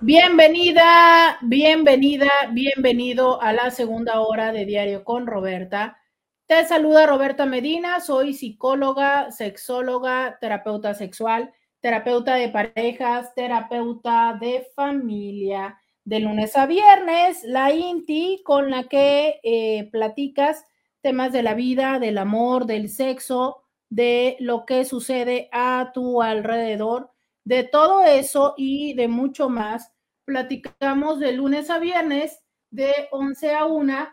Bienvenida, 0.00 1.38
bienvenida, 1.42 2.28
bienvenido 2.50 3.40
a 3.40 3.52
la 3.52 3.70
segunda 3.70 4.20
hora 4.20 4.50
de 4.50 4.64
Diario 4.64 5.04
con 5.04 5.28
Roberta. 5.28 5.98
Te 6.46 6.64
saluda 6.64 7.06
Roberta 7.06 7.46
Medina, 7.46 8.00
soy 8.00 8.34
psicóloga, 8.34 9.30
sexóloga, 9.30 10.36
terapeuta 10.40 10.94
sexual, 10.94 11.52
terapeuta 11.78 12.34
de 12.34 12.48
parejas, 12.48 13.32
terapeuta 13.36 14.36
de 14.40 14.66
familia. 14.74 15.78
De 16.02 16.18
lunes 16.18 16.56
a 16.56 16.66
viernes, 16.66 17.44
la 17.44 17.72
INTI 17.72 18.42
con 18.44 18.68
la 18.68 18.84
que 18.88 19.40
eh, 19.44 19.88
platicas 19.92 20.66
temas 21.02 21.32
de 21.32 21.44
la 21.44 21.54
vida, 21.54 21.98
del 22.00 22.18
amor, 22.18 22.66
del 22.66 22.90
sexo, 22.90 23.63
de 23.94 24.36
lo 24.40 24.66
que 24.66 24.84
sucede 24.84 25.48
a 25.52 25.92
tu 25.94 26.20
alrededor, 26.20 27.12
de 27.44 27.62
todo 27.62 28.02
eso 28.02 28.54
y 28.56 28.94
de 28.94 29.06
mucho 29.06 29.48
más. 29.48 29.92
Platicamos 30.24 31.20
de 31.20 31.30
lunes 31.30 31.70
a 31.70 31.78
viernes 31.78 32.42
de 32.70 32.92
11 33.12 33.54
a 33.54 33.66
1 33.66 34.08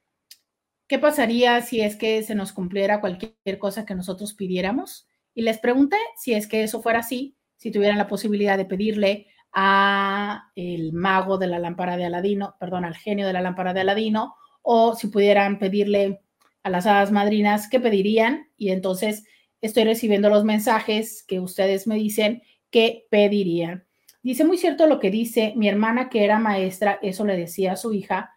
qué 0.88 1.00
pasaría 1.00 1.62
si 1.62 1.82
es 1.82 1.96
que 1.96 2.22
se 2.24 2.36
nos 2.36 2.52
cumpliera 2.52 3.00
cualquier 3.00 3.60
cosa 3.60 3.86
que 3.86 3.96
nosotros 3.96 4.34
pidiéramos. 4.34 5.08
Y 5.34 5.44
les 5.44 5.60
pregunté 5.60 5.98
si 6.18 6.34
es 6.34 6.48
que 6.48 6.64
eso 6.64 6.82
fuera 6.82 7.00
así, 7.00 7.38
si 7.56 7.72
tuvieran 7.72 7.98
la 7.98 8.08
posibilidad 8.08 8.58
de 8.58 8.66
pedirle 8.66 9.28
a 9.54 10.52
el 10.56 10.94
mago 10.94 11.38
de 11.38 11.48
la 11.48 11.60
lámpara 11.60 11.98
de 11.98 12.06
Aladino, 12.06 12.56
perdón, 12.60 12.86
al 12.86 12.96
genio 12.96 13.28
de 13.28 13.34
la 13.34 13.42
lámpara 13.42 13.74
de 13.74 13.82
Aladino, 13.82 14.36
o 14.62 14.96
si 14.96 15.08
pudieran 15.08 15.60
pedirle 15.60 16.22
a 16.64 16.70
las 16.70 16.86
hadas 16.86 17.12
madrinas, 17.12 17.70
¿qué 17.70 17.80
pedirían? 17.80 18.50
Y 18.58 18.72
entonces 18.72 19.26
estoy 19.62 19.84
recibiendo 19.84 20.30
los 20.30 20.44
mensajes 20.44 21.24
que 21.24 21.40
ustedes 21.40 21.88
me 21.88 21.96
dicen 21.96 22.42
que 22.70 23.08
pedirían. 23.10 23.86
Dice 24.24 24.44
muy 24.44 24.58
cierto 24.58 24.88
lo 24.88 25.00
que 25.00 25.12
dice 25.12 25.54
mi 25.56 25.68
hermana 25.68 26.10
que 26.10 26.24
era 26.24 26.40
maestra, 26.40 27.00
eso 27.02 27.26
le 27.26 27.38
decía 27.38 27.74
a 27.74 27.78
su 27.78 27.94
hija, 27.94 28.36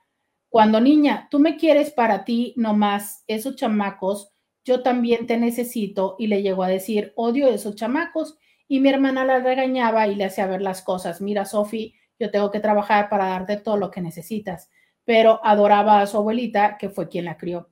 cuando 0.49 0.81
niña, 0.81 1.27
tú 1.31 1.41
me 1.41 1.57
quieres 1.57 1.91
para 1.91 2.25
ti 2.25 2.55
nomás, 2.57 3.25
esos 3.27 3.57
chamacos, 3.57 4.33
yo 4.65 4.83
también 4.83 5.27
te 5.27 5.37
necesito 5.37 6.17
y 6.19 6.29
le 6.29 6.43
llegó 6.43 6.63
a 6.63 6.69
decir, 6.69 7.13
odio 7.17 7.49
esos 7.49 7.75
chamacos 7.75 8.39
y 8.69 8.81
mi 8.81 8.89
hermana 8.89 9.25
la 9.25 9.41
regañaba 9.41 10.07
y 10.07 10.15
le 10.15 10.25
hacía 10.25 10.47
ver 10.47 10.63
las 10.63 10.81
cosas, 10.81 11.21
mira 11.21 11.45
Sofi, 11.45 11.95
yo 12.19 12.31
tengo 12.31 12.51
que 12.51 12.61
trabajar 12.61 13.09
para 13.09 13.27
darte 13.27 13.57
todo 13.57 13.77
lo 13.77 13.91
que 13.91 14.01
necesitas, 14.01 14.71
pero 15.05 15.45
adoraba 15.45 16.01
a 16.01 16.07
su 16.07 16.17
abuelita 16.17 16.79
que 16.79 16.89
fue 16.89 17.09
quien 17.09 17.27
la 17.27 17.37
crió. 17.37 17.69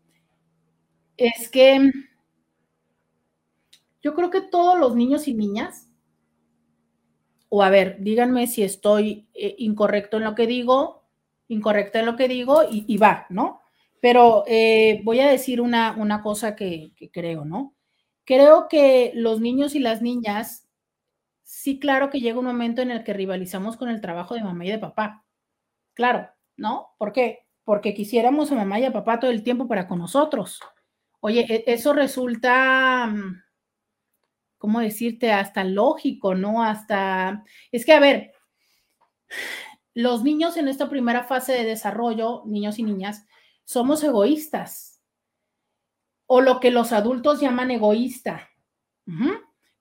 Es 1.16 1.48
que 1.48 1.90
yo 4.03 4.14
creo 4.14 4.30
que 4.30 4.40
todos 4.40 4.78
los 4.78 4.96
niños 4.96 5.28
y 5.28 5.34
niñas, 5.34 5.88
o 7.48 7.62
a 7.62 7.70
ver, 7.70 7.98
díganme 8.00 8.46
si 8.46 8.62
estoy 8.62 9.28
eh, 9.34 9.55
incorrecto 9.59 10.16
en 10.16 10.24
lo 10.24 10.34
que 10.34 10.46
digo, 10.46 11.05
incorrecta 11.48 12.00
en 12.00 12.07
lo 12.07 12.16
que 12.16 12.28
digo 12.28 12.62
y, 12.68 12.96
va, 12.96 13.26
¿no? 13.28 13.61
Pero 14.00 14.44
eh, 14.46 15.00
voy 15.05 15.20
a 15.20 15.30
decir 15.30 15.61
una, 15.61 15.94
una 15.96 16.22
cosa 16.22 16.57
que, 16.57 16.92
que 16.96 17.11
creo, 17.11 17.44
¿no? 17.44 17.74
Creo 18.24 18.68
que 18.68 19.12
los 19.14 19.40
niños 19.40 19.74
y 19.74 19.78
las 19.80 20.03
niñas, 20.03 20.68
sí, 21.42 21.78
claro 21.78 22.11
que 22.11 22.20
llega 22.20 22.38
un 22.38 22.46
momento 22.46 22.82
en 22.82 22.90
el 22.90 23.05
que 23.05 23.12
rivalizamos 23.12 23.76
con 23.76 23.88
el 23.88 24.00
trabajo 24.00 24.34
de 24.34 24.42
mamá 24.42 24.64
y 24.64 24.70
de 24.70 24.78
papá. 24.78 25.24
Claro, 25.94 26.28
¿no? 26.57 26.94
¿Por 26.98 27.12
qué? 27.12 27.46
Porque 27.64 27.94
quisiéramos 27.94 28.50
a 28.50 28.55
mamá 28.57 28.80
y 28.80 28.84
a 28.84 28.92
papá 28.92 29.20
todo 29.20 29.30
el 29.30 29.42
tiempo 29.42 29.68
para 29.68 29.86
con 29.86 29.98
nosotros. 29.98 30.61
Oye, 31.20 31.46
e, 31.48 31.64
eso 31.66 31.92
resulta 31.92 33.07
mm, 33.07 33.41
¿cómo 34.63 34.79
decirte? 34.79 35.33
Hasta 35.33 35.65
lógico, 35.65 36.37
¿no? 36.37 36.63
Hasta, 36.63 37.43
es 37.73 37.85
que, 37.85 37.93
a 37.93 37.99
ver, 37.99 38.31
los 39.93 40.23
niños 40.23 40.57
en 40.57 40.69
esta 40.69 40.89
primera 40.89 41.25
fase 41.25 41.53
de 41.53 41.65
desarrollo, 41.65 42.45
niños 42.47 42.79
y 42.79 42.85
niñas, 42.85 43.27
somos 43.65 44.05
egoístas 44.05 45.03
o 46.27 46.41
lo 46.41 46.61
que 46.61 46.71
los 46.71 46.93
adultos 46.93 47.41
llaman 47.41 47.73
egoísta. 47.73 48.51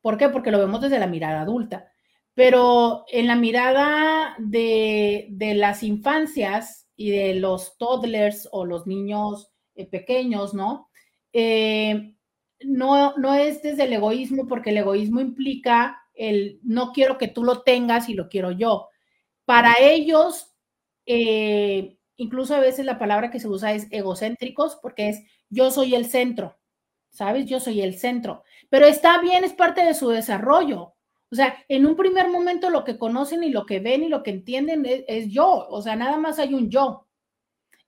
¿Por 0.01 0.17
qué? 0.17 0.29
Porque 0.29 0.49
lo 0.49 0.57
vemos 0.57 0.81
desde 0.81 0.97
la 0.97 1.05
mirada 1.05 1.41
adulta. 1.41 1.91
Pero 2.33 3.05
en 3.07 3.27
la 3.27 3.35
mirada 3.35 4.35
de, 4.39 5.27
las 5.57 5.83
infancias 5.83 6.89
y 6.95 7.11
de 7.11 7.35
los 7.35 7.77
toddlers 7.77 8.49
o 8.51 8.65
los 8.65 8.87
niños 8.87 9.51
eh, 9.75 9.85
pequeños, 9.85 10.55
¿no? 10.55 10.89
Eh, 11.33 12.15
¿no? 12.63 13.15
No 13.17 13.33
es 13.33 13.61
desde 13.61 13.83
el 13.83 13.93
egoísmo, 13.93 14.47
porque 14.47 14.71
el 14.71 14.77
egoísmo 14.77 15.19
implica 15.21 16.01
el 16.13 16.59
no 16.63 16.91
quiero 16.93 17.17
que 17.17 17.27
tú 17.27 17.43
lo 17.43 17.63
tengas 17.63 18.09
y 18.09 18.13
lo 18.13 18.29
quiero 18.29 18.51
yo. 18.51 18.89
Para 19.45 19.75
ellos, 19.79 20.53
eh, 21.05 21.97
incluso 22.17 22.55
a 22.55 22.59
veces 22.59 22.85
la 22.85 22.99
palabra 22.99 23.31
que 23.31 23.39
se 23.39 23.47
usa 23.47 23.73
es 23.73 23.87
egocéntricos, 23.91 24.77
porque 24.81 25.09
es 25.09 25.23
yo 25.49 25.71
soy 25.71 25.95
el 25.95 26.05
centro, 26.05 26.57
¿sabes? 27.09 27.45
Yo 27.47 27.59
soy 27.59 27.81
el 27.81 27.97
centro. 27.97 28.43
Pero 28.69 28.85
está 28.87 29.19
bien, 29.21 29.43
es 29.43 29.53
parte 29.53 29.83
de 29.83 29.93
su 29.93 30.09
desarrollo. 30.09 30.95
O 31.31 31.35
sea, 31.35 31.55
en 31.69 31.85
un 31.85 31.95
primer 31.95 32.29
momento 32.29 32.69
lo 32.69 32.83
que 32.83 32.97
conocen 32.97 33.43
y 33.43 33.49
lo 33.49 33.65
que 33.65 33.79
ven 33.79 34.03
y 34.03 34.09
lo 34.09 34.21
que 34.23 34.31
entienden 34.31 34.85
es, 34.85 35.29
yo, 35.31 35.67
o 35.69 35.81
sea, 35.81 35.95
nada 35.95 36.17
más 36.17 36.39
hay 36.39 36.53
un 36.53 36.69
yo. 36.69 37.07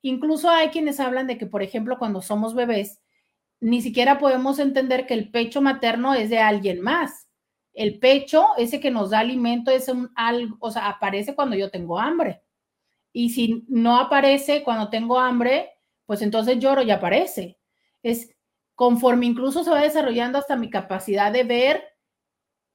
Incluso 0.02 0.50
hay 0.50 0.70
quienes 0.70 1.00
hablan 1.00 1.28
de 1.28 1.38
que, 1.38 1.46
por 1.46 1.64
ejemplo, 1.64 2.00
cuando 2.00 2.22
somos 2.22 2.56
bebés, 2.56 3.03
ni 3.64 3.82
siquiera 3.82 4.20
podemos 4.20 4.60
entender 4.60 5.06
que 5.06 5.14
el 5.14 5.32
pecho 5.32 5.62
materno 5.62 6.14
es 6.14 6.30
de 6.30 6.40
alguien 6.40 6.82
más. 6.82 7.28
El 7.74 8.00
pecho, 8.00 8.48
ese 8.58 8.80
que 8.80 8.92
nos 8.92 9.10
da 9.10 9.20
alimento, 9.20 9.72
es 9.72 9.88
un 9.88 10.12
algo, 10.16 10.58
o 10.60 10.70
sea, 10.72 10.90
aparece 10.90 11.34
cuando 11.36 11.56
yo 11.56 11.72
tengo 11.72 12.00
hambre. 12.00 12.44
Y 13.12 13.30
si 13.32 13.66
no 13.68 13.98
aparece 14.00 14.64
cuando 14.64 14.90
tengo 14.90 15.20
hambre, 15.20 15.72
pues 16.06 16.22
entonces 16.22 16.60
lloro 16.60 16.84
y 16.84 16.92
aparece. 16.92 17.58
Es 18.04 18.30
conforme 18.76 19.26
incluso 19.26 19.64
se 19.64 19.72
va 19.72 19.82
desarrollando 19.82 20.38
hasta 20.38 20.56
mi 20.56 20.70
capacidad 20.70 21.32
de 21.32 21.44
ver 21.44 21.94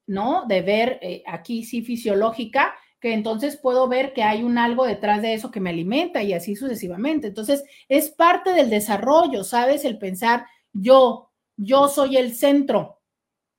¿no? 0.09 0.47
De 0.47 0.63
ver 0.63 0.99
eh, 1.03 1.23
aquí 1.27 1.63
sí 1.65 1.83
fisiológica, 1.83 2.75
que 2.99 3.13
entonces 3.13 3.57
puedo 3.59 3.87
ver 3.89 4.13
que 4.15 4.25
hay 4.25 4.43
un 4.43 4.59
algo 4.59 4.85
detrás 4.87 5.23
de 5.23 5.35
eso 5.35 5.51
que 5.53 5.61
me 5.61 5.71
alimenta 5.71 6.23
y 6.23 6.33
así 6.33 6.57
sucesivamente. 6.57 7.29
Entonces, 7.29 7.63
es 7.89 8.11
parte 8.11 8.53
del 8.53 8.71
desarrollo, 8.71 9.45
¿sabes? 9.45 9.85
El 9.85 9.99
pensar, 9.99 10.47
yo, 10.81 11.33
yo 11.57 11.89
soy 11.89 12.17
el 12.17 12.35
centro, 12.35 13.01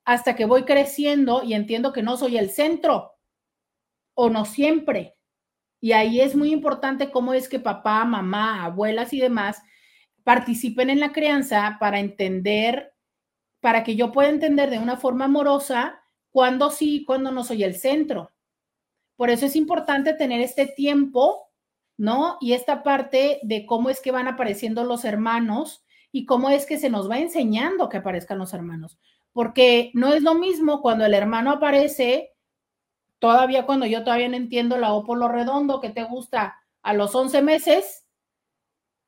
hasta 0.06 0.36
que 0.36 0.46
voy 0.46 0.64
creciendo 0.64 1.44
y 1.44 1.54
entiendo 1.54 1.94
que 1.94 2.04
no 2.04 2.18
soy 2.18 2.38
el 2.38 2.50
centro, 2.50 3.14
o 4.14 4.30
no 4.30 4.46
siempre. 4.46 5.16
Y 5.82 5.94
ahí 5.94 6.20
es 6.20 6.36
muy 6.36 6.52
importante 6.52 7.10
cómo 7.10 7.34
es 7.34 7.48
que 7.48 7.60
papá, 7.60 8.04
mamá, 8.04 8.66
abuelas 8.66 9.14
y 9.14 9.20
demás 9.20 9.62
participen 10.24 10.90
en 10.90 11.00
la 11.00 11.14
crianza 11.14 11.78
para 11.80 12.00
entender, 12.00 12.94
para 13.62 13.84
que 13.84 13.96
yo 13.96 14.12
pueda 14.12 14.30
entender 14.30 14.70
de 14.70 14.80
una 14.80 14.98
forma 14.98 15.26
amorosa 15.26 16.02
cuando 16.32 16.70
sí, 16.70 17.06
cuando 17.06 17.32
no 17.32 17.44
soy 17.44 17.64
el 17.64 17.76
centro. 17.76 18.32
Por 19.16 19.30
eso 19.30 19.46
es 19.46 19.56
importante 19.56 20.14
tener 20.14 20.42
este 20.42 20.68
tiempo, 20.68 21.50
¿no? 21.98 22.38
Y 22.42 22.54
esta 22.54 22.84
parte 22.84 23.40
de 23.44 23.66
cómo 23.66 23.90
es 23.90 24.02
que 24.02 24.12
van 24.12 24.28
apareciendo 24.28 24.84
los 24.84 25.06
hermanos 25.06 25.84
y 26.12 26.26
cómo 26.26 26.50
es 26.50 26.66
que 26.66 26.78
se 26.78 26.90
nos 26.90 27.10
va 27.10 27.20
enseñando 27.20 27.90
que 27.90 27.98
aparezcan 27.98 28.38
los 28.38 28.54
hermanos. 28.54 28.98
Porque 29.32 29.92
no 29.94 30.14
es 30.14 30.24
lo 30.24 30.36
mismo 30.36 30.82
cuando 30.82 31.06
el 31.06 31.14
hermano 31.14 31.52
aparece, 31.52 32.34
todavía 33.20 33.66
cuando 33.66 33.86
yo 33.86 34.04
todavía 34.04 34.30
no 34.30 34.38
entiendo 34.38 34.78
la 34.78 34.94
O 34.94 35.04
por 35.04 35.18
lo 35.18 35.28
redondo 35.28 35.80
que 35.80 35.90
te 35.90 36.04
gusta 36.04 36.58
a 36.82 36.94
los 36.94 37.14
11 37.14 37.42
meses, 37.42 38.06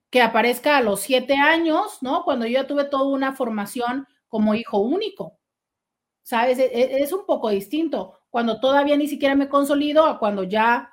que 0.09 0.21
aparezca 0.21 0.77
a 0.77 0.81
los 0.81 0.99
7 1.01 1.35
años, 1.35 1.99
¿no? 2.01 2.23
Cuando 2.23 2.45
yo 2.45 2.67
tuve 2.67 2.85
toda 2.85 3.07
una 3.07 3.33
formación 3.33 4.07
como 4.27 4.55
hijo 4.55 4.79
único. 4.79 5.39
¿sabes? 6.23 6.59
E, 6.59 6.65
e, 6.65 7.03
es, 7.03 7.11
un 7.11 7.25
poco 7.25 7.49
distinto. 7.49 8.19
Cuando 8.29 8.59
todavía 8.59 8.95
ni 8.97 9.07
siquiera 9.07 9.35
me 9.35 9.49
consolido 9.49 10.05
a 10.05 10.19
cuando 10.19 10.43
ya 10.43 10.89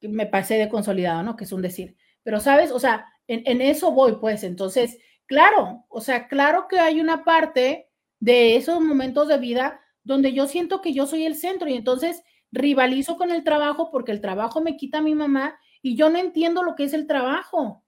me 0.00 0.26
pasé 0.26 0.54
de 0.56 0.68
consolidado, 0.68 1.22
¿no? 1.22 1.36
Que 1.36 1.44
es 1.44 1.52
un 1.52 1.62
decir. 1.62 1.96
Pero, 2.22 2.40
¿sabes? 2.40 2.72
O 2.72 2.78
sea, 2.78 3.06
en 3.26 3.60
eso 3.60 3.92
voy, 3.92 4.16
pues. 4.20 4.42
Entonces, 4.42 4.98
claro, 5.28 5.84
o 5.88 6.00
sea, 6.00 6.26
claro 6.26 6.66
que 6.68 6.80
hay 6.80 7.00
una 7.00 7.24
parte 7.24 7.88
de 8.20 8.56
esos 8.56 8.80
momentos 8.80 9.28
de 9.28 9.38
vida 9.38 9.80
donde 10.02 10.32
yo 10.32 10.48
siento 10.48 10.80
que 10.80 10.92
yo 10.92 11.06
soy 11.06 11.24
el 11.24 11.36
centro 11.36 11.68
y 11.68 11.74
entonces 11.74 12.24
rivalizo 12.50 13.16
con 13.16 13.30
el 13.30 13.44
trabajo 13.44 13.90
porque 13.92 14.10
el 14.10 14.20
trabajo 14.20 14.60
me 14.60 14.76
quita 14.76 14.98
a 14.98 15.02
mi 15.02 15.14
mamá 15.14 15.56
y 15.82 15.96
yo 15.96 16.10
no 16.10 16.18
entiendo 16.18 16.64
lo 16.64 16.74
que 16.74 16.84
es 16.84 16.94
el 16.94 17.06
trabajo. 17.06 17.84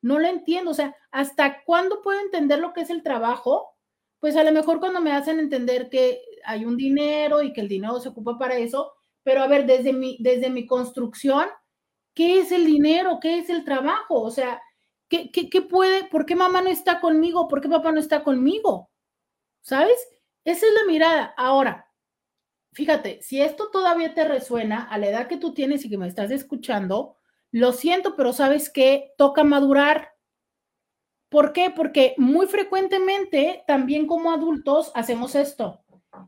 No 0.00 0.18
lo 0.18 0.28
entiendo. 0.28 0.70
O 0.70 0.74
sea, 0.74 0.96
¿hasta 1.10 1.62
cuándo 1.64 2.00
puedo 2.02 2.20
entender 2.20 2.60
lo 2.60 2.72
que 2.72 2.82
es 2.82 2.90
el 2.90 3.02
trabajo? 3.02 3.76
pues 4.20 4.36
a 4.36 4.44
lo 4.44 4.52
mejor 4.52 4.80
cuando 4.80 5.00
me 5.00 5.12
hacen 5.12 5.38
entender 5.38 5.88
que 5.88 6.20
hay 6.44 6.64
un 6.64 6.76
dinero 6.76 7.42
y 7.42 7.52
que 7.52 7.60
el 7.60 7.68
dinero 7.68 8.00
se 8.00 8.08
ocupa 8.08 8.38
para 8.38 8.56
eso, 8.56 8.92
pero 9.22 9.42
a 9.42 9.46
ver, 9.46 9.66
desde 9.66 9.92
mi, 9.92 10.16
desde 10.20 10.50
mi 10.50 10.66
construcción, 10.66 11.46
¿qué 12.14 12.40
es 12.40 12.52
el 12.52 12.66
dinero? 12.66 13.18
¿Qué 13.20 13.38
es 13.38 13.50
el 13.50 13.64
trabajo? 13.64 14.20
O 14.20 14.30
sea, 14.30 14.60
¿qué, 15.08 15.62
puede? 15.62 16.04
¿Por 16.04 16.26
qué 16.26 16.36
mamá 16.36 16.62
no 16.62 16.68
está 16.68 17.00
conmigo? 17.00 17.48
¿Por 17.48 17.60
qué 17.60 17.68
papá 17.68 17.92
no 17.92 18.00
está 18.00 18.22
conmigo? 18.22 18.90
¿Sabes? 19.60 19.96
Esa 20.44 20.66
es 20.66 20.72
la 20.74 20.84
mirada. 20.86 21.34
Ahora, 21.36 21.90
fíjate, 22.72 23.20
si 23.22 23.40
esto 23.40 23.70
todavía 23.70 24.14
te 24.14 24.24
resuena 24.24 24.82
a 24.82 24.98
la 24.98 25.08
edad 25.08 25.28
que 25.28 25.36
tú 25.38 25.54
tienes 25.54 25.84
y 25.84 25.90
que 25.90 25.98
me 25.98 26.08
estás 26.08 26.30
escuchando, 26.30 27.16
lo 27.50 27.72
siento, 27.72 28.16
pero 28.16 28.32
sabes 28.32 28.70
que 28.70 29.12
toca 29.16 29.44
madurar. 29.44 30.12
¿Por 31.28 31.52
qué? 31.52 31.70
Porque 31.70 32.14
muy 32.18 32.46
frecuentemente 32.46 33.64
también 33.66 34.06
como 34.06 34.32
adultos 34.32 34.92
hacemos 34.94 35.34
esto. 35.34 35.82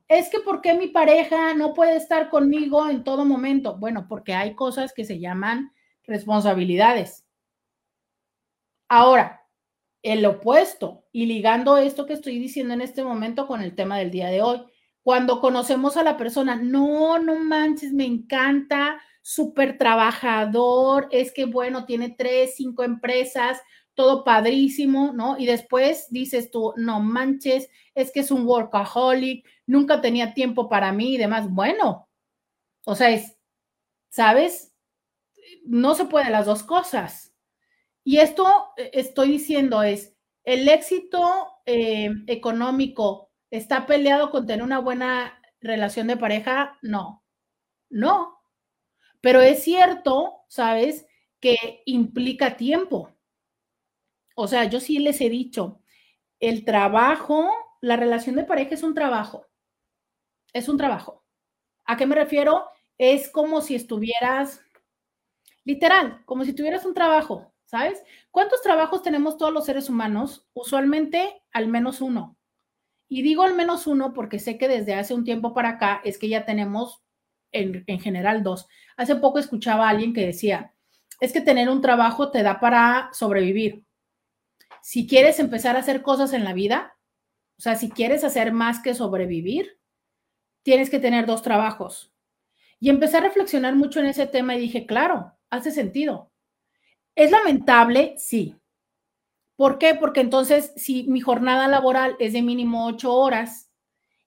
Es 0.08 0.28
que 0.28 0.40
¿por 0.40 0.60
qué 0.60 0.74
mi 0.74 0.88
pareja 0.88 1.54
no 1.54 1.72
puede 1.72 1.96
estar 1.96 2.28
conmigo 2.28 2.88
en 2.88 3.04
todo 3.04 3.24
momento? 3.24 3.76
Bueno, 3.78 4.06
porque 4.08 4.34
hay 4.34 4.54
cosas 4.54 4.92
que 4.92 5.04
se 5.04 5.18
llaman 5.18 5.72
responsabilidades. 6.04 7.27
Ahora, 8.88 9.46
el 10.02 10.24
opuesto 10.26 11.04
y 11.12 11.26
ligando 11.26 11.76
esto 11.76 12.06
que 12.06 12.14
estoy 12.14 12.38
diciendo 12.38 12.74
en 12.74 12.80
este 12.80 13.04
momento 13.04 13.46
con 13.46 13.60
el 13.62 13.74
tema 13.74 13.98
del 13.98 14.10
día 14.10 14.28
de 14.28 14.42
hoy, 14.42 14.62
cuando 15.02 15.40
conocemos 15.40 15.96
a 15.96 16.02
la 16.02 16.16
persona, 16.16 16.56
no, 16.56 17.18
no 17.18 17.36
manches, 17.36 17.92
me 17.92 18.04
encanta, 18.04 19.00
súper 19.22 19.78
trabajador, 19.78 21.08
es 21.10 21.32
que 21.32 21.44
bueno, 21.46 21.84
tiene 21.86 22.10
tres, 22.16 22.54
cinco 22.56 22.82
empresas, 22.82 23.60
todo 23.94 24.24
padrísimo, 24.24 25.12
¿no? 25.12 25.38
Y 25.38 25.46
después 25.46 26.06
dices 26.10 26.50
tú, 26.50 26.72
no 26.76 27.00
manches, 27.00 27.68
es 27.94 28.12
que 28.12 28.20
es 28.20 28.30
un 28.30 28.46
workaholic, 28.46 29.46
nunca 29.66 30.00
tenía 30.00 30.34
tiempo 30.34 30.68
para 30.68 30.92
mí 30.92 31.14
y 31.14 31.18
demás. 31.18 31.50
Bueno, 31.50 32.08
o 32.86 32.94
sea, 32.94 33.10
es, 33.10 33.36
¿sabes? 34.10 34.72
No 35.64 35.94
se 35.94 36.06
puede 36.06 36.30
las 36.30 36.46
dos 36.46 36.62
cosas. 36.62 37.27
Y 38.08 38.20
esto 38.20 38.46
eh, 38.78 38.90
estoy 38.94 39.28
diciendo 39.32 39.82
es, 39.82 40.16
el 40.42 40.66
éxito 40.66 41.60
eh, 41.66 42.08
económico 42.26 43.30
está 43.50 43.84
peleado 43.84 44.30
con 44.30 44.46
tener 44.46 44.64
una 44.64 44.78
buena 44.78 45.38
relación 45.60 46.06
de 46.06 46.16
pareja, 46.16 46.78
no, 46.80 47.22
no. 47.90 48.38
Pero 49.20 49.42
es 49.42 49.62
cierto, 49.62 50.46
¿sabes? 50.48 51.06
Que 51.38 51.82
implica 51.84 52.56
tiempo 52.56 53.12
o 54.40 54.46
sea, 54.48 54.64
yo 54.64 54.80
sí 54.80 55.00
les 55.00 55.20
he 55.20 55.28
dicho, 55.28 55.82
el 56.40 56.64
trabajo, 56.64 57.50
la 57.80 57.96
relación 57.96 58.36
de 58.36 58.44
pareja 58.44 58.74
es 58.74 58.84
un 58.84 58.94
trabajo. 58.94 59.46
Es 60.52 60.68
un 60.68 60.78
trabajo. 60.78 61.24
¿A 61.84 61.96
qué 61.96 62.06
me 62.06 62.14
refiero? 62.14 62.70
Es 62.98 63.28
como 63.28 63.60
si 63.60 63.74
estuvieras, 63.74 64.62
literal, 65.64 66.22
como 66.24 66.44
si 66.44 66.54
tuvieras 66.54 66.86
un 66.86 66.94
trabajo, 66.94 67.52
¿sabes? 67.70 68.02
¿Cuántos 68.30 68.62
trabajos 68.62 69.02
tenemos 69.02 69.36
todos 69.36 69.52
los 69.52 69.64
seres 69.64 69.88
humanos? 69.88 70.48
Usualmente 70.52 71.42
al 71.52 71.68
menos 71.68 72.00
uno. 72.00 72.36
Y 73.08 73.22
digo 73.22 73.42
al 73.42 73.54
menos 73.54 73.86
uno 73.86 74.12
porque 74.12 74.38
sé 74.38 74.58
que 74.58 74.68
desde 74.68 74.94
hace 74.94 75.14
un 75.14 75.24
tiempo 75.24 75.54
para 75.54 75.70
acá 75.70 76.00
es 76.04 76.18
que 76.18 76.28
ya 76.28 76.44
tenemos 76.44 77.02
en, 77.52 77.84
en, 77.86 78.00
general 78.00 78.42
dos. 78.42 78.66
Hace 78.96 79.16
poco 79.16 79.38
escuchaba 79.38 79.86
a 79.86 79.90
alguien 79.90 80.12
que 80.12 80.26
decía, 80.26 80.74
es 81.20 81.32
que 81.32 81.40
tener 81.40 81.68
un 81.68 81.80
trabajo 81.80 82.30
te 82.30 82.42
da 82.42 82.60
para 82.60 83.08
sobrevivir 83.12 83.86
si 84.88 85.06
quieres 85.06 85.38
empezar 85.38 85.76
a 85.76 85.80
hacer 85.80 86.00
cosas 86.00 86.32
en 86.32 86.44
la 86.44 86.54
vida, 86.54 86.96
o 87.58 87.60
sea, 87.60 87.76
si 87.76 87.90
quieres 87.90 88.24
hacer 88.24 88.52
más 88.52 88.80
que 88.80 88.94
sobrevivir, 88.94 89.78
tienes 90.62 90.88
que 90.88 90.98
tener 90.98 91.26
dos 91.26 91.42
trabajos. 91.42 92.10
Y 92.80 92.88
empecé 92.88 93.18
a 93.18 93.20
reflexionar 93.20 93.74
mucho 93.74 94.00
en 94.00 94.06
ese 94.06 94.26
tema 94.26 94.54
y 94.54 94.60
dije, 94.60 94.86
claro, 94.86 95.36
hace 95.50 95.72
sentido. 95.72 96.32
¿Es 97.18 97.32
lamentable? 97.32 98.14
Sí. 98.16 98.54
¿Por 99.56 99.78
qué? 99.78 99.96
Porque 99.96 100.20
entonces, 100.20 100.72
si 100.76 101.02
mi 101.08 101.20
jornada 101.20 101.66
laboral 101.66 102.14
es 102.20 102.32
de 102.32 102.42
mínimo 102.42 102.86
ocho 102.86 103.12
horas 103.12 103.72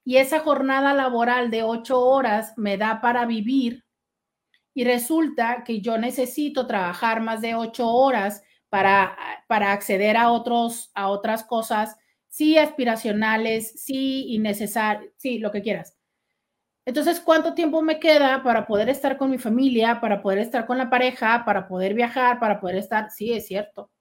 y 0.03 0.17
esa 0.17 0.41
jornada 0.41 0.93
laboral 0.93 1.51
de 1.51 1.63
ocho 1.63 2.01
horas 2.01 2.53
me 2.57 2.77
da 2.77 2.99
para 2.99 3.25
vivir 3.25 3.85
y 4.73 4.83
resulta 4.83 5.63
que 5.63 5.79
yo 5.79 5.97
necesito 5.97 6.67
trabajar 6.67 7.21
más 7.21 7.39
de 7.39 7.55
ocho 7.55 7.87
horas 7.87 8.43
para, 8.67 9.17
para 9.47 9.71
acceder 9.71 10.17
a, 10.17 10.29
otros, 10.29 10.91
a 10.93 11.07
otras 11.07 11.45
cosas, 11.45 11.95
sí 12.27 12.57
aspiracionales, 12.57 13.71
sí 13.85 14.33
innecesarias, 14.33 15.13
sí, 15.15 15.39
lo 15.39 15.51
que 15.53 15.61
quieras. 15.61 15.95
Entonces, 16.85 17.19
¿cuánto 17.19 17.53
tiempo 17.53 17.81
me 17.81 17.99
queda 17.99 18.41
para 18.43 18.65
poder 18.65 18.89
estar 18.89 19.17
con 19.17 19.29
mi 19.29 19.37
familia, 19.37 20.01
para 20.01 20.21
poder 20.21 20.39
estar 20.39 20.65
con 20.65 20.77
la 20.77 20.89
pareja, 20.89 21.43
para 21.45 21.67
poder 21.67 21.93
viajar, 21.93 22.39
para 22.39 22.59
poder 22.59 22.77
estar? 22.77 23.11
Sí, 23.11 23.33
es 23.33 23.45
cierto, 23.45 23.91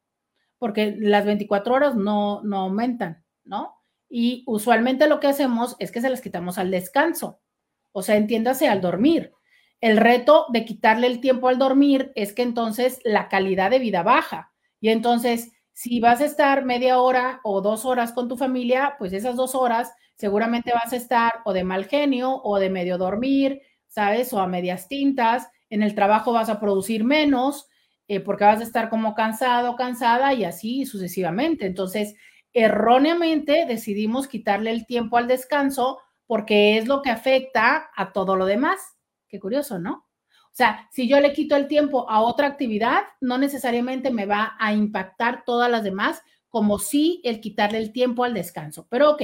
porque 0.58 0.96
las 0.98 1.24
24 1.26 1.74
horas 1.74 1.94
no, 1.94 2.42
no 2.42 2.60
aumentan, 2.60 3.24
¿no? 3.44 3.76
Y 4.08 4.44
usualmente 4.46 5.08
lo 5.08 5.20
que 5.20 5.28
hacemos 5.28 5.76
es 5.78 5.92
que 5.92 6.00
se 6.00 6.10
las 6.10 6.20
quitamos 6.20 6.58
al 6.58 6.70
descanso, 6.70 7.40
o 7.92 8.02
sea, 8.02 8.16
entiéndase 8.16 8.68
al 8.68 8.80
dormir. 8.80 9.32
El 9.80 9.96
reto 9.96 10.46
de 10.50 10.64
quitarle 10.64 11.06
el 11.06 11.20
tiempo 11.20 11.48
al 11.48 11.58
dormir 11.58 12.12
es 12.14 12.32
que 12.32 12.42
entonces 12.42 13.00
la 13.04 13.28
calidad 13.28 13.70
de 13.70 13.78
vida 13.78 14.02
baja. 14.02 14.52
Y 14.80 14.90
entonces, 14.90 15.52
si 15.72 16.00
vas 16.00 16.20
a 16.20 16.26
estar 16.26 16.64
media 16.64 17.00
hora 17.00 17.40
o 17.44 17.60
dos 17.60 17.84
horas 17.84 18.12
con 18.12 18.28
tu 18.28 18.36
familia, 18.36 18.96
pues 18.98 19.12
esas 19.12 19.36
dos 19.36 19.54
horas 19.54 19.92
seguramente 20.20 20.72
vas 20.74 20.92
a 20.92 20.96
estar 20.96 21.40
o 21.46 21.54
de 21.54 21.64
mal 21.64 21.86
genio 21.86 22.42
o 22.44 22.58
de 22.58 22.68
medio 22.68 22.98
dormir, 22.98 23.62
¿sabes? 23.88 24.30
O 24.34 24.40
a 24.40 24.46
medias 24.46 24.86
tintas. 24.86 25.48
En 25.70 25.82
el 25.82 25.94
trabajo 25.94 26.32
vas 26.34 26.50
a 26.50 26.60
producir 26.60 27.04
menos 27.04 27.68
eh, 28.06 28.20
porque 28.20 28.44
vas 28.44 28.60
a 28.60 28.64
estar 28.64 28.90
como 28.90 29.14
cansado, 29.14 29.76
cansada 29.76 30.34
y 30.34 30.44
así 30.44 30.84
sucesivamente. 30.84 31.64
Entonces, 31.64 32.16
erróneamente 32.52 33.64
decidimos 33.66 34.28
quitarle 34.28 34.72
el 34.72 34.84
tiempo 34.84 35.16
al 35.16 35.26
descanso 35.26 36.00
porque 36.26 36.76
es 36.76 36.86
lo 36.86 37.00
que 37.00 37.08
afecta 37.08 37.88
a 37.96 38.12
todo 38.12 38.36
lo 38.36 38.44
demás. 38.44 38.78
Qué 39.26 39.40
curioso, 39.40 39.78
¿no? 39.78 40.06
O 40.28 40.52
sea, 40.52 40.86
si 40.92 41.08
yo 41.08 41.18
le 41.20 41.32
quito 41.32 41.56
el 41.56 41.66
tiempo 41.66 42.10
a 42.10 42.20
otra 42.20 42.46
actividad, 42.46 43.04
no 43.22 43.38
necesariamente 43.38 44.10
me 44.10 44.26
va 44.26 44.54
a 44.58 44.74
impactar 44.74 45.44
todas 45.46 45.70
las 45.70 45.82
demás, 45.82 46.20
como 46.50 46.78
si 46.78 47.22
el 47.24 47.40
quitarle 47.40 47.78
el 47.78 47.92
tiempo 47.92 48.24
al 48.24 48.34
descanso. 48.34 48.86
Pero 48.90 49.12
ok, 49.12 49.22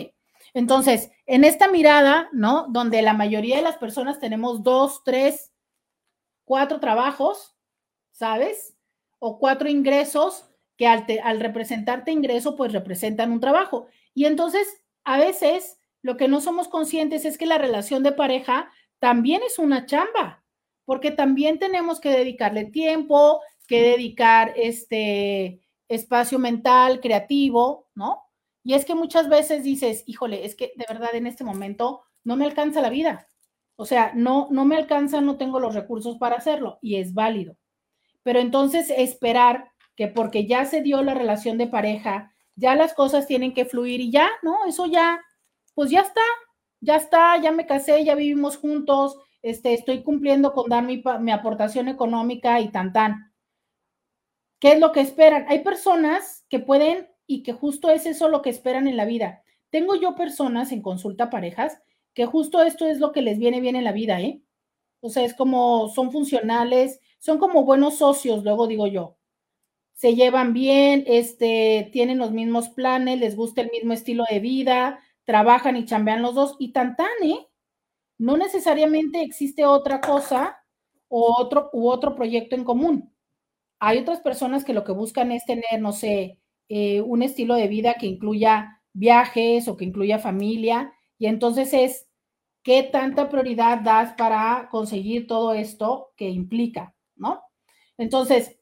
entonces, 0.56 1.10
en 1.26 1.44
esta 1.44 1.68
mirada, 1.68 2.30
¿no? 2.32 2.64
Donde 2.70 3.02
la 3.02 3.12
mayoría 3.12 3.56
de 3.56 3.62
las 3.62 3.76
personas 3.76 4.18
tenemos 4.18 4.62
dos, 4.62 5.04
tres, 5.04 5.52
cuatro 6.46 6.80
trabajos, 6.80 7.54
¿sabes? 8.12 8.74
O 9.18 9.38
cuatro 9.38 9.68
ingresos 9.68 10.48
que 10.78 10.86
al, 10.86 11.40
representarte 11.40 12.10
ingreso, 12.10 12.56
pues 12.56 12.72
representan 12.72 13.32
un 13.32 13.40
trabajo. 13.40 13.88
Y 14.14 14.24
entonces, 14.24 14.82
a 15.04 15.18
veces, 15.18 15.78
lo 16.00 16.16
que 16.16 16.26
no 16.26 16.40
somos 16.40 16.68
conscientes 16.68 17.26
es 17.26 17.36
que 17.36 17.44
la 17.44 17.58
relación 17.58 18.02
de 18.02 18.12
pareja 18.12 18.70
también 18.98 19.42
es 19.46 19.58
una 19.58 19.84
chamba, 19.84 20.42
porque 20.86 21.10
también 21.10 21.58
tenemos 21.58 22.00
que 22.00 22.08
dedicarle 22.08 22.64
tiempo, 22.64 23.42
que 23.68 23.82
dedicar 23.82 24.54
este 24.56 25.60
espacio 25.86 26.38
mental, 26.38 27.02
creativo, 27.02 27.90
¿no? 27.94 28.25
Y 28.66 28.74
es 28.74 28.84
que 28.84 28.96
muchas 28.96 29.28
veces 29.28 29.62
dices, 29.62 30.02
híjole, 30.06 30.44
es 30.44 30.56
que 30.56 30.72
de 30.74 30.86
verdad 30.88 31.14
en 31.14 31.28
este 31.28 31.44
momento 31.44 32.02
no 32.24 32.34
me 32.34 32.46
alcanza 32.46 32.80
la 32.80 32.90
vida. 32.90 33.28
O 33.76 33.86
sea, 33.86 34.10
no, 34.16 34.48
no 34.50 34.64
me 34.64 34.74
alcanza, 34.74 35.20
no 35.20 35.36
tengo 35.36 35.60
los 35.60 35.76
recursos 35.76 36.18
para 36.18 36.34
hacerlo 36.34 36.80
y 36.82 36.96
es 36.96 37.14
válido. 37.14 37.56
Pero 38.24 38.40
entonces 38.40 38.90
esperar 38.90 39.70
que 39.94 40.08
porque 40.08 40.48
ya 40.48 40.64
se 40.64 40.82
dio 40.82 41.00
la 41.04 41.14
relación 41.14 41.58
de 41.58 41.68
pareja, 41.68 42.32
ya 42.56 42.74
las 42.74 42.92
cosas 42.92 43.28
tienen 43.28 43.54
que 43.54 43.66
fluir 43.66 44.00
y 44.00 44.10
ya, 44.10 44.28
¿no? 44.42 44.66
Eso 44.66 44.86
ya, 44.86 45.22
pues 45.76 45.92
ya 45.92 46.00
está, 46.00 46.22
ya 46.80 46.96
está, 46.96 47.40
ya 47.40 47.52
me 47.52 47.66
casé, 47.66 48.04
ya 48.04 48.16
vivimos 48.16 48.56
juntos, 48.56 49.16
este, 49.42 49.74
estoy 49.74 50.02
cumpliendo 50.02 50.52
con 50.52 50.68
dar 50.68 50.82
mi, 50.82 51.04
mi 51.20 51.30
aportación 51.30 51.86
económica 51.86 52.58
y 52.58 52.72
tan 52.72 52.92
tan. 52.92 53.32
¿Qué 54.58 54.72
es 54.72 54.80
lo 54.80 54.90
que 54.90 55.02
esperan? 55.02 55.46
Hay 55.48 55.62
personas 55.62 56.44
que 56.48 56.58
pueden 56.58 57.06
y 57.26 57.42
que 57.42 57.52
justo 57.52 57.90
es 57.90 58.06
eso 58.06 58.28
lo 58.28 58.42
que 58.42 58.50
esperan 58.50 58.88
en 58.88 58.96
la 58.96 59.04
vida. 59.04 59.42
Tengo 59.70 59.94
yo 59.96 60.14
personas 60.14 60.72
en 60.72 60.82
consulta 60.82 61.30
parejas 61.30 61.80
que 62.14 62.26
justo 62.26 62.62
esto 62.62 62.86
es 62.86 62.98
lo 63.00 63.12
que 63.12 63.22
les 63.22 63.38
viene 63.38 63.60
bien 63.60 63.76
en 63.76 63.84
la 63.84 63.92
vida, 63.92 64.20
¿eh? 64.20 64.40
O 65.00 65.10
sea, 65.10 65.24
es 65.24 65.34
como 65.34 65.88
son 65.88 66.12
funcionales, 66.12 67.00
son 67.18 67.38
como 67.38 67.64
buenos 67.64 67.98
socios, 67.98 68.44
luego 68.44 68.66
digo 68.68 68.86
yo. 68.88 69.16
Se 69.94 70.14
llevan 70.14 70.52
bien, 70.54 71.04
este, 71.06 71.90
tienen 71.92 72.18
los 72.18 72.32
mismos 72.32 72.68
planes, 72.70 73.20
les 73.20 73.36
gusta 73.36 73.62
el 73.62 73.70
mismo 73.70 73.92
estilo 73.94 74.24
de 74.30 74.40
vida, 74.40 75.00
trabajan 75.24 75.76
y 75.76 75.86
chambean 75.86 76.22
los 76.22 76.34
dos 76.34 76.56
y 76.58 76.72
tan 76.72 76.96
tan, 76.96 77.08
¿eh? 77.22 77.48
No 78.18 78.36
necesariamente 78.36 79.22
existe 79.22 79.64
otra 79.66 80.00
cosa 80.00 80.58
o 81.08 81.34
otro 81.40 81.70
u 81.72 81.88
otro 81.88 82.14
proyecto 82.14 82.56
en 82.56 82.64
común. 82.64 83.14
Hay 83.80 83.98
otras 83.98 84.20
personas 84.20 84.64
que 84.64 84.74
lo 84.74 84.84
que 84.84 84.92
buscan 84.92 85.32
es 85.32 85.44
tener, 85.46 85.80
no 85.80 85.92
sé, 85.92 86.40
eh, 86.68 87.00
un 87.00 87.22
estilo 87.22 87.54
de 87.54 87.68
vida 87.68 87.94
que 87.94 88.06
incluya 88.06 88.82
viajes 88.92 89.68
o 89.68 89.76
que 89.76 89.84
incluya 89.84 90.18
familia. 90.18 90.92
Y 91.18 91.26
entonces 91.26 91.72
es, 91.74 92.08
¿qué 92.62 92.82
tanta 92.82 93.28
prioridad 93.28 93.80
das 93.80 94.14
para 94.14 94.68
conseguir 94.70 95.26
todo 95.26 95.54
esto 95.54 96.12
que 96.16 96.28
implica? 96.30 96.94
¿No? 97.16 97.42
Entonces, 97.98 98.58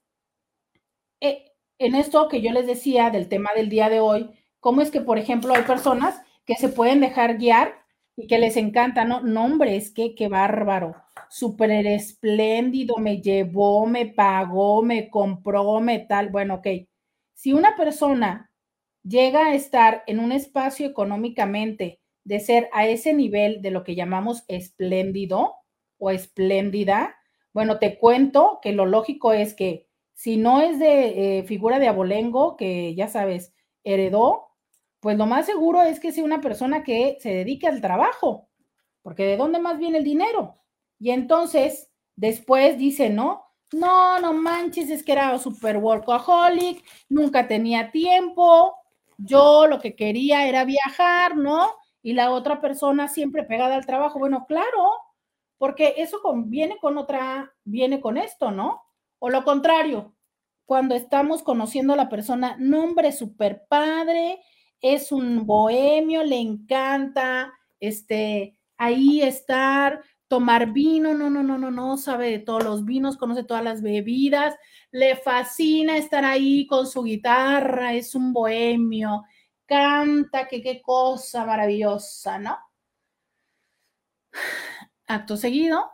eh, 1.20 1.52
en 1.78 1.94
esto 1.94 2.28
que 2.28 2.40
yo 2.40 2.52
les 2.52 2.66
decía 2.66 3.10
del 3.10 3.28
tema 3.28 3.50
del 3.54 3.68
día 3.68 3.88
de 3.88 4.00
hoy, 4.00 4.30
¿cómo 4.60 4.80
es 4.82 4.90
que, 4.90 5.00
por 5.00 5.18
ejemplo, 5.18 5.54
hay 5.54 5.62
personas 5.62 6.20
que 6.44 6.54
se 6.54 6.68
pueden 6.68 7.00
dejar 7.00 7.38
guiar 7.38 7.74
y 8.16 8.26
que 8.26 8.38
les 8.38 8.56
encanta, 8.56 9.04
¿no? 9.04 9.20
Nombres, 9.22 9.92
qué, 9.92 10.14
qué 10.14 10.28
bárbaro, 10.28 10.94
súper 11.28 11.70
espléndido, 11.86 12.96
me 12.98 13.20
llevó, 13.20 13.86
me 13.86 14.06
pagó, 14.06 14.82
me 14.82 15.10
compró, 15.10 15.80
me 15.80 16.00
tal, 16.00 16.28
bueno, 16.30 16.56
ok. 16.56 16.66
Si 17.44 17.52
una 17.52 17.76
persona 17.76 18.50
llega 19.02 19.48
a 19.48 19.54
estar 19.54 20.02
en 20.06 20.18
un 20.18 20.32
espacio 20.32 20.86
económicamente 20.86 22.00
de 22.24 22.40
ser 22.40 22.70
a 22.72 22.86
ese 22.86 23.12
nivel 23.12 23.60
de 23.60 23.70
lo 23.70 23.84
que 23.84 23.94
llamamos 23.94 24.44
espléndido 24.48 25.56
o 25.98 26.08
espléndida, 26.08 27.16
bueno, 27.52 27.78
te 27.78 27.98
cuento 27.98 28.60
que 28.62 28.72
lo 28.72 28.86
lógico 28.86 29.34
es 29.34 29.52
que 29.52 29.86
si 30.14 30.38
no 30.38 30.62
es 30.62 30.78
de 30.78 31.40
eh, 31.40 31.42
figura 31.42 31.78
de 31.78 31.88
abolengo, 31.88 32.56
que 32.56 32.94
ya 32.94 33.08
sabes, 33.08 33.54
heredó, 33.82 34.46
pues 35.00 35.18
lo 35.18 35.26
más 35.26 35.44
seguro 35.44 35.82
es 35.82 36.00
que 36.00 36.12
sea 36.12 36.24
una 36.24 36.40
persona 36.40 36.82
que 36.82 37.18
se 37.20 37.28
dedique 37.28 37.66
al 37.66 37.82
trabajo, 37.82 38.48
porque 39.02 39.26
¿de 39.26 39.36
dónde 39.36 39.58
más 39.58 39.78
viene 39.78 39.98
el 39.98 40.04
dinero? 40.04 40.54
Y 40.98 41.10
entonces, 41.10 41.92
después 42.16 42.78
dice, 42.78 43.10
no, 43.10 43.43
no, 43.74 44.20
no 44.20 44.32
manches, 44.32 44.90
es 44.90 45.02
que 45.02 45.12
era 45.12 45.38
super 45.38 45.76
workaholic, 45.78 46.84
nunca 47.08 47.48
tenía 47.48 47.90
tiempo, 47.90 48.74
yo 49.18 49.66
lo 49.66 49.80
que 49.80 49.94
quería 49.96 50.48
era 50.48 50.64
viajar, 50.64 51.36
¿no? 51.36 51.70
Y 52.02 52.14
la 52.14 52.30
otra 52.30 52.60
persona 52.60 53.08
siempre 53.08 53.44
pegada 53.44 53.74
al 53.76 53.86
trabajo. 53.86 54.18
Bueno, 54.18 54.44
claro, 54.46 54.90
porque 55.58 55.94
eso 55.98 56.20
viene 56.46 56.76
con 56.80 56.98
otra, 56.98 57.52
viene 57.64 58.00
con 58.00 58.16
esto, 58.16 58.50
¿no? 58.50 58.82
O 59.18 59.30
lo 59.30 59.44
contrario, 59.44 60.14
cuando 60.66 60.94
estamos 60.94 61.42
conociendo 61.42 61.92
a 61.92 61.96
la 61.96 62.08
persona, 62.08 62.56
nombre 62.58 63.12
super 63.12 63.64
padre, 63.68 64.40
es 64.80 65.12
un 65.12 65.46
bohemio, 65.46 66.22
le 66.24 66.38
encanta 66.38 67.52
este, 67.80 68.58
ahí 68.76 69.22
estar, 69.22 70.02
tomar 70.34 70.72
vino, 70.72 71.14
no, 71.14 71.30
no, 71.30 71.44
no, 71.44 71.56
no, 71.56 71.70
no, 71.70 71.96
sabe 71.96 72.28
de 72.28 72.38
todos 72.40 72.64
los 72.64 72.84
vinos, 72.84 73.16
conoce 73.16 73.44
todas 73.44 73.62
las 73.62 73.82
bebidas, 73.82 74.56
le 74.90 75.14
fascina 75.14 75.96
estar 75.96 76.24
ahí 76.24 76.66
con 76.66 76.88
su 76.88 77.04
guitarra, 77.04 77.94
es 77.94 78.16
un 78.16 78.32
bohemio, 78.32 79.22
canta, 79.64 80.48
que 80.48 80.60
qué 80.60 80.82
cosa 80.82 81.46
maravillosa, 81.46 82.40
¿no? 82.40 82.58
Acto 85.06 85.36
seguido, 85.36 85.88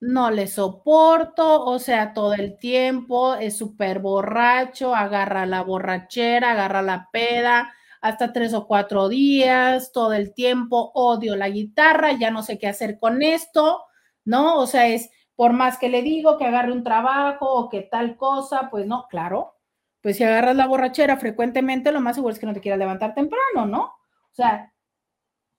no 0.00 0.30
le 0.30 0.48
soporto, 0.48 1.64
o 1.64 1.78
sea, 1.78 2.12
todo 2.12 2.34
el 2.34 2.58
tiempo 2.58 3.36
es 3.36 3.56
súper 3.56 4.00
borracho, 4.00 4.94
agarra 4.94 5.46
la 5.46 5.62
borrachera, 5.62 6.50
agarra 6.50 6.82
la 6.82 7.08
peda, 7.10 7.72
hasta 8.02 8.32
tres 8.32 8.52
o 8.52 8.66
cuatro 8.66 9.08
días, 9.08 9.92
todo 9.92 10.12
el 10.12 10.34
tiempo 10.34 10.90
odio 10.94 11.36
la 11.36 11.48
guitarra, 11.48 12.12
ya 12.12 12.30
no 12.32 12.42
sé 12.42 12.58
qué 12.58 12.66
hacer 12.66 12.98
con 12.98 13.22
esto, 13.22 13.84
¿no? 14.24 14.58
O 14.58 14.66
sea, 14.66 14.88
es 14.88 15.10
por 15.36 15.52
más 15.52 15.78
que 15.78 15.88
le 15.88 16.02
digo 16.02 16.36
que 16.36 16.44
agarre 16.44 16.72
un 16.72 16.82
trabajo 16.82 17.46
o 17.46 17.68
que 17.68 17.80
tal 17.82 18.16
cosa, 18.16 18.68
pues 18.70 18.86
no, 18.86 19.06
claro, 19.08 19.54
pues 20.02 20.16
si 20.16 20.24
agarras 20.24 20.56
la 20.56 20.66
borrachera 20.66 21.16
frecuentemente, 21.16 21.92
lo 21.92 22.00
más 22.00 22.16
seguro 22.16 22.34
es 22.34 22.40
que 22.40 22.46
no 22.46 22.52
te 22.52 22.60
quieras 22.60 22.80
levantar 22.80 23.14
temprano, 23.14 23.66
¿no? 23.66 23.84
O 23.84 24.34
sea, 24.34 24.74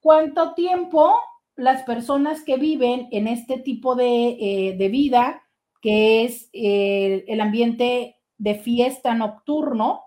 ¿cuánto 0.01 0.53
tiempo 0.53 1.15
las 1.55 1.83
personas 1.83 2.43
que 2.43 2.57
viven 2.57 3.07
en 3.11 3.27
este 3.27 3.57
tipo 3.57 3.95
de, 3.95 4.37
eh, 4.69 4.89
vida, 4.89 5.43
que 5.81 6.25
es 6.25 6.49
eh, 6.51 7.23
el 7.27 7.39
ambiente 7.39 8.17
de 8.37 8.55
fiesta 8.55 9.15
nocturno, 9.15 10.03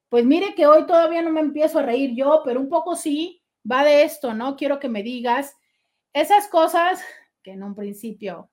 Pues 0.09 0.24
mire 0.24 0.55
que 0.55 0.66
hoy 0.66 0.87
todavía 0.87 1.20
no 1.20 1.28
me 1.28 1.41
empiezo 1.41 1.81
a 1.81 1.83
reír 1.83 2.14
yo, 2.16 2.41
pero 2.47 2.61
un 2.61 2.70
poco 2.70 2.97
sí 2.97 3.39
va 3.71 3.85
de 3.85 4.05
esto, 4.05 4.35
¿no? 4.35 4.57
Quiero 4.57 4.79
que 4.79 4.89
me 4.89 5.03
digas 5.03 5.57
esas 6.13 6.49
cosas 6.49 7.03
que 7.43 7.53
en 7.53 7.63
un 7.63 7.75
principio, 7.75 8.51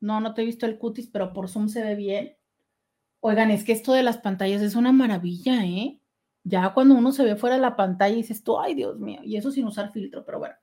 No, 0.00 0.20
no 0.20 0.34
te 0.34 0.42
he 0.42 0.44
visto 0.44 0.66
el 0.66 0.76
cutis, 0.76 1.06
pero 1.06 1.32
por 1.32 1.48
Zoom 1.48 1.68
se 1.68 1.84
ve 1.84 1.94
bien. 1.94 2.36
Oigan, 3.20 3.52
es 3.52 3.62
que 3.62 3.70
esto 3.70 3.92
de 3.92 4.02
las 4.02 4.18
pantallas 4.18 4.62
es 4.62 4.74
una 4.74 4.90
maravilla, 4.90 5.64
¿eh? 5.64 6.00
Ya 6.42 6.74
cuando 6.74 6.96
uno 6.96 7.12
se 7.12 7.22
ve 7.22 7.36
fuera 7.36 7.54
de 7.54 7.62
la 7.62 7.76
pantalla 7.76 8.16
dices 8.16 8.42
tú, 8.42 8.58
ay 8.58 8.74
Dios 8.74 8.98
mío, 8.98 9.20
y 9.22 9.36
eso 9.36 9.50
sin 9.52 9.66
usar 9.66 9.92
filtro, 9.92 10.24
pero 10.24 10.40
bueno. 10.40 10.56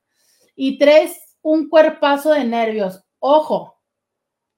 Y 0.54 0.78
tres, 0.78 1.38
un 1.40 1.70
cuerpazo 1.70 2.32
de 2.32 2.44
nervios. 2.44 3.02
Ojo, 3.18 3.80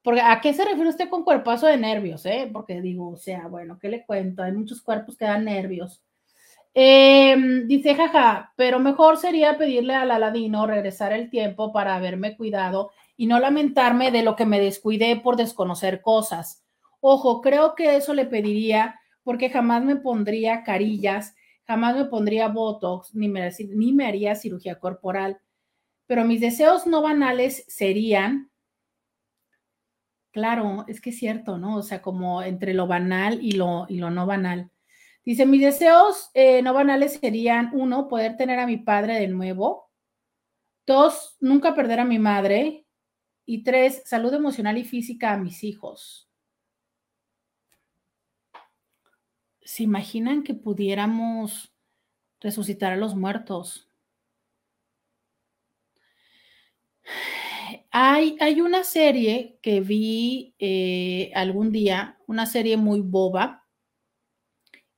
porque 0.02 0.20
¿a 0.20 0.40
qué 0.40 0.52
se 0.52 0.64
refiere 0.64 0.90
usted 0.90 1.08
con 1.08 1.22
cuerpazo 1.22 1.66
de 1.66 1.76
nervios, 1.76 2.26
eh? 2.26 2.50
Porque 2.52 2.80
digo, 2.80 3.10
o 3.10 3.16
sea, 3.16 3.46
bueno, 3.46 3.78
¿qué 3.78 3.88
le 3.88 4.04
cuento? 4.04 4.42
Hay 4.42 4.52
muchos 4.52 4.82
cuerpos 4.82 5.16
que 5.16 5.26
dan 5.26 5.44
nervios. 5.44 6.02
Em, 6.76 7.68
dice, 7.68 7.94
jaja, 7.94 8.52
pero 8.56 8.80
mejor 8.80 9.16
sería 9.16 9.56
pedirle 9.56 9.94
al 9.94 10.10
Aladino 10.10 10.66
regresar 10.66 11.12
el 11.12 11.30
tiempo 11.30 11.72
para 11.72 11.94
haberme 11.94 12.36
cuidado 12.36 12.90
y 13.16 13.26
no 13.26 13.38
lamentarme 13.38 14.10
de 14.10 14.24
lo 14.24 14.34
que 14.34 14.44
me 14.44 14.58
descuidé 14.58 15.16
por 15.16 15.36
desconocer 15.36 16.02
cosas. 16.02 16.64
Ojo, 17.00 17.40
creo 17.42 17.76
que 17.76 17.96
eso 17.96 18.12
le 18.12 18.26
pediría 18.26 18.98
porque 19.22 19.50
jamás 19.50 19.84
me 19.84 19.94
pondría 19.96 20.64
carillas, 20.64 21.36
jamás 21.64 21.94
me 21.96 22.06
pondría 22.06 22.48
botox, 22.48 23.14
ni 23.14 23.28
me, 23.28 23.48
ni 23.68 23.92
me 23.92 24.06
haría 24.06 24.34
cirugía 24.34 24.80
corporal. 24.80 25.38
Pero 26.06 26.24
mis 26.24 26.40
deseos 26.40 26.86
no 26.88 27.02
banales 27.02 27.64
serían, 27.68 28.50
claro, 30.32 30.84
es 30.88 31.00
que 31.00 31.10
es 31.10 31.18
cierto, 31.18 31.56
¿no? 31.56 31.76
O 31.76 31.82
sea, 31.82 32.02
como 32.02 32.42
entre 32.42 32.74
lo 32.74 32.86
banal 32.88 33.38
y 33.42 33.52
lo, 33.52 33.86
y 33.88 33.98
lo 33.98 34.10
no 34.10 34.26
banal 34.26 34.72
Dice, 35.24 35.46
mis 35.46 35.62
deseos 35.62 36.30
eh, 36.34 36.60
no 36.60 36.74
banales 36.74 37.14
serían, 37.14 37.70
uno, 37.72 38.08
poder 38.08 38.36
tener 38.36 38.58
a 38.58 38.66
mi 38.66 38.76
padre 38.76 39.18
de 39.18 39.28
nuevo. 39.28 39.90
Dos, 40.86 41.36
nunca 41.40 41.74
perder 41.74 42.00
a 42.00 42.04
mi 42.04 42.18
madre. 42.18 42.86
Y 43.46 43.62
tres, 43.62 44.02
salud 44.04 44.32
emocional 44.34 44.76
y 44.76 44.84
física 44.84 45.32
a 45.32 45.38
mis 45.38 45.64
hijos. 45.64 46.28
¿Se 49.62 49.82
imaginan 49.82 50.42
que 50.42 50.54
pudiéramos 50.54 51.74
resucitar 52.40 52.92
a 52.92 52.96
los 52.96 53.14
muertos? 53.14 53.88
Hay, 57.90 58.36
hay 58.40 58.60
una 58.60 58.84
serie 58.84 59.58
que 59.62 59.80
vi 59.80 60.54
eh, 60.58 61.32
algún 61.34 61.72
día, 61.72 62.18
una 62.26 62.44
serie 62.44 62.76
muy 62.76 63.00
boba, 63.00 63.63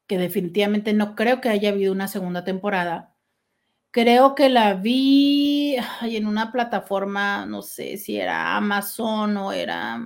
que 0.07 0.19
definitivamente 0.19 0.93
no 0.93 1.15
creo 1.15 1.41
que 1.41 1.49
haya 1.49 1.71
habido 1.71 1.93
una 1.93 2.09
segunda 2.09 2.45
temporada. 2.45 3.15
Creo 3.91 4.35
que 4.35 4.49
la 4.49 4.75
vi 4.75 5.77
en 6.03 6.27
una 6.27 6.53
plataforma, 6.53 7.47
no 7.47 7.63
sé 7.63 7.97
si 7.97 8.19
era 8.19 8.57
Amazon 8.57 9.37
o 9.37 9.53
era, 9.53 10.01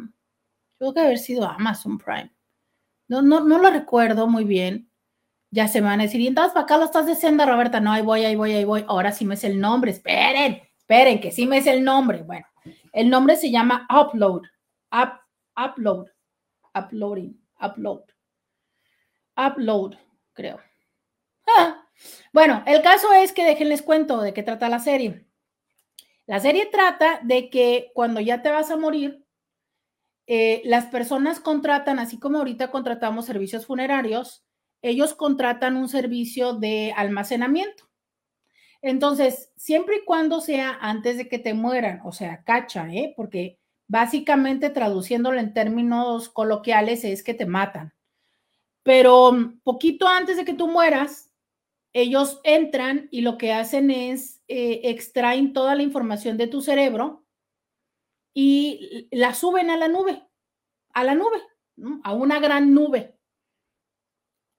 creo 0.78 0.94
que 0.94 1.00
haber 1.00 1.18
sido 1.18 1.46
Amazon 1.46 1.98
Prime. 1.98 2.32
No, 3.08 3.22
no, 3.22 3.40
no 3.40 3.58
lo 3.58 3.70
recuerdo 3.70 4.26
muy 4.26 4.44
bien. 4.44 4.90
Ya 5.52 5.66
se 5.66 5.80
me 5.80 5.88
van 5.88 6.00
a 6.00 6.04
decir, 6.04 6.20
y 6.20 6.28
entonces 6.28 6.52
para 6.52 6.64
acá 6.64 6.76
lo 6.78 6.84
estás 6.84 7.06
diciendo, 7.06 7.44
Roberta. 7.44 7.80
No, 7.80 7.90
ahí 7.90 8.02
voy, 8.02 8.24
ahí 8.24 8.36
voy, 8.36 8.52
ahí 8.52 8.64
voy. 8.64 8.84
Ahora 8.86 9.10
sí 9.10 9.24
me 9.24 9.34
es 9.34 9.42
el 9.42 9.60
nombre. 9.60 9.90
Esperen, 9.90 10.62
esperen, 10.78 11.20
que 11.20 11.32
sí 11.32 11.44
me 11.46 11.58
es 11.58 11.66
el 11.66 11.82
nombre. 11.82 12.22
Bueno, 12.22 12.46
el 12.92 13.10
nombre 13.10 13.34
se 13.34 13.50
llama 13.50 13.88
Upload. 13.90 14.42
Up, 14.92 15.20
upload. 15.56 16.06
Uploading. 16.72 17.36
Upload 17.60 18.04
upload, 19.46 19.96
creo. 20.32 20.60
Ah, 21.46 21.86
bueno, 22.32 22.62
el 22.66 22.82
caso 22.82 23.12
es 23.12 23.32
que 23.32 23.44
déjenles 23.44 23.82
cuento 23.82 24.20
de 24.20 24.32
qué 24.32 24.42
trata 24.42 24.68
la 24.68 24.78
serie. 24.78 25.26
La 26.26 26.40
serie 26.40 26.66
trata 26.66 27.20
de 27.22 27.50
que 27.50 27.90
cuando 27.94 28.20
ya 28.20 28.42
te 28.42 28.50
vas 28.50 28.70
a 28.70 28.76
morir, 28.76 29.24
eh, 30.26 30.62
las 30.64 30.86
personas 30.86 31.40
contratan, 31.40 31.98
así 31.98 32.18
como 32.18 32.38
ahorita 32.38 32.70
contratamos 32.70 33.26
servicios 33.26 33.66
funerarios, 33.66 34.44
ellos 34.80 35.14
contratan 35.14 35.76
un 35.76 35.88
servicio 35.88 36.52
de 36.54 36.92
almacenamiento. 36.96 37.90
Entonces, 38.82 39.52
siempre 39.56 39.96
y 39.96 40.04
cuando 40.04 40.40
sea 40.40 40.78
antes 40.80 41.16
de 41.16 41.28
que 41.28 41.38
te 41.38 41.52
mueran, 41.52 42.00
o 42.04 42.12
sea, 42.12 42.44
cacha, 42.44 42.88
¿eh? 42.92 43.12
porque 43.16 43.58
básicamente 43.88 44.70
traduciéndolo 44.70 45.38
en 45.38 45.52
términos 45.52 46.28
coloquiales 46.28 47.04
es 47.04 47.22
que 47.22 47.34
te 47.34 47.46
matan. 47.46 47.92
Pero 48.82 49.54
poquito 49.62 50.08
antes 50.08 50.36
de 50.36 50.44
que 50.44 50.54
tú 50.54 50.68
mueras, 50.68 51.30
ellos 51.92 52.40
entran 52.44 53.08
y 53.10 53.22
lo 53.22 53.36
que 53.38 53.52
hacen 53.52 53.90
es 53.90 54.42
eh, 54.48 54.80
extraen 54.84 55.52
toda 55.52 55.74
la 55.74 55.82
información 55.82 56.36
de 56.36 56.46
tu 56.46 56.62
cerebro 56.62 57.24
y 58.34 59.08
la 59.10 59.34
suben 59.34 59.70
a 59.70 59.76
la 59.76 59.88
nube, 59.88 60.22
a 60.94 61.04
la 61.04 61.14
nube, 61.14 61.42
a 62.04 62.14
una 62.14 62.40
gran 62.40 62.74
nube. 62.74 63.16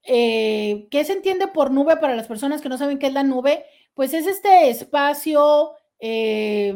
eh, 0.04 0.88
¿qué 0.90 1.04
se 1.06 1.14
entiende 1.14 1.48
por 1.48 1.72
nube 1.72 1.98
para 1.98 2.16
las 2.16 2.28
personas 2.28 2.62
que 2.62 2.70
no 2.70 2.78
saben 2.78 3.00
qué 3.00 3.08
es 3.08 3.14
la 3.14 3.24
nube? 3.24 3.66
Pues 3.94 4.14
es 4.14 4.26
este 4.28 4.70
espacio 4.70 5.72
eh, 6.00 6.74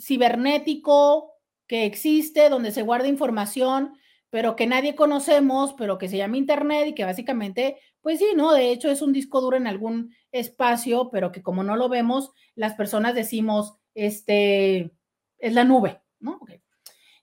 cibernético 0.00 1.32
que 1.66 1.84
existe 1.86 2.48
donde 2.48 2.72
se 2.72 2.82
guarda 2.82 3.08
información, 3.08 3.96
pero 4.30 4.56
que 4.56 4.66
nadie 4.66 4.94
conocemos, 4.94 5.74
pero 5.74 5.98
que 5.98 6.08
se 6.08 6.16
llama 6.16 6.36
Internet 6.36 6.88
y 6.88 6.94
que 6.94 7.04
básicamente, 7.04 7.78
pues 8.00 8.18
sí, 8.18 8.26
¿no? 8.36 8.52
De 8.52 8.70
hecho 8.70 8.90
es 8.90 9.02
un 9.02 9.12
disco 9.12 9.40
duro 9.40 9.56
en 9.56 9.66
algún 9.66 10.14
espacio, 10.32 11.10
pero 11.10 11.32
que 11.32 11.42
como 11.42 11.62
no 11.62 11.76
lo 11.76 11.88
vemos, 11.88 12.32
las 12.54 12.74
personas 12.74 13.14
decimos, 13.14 13.78
este, 13.94 14.92
es 15.38 15.52
la 15.52 15.64
nube, 15.64 16.00
¿no? 16.18 16.40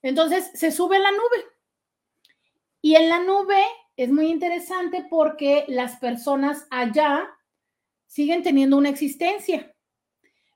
Entonces 0.02 0.52
se 0.54 0.72
sube 0.72 0.98
a 0.98 1.00
la 1.00 1.12
nube. 1.12 1.46
Y 2.82 2.96
en 2.96 3.10
la 3.10 3.20
nube 3.20 3.62
es 3.96 4.12
muy 4.12 4.28
interesante 4.28 5.06
porque 5.10 5.66
las 5.68 5.98
personas 5.98 6.68
allá 6.70 7.30
siguen 8.08 8.44
teniendo 8.44 8.78
una 8.78 8.90
existencia. 8.90 9.74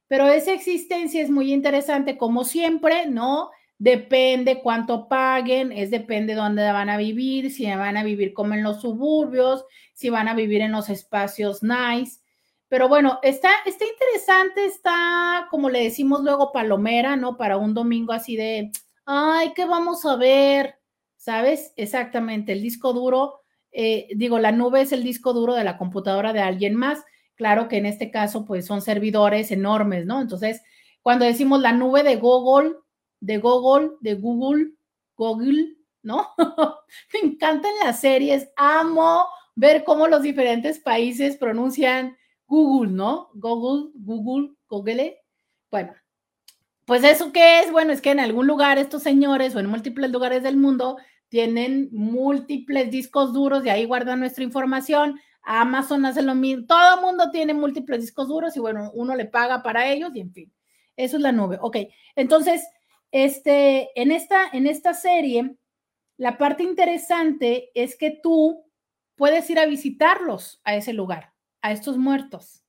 Pero 0.08 0.28
esa 0.28 0.54
existencia 0.54 1.22
es 1.22 1.30
muy 1.30 1.54
interesante, 1.54 2.18
como 2.18 2.44
siempre, 2.44 3.08
¿no? 3.08 3.52
Depende 3.80 4.62
cuánto 4.62 5.08
paguen, 5.08 5.72
es 5.72 5.92
depende 5.92 6.34
dónde 6.34 6.64
van 6.72 6.90
a 6.90 6.98
vivir, 6.98 7.52
si 7.52 7.66
van 7.68 7.96
a 7.96 8.04
vivir 8.04 8.34
como 8.34 8.56
en 8.56 8.64
los 8.64 8.82
suburbios, 8.82 9.66
si 9.94 10.10
van 10.10 10.28
a 10.28 10.34
vivir 10.34 10.62
en 10.62 10.72
los 10.72 10.90
espacios 10.90 11.62
nice. 11.62 12.20
Pero 12.70 12.90
bueno, 12.90 13.20
está, 13.22 13.50
está 13.66 13.86
interesante, 13.86 14.66
está, 14.66 15.48
como 15.52 15.70
le 15.70 15.84
decimos 15.84 16.22
luego, 16.24 16.52
palomera, 16.52 17.16
¿no? 17.16 17.38
Para 17.38 17.58
un 17.58 17.74
domingo 17.74 18.14
así 18.14 18.36
de, 18.36 18.72
ay, 19.06 19.54
¿qué 19.56 19.66
vamos 19.66 20.06
a 20.06 20.16
ver? 20.16 20.80
¿Sabes? 21.16 21.74
Exactamente, 21.78 22.54
el 22.54 22.62
disco 22.62 22.94
duro, 22.94 23.42
eh, 23.72 24.08
digo, 24.16 24.40
la 24.40 24.52
nube 24.52 24.82
es 24.82 24.92
el 24.92 25.04
disco 25.04 25.34
duro 25.34 25.54
de 25.54 25.64
la 25.64 25.78
computadora 25.78 26.34
de 26.34 26.42
alguien 26.42 26.76
más. 26.76 27.04
Claro 27.36 27.68
que 27.68 27.78
en 27.78 27.86
este 27.86 28.10
caso, 28.10 28.44
pues 28.44 28.66
son 28.66 28.82
servidores 28.82 29.52
enormes, 29.52 30.08
¿no? 30.08 30.20
Entonces, 30.20 30.62
cuando 31.04 31.26
decimos 31.26 31.62
la 31.62 31.74
nube 31.74 32.02
de 32.04 32.16
Google, 32.16 32.76
de 33.20 33.38
Google, 33.38 33.92
de 34.02 34.16
Google, 34.16 34.72
Google, 35.16 35.78
¿no? 36.04 36.30
Me 37.14 37.30
encantan 37.30 37.72
las 37.84 38.00
series, 38.00 38.50
amo 38.56 39.26
ver 39.56 39.84
cómo 39.84 40.08
los 40.08 40.22
diferentes 40.22 40.80
países 40.80 41.36
pronuncian 41.36 42.16
Google, 42.46 42.92
¿no? 42.92 43.30
Google, 43.34 43.92
Google, 43.96 44.54
Google. 44.70 45.18
Bueno, 45.72 45.94
pues 46.86 47.04
eso 47.04 47.34
qué 47.34 47.62
es, 47.62 47.72
bueno, 47.72 47.92
es 47.92 48.00
que 48.00 48.12
en 48.12 48.20
algún 48.20 48.48
lugar 48.48 48.78
estos 48.78 49.04
señores 49.04 49.56
o 49.56 49.60
en 49.60 49.66
múltiples 49.66 50.12
lugares 50.12 50.44
del 50.44 50.58
mundo 50.58 50.98
tienen 51.28 51.90
múltiples 51.92 52.90
discos 52.92 53.34
duros 53.34 53.66
y 53.66 53.70
ahí 53.70 53.86
guardan 53.86 54.20
nuestra 54.20 54.44
información. 54.44 55.20
Amazon 55.42 56.06
hace 56.06 56.22
lo 56.22 56.36
mismo, 56.36 56.66
todo 56.68 56.96
el 56.96 57.02
mundo 57.02 57.32
tiene 57.32 57.54
múltiples 57.54 58.02
discos 58.02 58.28
duros 58.28 58.56
y 58.56 58.60
bueno, 58.60 58.92
uno 58.94 59.16
le 59.16 59.26
paga 59.26 59.64
para 59.64 59.90
ellos 59.90 60.12
y 60.14 60.20
en 60.20 60.32
fin, 60.34 60.54
eso 60.96 61.18
es 61.18 61.22
la 61.22 61.32
nube. 61.32 61.58
Ok, 61.62 61.78
entonces, 62.16 62.68
este, 63.12 63.90
en 64.00 64.12
esta, 64.12 64.48
en 64.52 64.68
esta 64.68 64.94
serie, 64.94 65.56
la 66.18 66.38
parte 66.38 66.64
interesante 66.64 67.72
es 67.74 67.98
que 67.98 68.12
tú 68.12 68.66
puedes 69.16 69.50
ir 69.50 69.60
a 69.60 69.66
visitarlos 69.66 70.62
a 70.64 70.76
ese 70.76 70.94
lugar 70.94 71.34
a 71.62 71.72
estos 71.72 71.98
muertos. 71.98 72.64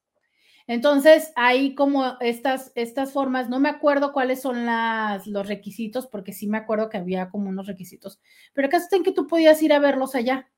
Entonces, 0.66 1.32
hay 1.34 1.74
como 1.74 2.18
estas, 2.20 2.72
estas 2.74 3.12
formas, 3.12 3.48
no 3.48 3.58
me 3.58 3.70
acuerdo 3.70 4.12
cuáles 4.12 4.42
son 4.42 4.66
las, 4.66 5.26
los 5.26 5.48
requisitos, 5.48 6.06
porque 6.06 6.32
sí 6.32 6.46
me 6.46 6.58
acuerdo 6.58 6.90
que 6.90 6.98
había 6.98 7.30
como 7.30 7.48
unos 7.48 7.66
requisitos, 7.66 8.20
pero 8.52 8.66
el 8.66 8.70
caso 8.70 8.84
está 8.84 8.96
en 8.96 9.02
que 9.02 9.12
tú 9.12 9.26
podías 9.26 9.62
ir 9.62 9.72
a 9.72 9.78
verlos 9.78 10.14
allá. 10.14 10.50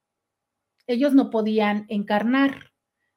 Ellos 0.86 1.14
no 1.14 1.30
podían 1.30 1.86
encarnar, 1.88 2.72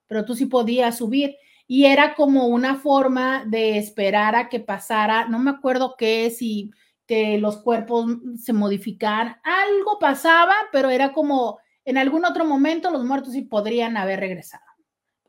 pero 0.06 0.26
tú 0.26 0.36
sí 0.36 0.46
podías 0.46 0.98
subir. 0.98 1.36
Y 1.68 1.86
era 1.86 2.16
como 2.16 2.48
una 2.48 2.76
forma 2.76 3.46
de 3.46 3.78
esperar 3.78 4.36
a 4.36 4.50
que 4.50 4.60
pasara, 4.60 5.28
no 5.28 5.40
me 5.40 5.52
acuerdo 5.52 5.96
qué, 5.98 6.30
si 6.30 6.72
que 7.08 7.38
los 7.38 7.58
cuerpos 7.58 8.06
se 8.38 8.54
modificaran, 8.54 9.38
algo 9.44 10.00
pasaba, 10.00 10.54
pero 10.72 10.90
era 10.90 11.14
como 11.14 11.60
en 11.86 11.98
algún 11.98 12.26
otro 12.26 12.46
momento 12.46 12.92
los 12.92 13.04
muertos 13.04 13.34
sí 13.34 13.42
podrían 13.42 13.98
haber 13.98 14.20
regresado 14.20 14.64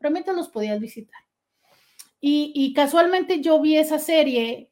pero 0.05 0.13
mientras 0.13 0.35
los 0.35 0.49
podías 0.49 0.79
visitar. 0.79 1.19
Y, 2.21 2.73
casualmente 2.75 3.41
yo 3.41 3.59
vi 3.59 3.77
esa 3.77 3.97
serie 3.97 4.71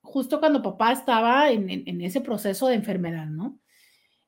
justo 0.00 0.38
cuando 0.38 0.62
papá 0.62 0.92
estaba 0.92 1.50
en, 1.50 1.68
en, 1.70 2.00
ese 2.00 2.20
proceso 2.20 2.68
de 2.68 2.76
enfermedad, 2.76 3.26
¿no? 3.26 3.60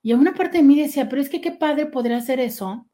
Y 0.02 0.10
a 0.10 0.16
una 0.16 0.34
parte 0.34 0.58
de 0.58 0.64
mí 0.64 0.80
decía, 0.80 1.08
pero 1.08 1.22
es 1.22 1.28
que 1.28 1.40
qué 1.40 1.52
padre 1.52 1.86
podría 1.86 2.16
hacer 2.16 2.40
eso. 2.40 2.88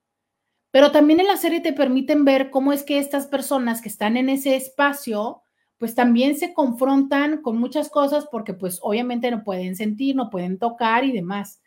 Pero 0.71 0.93
también 0.93 1.21
en 1.21 1.27
la 1.27 1.37
serie 1.37 1.61
te 1.61 1.73
permiten 1.73 2.25
ver 2.25 2.51
cómo 2.51 2.73
es 2.73 2.83
que 2.83 2.99
estas 2.99 3.27
personas 3.27 3.81
que 3.81 3.89
están 3.89 4.17
en 4.17 4.29
ese 4.29 4.57
espacio, 4.57 5.43
pues 5.79 5.95
también 5.95 6.37
se 6.37 6.53
confrontan 6.53 7.41
con 7.43 7.59
muchas 7.59 7.89
cosas 7.89 8.27
porque 8.31 8.53
pues 8.55 8.79
obviamente 8.83 9.31
no 9.31 9.45
pueden 9.45 9.77
sentir, 9.77 10.17
no 10.17 10.29
pueden 10.31 10.59
tocar 10.59 11.05
y 11.05 11.13
demás. 11.13 11.63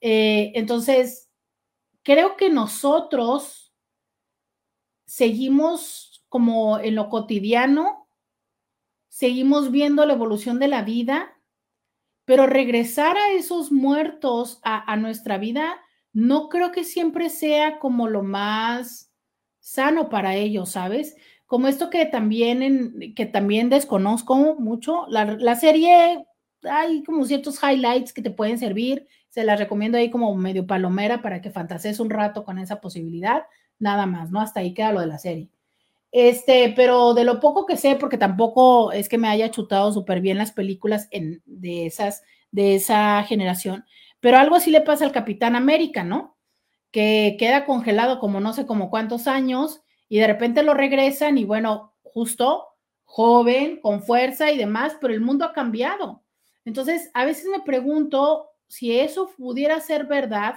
Eh, 0.00 0.52
entonces, 0.54 1.30
creo 2.02 2.36
que 2.36 2.50
nosotros 2.50 3.72
seguimos 5.06 6.24
como 6.28 6.78
en 6.78 6.94
lo 6.94 7.10
cotidiano, 7.10 8.08
seguimos 9.08 9.70
viendo 9.70 10.06
la 10.06 10.14
evolución 10.14 10.58
de 10.58 10.68
la 10.68 10.82
vida, 10.82 11.38
pero 12.24 12.46
regresar 12.46 13.16
a 13.18 13.32
esos 13.32 13.70
muertos 13.70 14.58
a, 14.62 14.96
nuestra 14.96 15.36
vida, 15.36 15.78
no 16.12 16.48
creo 16.48 16.72
que 16.72 16.84
siempre 16.84 17.30
sea 17.30 17.78
como 17.78 18.08
lo 18.08 18.22
más 18.22 19.10
sano 19.60 20.08
para 20.08 20.34
ellos, 20.36 20.70
¿sabes? 20.70 21.16
Como 21.46 21.68
esto 21.68 21.90
que 21.90 22.06
también, 22.06 23.14
que 23.14 23.26
también 23.26 23.70
desconozco 23.70 24.56
mucho, 24.58 25.06
la, 25.08 25.24
la 25.24 25.56
serie, 25.56 26.26
hay 26.62 27.02
como 27.04 27.24
ciertos 27.24 27.58
highlights 27.62 28.12
que 28.12 28.22
te 28.22 28.30
pueden 28.30 28.58
servir, 28.58 29.06
se 29.28 29.44
las 29.44 29.58
recomiendo 29.58 29.98
ahí 29.98 30.10
como 30.10 30.34
medio 30.34 30.66
palomera 30.66 31.22
para 31.22 31.40
que 31.40 31.50
fantasees 31.50 32.00
un 32.00 32.10
rato 32.10 32.44
con 32.44 32.58
esa 32.58 32.80
posibilidad 32.80 33.44
nada 33.78 34.06
más, 34.06 34.30
¿no? 34.30 34.40
Hasta 34.40 34.60
ahí 34.60 34.74
queda 34.74 34.92
lo 34.92 35.00
de 35.00 35.06
la 35.06 35.18
serie. 35.18 35.48
Este, 36.12 36.72
pero 36.76 37.14
de 37.14 37.24
lo 37.24 37.40
poco 37.40 37.66
que 37.66 37.76
sé, 37.76 37.96
porque 37.96 38.18
tampoco 38.18 38.92
es 38.92 39.08
que 39.08 39.18
me 39.18 39.28
haya 39.28 39.50
chutado 39.50 39.92
súper 39.92 40.20
bien 40.20 40.38
las 40.38 40.52
películas 40.52 41.08
en, 41.10 41.42
de, 41.46 41.86
esas, 41.86 42.22
de 42.50 42.74
esa 42.74 43.24
generación, 43.24 43.84
pero 44.22 44.38
algo 44.38 44.54
así 44.54 44.70
le 44.70 44.82
pasa 44.82 45.04
al 45.04 45.10
Capitán 45.10 45.56
América, 45.56 46.04
¿no? 46.04 46.38
Que 46.92 47.34
queda 47.40 47.64
congelado 47.64 48.20
como 48.20 48.38
no 48.38 48.52
sé 48.52 48.66
como 48.66 48.88
cuántos 48.88 49.26
años 49.26 49.82
y 50.08 50.20
de 50.20 50.28
repente 50.28 50.62
lo 50.62 50.74
regresan 50.74 51.38
y 51.38 51.44
bueno, 51.44 51.96
justo 52.04 52.68
joven, 53.02 53.80
con 53.80 54.04
fuerza 54.04 54.52
y 54.52 54.58
demás, 54.58 54.96
pero 55.00 55.12
el 55.12 55.20
mundo 55.20 55.44
ha 55.44 55.52
cambiado. 55.52 56.22
Entonces, 56.64 57.10
a 57.14 57.24
veces 57.24 57.46
me 57.46 57.62
pregunto 57.62 58.50
si 58.68 58.96
eso 58.96 59.32
pudiera 59.36 59.80
ser 59.80 60.06
verdad, 60.06 60.54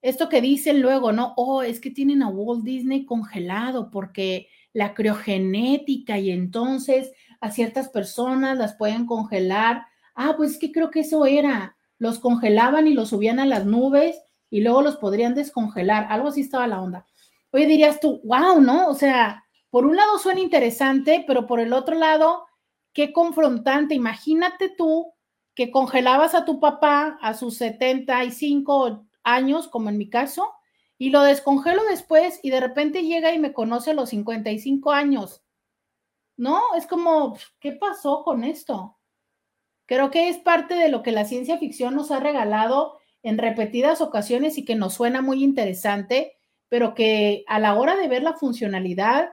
esto 0.00 0.28
que 0.28 0.40
dicen 0.40 0.80
luego, 0.80 1.10
¿no? 1.10 1.34
Oh, 1.36 1.62
es 1.62 1.80
que 1.80 1.90
tienen 1.90 2.22
a 2.22 2.28
Walt 2.28 2.62
Disney 2.62 3.04
congelado 3.06 3.90
porque 3.90 4.46
la 4.72 4.94
criogenética 4.94 6.16
y 6.16 6.30
entonces 6.30 7.10
a 7.40 7.50
ciertas 7.50 7.88
personas 7.88 8.56
las 8.56 8.76
pueden 8.76 9.04
congelar. 9.04 9.84
Ah, 10.14 10.34
pues 10.36 10.52
es 10.52 10.58
que 10.58 10.70
creo 10.70 10.92
que 10.92 11.00
eso 11.00 11.26
era. 11.26 11.75
Los 11.98 12.18
congelaban 12.18 12.86
y 12.86 12.94
los 12.94 13.10
subían 13.10 13.40
a 13.40 13.46
las 13.46 13.64
nubes 13.66 14.22
y 14.50 14.60
luego 14.60 14.82
los 14.82 14.96
podrían 14.96 15.34
descongelar. 15.34 16.06
Algo 16.10 16.28
así 16.28 16.42
estaba 16.42 16.66
la 16.66 16.80
onda. 16.80 17.06
Oye, 17.52 17.66
dirías 17.66 18.00
tú, 18.00 18.20
wow, 18.24 18.60
¿no? 18.60 18.88
O 18.88 18.94
sea, 18.94 19.44
por 19.70 19.86
un 19.86 19.96
lado 19.96 20.18
suena 20.18 20.40
interesante, 20.40 21.24
pero 21.26 21.46
por 21.46 21.60
el 21.60 21.72
otro 21.72 21.94
lado, 21.96 22.46
qué 22.92 23.12
confrontante. 23.12 23.94
Imagínate 23.94 24.68
tú 24.68 25.12
que 25.54 25.70
congelabas 25.70 26.34
a 26.34 26.44
tu 26.44 26.60
papá 26.60 27.18
a 27.22 27.34
sus 27.34 27.56
75, 27.56 29.06
años, 29.24 29.68
como 29.68 29.88
en 29.90 29.98
mi 29.98 30.08
caso, 30.08 30.52
y 30.98 31.10
lo 31.10 31.22
descongelo 31.22 31.82
después 31.84 32.40
y 32.42 32.50
de 32.50 32.60
repente 32.60 33.02
llega 33.02 33.32
y 33.32 33.38
me 33.38 33.52
conoce 33.52 33.90
a 33.90 33.94
los 33.94 34.10
55 34.10 34.92
años. 34.92 35.42
¿No? 36.36 36.62
Es 36.76 36.86
como, 36.86 37.36
¿qué 37.60 37.72
pasó 37.72 38.22
con 38.22 38.44
esto? 38.44 38.95
Creo 39.86 40.10
que 40.10 40.28
es 40.28 40.38
parte 40.38 40.74
de 40.74 40.88
lo 40.88 41.02
que 41.02 41.12
la 41.12 41.24
ciencia 41.24 41.58
ficción 41.58 41.94
nos 41.94 42.10
ha 42.10 42.20
regalado 42.20 42.98
en 43.22 43.38
repetidas 43.38 44.00
ocasiones 44.00 44.58
y 44.58 44.64
que 44.64 44.74
nos 44.74 44.94
suena 44.94 45.22
muy 45.22 45.42
interesante, 45.42 46.36
pero 46.68 46.94
que 46.94 47.44
a 47.46 47.58
la 47.58 47.74
hora 47.74 47.96
de 47.96 48.08
ver 48.08 48.22
la 48.22 48.34
funcionalidad, 48.34 49.30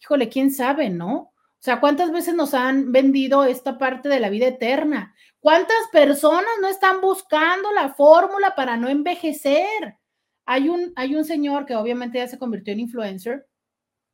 híjole, 0.00 0.28
quién 0.28 0.50
sabe, 0.50 0.90
¿no? 0.90 1.14
O 1.14 1.62
sea, 1.66 1.80
¿cuántas 1.80 2.12
veces 2.12 2.34
nos 2.34 2.54
han 2.54 2.92
vendido 2.92 3.44
esta 3.44 3.78
parte 3.78 4.08
de 4.08 4.20
la 4.20 4.28
vida 4.28 4.46
eterna? 4.46 5.14
¿Cuántas 5.40 5.76
personas 5.90 6.50
no 6.60 6.68
están 6.68 7.00
buscando 7.00 7.72
la 7.72 7.94
fórmula 7.94 8.54
para 8.54 8.76
no 8.76 8.88
envejecer? 8.88 9.96
Hay 10.44 10.68
un, 10.68 10.92
hay 10.94 11.16
un 11.16 11.24
señor 11.24 11.66
que 11.66 11.74
obviamente 11.74 12.18
ya 12.18 12.28
se 12.28 12.38
convirtió 12.38 12.72
en 12.72 12.80
influencer, 12.80 13.46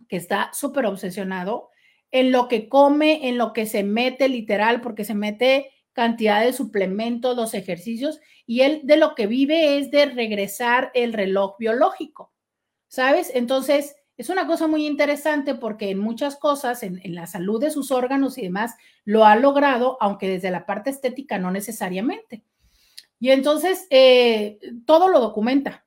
que 0.09 0.17
está 0.17 0.51
súper 0.53 0.87
obsesionado 0.87 1.69
en 2.11 2.31
lo 2.31 2.49
que 2.49 2.69
come, 2.69 3.29
en 3.29 3.39
lo 3.39 3.53
que 3.53 3.67
se 3.67 3.83
mete 3.83 4.29
literal, 4.29 4.81
porque 4.81 5.05
se 5.05 5.15
mete 5.15 5.72
cantidad 5.93 6.43
de 6.43 6.53
suplementos, 6.53 7.37
los 7.37 7.55
ejercicios, 7.55 8.21
y 8.47 8.61
él 8.61 8.81
de 8.85 8.97
lo 8.97 9.15
que 9.15 9.27
vive 9.27 9.79
es 9.79 9.91
de 9.91 10.07
regresar 10.07 10.91
el 10.95 11.13
reloj 11.13 11.57
biológico, 11.59 12.33
¿sabes? 12.89 13.31
Entonces, 13.35 13.97
es 14.17 14.29
una 14.29 14.47
cosa 14.47 14.67
muy 14.67 14.87
interesante 14.87 15.55
porque 15.55 15.91
en 15.91 15.99
muchas 15.99 16.37
cosas, 16.37 16.83
en, 16.83 17.01
la 17.15 17.27
salud 17.27 17.61
de 17.61 17.71
sus 17.71 17.91
órganos 17.91 18.39
y 18.39 18.43
demás, 18.43 18.77
lo 19.05 19.25
ha 19.25 19.37
logrado, 19.37 19.97
aunque 20.01 20.29
desde 20.29 20.51
la 20.51 20.67
parte 20.67 20.91
estética 20.91 21.39
no 21.39 21.51
necesariamente. 21.51 22.45
Y 23.19 23.31
entonces, 23.31 23.87
eh, 23.91 24.59
todo 24.87 25.09
lo 25.09 25.21
documenta. 25.21 25.87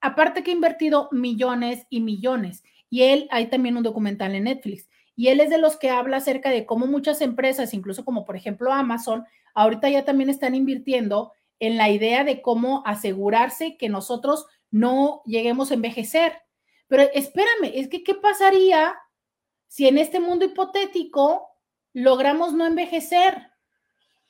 Aparte 0.00 0.42
que 0.42 0.50
ha 0.50 0.54
invertido 0.54 1.08
millones 1.12 1.86
y 1.88 2.00
millones. 2.00 2.62
Y 2.90 3.02
él, 3.02 3.28
hay 3.30 3.46
también 3.46 3.76
un 3.76 3.82
documental 3.82 4.34
en 4.34 4.44
Netflix. 4.44 4.88
Y 5.16 5.28
él 5.28 5.40
es 5.40 5.50
de 5.50 5.58
los 5.58 5.76
que 5.76 5.90
habla 5.90 6.18
acerca 6.18 6.50
de 6.50 6.66
cómo 6.66 6.86
muchas 6.86 7.20
empresas, 7.20 7.74
incluso 7.74 8.04
como 8.04 8.24
por 8.24 8.36
ejemplo 8.36 8.72
Amazon, 8.72 9.24
ahorita 9.54 9.88
ya 9.88 10.04
también 10.04 10.30
están 10.30 10.54
invirtiendo 10.54 11.32
en 11.58 11.76
la 11.76 11.90
idea 11.90 12.24
de 12.24 12.42
cómo 12.42 12.82
asegurarse 12.86 13.76
que 13.76 13.88
nosotros 13.88 14.46
no 14.70 15.22
lleguemos 15.24 15.70
a 15.70 15.74
envejecer. 15.74 16.40
Pero 16.88 17.04
espérame, 17.14 17.70
es 17.74 17.88
que 17.88 18.02
¿qué 18.02 18.14
pasaría 18.14 18.94
si 19.68 19.86
en 19.86 19.98
este 19.98 20.20
mundo 20.20 20.44
hipotético 20.44 21.48
logramos 21.92 22.52
no 22.52 22.66
envejecer? 22.66 23.50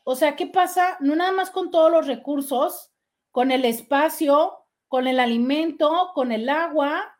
O 0.04 0.16
sea, 0.16 0.36
¿qué 0.36 0.46
pasa? 0.46 0.96
No 1.00 1.16
nada 1.16 1.32
más 1.32 1.50
con 1.50 1.70
todos 1.70 1.90
los 1.90 2.06
recursos, 2.06 2.92
con 3.30 3.50
el 3.50 3.64
espacio, 3.64 4.58
con 4.88 5.06
el 5.06 5.20
alimento, 5.20 6.10
con 6.14 6.32
el 6.32 6.48
agua, 6.48 7.16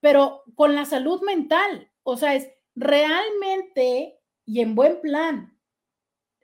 pero 0.00 0.42
con 0.54 0.74
la 0.74 0.84
salud 0.84 1.22
mental. 1.22 1.90
O 2.02 2.16
sea, 2.16 2.34
es 2.34 2.50
realmente 2.74 4.20
y 4.44 4.60
en 4.60 4.74
buen 4.74 5.00
plan, 5.00 5.53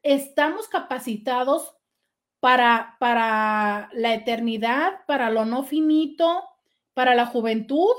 estamos 0.03 0.69
capacitados 0.69 1.77
para, 2.41 2.97
para 2.99 3.91
la 3.93 4.15
eternidad, 4.15 5.05
para 5.07 5.31
lo 5.31 5.45
no 5.45 5.63
finito, 5.63 6.49
para 6.95 7.15
la 7.15 7.27
juventud 7.27 7.95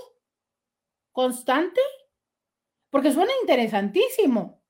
constante, 1.12 1.82
porque 2.90 3.12
suena 3.12 3.32
interesantísimo. 3.42 4.62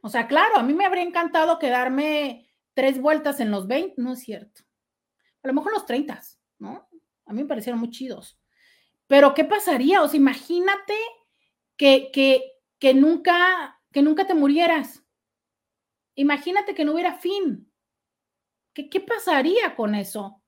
O 0.00 0.08
sea, 0.08 0.26
claro, 0.26 0.56
a 0.56 0.62
mí 0.62 0.74
me 0.74 0.84
habría 0.84 1.02
encantado 1.02 1.58
quedarme 1.58 2.48
tres 2.74 3.00
vueltas 3.00 3.40
en 3.40 3.50
los 3.50 3.66
20, 3.66 4.00
no 4.00 4.12
es 4.12 4.20
cierto. 4.20 4.62
A 5.42 5.48
lo 5.48 5.54
mejor 5.54 5.72
los 5.72 5.86
30, 5.86 6.20
¿no? 6.58 6.88
A 7.26 7.32
mí 7.32 7.42
me 7.42 7.48
parecieron 7.48 7.80
muy 7.80 7.90
chidos. 7.90 8.38
Pero 9.06 9.34
¿qué 9.34 9.44
pasaría? 9.44 10.02
O 10.02 10.08
sea, 10.08 10.18
imagínate 10.18 10.96
que, 11.76 12.10
que, 12.12 12.52
que 12.78 12.94
nunca, 12.94 13.80
que 13.92 14.02
nunca 14.02 14.26
te 14.26 14.34
murieras. 14.34 15.01
Imagínate 16.14 16.74
que 16.74 16.84
no 16.84 16.92
hubiera 16.92 17.14
fin. 17.14 17.70
¿Qué, 18.74 18.88
qué 18.88 19.00
pasaría 19.00 19.74
con 19.76 19.94
eso? 19.94 20.42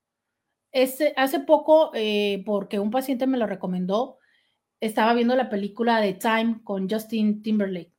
Este, 0.72 1.12
hace 1.16 1.40
poco, 1.40 1.90
eh, 1.94 2.42
porque 2.44 2.78
un 2.78 2.90
paciente 2.90 3.26
me 3.26 3.38
lo 3.38 3.46
recomendó, 3.46 4.18
estaba 4.80 5.14
viendo 5.14 5.36
la 5.36 5.48
película 5.48 6.00
de 6.00 6.14
Time 6.14 6.60
con 6.64 6.88
Justin 6.88 7.42
Timberlake. 7.42 7.92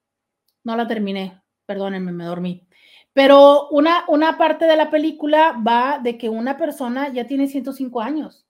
No 0.63 0.75
la 0.75 0.87
terminé, 0.87 1.41
perdónenme, 1.65 2.11
me 2.11 2.25
dormí. 2.25 2.67
Pero 3.13 3.69
una, 3.69 4.03
una 4.09 4.37
parte 4.37 4.65
de 4.65 4.75
la 4.75 4.89
película 4.89 5.61
va 5.65 5.99
de 6.03 6.17
que 6.17 6.27
una 6.27 6.57
persona 6.57 7.13
ya 7.13 7.25
tiene 7.25 7.47
105 7.47 8.01
años. 8.01 8.45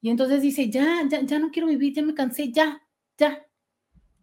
Y 0.00 0.10
entonces 0.10 0.42
dice, 0.42 0.70
ya, 0.70 1.02
ya, 1.08 1.22
ya 1.22 1.38
no 1.38 1.50
quiero 1.50 1.68
vivir, 1.68 1.92
ya 1.94 2.02
me 2.02 2.14
cansé, 2.14 2.52
ya, 2.52 2.80
ya 3.18 3.44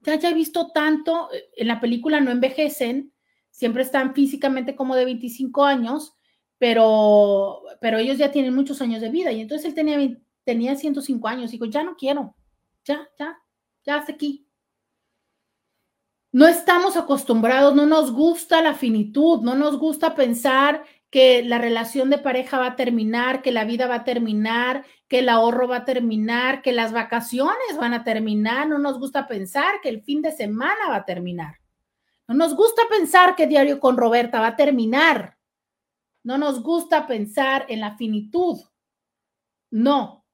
ya, 0.08 0.16
ya 0.16 0.30
he 0.30 0.34
visto 0.34 0.72
tanto, 0.72 1.30
en 1.56 1.68
la 1.68 1.80
película 1.80 2.20
no 2.22 2.32
envejecen, 2.32 3.14
siempre 3.58 3.82
están 3.82 4.14
físicamente 4.14 4.76
como 4.76 4.96
de 4.96 5.04
25 5.04 5.66
años, 5.66 6.14
pero, 6.60 7.64
pero 7.82 7.98
ellos 7.98 8.20
ya 8.20 8.32
tienen 8.32 8.54
muchos 8.54 8.84
años 8.84 9.02
de 9.02 9.10
vida. 9.10 9.32
Y 9.32 9.42
entonces 9.42 9.66
él 9.66 9.74
tenía, 9.74 10.16
tenía 10.44 10.76
105 10.76 11.28
años. 11.28 11.50
Digo, 11.50 11.66
ya 11.66 11.82
no 11.82 11.96
quiero, 11.96 12.36
ya, 12.86 13.10
ya, 13.18 13.36
ya 13.84 13.96
hasta 13.96 14.14
aquí. 14.14 14.48
No 16.32 16.48
estamos 16.48 16.98
acostumbrados, 16.98 17.74
no 17.74 17.88
nos 17.88 18.12
gusta 18.12 18.62
la 18.62 18.76
finitud, 18.76 19.42
no 19.42 19.56
nos 19.56 19.80
gusta 19.80 20.14
pensar 20.14 20.84
que 21.10 21.42
la 21.42 21.58
relación 21.58 22.12
de 22.12 22.20
pareja 22.20 22.60
va 22.60 22.68
a 22.68 22.76
terminar, 22.76 23.42
que 23.42 23.52
la 23.52 23.66
vida 23.66 23.88
va 23.88 23.96
a 23.96 24.04
terminar, 24.04 24.86
que 25.08 25.20
el 25.20 25.30
ahorro 25.30 25.68
va 25.68 25.78
a 25.78 25.86
terminar, 25.86 26.62
que 26.62 26.74
las 26.74 26.92
vacaciones 26.92 27.76
van 27.80 27.96
a 27.96 28.04
terminar. 28.04 28.70
No 28.70 28.78
nos 28.78 29.00
gusta 29.00 29.26
pensar 29.26 29.82
que 29.82 29.90
el 29.90 30.04
fin 30.04 30.22
de 30.22 30.32
semana 30.32 30.90
va 30.90 30.98
a 30.98 31.06
terminar. 31.06 31.56
No 32.28 32.36
nos 32.36 32.56
gusta 32.56 32.84
pensar 32.90 33.36
que 33.36 33.48
Diario 33.48 33.80
con 33.80 33.98
Roberta 33.98 34.40
va 34.40 34.48
a 34.48 34.56
terminar. 34.56 35.38
No 36.24 36.38
nos 36.38 36.62
gusta 36.62 37.08
pensar 37.08 37.66
en 37.70 37.80
la 37.80 37.96
finitud. 37.96 38.60
No. 39.72 40.26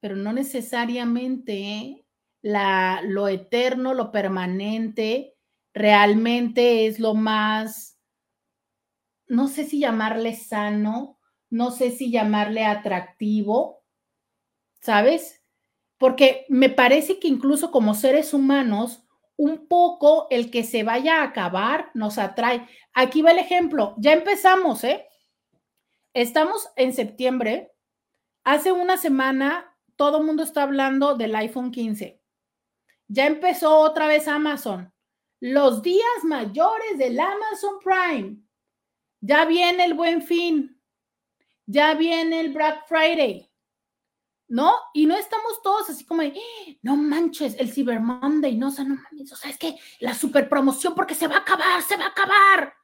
Pero 0.00 0.16
no 0.16 0.32
necesariamente 0.32 2.06
la, 2.42 3.00
lo 3.04 3.28
eterno, 3.28 3.94
lo 3.94 4.12
permanente, 4.12 5.34
realmente 5.72 6.86
es 6.86 7.00
lo 7.00 7.14
más 7.14 7.96
no 9.28 9.48
sé 9.48 9.64
si 9.64 9.80
llamarle 9.80 10.34
sano, 10.34 11.18
no 11.50 11.70
sé 11.70 11.90
si 11.90 12.10
llamarle 12.10 12.64
atractivo, 12.64 13.84
¿sabes? 14.80 15.42
Porque 15.98 16.46
me 16.48 16.68
parece 16.68 17.18
que 17.18 17.28
incluso 17.28 17.70
como 17.70 17.94
seres 17.94 18.34
humanos, 18.34 19.05
un 19.36 19.68
poco 19.68 20.26
el 20.30 20.50
que 20.50 20.64
se 20.64 20.82
vaya 20.82 21.20
a 21.20 21.24
acabar 21.24 21.90
nos 21.94 22.18
atrae. 22.18 22.66
Aquí 22.94 23.22
va 23.22 23.32
el 23.32 23.38
ejemplo, 23.38 23.94
ya 23.98 24.12
empezamos, 24.12 24.82
¿eh? 24.84 25.06
Estamos 26.14 26.68
en 26.76 26.94
septiembre. 26.94 27.72
Hace 28.44 28.72
una 28.72 28.96
semana 28.96 29.76
todo 29.96 30.18
el 30.18 30.24
mundo 30.24 30.42
está 30.42 30.62
hablando 30.62 31.14
del 31.14 31.34
iPhone 31.34 31.70
15. 31.70 32.22
Ya 33.08 33.26
empezó 33.26 33.78
otra 33.78 34.06
vez 34.06 34.26
Amazon. 34.28 34.92
Los 35.40 35.82
días 35.82 36.24
mayores 36.24 36.96
del 36.96 37.20
Amazon 37.20 37.78
Prime 37.82 38.36
ya 39.20 39.44
viene 39.44 39.84
el 39.84 39.94
buen 39.94 40.22
fin, 40.22 40.80
ya 41.66 41.94
viene 41.94 42.40
el 42.40 42.52
Black 42.52 42.86
Friday, 42.86 43.50
¿no? 44.48 44.74
Y 44.94 45.06
no 45.06 45.16
estamos 45.16 45.60
todos 45.62 45.90
así 45.90 46.04
como, 46.04 46.22
no 46.82 46.96
manches, 46.96 47.56
el 47.58 47.72
Cyber 47.72 48.00
Monday, 48.00 48.56
no, 48.56 48.68
o 48.68 48.70
sea, 48.70 48.84
no 48.84 48.96
mames, 48.96 49.32
o 49.32 49.36
sea, 49.36 49.50
es 49.50 49.58
que 49.58 49.76
la 50.00 50.14
super 50.14 50.48
promoción 50.48 50.94
porque 50.94 51.14
se 51.14 51.26
va 51.26 51.36
a 51.36 51.40
acabar, 51.40 51.82
se 51.82 51.96
va 51.96 52.04
a 52.04 52.08
acabar. 52.08 52.74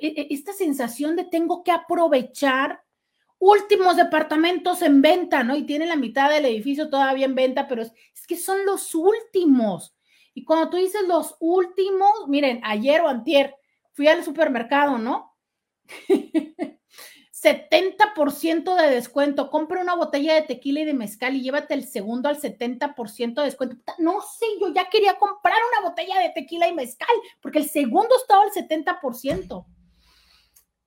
E, 0.00 0.06
e, 0.06 0.26
esta 0.30 0.52
sensación 0.52 1.16
de 1.16 1.24
tengo 1.24 1.62
que 1.62 1.72
aprovechar 1.72 2.82
últimos 3.38 3.96
departamentos 3.96 4.80
en 4.82 5.02
venta, 5.02 5.44
¿no? 5.44 5.56
Y 5.56 5.64
tiene 5.64 5.86
la 5.86 5.96
mitad 5.96 6.30
del 6.30 6.46
edificio 6.46 6.88
todavía 6.88 7.26
en 7.26 7.34
venta, 7.34 7.68
pero 7.68 7.82
es, 7.82 7.92
es 8.14 8.26
que 8.26 8.36
son 8.36 8.64
los 8.64 8.94
últimos. 8.94 9.94
Y 10.32 10.44
cuando 10.44 10.70
tú 10.70 10.76
dices 10.76 11.02
los 11.06 11.36
últimos, 11.40 12.28
miren, 12.28 12.60
ayer 12.64 13.00
o 13.02 13.08
antier, 13.08 13.54
fui 13.92 14.08
al 14.08 14.24
supermercado, 14.24 14.98
¿no? 14.98 15.34
70% 17.46 18.74
de 18.74 18.90
descuento. 18.90 19.50
Compra 19.50 19.80
una 19.80 19.94
botella 19.94 20.34
de 20.34 20.42
tequila 20.42 20.80
y 20.80 20.84
de 20.84 20.94
mezcal 20.94 21.36
y 21.36 21.42
llévate 21.42 21.74
el 21.74 21.86
segundo 21.86 22.28
al 22.28 22.40
70% 22.40 23.34
de 23.34 23.44
descuento. 23.44 23.76
No 23.98 24.20
sé, 24.20 24.46
yo 24.60 24.72
ya 24.74 24.88
quería 24.90 25.16
comprar 25.16 25.58
una 25.70 25.88
botella 25.88 26.18
de 26.18 26.30
tequila 26.30 26.66
y 26.66 26.74
mezcal 26.74 27.14
porque 27.40 27.60
el 27.60 27.68
segundo 27.68 28.16
estaba 28.16 28.42
al 28.42 28.50
70%. 28.50 29.64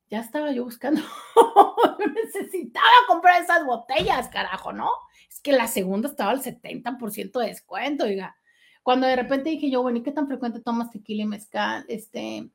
Ya 0.10 0.20
estaba 0.20 0.52
yo 0.52 0.66
buscando. 0.66 1.02
necesitaba 2.16 2.86
comprar 3.08 3.42
esas 3.42 3.66
botellas, 3.66 4.28
carajo, 4.28 4.74
¿no? 4.74 4.90
Es 5.30 5.40
que 5.40 5.54
la 5.54 5.68
segunda 5.68 6.10
estaba 6.10 6.32
al 6.32 6.42
70% 6.42 7.40
de 7.40 7.48
descuento, 7.48 8.04
oiga. 8.04 8.36
Cuando 8.84 9.08
de 9.08 9.16
repente 9.16 9.52
dije 9.52 9.70
yo, 9.70 9.82
bueno, 9.82 10.00
¿y 10.00 10.04
qué 10.04 10.12
tan 10.12 10.28
frecuente 10.28 10.62
tomas 10.62 10.90
tequila 10.90 11.24
y 11.24 11.28
mezcal? 11.28 11.86
Este, 11.88 12.50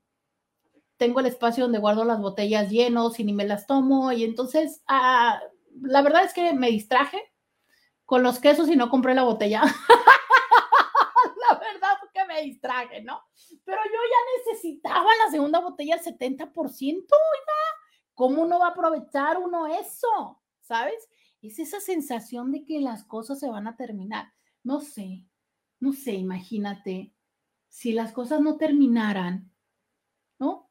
tengo 0.96 1.20
el 1.20 1.26
espacio 1.26 1.64
donde 1.64 1.78
guardo 1.78 2.04
las 2.04 2.20
botellas 2.20 2.70
llenos 2.70 3.18
y 3.18 3.24
ni 3.24 3.32
me 3.32 3.46
las 3.46 3.66
tomo. 3.66 4.12
Y 4.12 4.24
entonces, 4.24 4.82
ah, 4.86 5.40
la 5.80 6.02
verdad 6.02 6.24
es 6.24 6.32
que 6.32 6.52
me 6.52 6.70
distraje 6.70 7.20
con 8.04 8.22
los 8.22 8.38
quesos 8.38 8.68
y 8.68 8.76
no 8.76 8.90
compré 8.90 9.14
la 9.14 9.24
botella. 9.24 9.62
la 11.48 11.58
verdad 11.58 11.92
es 12.04 12.10
que 12.12 12.24
me 12.26 12.42
distraje, 12.42 13.02
¿no? 13.02 13.20
Pero 13.64 13.80
yo 13.84 13.90
ya 13.92 14.52
necesitaba 14.52 15.08
la 15.24 15.30
segunda 15.30 15.60
botella 15.60 15.94
al 15.94 16.02
70%, 16.02 16.54
oiga. 16.54 17.08
¿Cómo 18.14 18.46
no 18.46 18.60
va 18.60 18.68
a 18.68 18.70
aprovechar 18.70 19.38
uno 19.38 19.66
eso? 19.66 20.40
¿Sabes? 20.60 21.08
Es 21.42 21.58
esa 21.58 21.80
sensación 21.80 22.52
de 22.52 22.64
que 22.64 22.80
las 22.80 23.04
cosas 23.04 23.40
se 23.40 23.48
van 23.48 23.66
a 23.66 23.76
terminar. 23.76 24.32
No 24.62 24.80
sé, 24.80 25.26
no 25.80 25.92
sé, 25.92 26.12
imagínate, 26.12 27.12
si 27.68 27.92
las 27.92 28.12
cosas 28.12 28.40
no 28.40 28.56
terminaran. 28.56 29.50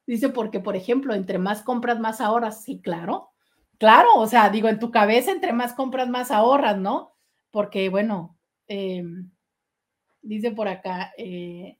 Dice, 0.05 0.29
porque, 0.29 0.59
por 0.59 0.75
ejemplo, 0.75 1.13
entre 1.13 1.37
más 1.39 1.61
compras, 1.63 1.99
más 1.99 2.19
ahorras. 2.21 2.63
Sí, 2.63 2.81
claro. 2.81 3.29
Claro, 3.79 4.09
o 4.17 4.27
sea, 4.27 4.49
digo, 4.49 4.69
en 4.69 4.79
tu 4.79 4.91
cabeza, 4.91 5.31
entre 5.31 5.53
más 5.53 5.73
compras, 5.73 6.09
más 6.09 6.31
ahorras, 6.31 6.77
¿no? 6.77 7.13
Porque, 7.51 7.89
bueno, 7.89 8.37
em, 8.67 9.31
dice 10.21 10.51
por 10.51 10.67
acá, 10.69 11.13
eh, 11.17 11.77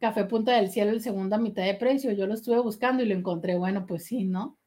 Café 0.00 0.24
Punta 0.24 0.52
del 0.52 0.70
Cielo, 0.70 0.90
el 0.92 1.00
segundo 1.00 1.36
a 1.36 1.38
mitad 1.38 1.64
de 1.64 1.74
precio. 1.74 2.12
Yo 2.12 2.26
lo 2.26 2.34
estuve 2.34 2.60
buscando 2.60 3.02
y 3.02 3.06
lo 3.06 3.14
encontré. 3.14 3.56
Bueno, 3.58 3.86
pues 3.86 4.04
sí, 4.04 4.24
¿no? 4.24 4.58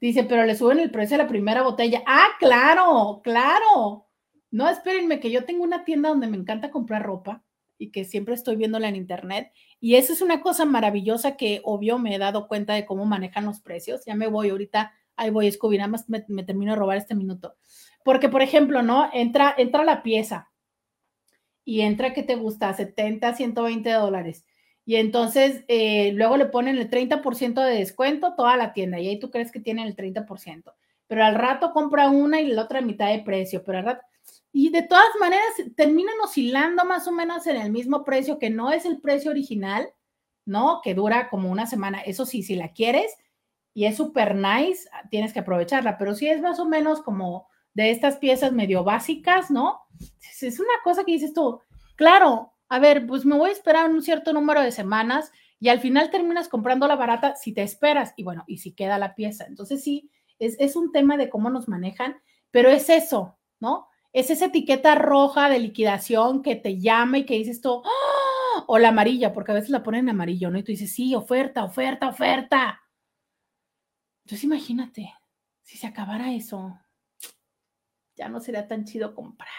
Dice, 0.00 0.24
pero 0.24 0.44
le 0.44 0.56
suben 0.56 0.80
el 0.80 0.90
precio 0.92 1.16
a 1.16 1.18
la 1.18 1.28
primera 1.28 1.62
botella. 1.62 2.02
Ah, 2.06 2.28
claro, 2.40 3.22
claro. 3.24 4.06
No, 4.52 4.68
espérenme, 4.68 5.20
que 5.20 5.30
yo 5.32 5.44
tengo 5.46 5.64
una 5.64 5.84
tienda 5.84 6.10
donde 6.10 6.28
me 6.28 6.38
encanta 6.38 6.70
comprar 6.72 7.04
ropa 7.04 7.44
y 7.78 7.90
que 7.90 8.04
siempre 8.04 8.34
estoy 8.34 8.56
viéndola 8.56 8.88
en 8.88 8.96
internet. 8.96 9.52
Y 9.80 9.96
eso 9.96 10.12
es 10.12 10.22
una 10.22 10.40
cosa 10.40 10.64
maravillosa 10.64 11.36
que 11.36 11.60
obvio 11.64 11.98
me 11.98 12.14
he 12.14 12.18
dado 12.18 12.48
cuenta 12.48 12.74
de 12.74 12.86
cómo 12.86 13.04
manejan 13.04 13.44
los 13.44 13.60
precios. 13.60 14.04
Ya 14.06 14.14
me 14.14 14.28
voy 14.28 14.50
ahorita, 14.50 14.92
ahí 15.16 15.30
voy, 15.30 15.50
Scooby, 15.50 15.78
nada 15.78 15.88
más 15.88 16.08
me, 16.08 16.20
termino 16.44 16.72
de 16.72 16.78
robar 16.78 16.96
este 16.96 17.14
minuto. 17.14 17.56
Porque, 18.04 18.28
por 18.28 18.42
ejemplo, 18.42 18.82
¿no? 18.82 19.10
Entra, 19.12 19.54
entra 19.56 19.84
la 19.84 20.02
pieza 20.02 20.50
y 21.64 21.80
entra 21.80 22.14
que 22.14 22.22
te 22.22 22.36
gusta, 22.36 22.72
70, 22.72 23.34
120 23.34 23.90
dólares. 23.92 24.46
Y 24.84 24.96
entonces 24.96 25.64
eh, 25.66 26.12
luego 26.12 26.36
le 26.36 26.46
ponen 26.46 26.78
el 26.78 26.88
30% 26.88 27.64
de 27.64 27.74
descuento 27.74 28.34
toda 28.36 28.56
la 28.56 28.72
tienda 28.72 29.00
y 29.00 29.08
ahí 29.08 29.18
tú 29.18 29.30
crees 29.30 29.50
que 29.50 29.58
tienen 29.58 29.86
el 29.86 29.96
30%. 29.96 30.72
Pero 31.08 31.24
al 31.24 31.34
rato 31.34 31.72
compra 31.72 32.08
una 32.08 32.40
y 32.40 32.46
la 32.46 32.62
otra 32.62 32.80
mitad 32.80 33.08
de 33.10 33.20
precio, 33.20 33.62
pero 33.64 33.78
al. 33.78 34.00
Y 34.58 34.70
de 34.70 34.80
todas 34.80 35.04
maneras 35.20 35.52
terminan 35.76 36.14
oscilando 36.24 36.86
más 36.86 37.06
o 37.06 37.12
menos 37.12 37.46
en 37.46 37.56
el 37.56 37.70
mismo 37.70 38.04
precio, 38.04 38.38
que 38.38 38.48
no 38.48 38.72
es 38.72 38.86
el 38.86 39.02
precio 39.02 39.30
original, 39.30 39.92
¿no? 40.46 40.80
Que 40.82 40.94
dura 40.94 41.28
como 41.28 41.50
una 41.50 41.66
semana. 41.66 42.00
Eso 42.00 42.24
sí, 42.24 42.42
si 42.42 42.54
la 42.54 42.72
quieres 42.72 43.14
y 43.74 43.84
es 43.84 43.98
súper 43.98 44.34
nice, 44.34 44.88
tienes 45.10 45.34
que 45.34 45.40
aprovecharla. 45.40 45.98
Pero 45.98 46.14
si 46.14 46.26
es 46.28 46.40
más 46.40 46.58
o 46.58 46.64
menos 46.64 47.02
como 47.02 47.48
de 47.74 47.90
estas 47.90 48.16
piezas 48.16 48.52
medio 48.52 48.82
básicas, 48.82 49.50
¿no? 49.50 49.82
Es 50.40 50.58
una 50.58 50.72
cosa 50.82 51.04
que 51.04 51.12
dices 51.12 51.34
tú, 51.34 51.60
claro, 51.94 52.54
a 52.70 52.78
ver, 52.78 53.06
pues 53.06 53.26
me 53.26 53.36
voy 53.36 53.50
a 53.50 53.52
esperar 53.52 53.90
un 53.90 54.00
cierto 54.00 54.32
número 54.32 54.62
de 54.62 54.72
semanas 54.72 55.32
y 55.60 55.68
al 55.68 55.80
final 55.80 56.08
terminas 56.08 56.48
comprando 56.48 56.88
la 56.88 56.96
barata 56.96 57.36
si 57.36 57.52
te 57.52 57.62
esperas 57.62 58.14
y 58.16 58.22
bueno, 58.22 58.42
y 58.46 58.56
si 58.56 58.72
queda 58.72 58.96
la 58.96 59.14
pieza. 59.14 59.44
Entonces 59.44 59.84
sí, 59.84 60.10
es, 60.38 60.56
es 60.58 60.76
un 60.76 60.92
tema 60.92 61.18
de 61.18 61.28
cómo 61.28 61.50
nos 61.50 61.68
manejan, 61.68 62.16
pero 62.50 62.70
es 62.70 62.88
eso, 62.88 63.36
¿no? 63.60 63.88
Es 64.16 64.30
esa 64.30 64.46
etiqueta 64.46 64.94
roja 64.94 65.50
de 65.50 65.58
liquidación 65.58 66.42
que 66.42 66.56
te 66.56 66.78
llama 66.78 67.18
y 67.18 67.26
que 67.26 67.34
dices 67.34 67.60
tú, 67.60 67.82
¡Ah! 67.84 68.64
o 68.66 68.78
la 68.78 68.88
amarilla, 68.88 69.34
porque 69.34 69.52
a 69.52 69.56
veces 69.56 69.68
la 69.68 69.82
ponen 69.82 70.04
en 70.04 70.08
amarillo, 70.08 70.50
¿no? 70.50 70.58
Y 70.58 70.62
tú 70.62 70.72
dices, 70.72 70.90
sí, 70.90 71.14
oferta, 71.14 71.62
oferta, 71.62 72.08
oferta. 72.08 72.80
Entonces 74.24 74.42
imagínate, 74.44 75.12
si 75.60 75.76
se 75.76 75.86
acabara 75.86 76.32
eso, 76.32 76.80
ya 78.14 78.30
no 78.30 78.40
sería 78.40 78.66
tan 78.66 78.86
chido 78.86 79.14
comprar. 79.14 79.50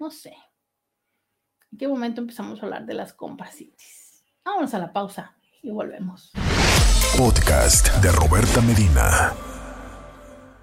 No 0.00 0.10
sé. 0.10 0.34
¿En 1.70 1.78
qué 1.78 1.86
momento 1.86 2.20
empezamos 2.20 2.60
a 2.60 2.64
hablar 2.64 2.84
de 2.84 2.94
las 2.94 3.12
compras? 3.12 3.62
Vámonos 4.44 4.74
a 4.74 4.80
la 4.80 4.92
pausa 4.92 5.36
y 5.62 5.70
volvemos. 5.70 6.32
Podcast 7.16 7.94
de 8.02 8.10
Roberta 8.10 8.60
Medina. 8.60 9.32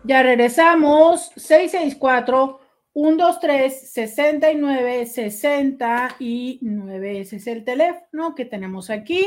Ya 0.03 0.21
regresamos. 0.21 1.31
664 1.37 2.67
123 3.01 3.91
69 3.91 5.05
69. 5.05 7.21
Ese 7.21 7.37
es 7.37 7.47
el 7.47 7.63
teléfono 7.63 8.35
que 8.35 8.45
tenemos 8.45 8.89
aquí. 8.89 9.25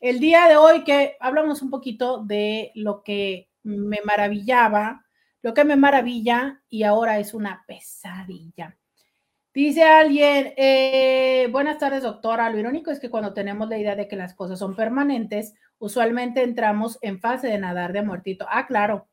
El 0.00 0.20
día 0.20 0.48
de 0.48 0.56
hoy 0.56 0.84
que 0.84 1.16
hablamos 1.20 1.62
un 1.62 1.70
poquito 1.70 2.24
de 2.24 2.72
lo 2.74 3.02
que 3.02 3.50
me 3.62 3.98
maravillaba 4.04 5.04
lo 5.42 5.54
que 5.54 5.64
me 5.64 5.76
maravilla 5.76 6.62
y 6.68 6.82
ahora 6.82 7.18
es 7.18 7.34
una 7.34 7.64
pesadilla. 7.66 8.76
Dice 9.52 9.82
alguien, 9.82 10.52
eh, 10.56 11.48
buenas 11.50 11.78
tardes 11.78 12.02
doctora, 12.02 12.50
lo 12.50 12.58
irónico 12.58 12.90
es 12.90 13.00
que 13.00 13.10
cuando 13.10 13.32
tenemos 13.32 13.68
la 13.68 13.78
idea 13.78 13.96
de 13.96 14.06
que 14.06 14.16
las 14.16 14.34
cosas 14.34 14.58
son 14.58 14.76
permanentes, 14.76 15.54
usualmente 15.78 16.42
entramos 16.42 16.98
en 17.02 17.20
fase 17.20 17.48
de 17.48 17.58
nadar 17.58 17.92
de 17.92 18.02
muertito. 18.02 18.46
Ah, 18.48 18.66
claro. 18.66 19.08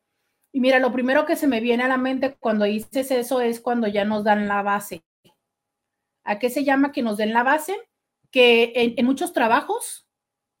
Mira, 0.58 0.78
lo 0.78 0.92
primero 0.92 1.26
que 1.26 1.36
se 1.36 1.46
me 1.46 1.60
viene 1.60 1.84
a 1.84 1.88
la 1.88 1.98
mente 1.98 2.36
cuando 2.38 2.64
dices 2.64 3.10
eso 3.10 3.40
es 3.40 3.60
cuando 3.60 3.86
ya 3.86 4.04
nos 4.04 4.24
dan 4.24 4.48
la 4.48 4.62
base. 4.62 5.04
¿A 6.24 6.38
qué 6.38 6.50
se 6.50 6.64
llama 6.64 6.92
que 6.92 7.02
nos 7.02 7.16
den 7.16 7.32
la 7.32 7.42
base? 7.42 7.76
Que 8.30 8.72
en, 8.74 9.06
muchos 9.06 9.32
trabajos 9.32 10.06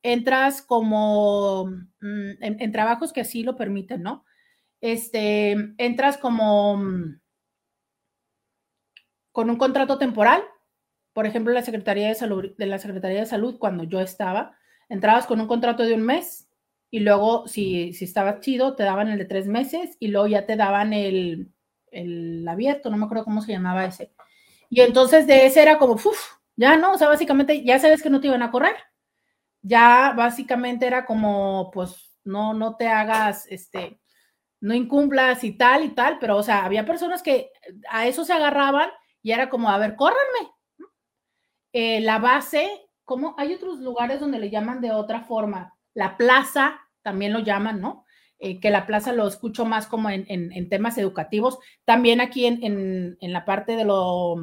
entras 0.02 0.62
como, 0.62 1.66
mm, 2.00 2.30
en 2.40 2.72
trabajos 2.72 3.12
que 3.12 3.20
así 3.20 3.42
lo 3.42 3.56
permiten, 3.56 4.02
¿no? 4.02 4.24
este, 4.80 5.52
entras 5.78 6.18
como 6.18 6.76
mm, 6.76 7.20
con 9.32 9.50
un 9.50 9.56
contrato 9.56 9.98
temporal, 9.98 10.42
por 11.12 11.26
ejemplo, 11.26 11.52
la 11.52 11.62
Secretaría 11.62 12.08
de 12.08 12.14
Salud, 12.14 12.54
de 12.56 12.66
la 12.66 12.78
Secretaría 12.78 13.20
de 13.20 13.26
Salud, 13.26 13.58
cuando 13.58 13.84
yo 13.84 14.00
estaba, 14.00 14.56
entrabas 14.88 15.26
con 15.26 15.40
un 15.40 15.48
contrato 15.48 15.82
de 15.82 15.94
un 15.94 16.02
mes 16.02 16.47
y 16.90 17.00
luego, 17.00 17.46
si, 17.48 17.92
si 17.92 18.04
estaba 18.04 18.40
chido, 18.40 18.74
te 18.74 18.84
daban 18.84 19.08
el 19.08 19.18
de 19.18 19.26
tres 19.26 19.46
meses 19.46 19.96
y 20.00 20.08
luego 20.08 20.26
ya 20.26 20.46
te 20.46 20.56
daban 20.56 20.92
el, 20.92 21.52
el 21.90 22.46
abierto, 22.48 22.90
no 22.90 22.96
me 22.96 23.04
acuerdo 23.04 23.24
cómo 23.24 23.42
se 23.42 23.52
llamaba 23.52 23.84
ese. 23.84 24.12
Y 24.70 24.80
entonces 24.80 25.26
de 25.26 25.46
ese 25.46 25.62
era 25.62 25.78
como, 25.78 25.94
uff, 25.94 26.38
ya 26.56 26.76
no, 26.76 26.92
o 26.92 26.98
sea, 26.98 27.08
básicamente 27.08 27.64
ya 27.64 27.78
sabes 27.78 28.02
que 28.02 28.10
no 28.10 28.20
te 28.20 28.28
iban 28.28 28.42
a 28.42 28.50
correr. 28.50 28.76
Ya 29.62 30.14
básicamente 30.16 30.86
era 30.86 31.04
como, 31.06 31.70
pues, 31.72 32.18
no, 32.24 32.54
no 32.54 32.76
te 32.76 32.88
hagas, 32.88 33.46
este, 33.50 34.00
no 34.60 34.74
incumplas 34.74 35.44
y 35.44 35.56
tal 35.56 35.84
y 35.84 35.90
tal, 35.90 36.18
pero 36.18 36.36
o 36.36 36.42
sea, 36.42 36.64
había 36.64 36.86
personas 36.86 37.22
que 37.22 37.50
a 37.90 38.06
eso 38.06 38.24
se 38.24 38.32
agarraban 38.32 38.90
y 39.22 39.32
era 39.32 39.48
como, 39.50 39.70
a 39.70 39.78
ver, 39.78 39.96
córranme. 39.96 40.50
Eh, 41.72 42.00
la 42.00 42.18
base, 42.18 42.68
como 43.04 43.34
hay 43.38 43.54
otros 43.54 43.78
lugares 43.80 44.20
donde 44.20 44.38
le 44.38 44.50
llaman 44.50 44.80
de 44.80 44.90
otra 44.90 45.22
forma, 45.22 45.74
la 45.98 46.16
plaza 46.16 46.78
también 47.02 47.32
lo 47.32 47.40
llaman, 47.40 47.80
¿no? 47.80 48.04
Eh, 48.38 48.60
que 48.60 48.70
la 48.70 48.86
plaza 48.86 49.12
lo 49.12 49.26
escucho 49.26 49.64
más 49.64 49.88
como 49.88 50.10
en, 50.10 50.68
temas 50.68 50.96
educativos, 50.96 51.58
también 51.84 52.20
aquí 52.20 52.46
en, 52.46 53.16
en, 53.20 53.32
la 53.32 53.44
parte 53.44 53.74
de 53.74 53.84
lo 53.84 54.36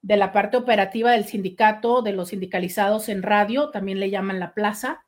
de 0.00 0.16
la 0.16 0.32
parte 0.32 0.56
operativa 0.56 1.10
del 1.10 1.24
sindicato, 1.24 2.02
de 2.02 2.12
los 2.12 2.28
sindicalizados 2.28 3.08
en 3.08 3.24
radio, 3.24 3.70
también 3.70 3.98
le 3.98 4.10
llaman 4.10 4.38
la 4.38 4.54
plaza. 4.54 5.04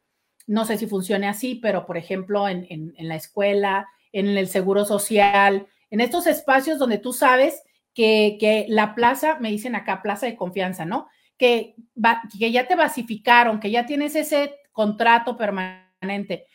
No 0.48 0.64
sé 0.64 0.78
si 0.78 0.88
funcione 0.88 1.28
así, 1.28 1.54
pero 1.54 1.86
por 1.86 1.96
ejemplo 1.96 2.48
en, 2.48 2.66
la 2.98 3.14
escuela, 3.14 3.86
en 4.10 4.36
el 4.36 4.48
seguro 4.48 4.84
social, 4.84 5.68
en 5.90 6.00
estos 6.00 6.26
espacios 6.26 6.80
donde 6.80 6.98
tú 6.98 7.12
sabes 7.12 7.62
que, 7.94 8.66
la 8.68 8.96
plaza, 8.96 9.38
me 9.38 9.52
dicen 9.52 9.76
acá, 9.76 10.02
plaza 10.02 10.26
de 10.26 10.34
confianza, 10.34 10.84
¿no? 10.84 11.06
Que, 11.36 11.76
que 12.36 12.50
ya 12.50 12.66
te 12.66 12.74
basificaron, 12.74 13.60
que 13.60 13.70
ya 13.70 13.86
tienes 13.86 14.16
ese 14.16 14.56
contrato 14.78 15.36
permanente. 15.36 16.46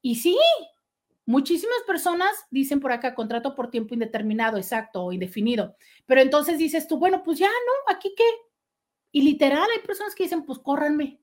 Y 0.00 0.16
sí, 0.16 0.36
muchísimas 1.26 1.78
personas 1.86 2.32
dicen 2.50 2.80
por 2.80 2.90
acá 2.90 3.14
contrato 3.14 3.54
por 3.54 3.70
tiempo 3.70 3.94
indeterminado, 3.94 4.56
exacto, 4.56 5.04
o 5.04 5.12
indefinido. 5.12 5.76
Pero 6.04 6.20
entonces 6.22 6.58
dices 6.58 6.88
tú, 6.88 6.98
bueno, 6.98 7.22
pues 7.22 7.38
ya 7.38 7.46
no, 7.46 7.94
aquí 7.94 8.12
qué. 8.16 8.24
Y 9.12 9.22
literal, 9.22 9.68
hay 9.72 9.86
personas 9.86 10.16
que 10.16 10.24
dicen, 10.24 10.44
pues 10.44 10.58
córranme. 10.58 11.20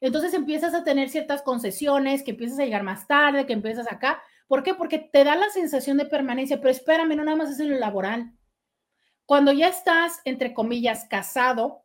Entonces 0.00 0.34
empiezas 0.34 0.74
a 0.74 0.82
tener 0.82 1.08
ciertas 1.08 1.40
concesiones, 1.42 2.24
que 2.24 2.32
empiezas 2.32 2.58
a 2.58 2.64
llegar 2.64 2.82
más 2.82 3.06
tarde, 3.06 3.46
que 3.46 3.52
empiezas 3.52 3.86
acá, 3.92 4.20
¿Por 4.48 4.64
qué? 4.64 4.74
Porque 4.74 4.98
te 4.98 5.22
da 5.22 5.36
la 5.36 5.48
sensación 5.50 5.96
de 5.96 6.06
permanencia, 6.06 6.56
pero 6.56 6.70
espérame, 6.70 7.14
no 7.14 7.22
nada 7.22 7.36
más 7.36 7.50
es 7.50 7.60
en 7.60 7.70
lo 7.70 7.78
laboral. 7.78 8.32
Cuando 9.24 9.52
ya 9.52 9.68
estás, 9.68 10.20
entre 10.24 10.52
comillas, 10.52 11.04
casado, 11.04 11.84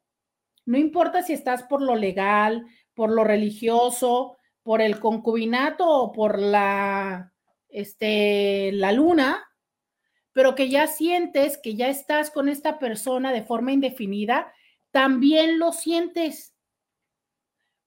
no 0.66 0.80
importa 0.80 1.22
si 1.22 1.34
estás 1.34 1.62
por 1.62 1.80
lo 1.84 1.96
legal, 1.96 2.66
por 2.96 3.12
lo 3.12 3.24
religioso, 3.24 4.38
por 4.64 4.82
el 4.82 5.00
concubinato 5.00 5.88
o 5.88 6.12
por 6.12 6.40
la, 6.40 7.32
este, 7.70 8.72
la 8.72 8.92
luna, 8.92 9.46
pero 10.34 10.56
que 10.56 10.70
ya 10.70 10.88
sientes 10.88 11.60
que 11.62 11.76
ya 11.76 11.88
estás 11.88 12.32
con 12.32 12.50
esta 12.50 12.80
persona 12.80 13.32
de 13.32 13.44
forma 13.44 13.74
indefinida, 13.74 14.52
también 14.92 15.60
lo 15.60 15.72
sientes. 15.72 16.56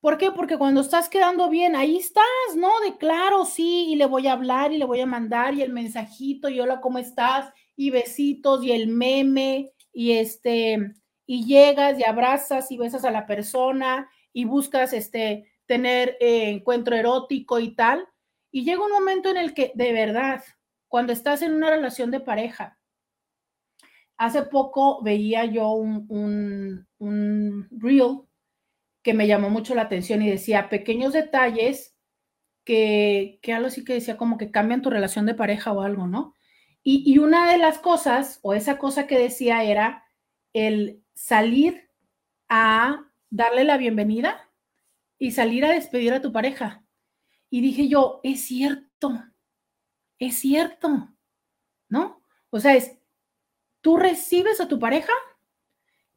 ¿Por 0.00 0.18
qué? 0.18 0.30
Porque 0.30 0.56
cuando 0.56 0.82
estás 0.82 1.08
quedando 1.08 1.50
bien, 1.50 1.74
ahí 1.74 1.96
estás, 1.96 2.24
¿no? 2.54 2.70
De 2.80 2.96
claro, 2.96 3.44
sí, 3.44 3.86
y 3.88 3.96
le 3.96 4.06
voy 4.06 4.28
a 4.28 4.34
hablar 4.34 4.72
y 4.72 4.78
le 4.78 4.84
voy 4.84 5.00
a 5.00 5.06
mandar 5.06 5.54
y 5.54 5.62
el 5.62 5.72
mensajito 5.72 6.48
y 6.48 6.60
hola, 6.60 6.80
¿cómo 6.80 6.98
estás? 6.98 7.52
Y 7.74 7.90
besitos 7.90 8.62
y 8.62 8.70
el 8.70 8.86
meme 8.86 9.72
y 9.92 10.12
este, 10.12 10.94
y 11.26 11.44
llegas 11.44 11.98
y 11.98 12.04
abrazas 12.04 12.70
y 12.70 12.76
besas 12.76 13.04
a 13.04 13.10
la 13.10 13.26
persona 13.26 14.08
y 14.32 14.44
buscas 14.44 14.92
este, 14.92 15.50
tener 15.66 16.16
eh, 16.20 16.50
encuentro 16.50 16.96
erótico 16.96 17.58
y 17.60 17.74
tal. 17.74 18.06
Y 18.50 18.64
llega 18.64 18.84
un 18.84 18.92
momento 18.92 19.28
en 19.28 19.36
el 19.36 19.54
que, 19.54 19.72
de 19.74 19.92
verdad, 19.92 20.42
cuando 20.88 21.12
estás 21.12 21.42
en 21.42 21.54
una 21.54 21.70
relación 21.70 22.10
de 22.10 22.20
pareja, 22.20 22.78
hace 24.16 24.42
poco 24.42 25.02
veía 25.02 25.44
yo 25.44 25.70
un, 25.70 26.06
un, 26.08 26.86
un 26.98 27.68
reel 27.70 28.22
que 29.02 29.14
me 29.14 29.26
llamó 29.26 29.48
mucho 29.48 29.74
la 29.74 29.82
atención 29.82 30.22
y 30.22 30.30
decía 30.30 30.68
pequeños 30.68 31.12
detalles 31.12 31.96
que, 32.64 33.38
que 33.42 33.52
algo 33.52 33.68
así 33.68 33.84
que 33.84 33.94
decía 33.94 34.16
como 34.16 34.36
que 34.36 34.50
cambian 34.50 34.82
tu 34.82 34.90
relación 34.90 35.24
de 35.24 35.34
pareja 35.34 35.72
o 35.72 35.82
algo, 35.82 36.06
¿no? 36.06 36.34
Y, 36.82 37.02
y 37.10 37.18
una 37.18 37.50
de 37.50 37.58
las 37.58 37.78
cosas, 37.78 38.40
o 38.42 38.54
esa 38.54 38.78
cosa 38.78 39.06
que 39.06 39.18
decía 39.18 39.62
era 39.64 40.04
el 40.52 41.02
salir 41.14 41.90
a 42.48 43.07
darle 43.30 43.64
la 43.64 43.76
bienvenida 43.76 44.50
y 45.18 45.32
salir 45.32 45.64
a 45.64 45.72
despedir 45.72 46.12
a 46.12 46.22
tu 46.22 46.32
pareja. 46.32 46.84
Y 47.50 47.60
dije 47.60 47.88
yo, 47.88 48.20
es 48.22 48.44
cierto, 48.44 49.12
es 50.18 50.38
cierto, 50.38 51.08
¿no? 51.88 52.22
O 52.50 52.60
sea, 52.60 52.74
es, 52.74 52.98
tú 53.80 53.96
recibes 53.96 54.60
a 54.60 54.68
tu 54.68 54.78
pareja, 54.78 55.12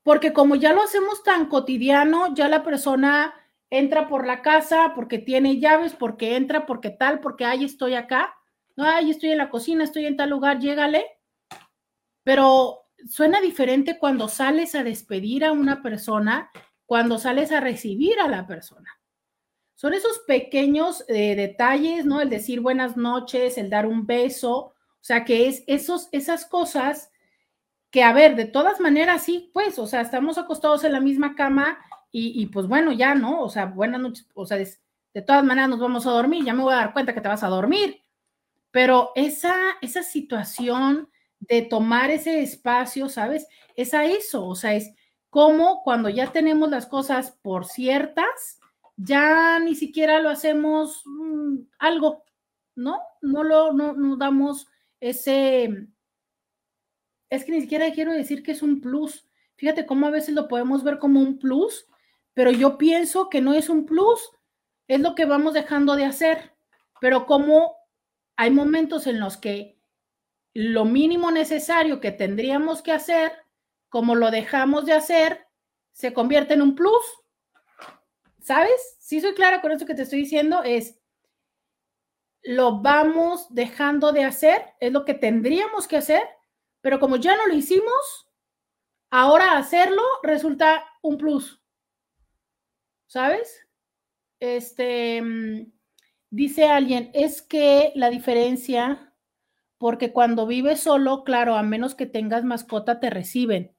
porque 0.03 0.33
como 0.33 0.55
ya 0.55 0.73
lo 0.73 0.83
hacemos 0.83 1.23
tan 1.23 1.47
cotidiano, 1.47 2.33
ya 2.33 2.47
la 2.47 2.63
persona 2.63 3.33
entra 3.69 4.07
por 4.07 4.27
la 4.27 4.41
casa 4.41 4.93
porque 4.95 5.19
tiene 5.19 5.59
llaves, 5.59 5.93
porque 5.93 6.35
entra, 6.35 6.65
porque 6.65 6.89
tal, 6.89 7.21
porque 7.21 7.45
ay, 7.45 7.63
estoy 7.65 7.95
acá, 7.95 8.35
ay, 8.77 9.11
estoy 9.11 9.31
en 9.31 9.37
la 9.37 9.49
cocina, 9.49 9.83
estoy 9.83 10.05
en 10.05 10.17
tal 10.17 10.29
lugar, 10.29 10.59
llégale. 10.59 11.05
Pero 12.23 12.89
suena 13.07 13.41
diferente 13.41 13.97
cuando 13.97 14.27
sales 14.27 14.75
a 14.75 14.83
despedir 14.83 15.45
a 15.45 15.51
una 15.51 15.81
persona, 15.81 16.51
cuando 16.91 17.17
sales 17.19 17.53
a 17.53 17.61
recibir 17.61 18.19
a 18.19 18.27
la 18.27 18.45
persona. 18.45 18.99
Son 19.75 19.93
esos 19.93 20.19
pequeños 20.27 21.05
eh, 21.07 21.37
detalles, 21.37 22.03
¿no? 22.03 22.19
El 22.19 22.29
decir 22.29 22.59
buenas 22.59 22.97
noches, 22.97 23.57
el 23.57 23.69
dar 23.69 23.87
un 23.87 24.05
beso, 24.05 24.57
o 24.57 24.73
sea, 24.99 25.23
que 25.23 25.47
es 25.47 25.63
esos, 25.67 26.09
esas 26.11 26.45
cosas 26.45 27.09
que, 27.91 28.03
a 28.03 28.11
ver, 28.11 28.35
de 28.35 28.43
todas 28.43 28.81
maneras, 28.81 29.23
sí, 29.23 29.51
pues, 29.53 29.79
o 29.79 29.87
sea, 29.87 30.01
estamos 30.01 30.37
acostados 30.37 30.83
en 30.83 30.91
la 30.91 30.99
misma 30.99 31.33
cama 31.33 31.77
y, 32.11 32.45
pues 32.47 32.67
bueno, 32.67 32.91
ya, 32.91 33.15
¿no? 33.15 33.41
O 33.41 33.47
sea, 33.47 33.67
buenas 33.67 34.01
noches, 34.01 34.27
o 34.33 34.45
sea, 34.45 34.57
de 34.57 35.21
todas 35.25 35.45
maneras 35.45 35.69
nos 35.69 35.79
vamos 35.79 36.05
a 36.05 36.11
dormir, 36.11 36.43
ya 36.43 36.53
me 36.53 36.63
voy 36.63 36.73
a 36.73 36.79
dar 36.79 36.91
cuenta 36.91 37.13
que 37.13 37.21
te 37.21 37.29
vas 37.29 37.43
a 37.43 37.47
dormir. 37.47 38.03
Pero 38.69 39.13
esa, 39.15 39.55
esa 39.81 40.03
situación 40.03 41.09
de 41.39 41.61
tomar 41.61 42.11
ese 42.11 42.41
espacio, 42.41 43.07
¿sabes? 43.07 43.47
Es 43.77 43.93
a 43.93 44.03
eso, 44.03 44.45
o 44.45 44.55
sea, 44.55 44.73
es 44.73 44.93
como 45.31 45.81
cuando 45.81 46.09
ya 46.09 46.31
tenemos 46.31 46.69
las 46.69 46.85
cosas 46.85 47.31
por 47.41 47.65
ciertas, 47.65 48.59
ya 48.97 49.59
ni 49.59 49.75
siquiera 49.75 50.19
lo 50.19 50.29
hacemos 50.29 51.01
mm, 51.05 51.55
algo, 51.79 52.25
¿no? 52.75 52.99
No 53.21 53.43
lo, 53.43 53.71
no, 53.71 53.93
no 53.93 54.17
damos 54.17 54.67
ese, 54.99 55.87
es 57.29 57.45
que 57.45 57.53
ni 57.53 57.61
siquiera 57.61 57.91
quiero 57.93 58.11
decir 58.11 58.43
que 58.43 58.51
es 58.51 58.61
un 58.61 58.81
plus. 58.81 59.25
Fíjate 59.55 59.85
cómo 59.85 60.05
a 60.05 60.11
veces 60.11 60.35
lo 60.35 60.49
podemos 60.49 60.83
ver 60.83 60.99
como 60.99 61.21
un 61.21 61.39
plus, 61.39 61.87
pero 62.33 62.51
yo 62.51 62.77
pienso 62.77 63.29
que 63.29 63.39
no 63.39 63.53
es 63.53 63.69
un 63.69 63.85
plus, 63.85 64.31
es 64.87 64.99
lo 64.99 65.15
que 65.15 65.25
vamos 65.25 65.53
dejando 65.53 65.95
de 65.95 66.03
hacer. 66.03 66.51
Pero 66.99 67.25
como 67.25 67.77
hay 68.35 68.51
momentos 68.51 69.07
en 69.07 69.21
los 69.21 69.37
que 69.37 69.79
lo 70.53 70.83
mínimo 70.83 71.31
necesario 71.31 72.01
que 72.01 72.11
tendríamos 72.11 72.81
que 72.81 72.91
hacer, 72.91 73.31
como 73.91 74.15
lo 74.15 74.31
dejamos 74.31 74.85
de 74.85 74.93
hacer, 74.93 75.47
se 75.91 76.13
convierte 76.13 76.53
en 76.53 76.61
un 76.61 76.75
plus. 76.75 77.03
¿Sabes? 78.39 78.95
Si 78.99 79.19
soy 79.19 79.33
clara 79.33 79.61
con 79.61 79.73
esto 79.73 79.85
que 79.85 79.93
te 79.93 80.03
estoy 80.03 80.19
diciendo, 80.19 80.63
es 80.63 80.97
lo 82.41 82.81
vamos 82.81 83.53
dejando 83.53 84.13
de 84.13 84.23
hacer, 84.23 84.63
es 84.79 84.93
lo 84.93 85.03
que 85.03 85.13
tendríamos 85.13 85.89
que 85.89 85.97
hacer, 85.97 86.23
pero 86.79 87.01
como 87.01 87.17
ya 87.17 87.35
no 87.35 87.45
lo 87.47 87.53
hicimos, 87.53 88.29
ahora 89.09 89.57
hacerlo 89.57 90.01
resulta 90.23 90.85
un 91.01 91.17
plus. 91.17 91.61
¿Sabes? 93.07 93.67
Este, 94.39 95.21
mm, 95.21 95.69
dice 96.29 96.69
alguien, 96.69 97.11
es 97.13 97.41
que 97.41 97.91
la 97.95 98.09
diferencia 98.09 99.11
porque 99.81 100.13
cuando 100.13 100.45
vives 100.45 100.79
solo, 100.79 101.23
claro, 101.23 101.55
a 101.55 101.63
menos 101.63 101.95
que 101.95 102.05
tengas 102.05 102.43
mascota, 102.43 102.99
te 102.99 103.09
reciben. 103.09 103.75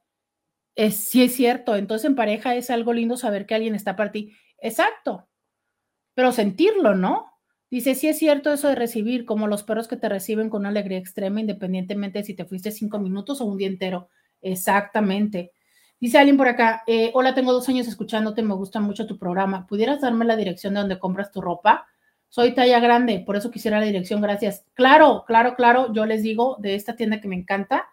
Es, 0.74 1.11
sí 1.11 1.23
es 1.23 1.35
cierto, 1.35 1.77
entonces 1.77 2.07
en 2.07 2.16
pareja 2.16 2.55
es 2.55 2.70
algo 2.70 2.93
lindo 2.93 3.16
saber 3.16 3.47
que 3.47 3.55
alguien 3.55 3.74
está 3.74 3.97
para 3.97 4.12
ti. 4.12 4.32
Exacto, 4.59 5.28
pero 6.15 6.32
sentirlo, 6.32 6.94
¿no? 6.94 7.27
Dice, 7.70 7.94
sí 7.94 8.09
es 8.09 8.19
cierto 8.19 8.53
eso 8.53 8.69
de 8.69 8.74
recibir, 8.74 9.24
como 9.24 9.47
los 9.47 9.62
perros 9.62 9.89
que 9.89 9.97
te 9.97 10.09
reciben 10.09 10.51
con 10.51 10.61
una 10.62 10.69
alegría 10.70 10.99
extrema, 10.99 11.40
independientemente 11.40 12.19
de 12.19 12.24
si 12.24 12.35
te 12.35 12.44
fuiste 12.44 12.70
cinco 12.70 12.99
minutos 12.99 13.40
o 13.40 13.47
un 13.47 13.57
día 13.57 13.69
entero. 13.69 14.09
Exactamente. 14.43 15.53
Dice 16.01 16.19
alguien 16.19 16.36
por 16.36 16.49
acá, 16.49 16.82
eh, 16.86 17.11
hola, 17.15 17.35
tengo 17.35 17.53
dos 17.53 17.69
años 17.69 17.86
escuchándote, 17.89 18.43
me 18.43 18.55
gusta 18.55 18.81
mucho 18.81 19.07
tu 19.07 19.19
programa. 19.19 19.66
¿Pudieras 19.66 20.01
darme 20.03 20.24
la 20.24 20.36
dirección 20.36 20.74
de 20.74 20.81
donde 20.81 20.99
compras 20.99 21.31
tu 21.32 21.40
ropa? 21.40 21.86
soy 22.32 22.55
talla 22.55 22.81
grande, 22.81 23.23
por 23.27 23.36
eso 23.36 23.51
quisiera 23.51 23.78
la 23.78 23.85
dirección, 23.85 24.23
gracias. 24.23 24.65
Claro, 24.73 25.24
claro, 25.27 25.55
claro, 25.55 25.93
yo 25.93 26.07
les 26.07 26.23
digo 26.23 26.57
de 26.61 26.74
esta 26.77 26.97
tienda 26.97 27.20
que 27.20 27.28
me 27.28 27.36
encanta. 27.36 27.90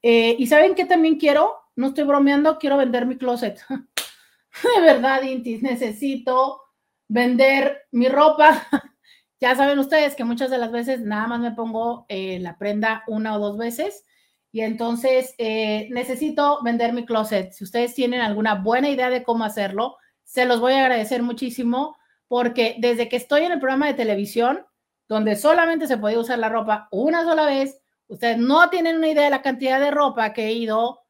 Eh, 0.00 0.34
y 0.38 0.46
saben 0.46 0.74
qué 0.74 0.86
también 0.86 1.18
quiero, 1.18 1.56
no 1.76 1.88
estoy 1.88 2.04
bromeando, 2.04 2.58
quiero 2.58 2.76
vender 2.76 3.06
mi 3.06 3.16
closet. 3.16 3.60
de 3.68 4.80
verdad, 4.80 5.22
Intis, 5.22 5.62
necesito 5.62 6.60
vender 7.08 7.82
mi 7.90 8.08
ropa. 8.08 8.66
ya 9.40 9.54
saben 9.56 9.78
ustedes 9.78 10.14
que 10.14 10.24
muchas 10.24 10.50
de 10.50 10.58
las 10.58 10.72
veces 10.72 11.00
nada 11.00 11.26
más 11.26 11.40
me 11.40 11.52
pongo 11.52 12.06
eh, 12.08 12.38
la 12.40 12.58
prenda 12.58 13.04
una 13.06 13.36
o 13.36 13.38
dos 13.38 13.58
veces. 13.58 14.04
Y 14.52 14.60
entonces 14.60 15.34
eh, 15.38 15.88
necesito 15.90 16.62
vender 16.62 16.92
mi 16.92 17.06
closet. 17.06 17.52
Si 17.52 17.64
ustedes 17.64 17.94
tienen 17.94 18.20
alguna 18.20 18.56
buena 18.56 18.90
idea 18.90 19.08
de 19.08 19.22
cómo 19.22 19.44
hacerlo, 19.44 19.96
se 20.24 20.44
los 20.44 20.60
voy 20.60 20.74
a 20.74 20.82
agradecer 20.82 21.22
muchísimo 21.22 21.96
porque 22.28 22.76
desde 22.78 23.08
que 23.08 23.16
estoy 23.16 23.42
en 23.42 23.52
el 23.52 23.60
programa 23.60 23.86
de 23.86 23.94
televisión, 23.94 24.64
donde 25.08 25.36
solamente 25.36 25.86
se 25.86 25.98
podía 25.98 26.18
usar 26.18 26.38
la 26.38 26.48
ropa 26.48 26.88
una 26.90 27.24
sola 27.24 27.44
vez, 27.44 27.78
ustedes 28.06 28.38
no 28.38 28.70
tienen 28.70 28.96
una 28.96 29.08
idea 29.08 29.24
de 29.24 29.30
la 29.30 29.42
cantidad 29.42 29.78
de 29.78 29.90
ropa 29.90 30.32
que 30.32 30.46
he 30.46 30.52
ido, 30.52 31.01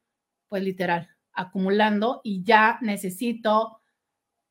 pues 0.53 0.61
literal, 0.61 1.09
acumulando 1.31 2.21
y 2.23 2.43
ya 2.43 2.77
necesito 2.81 3.81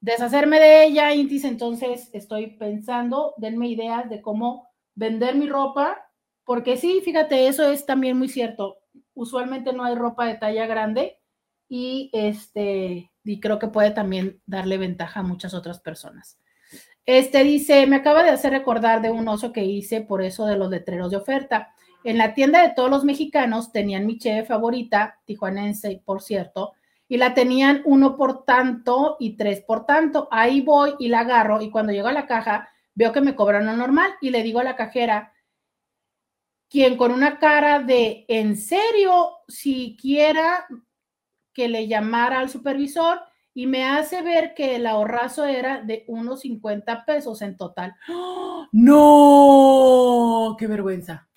deshacerme 0.01 0.59
de 0.59 0.85
ella, 0.85 1.15
Intis, 1.15 1.45
entonces 1.45 2.11
estoy 2.13 2.57
pensando, 2.57 3.35
denme 3.37 3.69
ideas 3.69 4.11
de 4.11 4.21
cómo 4.21 4.69
vender 4.97 5.37
mi 5.37 5.49
ropa, 5.49 6.11
porque 6.43 6.77
sí, 6.77 7.03
fíjate, 7.05 7.47
eso 7.47 7.71
es 7.71 7.87
también 7.87 8.19
muy 8.19 8.29
cierto. 8.29 8.79
Usualmente 9.15 9.73
no 9.73 9.85
hay 9.85 9.95
ropa 9.95 10.27
de 10.27 10.35
talla 10.35 10.67
grande 10.67 11.21
y 11.69 12.11
este, 12.13 13.13
y 13.23 13.39
creo 13.39 13.61
que 13.61 13.69
puede 13.69 13.93
también 13.93 14.43
darle 14.45 14.79
ventaja 14.79 15.21
a 15.21 15.23
muchas 15.23 15.55
otras 15.55 15.79
personas. 15.79 16.37
Este 17.07 17.45
dice, 17.45 17.87
me 17.87 17.95
acaba 17.95 18.25
de 18.25 18.31
hacer 18.31 18.51
recordar 18.51 19.03
de 19.03 19.13
un 19.13 19.29
oso 19.29 19.53
que 19.53 19.65
hice 19.65 20.01
por 20.01 20.21
eso 20.21 20.47
de 20.47 20.57
los 20.57 20.69
letreros 20.69 21.13
de 21.13 21.19
oferta. 21.19 21.77
En 22.05 22.19
la 22.19 22.35
tienda 22.35 22.63
de 22.63 22.75
todos 22.75 22.91
los 22.91 23.05
mexicanos 23.05 23.73
tenían 23.73 24.07
mi 24.07 24.19
cheve 24.19 24.45
favorita, 24.45 25.21
tijuanense, 25.25 26.03
por 26.05 26.23
cierto, 26.23 26.73
y 27.09 27.17
la 27.17 27.35
tenían 27.35 27.83
uno 27.85 28.17
por 28.17 28.45
tanto 28.45 29.17
y 29.21 29.37
tres 29.37 29.61
por 29.61 29.87
tanto. 29.87 30.29
Ahí 30.31 30.61
voy 30.61 30.95
y 30.99 31.09
la 31.09 31.21
agarro 31.21 31.61
y 31.61 31.71
cuando 31.71 31.93
llego 31.93 32.09
a 32.09 32.13
la 32.13 32.27
caja 32.27 32.69
veo 32.95 33.13
que 33.13 33.21
me 33.21 33.35
cobran 33.35 33.67
lo 33.67 33.77
normal 33.77 34.13
y 34.21 34.31
le 34.31 34.43
digo 34.43 34.61
a 34.61 34.65
la 34.65 34.77
cajera, 34.77 35.33
quien 36.69 36.97
con 36.97 37.13
una 37.13 37.39
cara 37.39 37.81
de 37.81 38.25
en 38.29 38.57
serio, 38.57 39.31
si 39.47 39.97
quiera 40.01 40.67
que 41.53 41.69
le 41.69 41.87
llamara 41.87 42.41
al 42.41 42.49
supervisor, 42.49 43.21
y 43.55 43.67
me 43.67 43.85
hace 43.85 44.23
ver 44.23 44.55
que 44.55 44.77
el 44.77 44.87
ahorrazo 44.87 45.45
era 45.45 45.83
de 45.83 46.05
unos 46.09 46.41
50 46.41 47.05
pesos 47.05 47.43
en 47.43 47.57
total. 47.57 47.95
¡No! 48.73 50.57
¡Qué 50.59 50.67
vergüenza! 50.67 51.29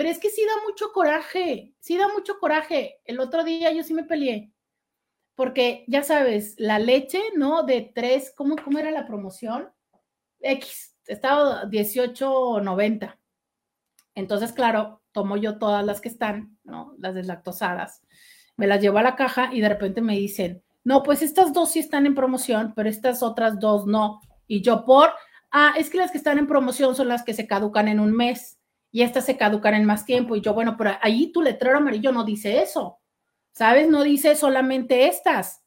Pero 0.00 0.08
es 0.08 0.18
que 0.18 0.30
sí 0.30 0.42
da 0.46 0.62
mucho 0.66 0.92
coraje, 0.94 1.74
sí 1.78 1.98
da 1.98 2.08
mucho 2.08 2.38
coraje. 2.38 3.02
El 3.04 3.20
otro 3.20 3.44
día 3.44 3.70
yo 3.70 3.82
sí 3.82 3.92
me 3.92 4.04
peleé, 4.04 4.50
porque 5.34 5.84
ya 5.88 6.02
sabes, 6.02 6.54
la 6.56 6.78
leche, 6.78 7.20
¿no? 7.36 7.64
De 7.64 7.92
tres, 7.94 8.32
¿cómo, 8.34 8.56
cómo 8.56 8.78
era 8.78 8.90
la 8.90 9.06
promoción? 9.06 9.68
X, 10.38 10.96
estaba 11.06 11.64
18.90. 11.64 13.18
Entonces, 14.14 14.52
claro, 14.52 15.02
tomo 15.12 15.36
yo 15.36 15.58
todas 15.58 15.84
las 15.84 16.00
que 16.00 16.08
están, 16.08 16.56
¿no? 16.64 16.94
Las 16.96 17.14
deslactosadas. 17.14 18.00
Me 18.56 18.66
las 18.66 18.80
llevo 18.80 18.96
a 18.96 19.02
la 19.02 19.16
caja 19.16 19.50
y 19.52 19.60
de 19.60 19.68
repente 19.68 20.00
me 20.00 20.16
dicen, 20.16 20.62
no, 20.82 21.02
pues 21.02 21.20
estas 21.20 21.52
dos 21.52 21.72
sí 21.72 21.78
están 21.78 22.06
en 22.06 22.14
promoción, 22.14 22.72
pero 22.74 22.88
estas 22.88 23.22
otras 23.22 23.60
dos 23.60 23.86
no. 23.86 24.22
Y 24.46 24.62
yo 24.62 24.86
por, 24.86 25.10
ah, 25.50 25.74
es 25.76 25.90
que 25.90 25.98
las 25.98 26.10
que 26.10 26.16
están 26.16 26.38
en 26.38 26.46
promoción 26.46 26.94
son 26.94 27.08
las 27.08 27.22
que 27.22 27.34
se 27.34 27.46
caducan 27.46 27.86
en 27.86 28.00
un 28.00 28.16
mes 28.16 28.59
y 28.92 29.02
estas 29.02 29.24
se 29.26 29.36
caducan 29.36 29.74
en 29.74 29.84
más 29.84 30.04
tiempo. 30.04 30.36
Y 30.36 30.40
yo, 30.40 30.54
bueno, 30.54 30.76
pero 30.76 30.92
ahí 31.02 31.32
tu 31.32 31.42
letrero 31.42 31.78
amarillo 31.78 32.12
no 32.12 32.24
dice 32.24 32.62
eso, 32.62 32.98
¿sabes? 33.52 33.88
No 33.88 34.02
dice 34.02 34.36
solamente 34.36 35.06
estas. 35.06 35.62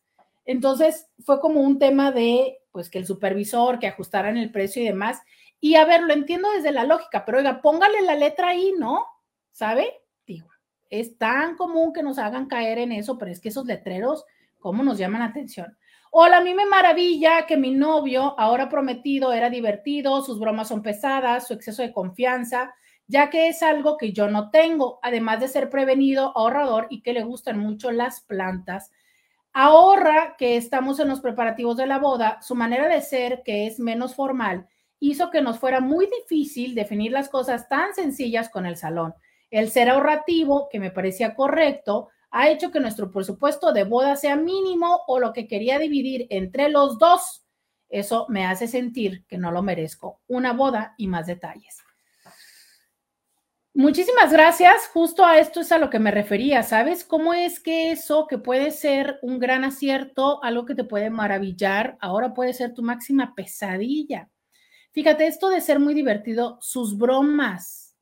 Entonces 0.45 1.07
fue 1.25 1.39
como 1.39 1.61
un 1.61 1.79
tema 1.79 2.11
de, 2.11 2.59
pues, 2.71 2.89
que 2.89 2.99
el 2.99 3.05
supervisor, 3.05 3.79
que 3.79 3.87
ajustaran 3.87 4.37
el 4.37 4.51
precio 4.51 4.81
y 4.81 4.85
demás. 4.85 5.21
Y 5.59 5.75
a 5.75 5.85
ver, 5.85 6.03
lo 6.03 6.13
entiendo 6.13 6.51
desde 6.51 6.71
la 6.71 6.83
lógica, 6.83 7.23
pero 7.25 7.37
oiga, 7.37 7.61
póngale 7.61 8.01
la 8.01 8.15
letra 8.15 8.49
ahí, 8.49 8.73
¿no? 8.77 9.05
¿Sabe? 9.51 10.01
Digo, 10.27 10.49
es 10.89 11.17
tan 11.17 11.55
común 11.55 11.93
que 11.93 12.03
nos 12.03 12.17
hagan 12.17 12.47
caer 12.47 12.79
en 12.79 12.91
eso, 12.91 13.17
pero 13.17 13.31
es 13.31 13.39
que 13.39 13.49
esos 13.49 13.65
letreros 13.65 14.25
¿Cómo 14.63 14.81
nos 14.81 14.97
llaman 14.97 15.19
la 15.19 15.27
atención? 15.27 15.77
Hola, 16.09 16.37
a 16.37 16.41
mí 16.41 16.53
me 16.53 16.65
maravilla 16.65 17.45
que 17.45 17.57
mi 17.57 17.71
novio, 17.71 18.33
ahora 18.39 18.69
prometido, 18.69 19.33
era 19.33 19.49
divertido, 19.49 20.21
sus 20.21 20.39
bromas 20.39 20.69
son 20.69 20.81
pesadas, 20.81 21.45
su 21.45 21.53
exceso 21.53 21.81
de 21.81 21.91
confianza, 21.91 22.73
ya 23.14 23.30
que 23.30 23.48
es 23.48 23.61
algo 23.61 23.95
que 23.95 24.11
yo 24.11 24.27
no 24.27 24.49
tengo, 24.49 24.98
además 25.03 25.40
de 25.40 25.48
ser 25.48 25.69
prevenido, 25.69 26.35
ahorrador 26.35 26.88
y 26.90 27.03
que 27.03 27.14
le 27.14 27.23
gustan 27.23 27.60
mucho 27.60 27.91
las 27.91 28.22
plantas. 28.22 28.91
Ahora 29.53 30.34
que 30.35 30.57
estamos 30.57 30.99
en 30.99 31.10
los 31.10 31.22
preparativos 31.22 31.77
de 31.77 31.85
la 31.85 31.99
boda, 31.99 32.41
su 32.41 32.56
manera 32.56 32.88
de 32.88 33.02
ser, 33.02 33.44
que 33.45 33.68
es 33.68 33.80
menos 33.80 34.15
formal, 34.15 34.68
hizo 34.99 35.30
que 35.30 35.44
nos 35.44 35.60
fuera 35.60 35.80
muy 35.80 36.07
difícil 36.07 36.73
definir 36.73 37.11
las 37.11 37.30
cosas 37.30 37.69
tan 37.69 37.94
sencillas 37.94 38.49
con 38.49 38.65
el 38.65 38.77
salón. 38.77 39.14
El 39.52 39.69
ser 39.69 39.91
ahorrativo, 39.91 40.68
que 40.72 40.80
me 40.80 40.90
parecía 40.90 41.35
correcto, 41.35 42.10
ha 42.31 42.49
hecho 42.49 42.72
que 42.72 42.80
nuestro 42.80 43.11
presupuesto 43.11 43.73
de 43.73 43.84
boda 43.84 44.15
sea 44.15 44.35
mínimo 44.35 45.02
o 45.06 45.19
lo 45.19 45.34
que 45.34 45.48
quería 45.48 45.77
dividir 45.77 46.26
entre 46.31 46.69
los 46.69 46.98
dos. 46.98 47.45
Eso 47.90 48.26
me 48.27 48.48
hace 48.48 48.68
sentir 48.68 49.23
que 49.27 49.38
no 49.38 49.52
lo 49.52 49.61
merezco. 49.61 50.19
Una 50.26 50.52
boda 50.53 50.95
y 50.98 51.06
más 51.06 51.27
detalles. 51.27 51.82
Muchísimas 53.75 54.31
gracias. 54.31 54.87
Justo 54.93 55.25
a 55.25 55.39
esto 55.39 55.59
es 55.61 55.71
a 55.71 55.79
lo 55.79 55.89
que 55.89 55.97
me 55.99 56.11
refería. 56.11 56.61
¿Sabes 56.61 57.03
cómo 57.03 57.33
es 57.33 57.59
que 57.59 57.91
eso 57.91 58.27
que 58.27 58.37
puede 58.37 58.69
ser 58.71 59.17
un 59.23 59.39
gran 59.39 59.63
acierto, 59.63 60.43
algo 60.43 60.65
que 60.65 60.75
te 60.75 60.83
puede 60.83 61.09
maravillar, 61.09 61.97
ahora 61.99 62.33
puede 62.35 62.53
ser 62.53 62.73
tu 62.75 62.83
máxima 62.83 63.33
pesadilla? 63.35 64.29
Fíjate, 64.91 65.27
esto 65.27 65.49
de 65.49 65.61
ser 65.61 65.79
muy 65.79 65.95
divertido, 65.95 66.59
sus 66.61 66.97
bromas, 66.97 67.95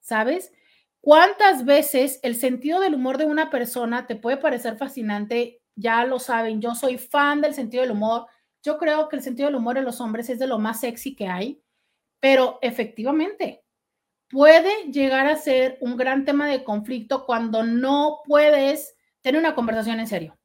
¿sabes? 0.00 0.52
¿Cuántas 1.00 1.64
veces 1.64 2.20
el 2.22 2.36
sentido 2.36 2.80
del 2.80 2.94
humor 2.94 3.18
de 3.18 3.26
una 3.26 3.50
persona 3.50 4.06
te 4.06 4.16
puede 4.16 4.38
parecer 4.38 4.76
fascinante? 4.76 5.62
Ya 5.76 6.04
lo 6.06 6.18
saben, 6.18 6.60
yo 6.60 6.74
soy 6.74 6.98
fan 6.98 7.40
del 7.42 7.54
sentido 7.54 7.82
del 7.82 7.92
humor. 7.92 8.26
Yo 8.62 8.78
creo 8.78 9.08
que 9.08 9.16
el 9.16 9.22
sentido 9.22 9.48
del 9.48 9.56
humor 9.56 9.78
en 9.78 9.84
los 9.86 10.00
hombres 10.00 10.30
es 10.30 10.38
de 10.38 10.46
lo 10.48 10.58
más 10.58 10.80
sexy 10.80 11.16
que 11.16 11.28
hay, 11.28 11.62
pero 12.20 12.58
efectivamente, 12.62 13.63
puede 14.34 14.90
llegar 14.90 15.28
a 15.28 15.36
ser 15.36 15.78
un 15.80 15.96
gran 15.96 16.24
tema 16.24 16.48
de 16.48 16.64
conflicto 16.64 17.24
cuando 17.24 17.62
no 17.62 18.18
puedes 18.26 18.96
tener 19.20 19.38
una 19.38 19.54
conversación 19.54 20.00
en 20.00 20.08
serio. 20.08 20.36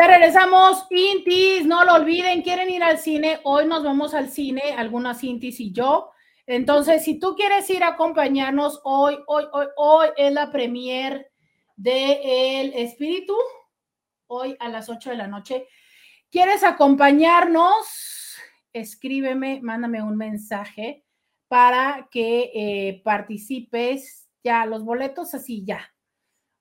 regresamos, 0.08 0.88
Intis, 0.90 1.66
no 1.66 1.84
lo 1.84 1.96
olviden, 1.96 2.42
quieren 2.42 2.70
ir 2.70 2.84
al 2.84 3.00
cine, 3.00 3.40
hoy 3.44 3.66
nos 3.66 3.84
vamos 3.84 4.14
al 4.14 4.30
cine, 4.30 4.62
algunas 4.78 5.24
Intis 5.24 5.60
y 5.60 5.72
yo. 5.74 6.12
Entonces, 6.48 7.04
si 7.04 7.20
tú 7.20 7.36
quieres 7.36 7.70
ir 7.70 7.84
a 7.84 7.90
acompañarnos 7.90 8.82
hoy, 8.84 9.20
hoy, 9.28 9.46
hoy, 9.52 9.68
hoy 9.76 10.08
es 10.18 10.34
la 10.34 10.52
premier 10.52 11.30
de 11.76 12.62
El 12.62 12.74
Espíritu, 12.74 13.36
hoy 14.28 14.56
a 14.60 14.70
las 14.70 14.90
8 14.90 15.10
de 15.12 15.18
la 15.18 15.28
noche. 15.28 15.68
¿Quieres 16.32 16.64
acompañarnos? 16.64 18.38
Escríbeme, 18.72 19.60
mándame 19.62 20.02
un 20.02 20.16
mensaje 20.16 21.04
para 21.48 22.08
que 22.10 22.52
eh, 22.54 23.02
participes. 23.04 24.30
Ya, 24.44 24.66
los 24.66 24.86
boletos 24.86 25.34
así, 25.34 25.66
ya, 25.66 25.82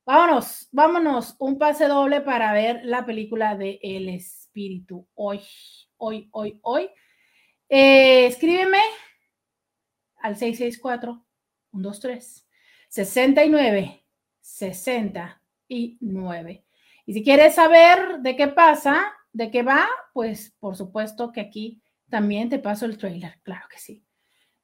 Vámonos, 0.08 0.68
vámonos, 0.72 1.36
un 1.38 1.58
pase 1.58 1.86
doble 1.86 2.22
para 2.22 2.54
ver 2.54 2.80
la 2.82 3.04
película 3.04 3.54
de 3.56 3.78
El 3.82 4.08
Espíritu. 4.08 5.06
Hoy, 5.12 5.42
hoy, 5.98 6.30
hoy, 6.32 6.58
hoy. 6.62 6.88
Eh, 7.68 8.24
escríbeme 8.24 8.78
al 10.16 10.34
664-123. 10.34 12.46
69 12.88 14.06
69. 14.40 16.64
Y 17.04 17.12
si 17.12 17.22
quieres 17.22 17.56
saber 17.56 18.20
de 18.20 18.34
qué 18.34 18.48
pasa, 18.48 19.12
de 19.34 19.50
qué 19.50 19.62
va, 19.62 19.86
pues 20.14 20.56
por 20.58 20.74
supuesto 20.74 21.32
que 21.32 21.42
aquí 21.42 21.82
también 22.08 22.48
te 22.48 22.58
paso 22.58 22.86
el 22.86 22.96
trailer, 22.96 23.42
claro 23.42 23.66
que 23.68 23.76
sí. 23.76 24.07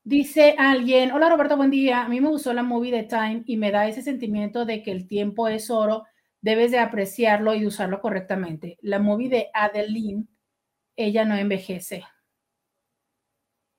Dice 0.06 0.54
alguien, 0.58 1.12
hola 1.12 1.30
Roberto, 1.30 1.56
buen 1.56 1.70
día. 1.70 2.02
A 2.04 2.08
mí 2.08 2.20
me 2.20 2.28
gustó 2.28 2.52
la 2.52 2.62
movie 2.62 2.92
de 2.92 3.04
Time 3.04 3.42
y 3.46 3.56
me 3.56 3.70
da 3.70 3.88
ese 3.88 4.02
sentimiento 4.02 4.66
de 4.66 4.82
que 4.82 4.90
el 4.92 5.08
tiempo 5.08 5.48
es 5.48 5.70
oro, 5.70 6.04
debes 6.42 6.70
de 6.72 6.78
apreciarlo 6.78 7.54
y 7.54 7.66
usarlo 7.66 8.02
correctamente. 8.02 8.78
La 8.82 8.98
movie 8.98 9.30
de 9.30 9.48
Adeline, 9.54 10.28
ella 10.96 11.24
no 11.24 11.36
envejece. 11.36 12.04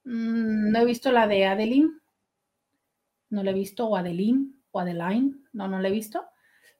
Mm, 0.05 0.71
no 0.71 0.79
he 0.79 0.85
visto 0.85 1.11
la 1.11 1.27
de 1.27 1.45
Adeline. 1.45 1.91
No 3.29 3.43
la 3.43 3.51
he 3.51 3.53
visto, 3.53 3.87
o 3.87 3.95
Adeline, 3.95 4.53
o 4.71 4.79
Adeline. 4.79 5.43
No, 5.53 5.67
no 5.67 5.79
la 5.79 5.89
he 5.89 5.91
visto. 5.91 6.25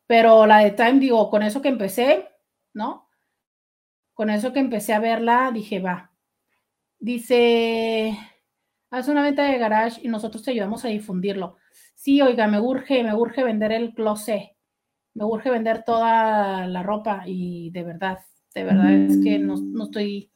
Pero 0.07 0.45
la 0.47 0.59
de 0.59 0.71
Time, 0.71 0.99
digo, 0.99 1.29
con 1.29 1.43
eso 1.43 1.61
que 1.61 1.69
empecé, 1.69 2.29
¿no? 2.73 3.09
Con 4.15 4.29
eso 4.31 4.53
que 4.53 4.59
empecé 4.59 4.93
a 4.93 4.99
verla, 4.99 5.51
dije, 5.53 5.79
va. 5.79 6.11
Dice 6.99 8.17
haz 8.95 9.09
una 9.09 9.23
venta 9.23 9.43
de 9.43 9.57
garage 9.57 9.99
y 10.03 10.07
nosotros 10.07 10.41
te 10.43 10.51
ayudamos 10.51 10.85
a 10.85 10.87
difundirlo. 10.87 11.57
Sí, 11.95 12.21
oiga, 12.21 12.47
me 12.47 12.59
urge, 12.59 13.03
me 13.03 13.13
urge 13.13 13.43
vender 13.43 13.73
el 13.73 13.93
closet, 13.93 14.51
me 15.13 15.25
urge 15.25 15.49
vender 15.49 15.83
toda 15.83 16.65
la 16.67 16.81
ropa 16.81 17.23
y 17.25 17.71
de 17.71 17.83
verdad, 17.83 18.19
de 18.53 18.63
verdad 18.63 18.91
es 18.91 19.17
que 19.21 19.37
no, 19.37 19.55
no 19.57 19.85
estoy... 19.85 20.31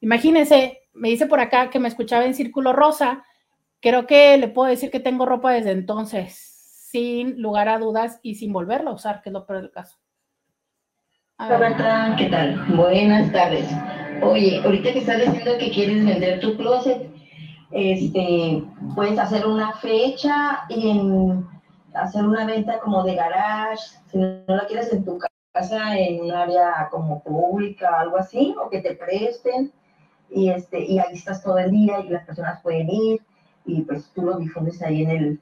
Imagínense, 0.00 0.82
me 0.92 1.08
dice 1.08 1.26
por 1.26 1.40
acá 1.40 1.70
que 1.70 1.78
me 1.78 1.88
escuchaba 1.88 2.26
en 2.26 2.34
Círculo 2.34 2.74
Rosa, 2.74 3.24
creo 3.80 4.06
que 4.06 4.36
le 4.36 4.48
puedo 4.48 4.68
decir 4.68 4.90
que 4.90 5.00
tengo 5.00 5.24
ropa 5.24 5.52
desde 5.52 5.70
entonces, 5.70 6.34
sin 6.90 7.40
lugar 7.40 7.70
a 7.70 7.78
dudas 7.78 8.20
y 8.22 8.34
sin 8.34 8.52
volverla 8.52 8.90
a 8.90 8.94
usar, 8.94 9.22
que 9.22 9.30
es 9.30 9.32
lo 9.32 9.46
peor 9.46 9.62
del 9.62 9.70
caso. 9.70 9.96
¿qué 12.18 12.26
tal? 12.26 12.62
Buenas 12.76 13.32
tardes. 13.32 13.66
Oye, 14.22 14.60
ahorita 14.64 14.92
que 14.92 14.98
estás 14.98 15.18
diciendo 15.18 15.52
que 15.58 15.70
quieres 15.70 16.04
vender 16.04 16.40
tu 16.40 16.56
closet, 16.56 17.15
este, 17.70 18.64
puedes 18.94 19.18
hacer 19.18 19.46
una 19.46 19.72
fecha 19.72 20.64
y 20.68 20.90
en, 20.90 21.46
hacer 21.94 22.24
una 22.24 22.46
venta 22.46 22.78
como 22.80 23.02
de 23.02 23.14
garage, 23.14 23.82
si 24.10 24.18
no 24.18 24.42
la 24.46 24.66
quieres 24.66 24.92
en 24.92 25.04
tu 25.04 25.18
casa, 25.18 25.98
en 25.98 26.24
un 26.24 26.30
área 26.30 26.88
como 26.90 27.22
pública, 27.22 28.00
algo 28.00 28.18
así, 28.18 28.54
o 28.62 28.68
que 28.68 28.80
te 28.80 28.94
presten, 28.94 29.72
y, 30.30 30.50
este, 30.50 30.84
y 30.84 30.98
ahí 30.98 31.14
estás 31.14 31.42
todo 31.42 31.58
el 31.58 31.70
día 31.70 32.00
y 32.00 32.08
las 32.08 32.24
personas 32.26 32.60
pueden 32.62 32.90
ir, 32.90 33.22
y 33.64 33.82
pues 33.82 34.10
tú 34.14 34.22
lo 34.22 34.38
difundes 34.38 34.82
ahí 34.82 35.02
en 35.02 35.10
el, 35.10 35.40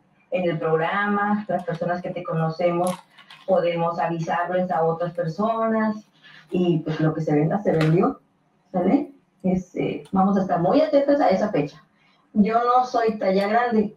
programa, 0.58 1.44
las 1.46 1.64
personas 1.64 2.02
que 2.02 2.10
te 2.10 2.24
conocemos 2.24 2.90
podemos 3.46 4.00
avisarles 4.00 4.68
a 4.70 4.82
otras 4.82 5.12
personas, 5.14 6.08
y 6.50 6.78
pues 6.78 7.00
lo 7.00 7.14
que 7.14 7.20
se 7.20 7.34
venda 7.34 7.62
se 7.62 7.72
vendió. 7.72 8.20
Este, 9.44 10.04
vamos 10.10 10.36
a 10.36 10.40
estar 10.40 10.60
muy 10.60 10.80
atentos 10.80 11.20
a 11.20 11.28
esa 11.28 11.50
fecha 11.50 11.84
yo 12.34 12.62
no 12.64 12.84
soy 12.84 13.18
talla 13.18 13.48
grande, 13.48 13.96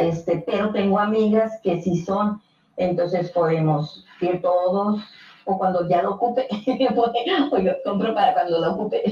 este, 0.00 0.42
pero 0.46 0.72
tengo 0.72 0.98
amigas 0.98 1.60
que 1.62 1.80
sí 1.80 2.02
son, 2.02 2.40
entonces 2.76 3.30
podemos 3.30 4.04
ir 4.20 4.40
todos, 4.42 5.02
o 5.44 5.58
cuando 5.58 5.88
ya 5.88 6.02
lo 6.02 6.14
ocupe, 6.14 6.46
o 7.52 7.58
yo 7.58 7.72
compro 7.84 8.14
para 8.14 8.34
cuando 8.34 8.58
lo 8.60 8.72
ocupe, 8.72 9.02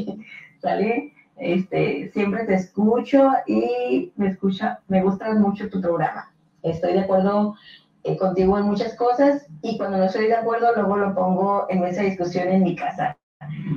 ¿sale? 0.60 1.12
Este, 1.36 2.10
siempre 2.12 2.44
te 2.44 2.54
escucho 2.54 3.30
y 3.46 4.12
me 4.16 4.28
escucha, 4.28 4.80
me 4.88 5.02
gusta 5.02 5.32
mucho 5.34 5.68
tu 5.68 5.80
programa. 5.80 6.32
Estoy 6.62 6.94
de 6.94 7.00
acuerdo 7.00 7.56
eh, 8.04 8.16
contigo 8.16 8.56
en 8.58 8.64
muchas 8.64 8.94
cosas 8.96 9.46
y 9.62 9.76
cuando 9.76 9.98
no 9.98 10.04
estoy 10.04 10.26
de 10.26 10.34
acuerdo 10.34 10.72
luego 10.74 10.96
lo 10.96 11.14
pongo 11.14 11.66
en 11.68 11.84
esa 11.84 12.02
discusión 12.02 12.48
en 12.48 12.62
mi 12.62 12.76
casa 12.76 13.16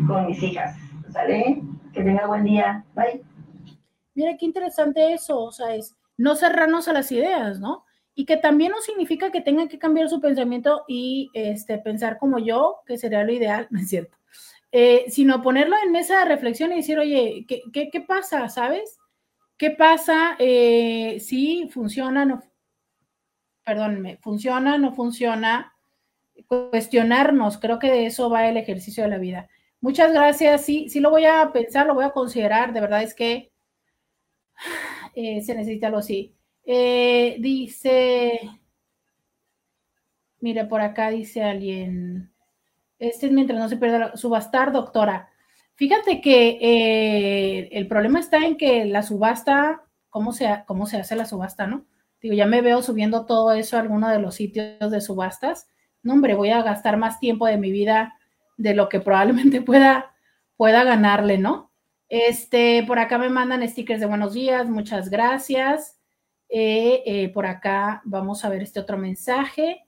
con 0.08 0.28
mis 0.28 0.42
hijas. 0.44 0.76
¿Sale? 1.10 1.62
Que 1.94 2.04
tenga 2.04 2.28
buen 2.28 2.44
día. 2.44 2.84
Bye. 2.96 3.24
Mira 4.18 4.36
qué 4.36 4.48
interesante 4.48 5.14
eso, 5.14 5.40
o 5.40 5.52
sea, 5.52 5.76
es 5.76 5.96
no 6.18 6.36
cerrarnos 6.36 6.88
a 6.88 6.94
las 6.94 7.12
ideas, 7.12 7.60
¿no? 7.60 7.86
Y 8.16 8.26
que 8.26 8.36
también 8.36 8.72
no 8.72 8.82
significa 8.82 9.32
que 9.32 9.42
tengan 9.42 9.68
que 9.68 9.78
cambiar 9.78 10.10
su 10.10 10.20
pensamiento 10.20 10.86
y 10.88 11.30
este, 11.36 11.78
pensar 11.78 12.18
como 12.18 12.40
yo, 12.40 12.78
que 12.88 12.98
sería 12.98 13.24
lo 13.24 13.32
ideal, 13.32 13.68
¿no 13.70 13.80
es 13.80 13.90
cierto? 13.90 14.18
Eh, 14.72 15.06
sino 15.10 15.44
ponerlo 15.44 15.76
en 15.84 15.92
mesa 15.92 16.18
de 16.18 16.26
reflexión 16.26 16.74
y 16.74 16.78
decir, 16.78 16.98
oye, 16.98 17.46
¿qué, 17.48 17.62
qué, 17.72 17.92
qué 17.92 18.02
pasa? 18.02 18.50
¿Sabes? 18.50 18.98
¿Qué 19.56 19.70
pasa 19.70 20.36
eh, 20.40 21.20
si 21.20 21.70
funciona, 21.70 22.26
no, 22.26 22.42
perdónenme, 23.64 24.18
funciona, 24.18 24.80
no 24.80 24.96
funciona? 24.96 25.76
Cuestionarnos, 26.48 27.60
creo 27.60 27.78
que 27.78 27.92
de 27.92 28.08
eso 28.08 28.32
va 28.32 28.48
el 28.48 28.58
ejercicio 28.58 29.04
de 29.04 29.10
la 29.12 29.20
vida. 29.20 29.48
Muchas 29.80 30.12
gracias, 30.12 30.66
sí, 30.66 30.90
sí 30.90 31.02
lo 31.02 31.12
voy 31.12 31.26
a 31.26 31.52
pensar, 31.54 31.86
lo 31.86 31.94
voy 31.94 32.06
a 32.06 32.10
considerar, 32.10 32.74
de 32.74 32.82
verdad 32.82 33.04
es 33.04 33.14
que 33.14 33.52
eh, 35.14 35.42
se 35.42 35.56
necesita 35.56 35.88
algo 35.88 36.00
así. 36.00 36.36
Eh, 36.64 37.38
dice, 37.40 38.40
mire, 40.40 40.66
por 40.66 40.82
acá 40.82 41.10
dice 41.10 41.44
alguien, 41.44 42.32
este 43.00 43.28
es 43.28 43.32
mientras 43.32 43.60
no 43.60 43.70
se 43.70 43.78
pierda 43.78 44.16
subastar, 44.18 44.72
doctora. 44.72 45.30
Fíjate 45.76 46.22
que 46.22 46.58
eh, 46.60 47.70
el 47.72 47.88
problema 47.88 48.20
está 48.20 48.38
en 48.38 48.58
que 48.58 48.86
la 48.86 49.04
subasta, 49.04 49.84
¿cómo 50.10 50.34
se, 50.34 50.64
¿cómo 50.66 50.88
se 50.88 50.98
hace 50.98 51.16
la 51.16 51.26
subasta, 51.26 51.68
no? 51.68 51.86
Digo, 52.22 52.34
ya 52.34 52.48
me 52.48 52.62
veo 52.62 52.82
subiendo 52.82 53.26
todo 53.26 53.52
eso 53.54 53.78
a 53.78 53.82
alguno 53.82 54.10
de 54.10 54.20
los 54.20 54.36
sitios 54.36 54.90
de 54.92 55.02
subastas. 55.02 55.70
No, 56.02 56.14
hombre, 56.14 56.34
voy 56.34 56.50
a 56.50 56.64
gastar 56.64 56.98
más 56.98 57.20
tiempo 57.20 57.46
de 57.46 57.58
mi 57.58 57.72
vida 57.72 58.16
de 58.58 58.74
lo 58.74 58.90
que 58.90 59.00
probablemente 59.00 59.62
pueda, 59.64 60.16
pueda 60.56 60.84
ganarle, 60.84 61.38
¿no? 61.38 61.72
Este, 62.10 62.84
por 62.88 63.00
acá 63.00 63.18
me 63.18 63.30
mandan 63.30 63.68
stickers 63.68 64.00
de 64.00 64.06
buenos 64.06 64.34
días, 64.34 64.70
muchas 64.70 65.10
gracias. 65.10 66.00
Eh, 66.50 67.04
eh, 67.06 67.30
por 67.30 67.46
acá 67.46 68.02
vamos 68.06 68.46
a 68.46 68.50
ver 68.50 68.62
este 68.62 68.80
otro 68.80 68.98
mensaje. 68.98 69.84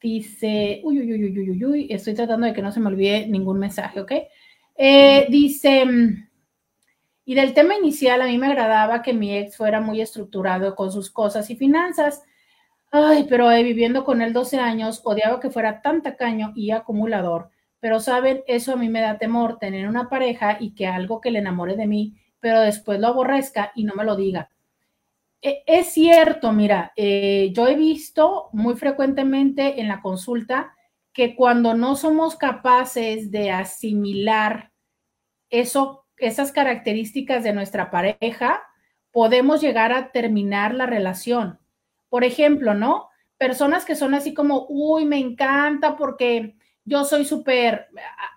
Dice, 0.00 0.80
uy, 0.84 1.00
uy, 1.00 1.12
uy, 1.12 1.24
uy, 1.38 1.50
uy, 1.50 1.64
uy, 1.64 1.86
estoy 1.90 2.14
tratando 2.14 2.46
de 2.46 2.52
que 2.52 2.62
no 2.62 2.72
se 2.72 2.80
me 2.80 2.88
olvide 2.88 3.26
ningún 3.26 3.58
mensaje, 3.58 4.00
¿ok? 4.00 4.12
Eh, 4.76 5.26
dice, 5.30 5.84
y 7.24 7.34
del 7.34 7.54
tema 7.54 7.76
inicial, 7.76 8.20
a 8.20 8.26
mí 8.26 8.36
me 8.36 8.48
agradaba 8.48 9.02
que 9.02 9.14
mi 9.14 9.36
ex 9.36 9.56
fuera 9.56 9.80
muy 9.80 10.00
estructurado 10.00 10.74
con 10.74 10.92
sus 10.92 11.10
cosas 11.10 11.48
y 11.50 11.56
finanzas. 11.56 12.22
Ay, 12.90 13.26
pero 13.28 13.48
viviendo 13.48 14.04
con 14.04 14.20
él 14.22 14.32
12 14.32 14.58
años, 14.58 15.00
odiaba 15.04 15.40
que 15.40 15.50
fuera 15.50 15.80
tan 15.82 16.02
tacaño 16.02 16.52
y 16.54 16.70
acumulador. 16.72 17.50
Pero, 17.84 18.00
¿saben? 18.00 18.42
Eso 18.46 18.72
a 18.72 18.76
mí 18.76 18.88
me 18.88 19.02
da 19.02 19.18
temor, 19.18 19.58
tener 19.58 19.86
una 19.86 20.08
pareja 20.08 20.56
y 20.58 20.74
que 20.74 20.86
algo 20.86 21.20
que 21.20 21.30
le 21.30 21.40
enamore 21.40 21.76
de 21.76 21.86
mí, 21.86 22.16
pero 22.40 22.62
después 22.62 22.98
lo 22.98 23.08
aborrezca 23.08 23.72
y 23.74 23.84
no 23.84 23.94
me 23.94 24.04
lo 24.04 24.16
diga. 24.16 24.48
E, 25.42 25.62
es 25.66 25.92
cierto, 25.92 26.50
mira, 26.54 26.94
eh, 26.96 27.50
yo 27.52 27.68
he 27.68 27.74
visto 27.74 28.48
muy 28.54 28.76
frecuentemente 28.76 29.82
en 29.82 29.88
la 29.88 30.00
consulta 30.00 30.74
que 31.12 31.36
cuando 31.36 31.74
no 31.74 31.94
somos 31.94 32.36
capaces 32.36 33.30
de 33.30 33.50
asimilar 33.50 34.72
eso, 35.50 36.06
esas 36.16 36.52
características 36.52 37.44
de 37.44 37.52
nuestra 37.52 37.90
pareja, 37.90 38.62
podemos 39.10 39.60
llegar 39.60 39.92
a 39.92 40.10
terminar 40.10 40.72
la 40.72 40.86
relación. 40.86 41.60
Por 42.08 42.24
ejemplo, 42.24 42.72
¿no? 42.72 43.10
Personas 43.36 43.84
que 43.84 43.94
son 43.94 44.14
así 44.14 44.32
como, 44.32 44.64
uy, 44.70 45.04
me 45.04 45.18
encanta 45.18 45.98
porque 45.98 46.56
yo 46.84 47.04
soy 47.04 47.24
súper, 47.24 47.88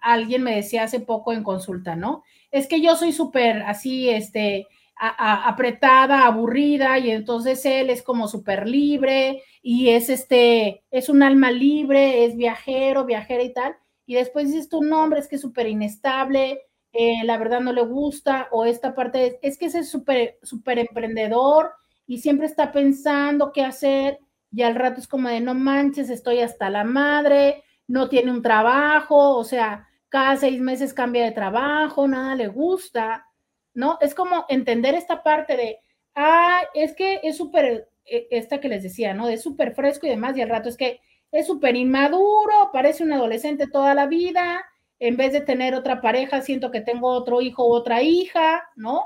alguien 0.01 0.43
me 0.43 0.55
decía 0.55 0.83
hace 0.83 0.99
poco 0.99 1.33
en 1.33 1.43
consulta, 1.43 1.95
¿no? 1.95 2.23
Es 2.51 2.67
que 2.67 2.81
yo 2.81 2.95
soy 2.95 3.11
súper 3.11 3.63
así, 3.63 4.09
este, 4.09 4.67
apretada, 4.99 6.25
aburrida, 6.25 6.97
y 6.97 7.11
entonces 7.11 7.63
él 7.65 7.89
es 7.89 8.01
como 8.01 8.27
súper 8.27 8.67
libre 8.67 9.43
y 9.61 9.89
es 9.89 10.09
este, 10.09 10.83
es 10.89 11.09
un 11.09 11.21
alma 11.23 11.51
libre, 11.51 12.25
es 12.25 12.35
viajero, 12.35 13.05
viajera 13.05 13.43
y 13.43 13.53
tal, 13.53 13.75
y 14.05 14.15
después 14.15 14.47
dices 14.47 14.69
tu 14.69 14.81
nombre, 14.81 15.19
es 15.19 15.27
que 15.27 15.35
es 15.35 15.41
súper 15.41 15.67
inestable, 15.67 16.61
eh, 16.93 17.23
la 17.25 17.37
verdad 17.37 17.59
no 17.59 17.73
le 17.73 17.83
gusta, 17.83 18.47
o 18.51 18.65
esta 18.65 18.95
parte 18.95 19.27
es, 19.27 19.35
es 19.41 19.57
que 19.59 19.65
es 19.65 19.89
súper, 19.89 20.39
súper 20.41 20.79
emprendedor 20.79 21.73
y 22.07 22.19
siempre 22.19 22.47
está 22.47 22.71
pensando 22.71 23.51
qué 23.51 23.63
hacer, 23.63 24.19
y 24.51 24.63
al 24.63 24.75
rato 24.75 24.99
es 24.99 25.07
como 25.07 25.29
de 25.29 25.41
no 25.41 25.53
manches, 25.53 26.09
estoy 26.09 26.39
hasta 26.39 26.69
la 26.69 26.83
madre, 26.85 27.63
no 27.88 28.09
tiene 28.09 28.31
un 28.31 28.41
trabajo, 28.41 29.38
o 29.38 29.43
sea, 29.43 29.88
cada 30.09 30.35
seis 30.38 30.59
meses 30.61 30.93
cambia 30.93 31.26
de 31.26 31.31
trabajo, 31.31 32.07
nada 32.07 32.35
le 32.35 32.47
gusta, 32.47 33.26
¿no? 33.73 33.97
Es 34.01 34.15
como 34.15 34.45
entender 34.49 34.95
esta 34.95 35.23
parte 35.23 35.57
de, 35.57 35.80
ah, 36.15 36.61
es 36.73 36.95
que 36.95 37.19
es 37.23 37.38
súper, 37.38 37.89
e, 38.05 38.27
esta 38.31 38.59
que 38.59 38.69
les 38.69 38.84
decía, 38.84 39.14
¿no? 39.14 39.27
De 39.27 39.38
súper 39.38 39.73
fresco 39.76 40.07
y 40.07 40.09
demás, 40.09 40.38
y 40.38 40.41
al 40.41 40.49
rato 40.49 40.69
es 40.69 40.77
que 40.77 41.01
es 41.31 41.47
súper 41.47 41.76
inmaduro, 41.76 42.69
parece 42.73 43.03
un 43.03 43.14
adolescente 43.14 43.68
toda 43.68 43.93
la 43.93 44.07
vida, 44.07 44.65
en 44.99 45.18
vez 45.18 45.34
de 45.34 45.41
tener 45.41 45.76
otra 45.76 46.01
pareja, 46.01 46.41
siento 46.41 46.72
que 46.72 46.81
tengo 46.81 47.09
otro 47.09 47.41
hijo 47.41 47.68
u 47.68 47.73
otra 47.73 48.01
hija, 48.01 48.64
¿no? 48.76 49.05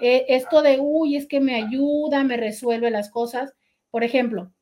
Eh, 0.00 0.26
esto 0.28 0.62
de, 0.62 0.78
uy, 0.80 1.16
es 1.16 1.26
que 1.26 1.40
me 1.40 1.54
ayuda, 1.56 2.24
me 2.24 2.36
resuelve 2.36 2.90
las 2.90 3.10
cosas. 3.10 3.54
Por 3.90 4.04
ejemplo, 4.04 4.52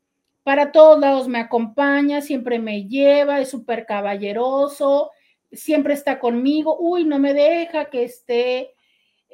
para 0.44 0.72
todos 0.72 1.00
lados 1.00 1.26
me 1.28 1.40
acompaña, 1.40 2.20
siempre 2.20 2.60
me 2.60 2.86
lleva, 2.86 3.40
es 3.40 3.50
súper 3.50 3.86
caballeroso, 3.86 5.10
siempre 5.52 5.94
está 5.94 6.20
conmigo, 6.20 6.76
uy, 6.78 7.04
no 7.04 7.18
me 7.18 7.34
deja 7.34 7.86
que 7.86 8.04
esté 8.04 8.74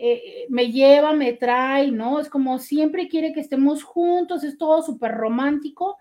eh, 0.03 0.47
me 0.49 0.73
lleva, 0.73 1.13
me 1.13 1.35
trae, 1.35 1.91
¿no? 1.91 2.21
Es 2.21 2.31
como 2.31 2.59
siempre 2.59 3.07
quiere 3.07 3.35
que 3.35 3.41
estemos 3.41 3.83
juntos, 3.83 4.43
es 4.45 4.57
todo 4.57 4.81
súper 4.81 5.13
romántico. 5.13 5.99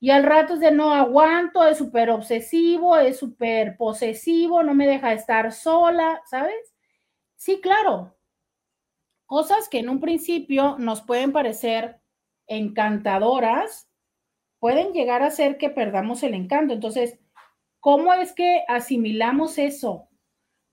Y 0.00 0.08
al 0.08 0.22
rato 0.24 0.54
es 0.54 0.60
de 0.60 0.70
no 0.70 0.92
aguanto, 0.92 1.62
es 1.66 1.76
súper 1.76 2.08
obsesivo, 2.08 2.96
es 2.96 3.18
súper 3.18 3.76
posesivo, 3.76 4.62
no 4.62 4.72
me 4.74 4.86
deja 4.86 5.12
estar 5.12 5.52
sola, 5.52 6.22
¿sabes? 6.30 6.74
Sí, 7.36 7.60
claro. 7.60 8.16
Cosas 9.26 9.68
que 9.68 9.80
en 9.80 9.90
un 9.90 10.00
principio 10.00 10.76
nos 10.78 11.02
pueden 11.02 11.32
parecer 11.32 12.00
encantadoras, 12.46 13.85
pueden 14.58 14.92
llegar 14.92 15.22
a 15.22 15.30
ser 15.30 15.58
que 15.58 15.70
perdamos 15.70 16.22
el 16.22 16.34
encanto. 16.34 16.74
Entonces, 16.74 17.18
¿cómo 17.80 18.12
es 18.14 18.32
que 18.32 18.64
asimilamos 18.68 19.58
eso? 19.58 20.08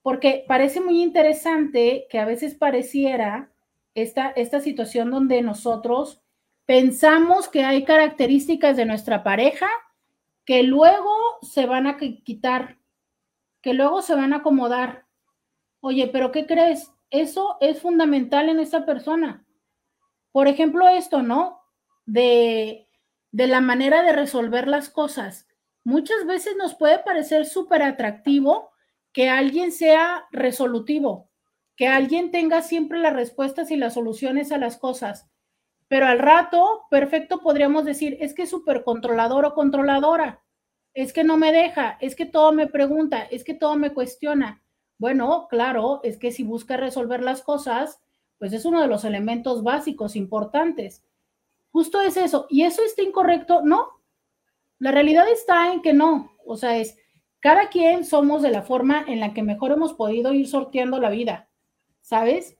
porque 0.03 0.43
parece 0.47 0.81
muy 0.81 1.01
interesante 1.01 2.07
que 2.09 2.19
a 2.19 2.25
veces 2.25 2.53
pareciera 2.53 3.51
esta, 3.95 4.29
esta 4.31 4.59
situación 4.59 5.09
donde 5.09 5.41
nosotros 5.41 6.21
pensamos 6.65 7.47
que 7.47 7.63
hay 7.63 7.85
características 7.85 8.75
de 8.77 8.85
nuestra 8.85 9.23
pareja 9.23 9.67
que 10.45 10.61
luego 10.63 11.09
se 11.41 11.65
van 11.65 11.87
a 11.87 11.97
quitar, 11.97 12.77
que 13.61 13.73
luego 13.73 14.01
se 14.01 14.13
van 14.13 14.33
a 14.33 14.37
acomodar. 14.37 15.07
Oye, 15.79 16.07
pero 16.07 16.33
¿qué 16.33 16.45
crees? 16.45 16.91
Eso 17.09 17.57
es 17.61 17.81
fundamental 17.81 18.49
en 18.49 18.59
esta 18.59 18.85
persona. 18.85 19.45
Por 20.33 20.49
ejemplo, 20.49 20.89
esto, 20.89 21.21
¿no? 21.21 21.61
De, 22.05 22.89
de 23.33 23.47
la 23.47 23.61
manera 23.61 24.03
de 24.03 24.13
resolver 24.13 24.67
las 24.67 24.89
cosas. 24.89 25.47
Muchas 25.83 26.25
veces 26.27 26.55
nos 26.55 26.75
puede 26.75 26.99
parecer 26.99 27.47
súper 27.47 27.81
atractivo 27.81 28.69
que 29.11 29.27
alguien 29.27 29.71
sea 29.71 30.27
resolutivo, 30.31 31.31
que 31.75 31.87
alguien 31.87 32.29
tenga 32.29 32.61
siempre 32.61 32.99
las 32.99 33.13
respuestas 33.13 33.71
y 33.71 33.75
las 33.75 33.95
soluciones 33.95 34.51
a 34.51 34.59
las 34.59 34.77
cosas. 34.77 35.31
Pero 35.87 36.05
al 36.05 36.19
rato, 36.19 36.83
perfecto, 36.91 37.39
podríamos 37.39 37.85
decir, 37.85 38.17
es 38.21 38.35
que 38.35 38.43
es 38.43 38.51
súper 38.51 38.83
controlador 38.83 39.45
o 39.45 39.55
controladora, 39.55 40.43
es 40.93 41.11
que 41.11 41.23
no 41.23 41.35
me 41.35 41.51
deja, 41.51 41.97
es 42.01 42.15
que 42.15 42.27
todo 42.27 42.51
me 42.51 42.67
pregunta, 42.67 43.23
es 43.23 43.43
que 43.43 43.55
todo 43.55 43.75
me 43.77 43.93
cuestiona. 43.93 44.63
Bueno, 44.99 45.47
claro, 45.49 46.01
es 46.03 46.19
que 46.19 46.31
si 46.31 46.43
busca 46.43 46.77
resolver 46.77 47.23
las 47.23 47.41
cosas, 47.41 47.99
pues 48.37 48.53
es 48.53 48.63
uno 48.63 48.79
de 48.79 48.87
los 48.87 49.05
elementos 49.05 49.63
básicos 49.63 50.15
importantes. 50.15 51.03
Justo 51.73 52.01
es 52.01 52.17
eso. 52.17 52.45
¿Y 52.49 52.63
eso 52.63 52.83
está 52.83 53.01
incorrecto? 53.01 53.63
No. 53.63 53.89
La 54.77 54.91
realidad 54.91 55.25
está 55.27 55.73
en 55.73 55.81
que 55.81 55.91
no. 55.91 56.31
O 56.45 56.55
sea, 56.55 56.77
es, 56.77 56.95
cada 57.39 57.69
quien 57.69 58.05
somos 58.05 58.43
de 58.43 58.51
la 58.51 58.61
forma 58.61 59.03
en 59.07 59.19
la 59.19 59.33
que 59.33 59.41
mejor 59.41 59.71
hemos 59.71 59.93
podido 59.93 60.33
ir 60.33 60.47
sorteando 60.47 60.99
la 60.99 61.09
vida, 61.09 61.49
¿sabes? 62.01 62.57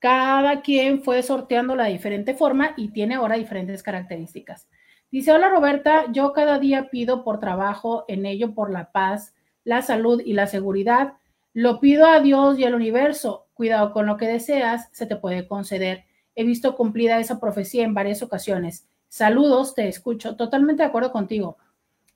Cada 0.00 0.60
quien 0.60 1.02
fue 1.04 1.22
sorteando 1.22 1.76
la 1.76 1.84
diferente 1.84 2.34
forma 2.34 2.74
y 2.76 2.88
tiene 2.88 3.14
ahora 3.14 3.36
diferentes 3.36 3.84
características. 3.84 4.68
Dice, 5.10 5.32
hola 5.32 5.48
Roberta, 5.50 6.06
yo 6.10 6.32
cada 6.32 6.58
día 6.58 6.90
pido 6.90 7.22
por 7.22 7.38
trabajo 7.38 8.04
en 8.08 8.26
ello 8.26 8.54
por 8.54 8.72
la 8.72 8.90
paz, 8.90 9.34
la 9.62 9.82
salud 9.82 10.20
y 10.24 10.32
la 10.32 10.48
seguridad. 10.48 11.14
Lo 11.52 11.78
pido 11.78 12.06
a 12.06 12.20
Dios 12.20 12.58
y 12.58 12.64
al 12.64 12.74
universo. 12.74 13.46
Cuidado 13.54 13.92
con 13.92 14.06
lo 14.06 14.16
que 14.16 14.26
deseas, 14.26 14.88
se 14.90 15.06
te 15.06 15.14
puede 15.14 15.46
conceder. 15.46 16.07
He 16.38 16.44
visto 16.44 16.76
cumplida 16.76 17.18
esa 17.18 17.40
profecía 17.40 17.82
en 17.82 17.94
varias 17.94 18.22
ocasiones. 18.22 18.86
Saludos, 19.08 19.74
te 19.74 19.88
escucho. 19.88 20.36
Totalmente 20.36 20.84
de 20.84 20.88
acuerdo 20.88 21.10
contigo. 21.10 21.58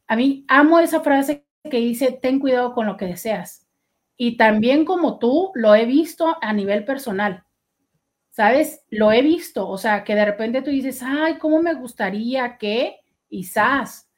A 0.07 0.15
mí 0.15 0.45
amo 0.47 0.79
esa 0.79 1.01
frase 1.01 1.45
que 1.69 1.79
dice, 1.79 2.13
ten 2.23 2.39
cuidado 2.39 2.73
con 2.73 2.87
lo 2.87 2.97
que 2.97 3.07
deseas. 3.07 3.67
Y 4.17 4.37
también 4.37 4.85
como 4.85 5.19
tú, 5.19 5.51
lo 5.57 5.75
he 5.75 5.87
visto 5.87 6.37
a 6.41 6.53
nivel 6.53 6.85
personal. 6.85 7.43
¿Sabes? 8.31 8.85
Lo 8.91 9.11
he 9.11 9.23
visto. 9.23 9.69
O 9.69 9.77
sea, 9.77 10.05
que 10.05 10.15
de 10.15 10.25
repente 10.25 10.63
tú 10.63 10.71
dices, 10.71 11.03
ay, 11.03 11.39
¿cómo 11.39 11.61
me 11.61 11.75
gustaría 11.75 12.59
que? 12.59 13.01
Quizás. 13.29 14.09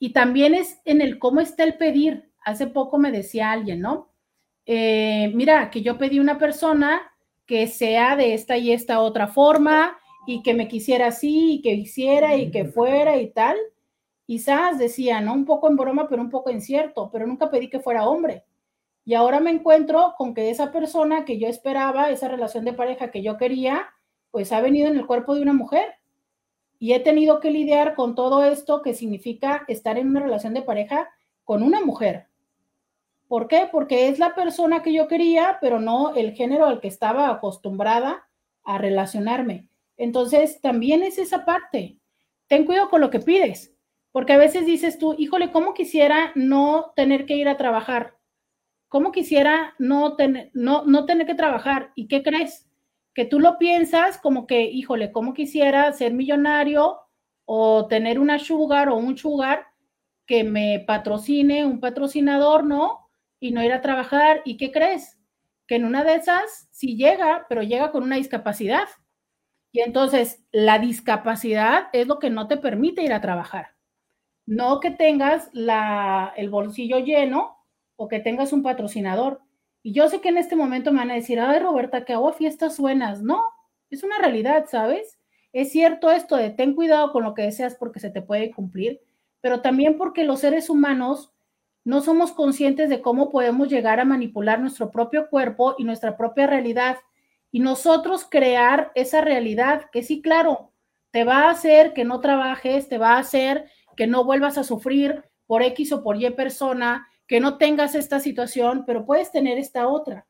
Y 0.00 0.12
también 0.12 0.54
es 0.54 0.80
en 0.84 1.00
el 1.00 1.20
cómo 1.20 1.40
está 1.40 1.62
el 1.62 1.76
pedir. 1.76 2.32
Hace 2.44 2.66
poco 2.66 2.98
me 2.98 3.12
decía 3.12 3.52
alguien, 3.52 3.78
¿no? 3.78 4.12
Eh, 4.66 5.30
mira, 5.36 5.70
que 5.70 5.82
yo 5.82 5.98
pedí 5.98 6.18
una 6.18 6.36
persona 6.36 7.11
que 7.46 7.66
sea 7.66 8.16
de 8.16 8.34
esta 8.34 8.56
y 8.56 8.72
esta 8.72 9.00
otra 9.00 9.28
forma 9.28 9.98
y 10.26 10.42
que 10.42 10.54
me 10.54 10.68
quisiera 10.68 11.08
así 11.08 11.54
y 11.54 11.62
que 11.62 11.74
hiciera 11.74 12.36
y 12.36 12.50
que 12.50 12.64
fuera 12.64 13.16
y 13.16 13.30
tal. 13.30 13.56
Quizás 14.26 14.78
decía, 14.78 15.20
¿no? 15.20 15.34
Un 15.34 15.44
poco 15.44 15.68
en 15.68 15.76
broma, 15.76 16.08
pero 16.08 16.22
un 16.22 16.30
poco 16.30 16.50
en 16.50 16.60
cierto, 16.60 17.10
pero 17.12 17.26
nunca 17.26 17.50
pedí 17.50 17.68
que 17.68 17.80
fuera 17.80 18.06
hombre. 18.06 18.44
Y 19.04 19.14
ahora 19.14 19.40
me 19.40 19.50
encuentro 19.50 20.14
con 20.16 20.32
que 20.32 20.50
esa 20.50 20.70
persona 20.70 21.24
que 21.24 21.38
yo 21.38 21.48
esperaba, 21.48 22.10
esa 22.10 22.28
relación 22.28 22.64
de 22.64 22.72
pareja 22.72 23.10
que 23.10 23.22
yo 23.22 23.36
quería, 23.36 23.88
pues 24.30 24.52
ha 24.52 24.60
venido 24.60 24.88
en 24.88 24.96
el 24.96 25.06
cuerpo 25.06 25.34
de 25.34 25.42
una 25.42 25.52
mujer. 25.52 25.96
Y 26.78 26.92
he 26.94 27.00
tenido 27.00 27.40
que 27.40 27.50
lidiar 27.50 27.94
con 27.94 28.14
todo 28.14 28.44
esto 28.44 28.82
que 28.82 28.94
significa 28.94 29.64
estar 29.68 29.98
en 29.98 30.08
una 30.08 30.20
relación 30.20 30.54
de 30.54 30.62
pareja 30.62 31.10
con 31.44 31.62
una 31.62 31.84
mujer. 31.84 32.28
¿Por 33.32 33.48
qué? 33.48 33.66
Porque 33.72 34.08
es 34.08 34.18
la 34.18 34.34
persona 34.34 34.82
que 34.82 34.92
yo 34.92 35.08
quería, 35.08 35.56
pero 35.62 35.80
no 35.80 36.14
el 36.14 36.34
género 36.34 36.66
al 36.66 36.80
que 36.80 36.88
estaba 36.88 37.30
acostumbrada 37.30 38.28
a 38.62 38.76
relacionarme. 38.76 39.70
Entonces, 39.96 40.60
también 40.60 41.02
es 41.02 41.16
esa 41.16 41.46
parte. 41.46 41.96
Ten 42.46 42.66
cuidado 42.66 42.90
con 42.90 43.00
lo 43.00 43.08
que 43.08 43.20
pides, 43.20 43.74
porque 44.10 44.34
a 44.34 44.36
veces 44.36 44.66
dices 44.66 44.98
tú, 44.98 45.14
híjole, 45.16 45.50
¿cómo 45.50 45.72
quisiera 45.72 46.32
no 46.34 46.92
tener 46.94 47.24
que 47.24 47.36
ir 47.36 47.48
a 47.48 47.56
trabajar? 47.56 48.18
¿Cómo 48.88 49.12
quisiera 49.12 49.76
no, 49.78 50.14
tener, 50.14 50.50
no, 50.52 50.84
no 50.84 51.06
tener 51.06 51.26
que 51.26 51.34
trabajar? 51.34 51.90
¿Y 51.94 52.08
qué 52.08 52.22
crees? 52.22 52.68
Que 53.14 53.24
tú 53.24 53.40
lo 53.40 53.56
piensas 53.56 54.18
como 54.18 54.46
que, 54.46 54.64
híjole, 54.64 55.10
¿cómo 55.10 55.32
quisiera 55.32 55.90
ser 55.94 56.12
millonario 56.12 56.98
o 57.46 57.86
tener 57.86 58.18
una 58.18 58.38
sugar 58.38 58.90
o 58.90 58.96
un 58.96 59.16
sugar 59.16 59.68
que 60.26 60.44
me 60.44 60.84
patrocine, 60.86 61.64
un 61.64 61.80
patrocinador, 61.80 62.64
¿no? 62.64 63.01
Y 63.42 63.50
no 63.50 63.62
ir 63.62 63.72
a 63.72 63.80
trabajar. 63.80 64.40
¿Y 64.44 64.56
qué 64.56 64.70
crees? 64.70 65.18
Que 65.66 65.74
en 65.74 65.84
una 65.84 66.04
de 66.04 66.14
esas 66.14 66.68
sí 66.70 66.96
llega, 66.96 67.44
pero 67.48 67.62
llega 67.62 67.90
con 67.90 68.04
una 68.04 68.14
discapacidad. 68.16 68.88
Y 69.72 69.80
entonces 69.80 70.44
la 70.52 70.78
discapacidad 70.78 71.88
es 71.92 72.06
lo 72.06 72.20
que 72.20 72.30
no 72.30 72.46
te 72.46 72.56
permite 72.56 73.02
ir 73.02 73.12
a 73.12 73.20
trabajar. 73.20 73.74
No 74.46 74.78
que 74.78 74.92
tengas 74.92 75.50
la, 75.52 76.32
el 76.36 76.50
bolsillo 76.50 77.00
lleno 77.00 77.56
o 77.96 78.06
que 78.06 78.20
tengas 78.20 78.52
un 78.52 78.62
patrocinador. 78.62 79.40
Y 79.82 79.92
yo 79.92 80.08
sé 80.08 80.20
que 80.20 80.28
en 80.28 80.38
este 80.38 80.54
momento 80.54 80.92
me 80.92 80.98
van 80.98 81.10
a 81.10 81.14
decir, 81.14 81.40
ay 81.40 81.58
Roberta, 81.58 82.04
que 82.04 82.12
hago 82.12 82.32
fiestas 82.32 82.78
buenas. 82.78 83.22
No, 83.22 83.42
es 83.90 84.04
una 84.04 84.18
realidad, 84.18 84.66
¿sabes? 84.70 85.18
Es 85.52 85.72
cierto 85.72 86.12
esto 86.12 86.36
de 86.36 86.50
ten 86.50 86.74
cuidado 86.74 87.10
con 87.10 87.24
lo 87.24 87.34
que 87.34 87.42
deseas 87.42 87.74
porque 87.74 87.98
se 87.98 88.10
te 88.10 88.22
puede 88.22 88.52
cumplir, 88.52 89.00
pero 89.40 89.62
también 89.62 89.98
porque 89.98 90.22
los 90.22 90.38
seres 90.38 90.70
humanos 90.70 91.31
no 91.84 92.00
somos 92.00 92.32
conscientes 92.32 92.88
de 92.88 93.00
cómo 93.00 93.30
podemos 93.30 93.68
llegar 93.68 94.00
a 94.00 94.04
manipular 94.04 94.60
nuestro 94.60 94.90
propio 94.90 95.28
cuerpo 95.28 95.74
y 95.78 95.84
nuestra 95.84 96.16
propia 96.16 96.46
realidad 96.46 96.98
y 97.50 97.60
nosotros 97.60 98.26
crear 98.28 98.92
esa 98.94 99.20
realidad 99.20 99.90
que 99.92 100.02
sí, 100.02 100.22
claro, 100.22 100.72
te 101.10 101.24
va 101.24 101.44
a 101.44 101.50
hacer 101.50 101.92
que 101.92 102.04
no 102.04 102.20
trabajes, 102.20 102.88
te 102.88 102.98
va 102.98 103.14
a 103.14 103.18
hacer 103.18 103.66
que 103.96 104.06
no 104.06 104.24
vuelvas 104.24 104.56
a 104.56 104.64
sufrir 104.64 105.24
por 105.46 105.62
X 105.62 105.92
o 105.92 106.02
por 106.02 106.16
Y 106.16 106.30
persona, 106.30 107.06
que 107.26 107.40
no 107.40 107.58
tengas 107.58 107.94
esta 107.94 108.20
situación, 108.20 108.84
pero 108.86 109.04
puedes 109.04 109.30
tener 109.30 109.58
esta 109.58 109.86
otra. 109.86 110.26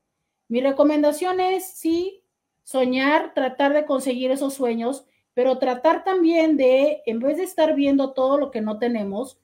Mi 0.49 0.61
recomendación 0.61 1.39
es, 1.39 1.65
sí, 1.65 2.25
soñar, 2.65 3.35
tratar 3.35 3.73
de 3.73 3.87
conseguir 3.87 4.33
esos 4.33 4.55
sueños, 4.55 5.07
pero 5.35 5.59
tratar 5.59 6.05
también 6.05 6.57
de, 6.57 7.03
en 7.07 7.21
vez 7.21 7.37
de 7.37 7.45
estar 7.45 7.75
viendo 7.75 8.13
todo 8.13 8.37
lo 8.37 8.51
que 8.51 8.61
no 8.61 8.79
tenemos, 8.79 9.39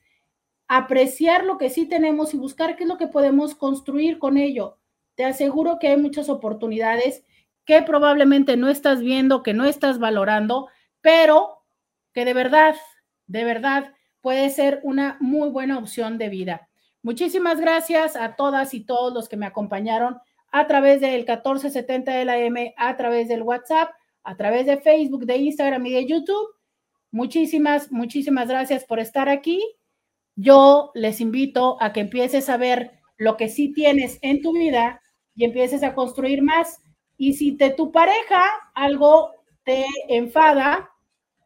apreciar 0.69 1.45
lo 1.45 1.57
que 1.57 1.71
sí 1.71 1.87
tenemos 1.87 2.35
y 2.35 2.37
buscar 2.37 2.77
qué 2.77 2.85
es 2.85 2.89
lo 2.89 2.99
que 2.99 3.09
podemos 3.09 3.55
construir 3.55 4.19
con 4.19 4.37
ello. 4.37 4.79
Te 5.15 5.25
aseguro 5.25 5.79
que 5.79 5.89
hay 5.89 5.97
muchas 5.97 6.29
oportunidades 6.29 7.25
que 7.65 7.83
probablemente 7.83 8.57
no 8.57 8.69
estás 8.69 9.01
viendo, 9.01 9.43
que 9.43 9.55
no 9.55 9.65
estás 9.65 9.99
valorando, 9.99 10.69
pero 11.01 11.65
que 12.13 12.25
de 12.25 12.35
verdad, 12.35 12.77
de 13.27 13.45
verdad 13.45 13.95
puede 14.21 14.51
ser 14.51 14.81
una 14.83 15.17
muy 15.21 15.49
buena 15.49 15.79
opción 15.79 16.19
de 16.19 16.29
vida. 16.29 16.69
Muchísimas 17.03 17.61
gracias 17.61 18.15
a 18.17 18.37
todas 18.37 18.75
y 18.75 18.85
todos 18.85 19.13
los 19.15 19.29
que 19.29 19.37
me 19.37 19.47
acompañaron 19.47 20.19
a 20.51 20.67
través 20.67 21.01
del 21.01 21.21
1470 21.21 22.13
de 22.13 22.25
la 22.25 22.39
M, 22.39 22.75
a 22.77 22.97
través 22.97 23.29
del 23.29 23.43
WhatsApp, 23.43 23.91
a 24.23 24.37
través 24.37 24.67
de 24.67 24.79
Facebook, 24.79 25.25
de 25.25 25.37
Instagram 25.37 25.87
y 25.87 25.93
de 25.93 26.07
YouTube. 26.07 26.55
Muchísimas, 27.11 27.91
muchísimas 27.91 28.49
gracias 28.49 28.85
por 28.85 28.99
estar 28.99 29.29
aquí 29.29 29.63
yo 30.41 30.93
les 30.95 31.21
invito 31.21 31.77
a 31.83 31.93
que 31.93 31.99
empieces 31.99 32.49
a 32.49 32.57
ver 32.57 32.93
lo 33.17 33.37
que 33.37 33.49
sí 33.49 33.73
tienes 33.73 34.21
en 34.23 34.41
tu 34.41 34.53
vida 34.53 35.03
y 35.35 35.45
empieces 35.45 35.83
a 35.83 35.95
construir 35.95 36.43
más. 36.43 36.81
Y 37.17 37.33
si 37.35 37.57
de 37.57 37.71
tu 37.71 37.91
pareja 37.91 38.45
algo 38.73 39.33
te 39.65 39.85
enfada, 40.09 40.91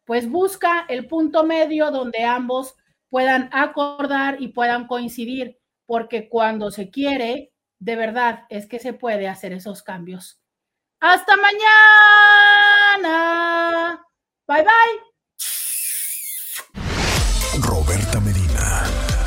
pues 0.05 0.28
busca 0.28 0.85
el 0.90 1.06
punto 1.09 1.43
medio 1.43 1.90
donde 1.90 2.23
ambos 2.24 2.77
puedan 3.09 3.48
acordar 3.52 4.36
y 4.43 4.48
puedan 4.48 4.86
coincidir, 4.86 5.59
porque 5.86 6.28
cuando 6.28 6.70
se 6.70 6.90
quiere, 6.90 7.55
de 7.78 7.97
verdad 7.97 8.44
es 8.51 8.66
que 8.66 8.78
se 8.78 8.93
puede 8.93 9.27
hacer 9.27 9.55
esos 9.55 9.82
cambios. 9.82 10.39
Hasta 11.01 11.35
mañana. 12.98 14.05
Bye 14.47 14.64
bye. 14.64 15.12
Medina. 17.93 18.12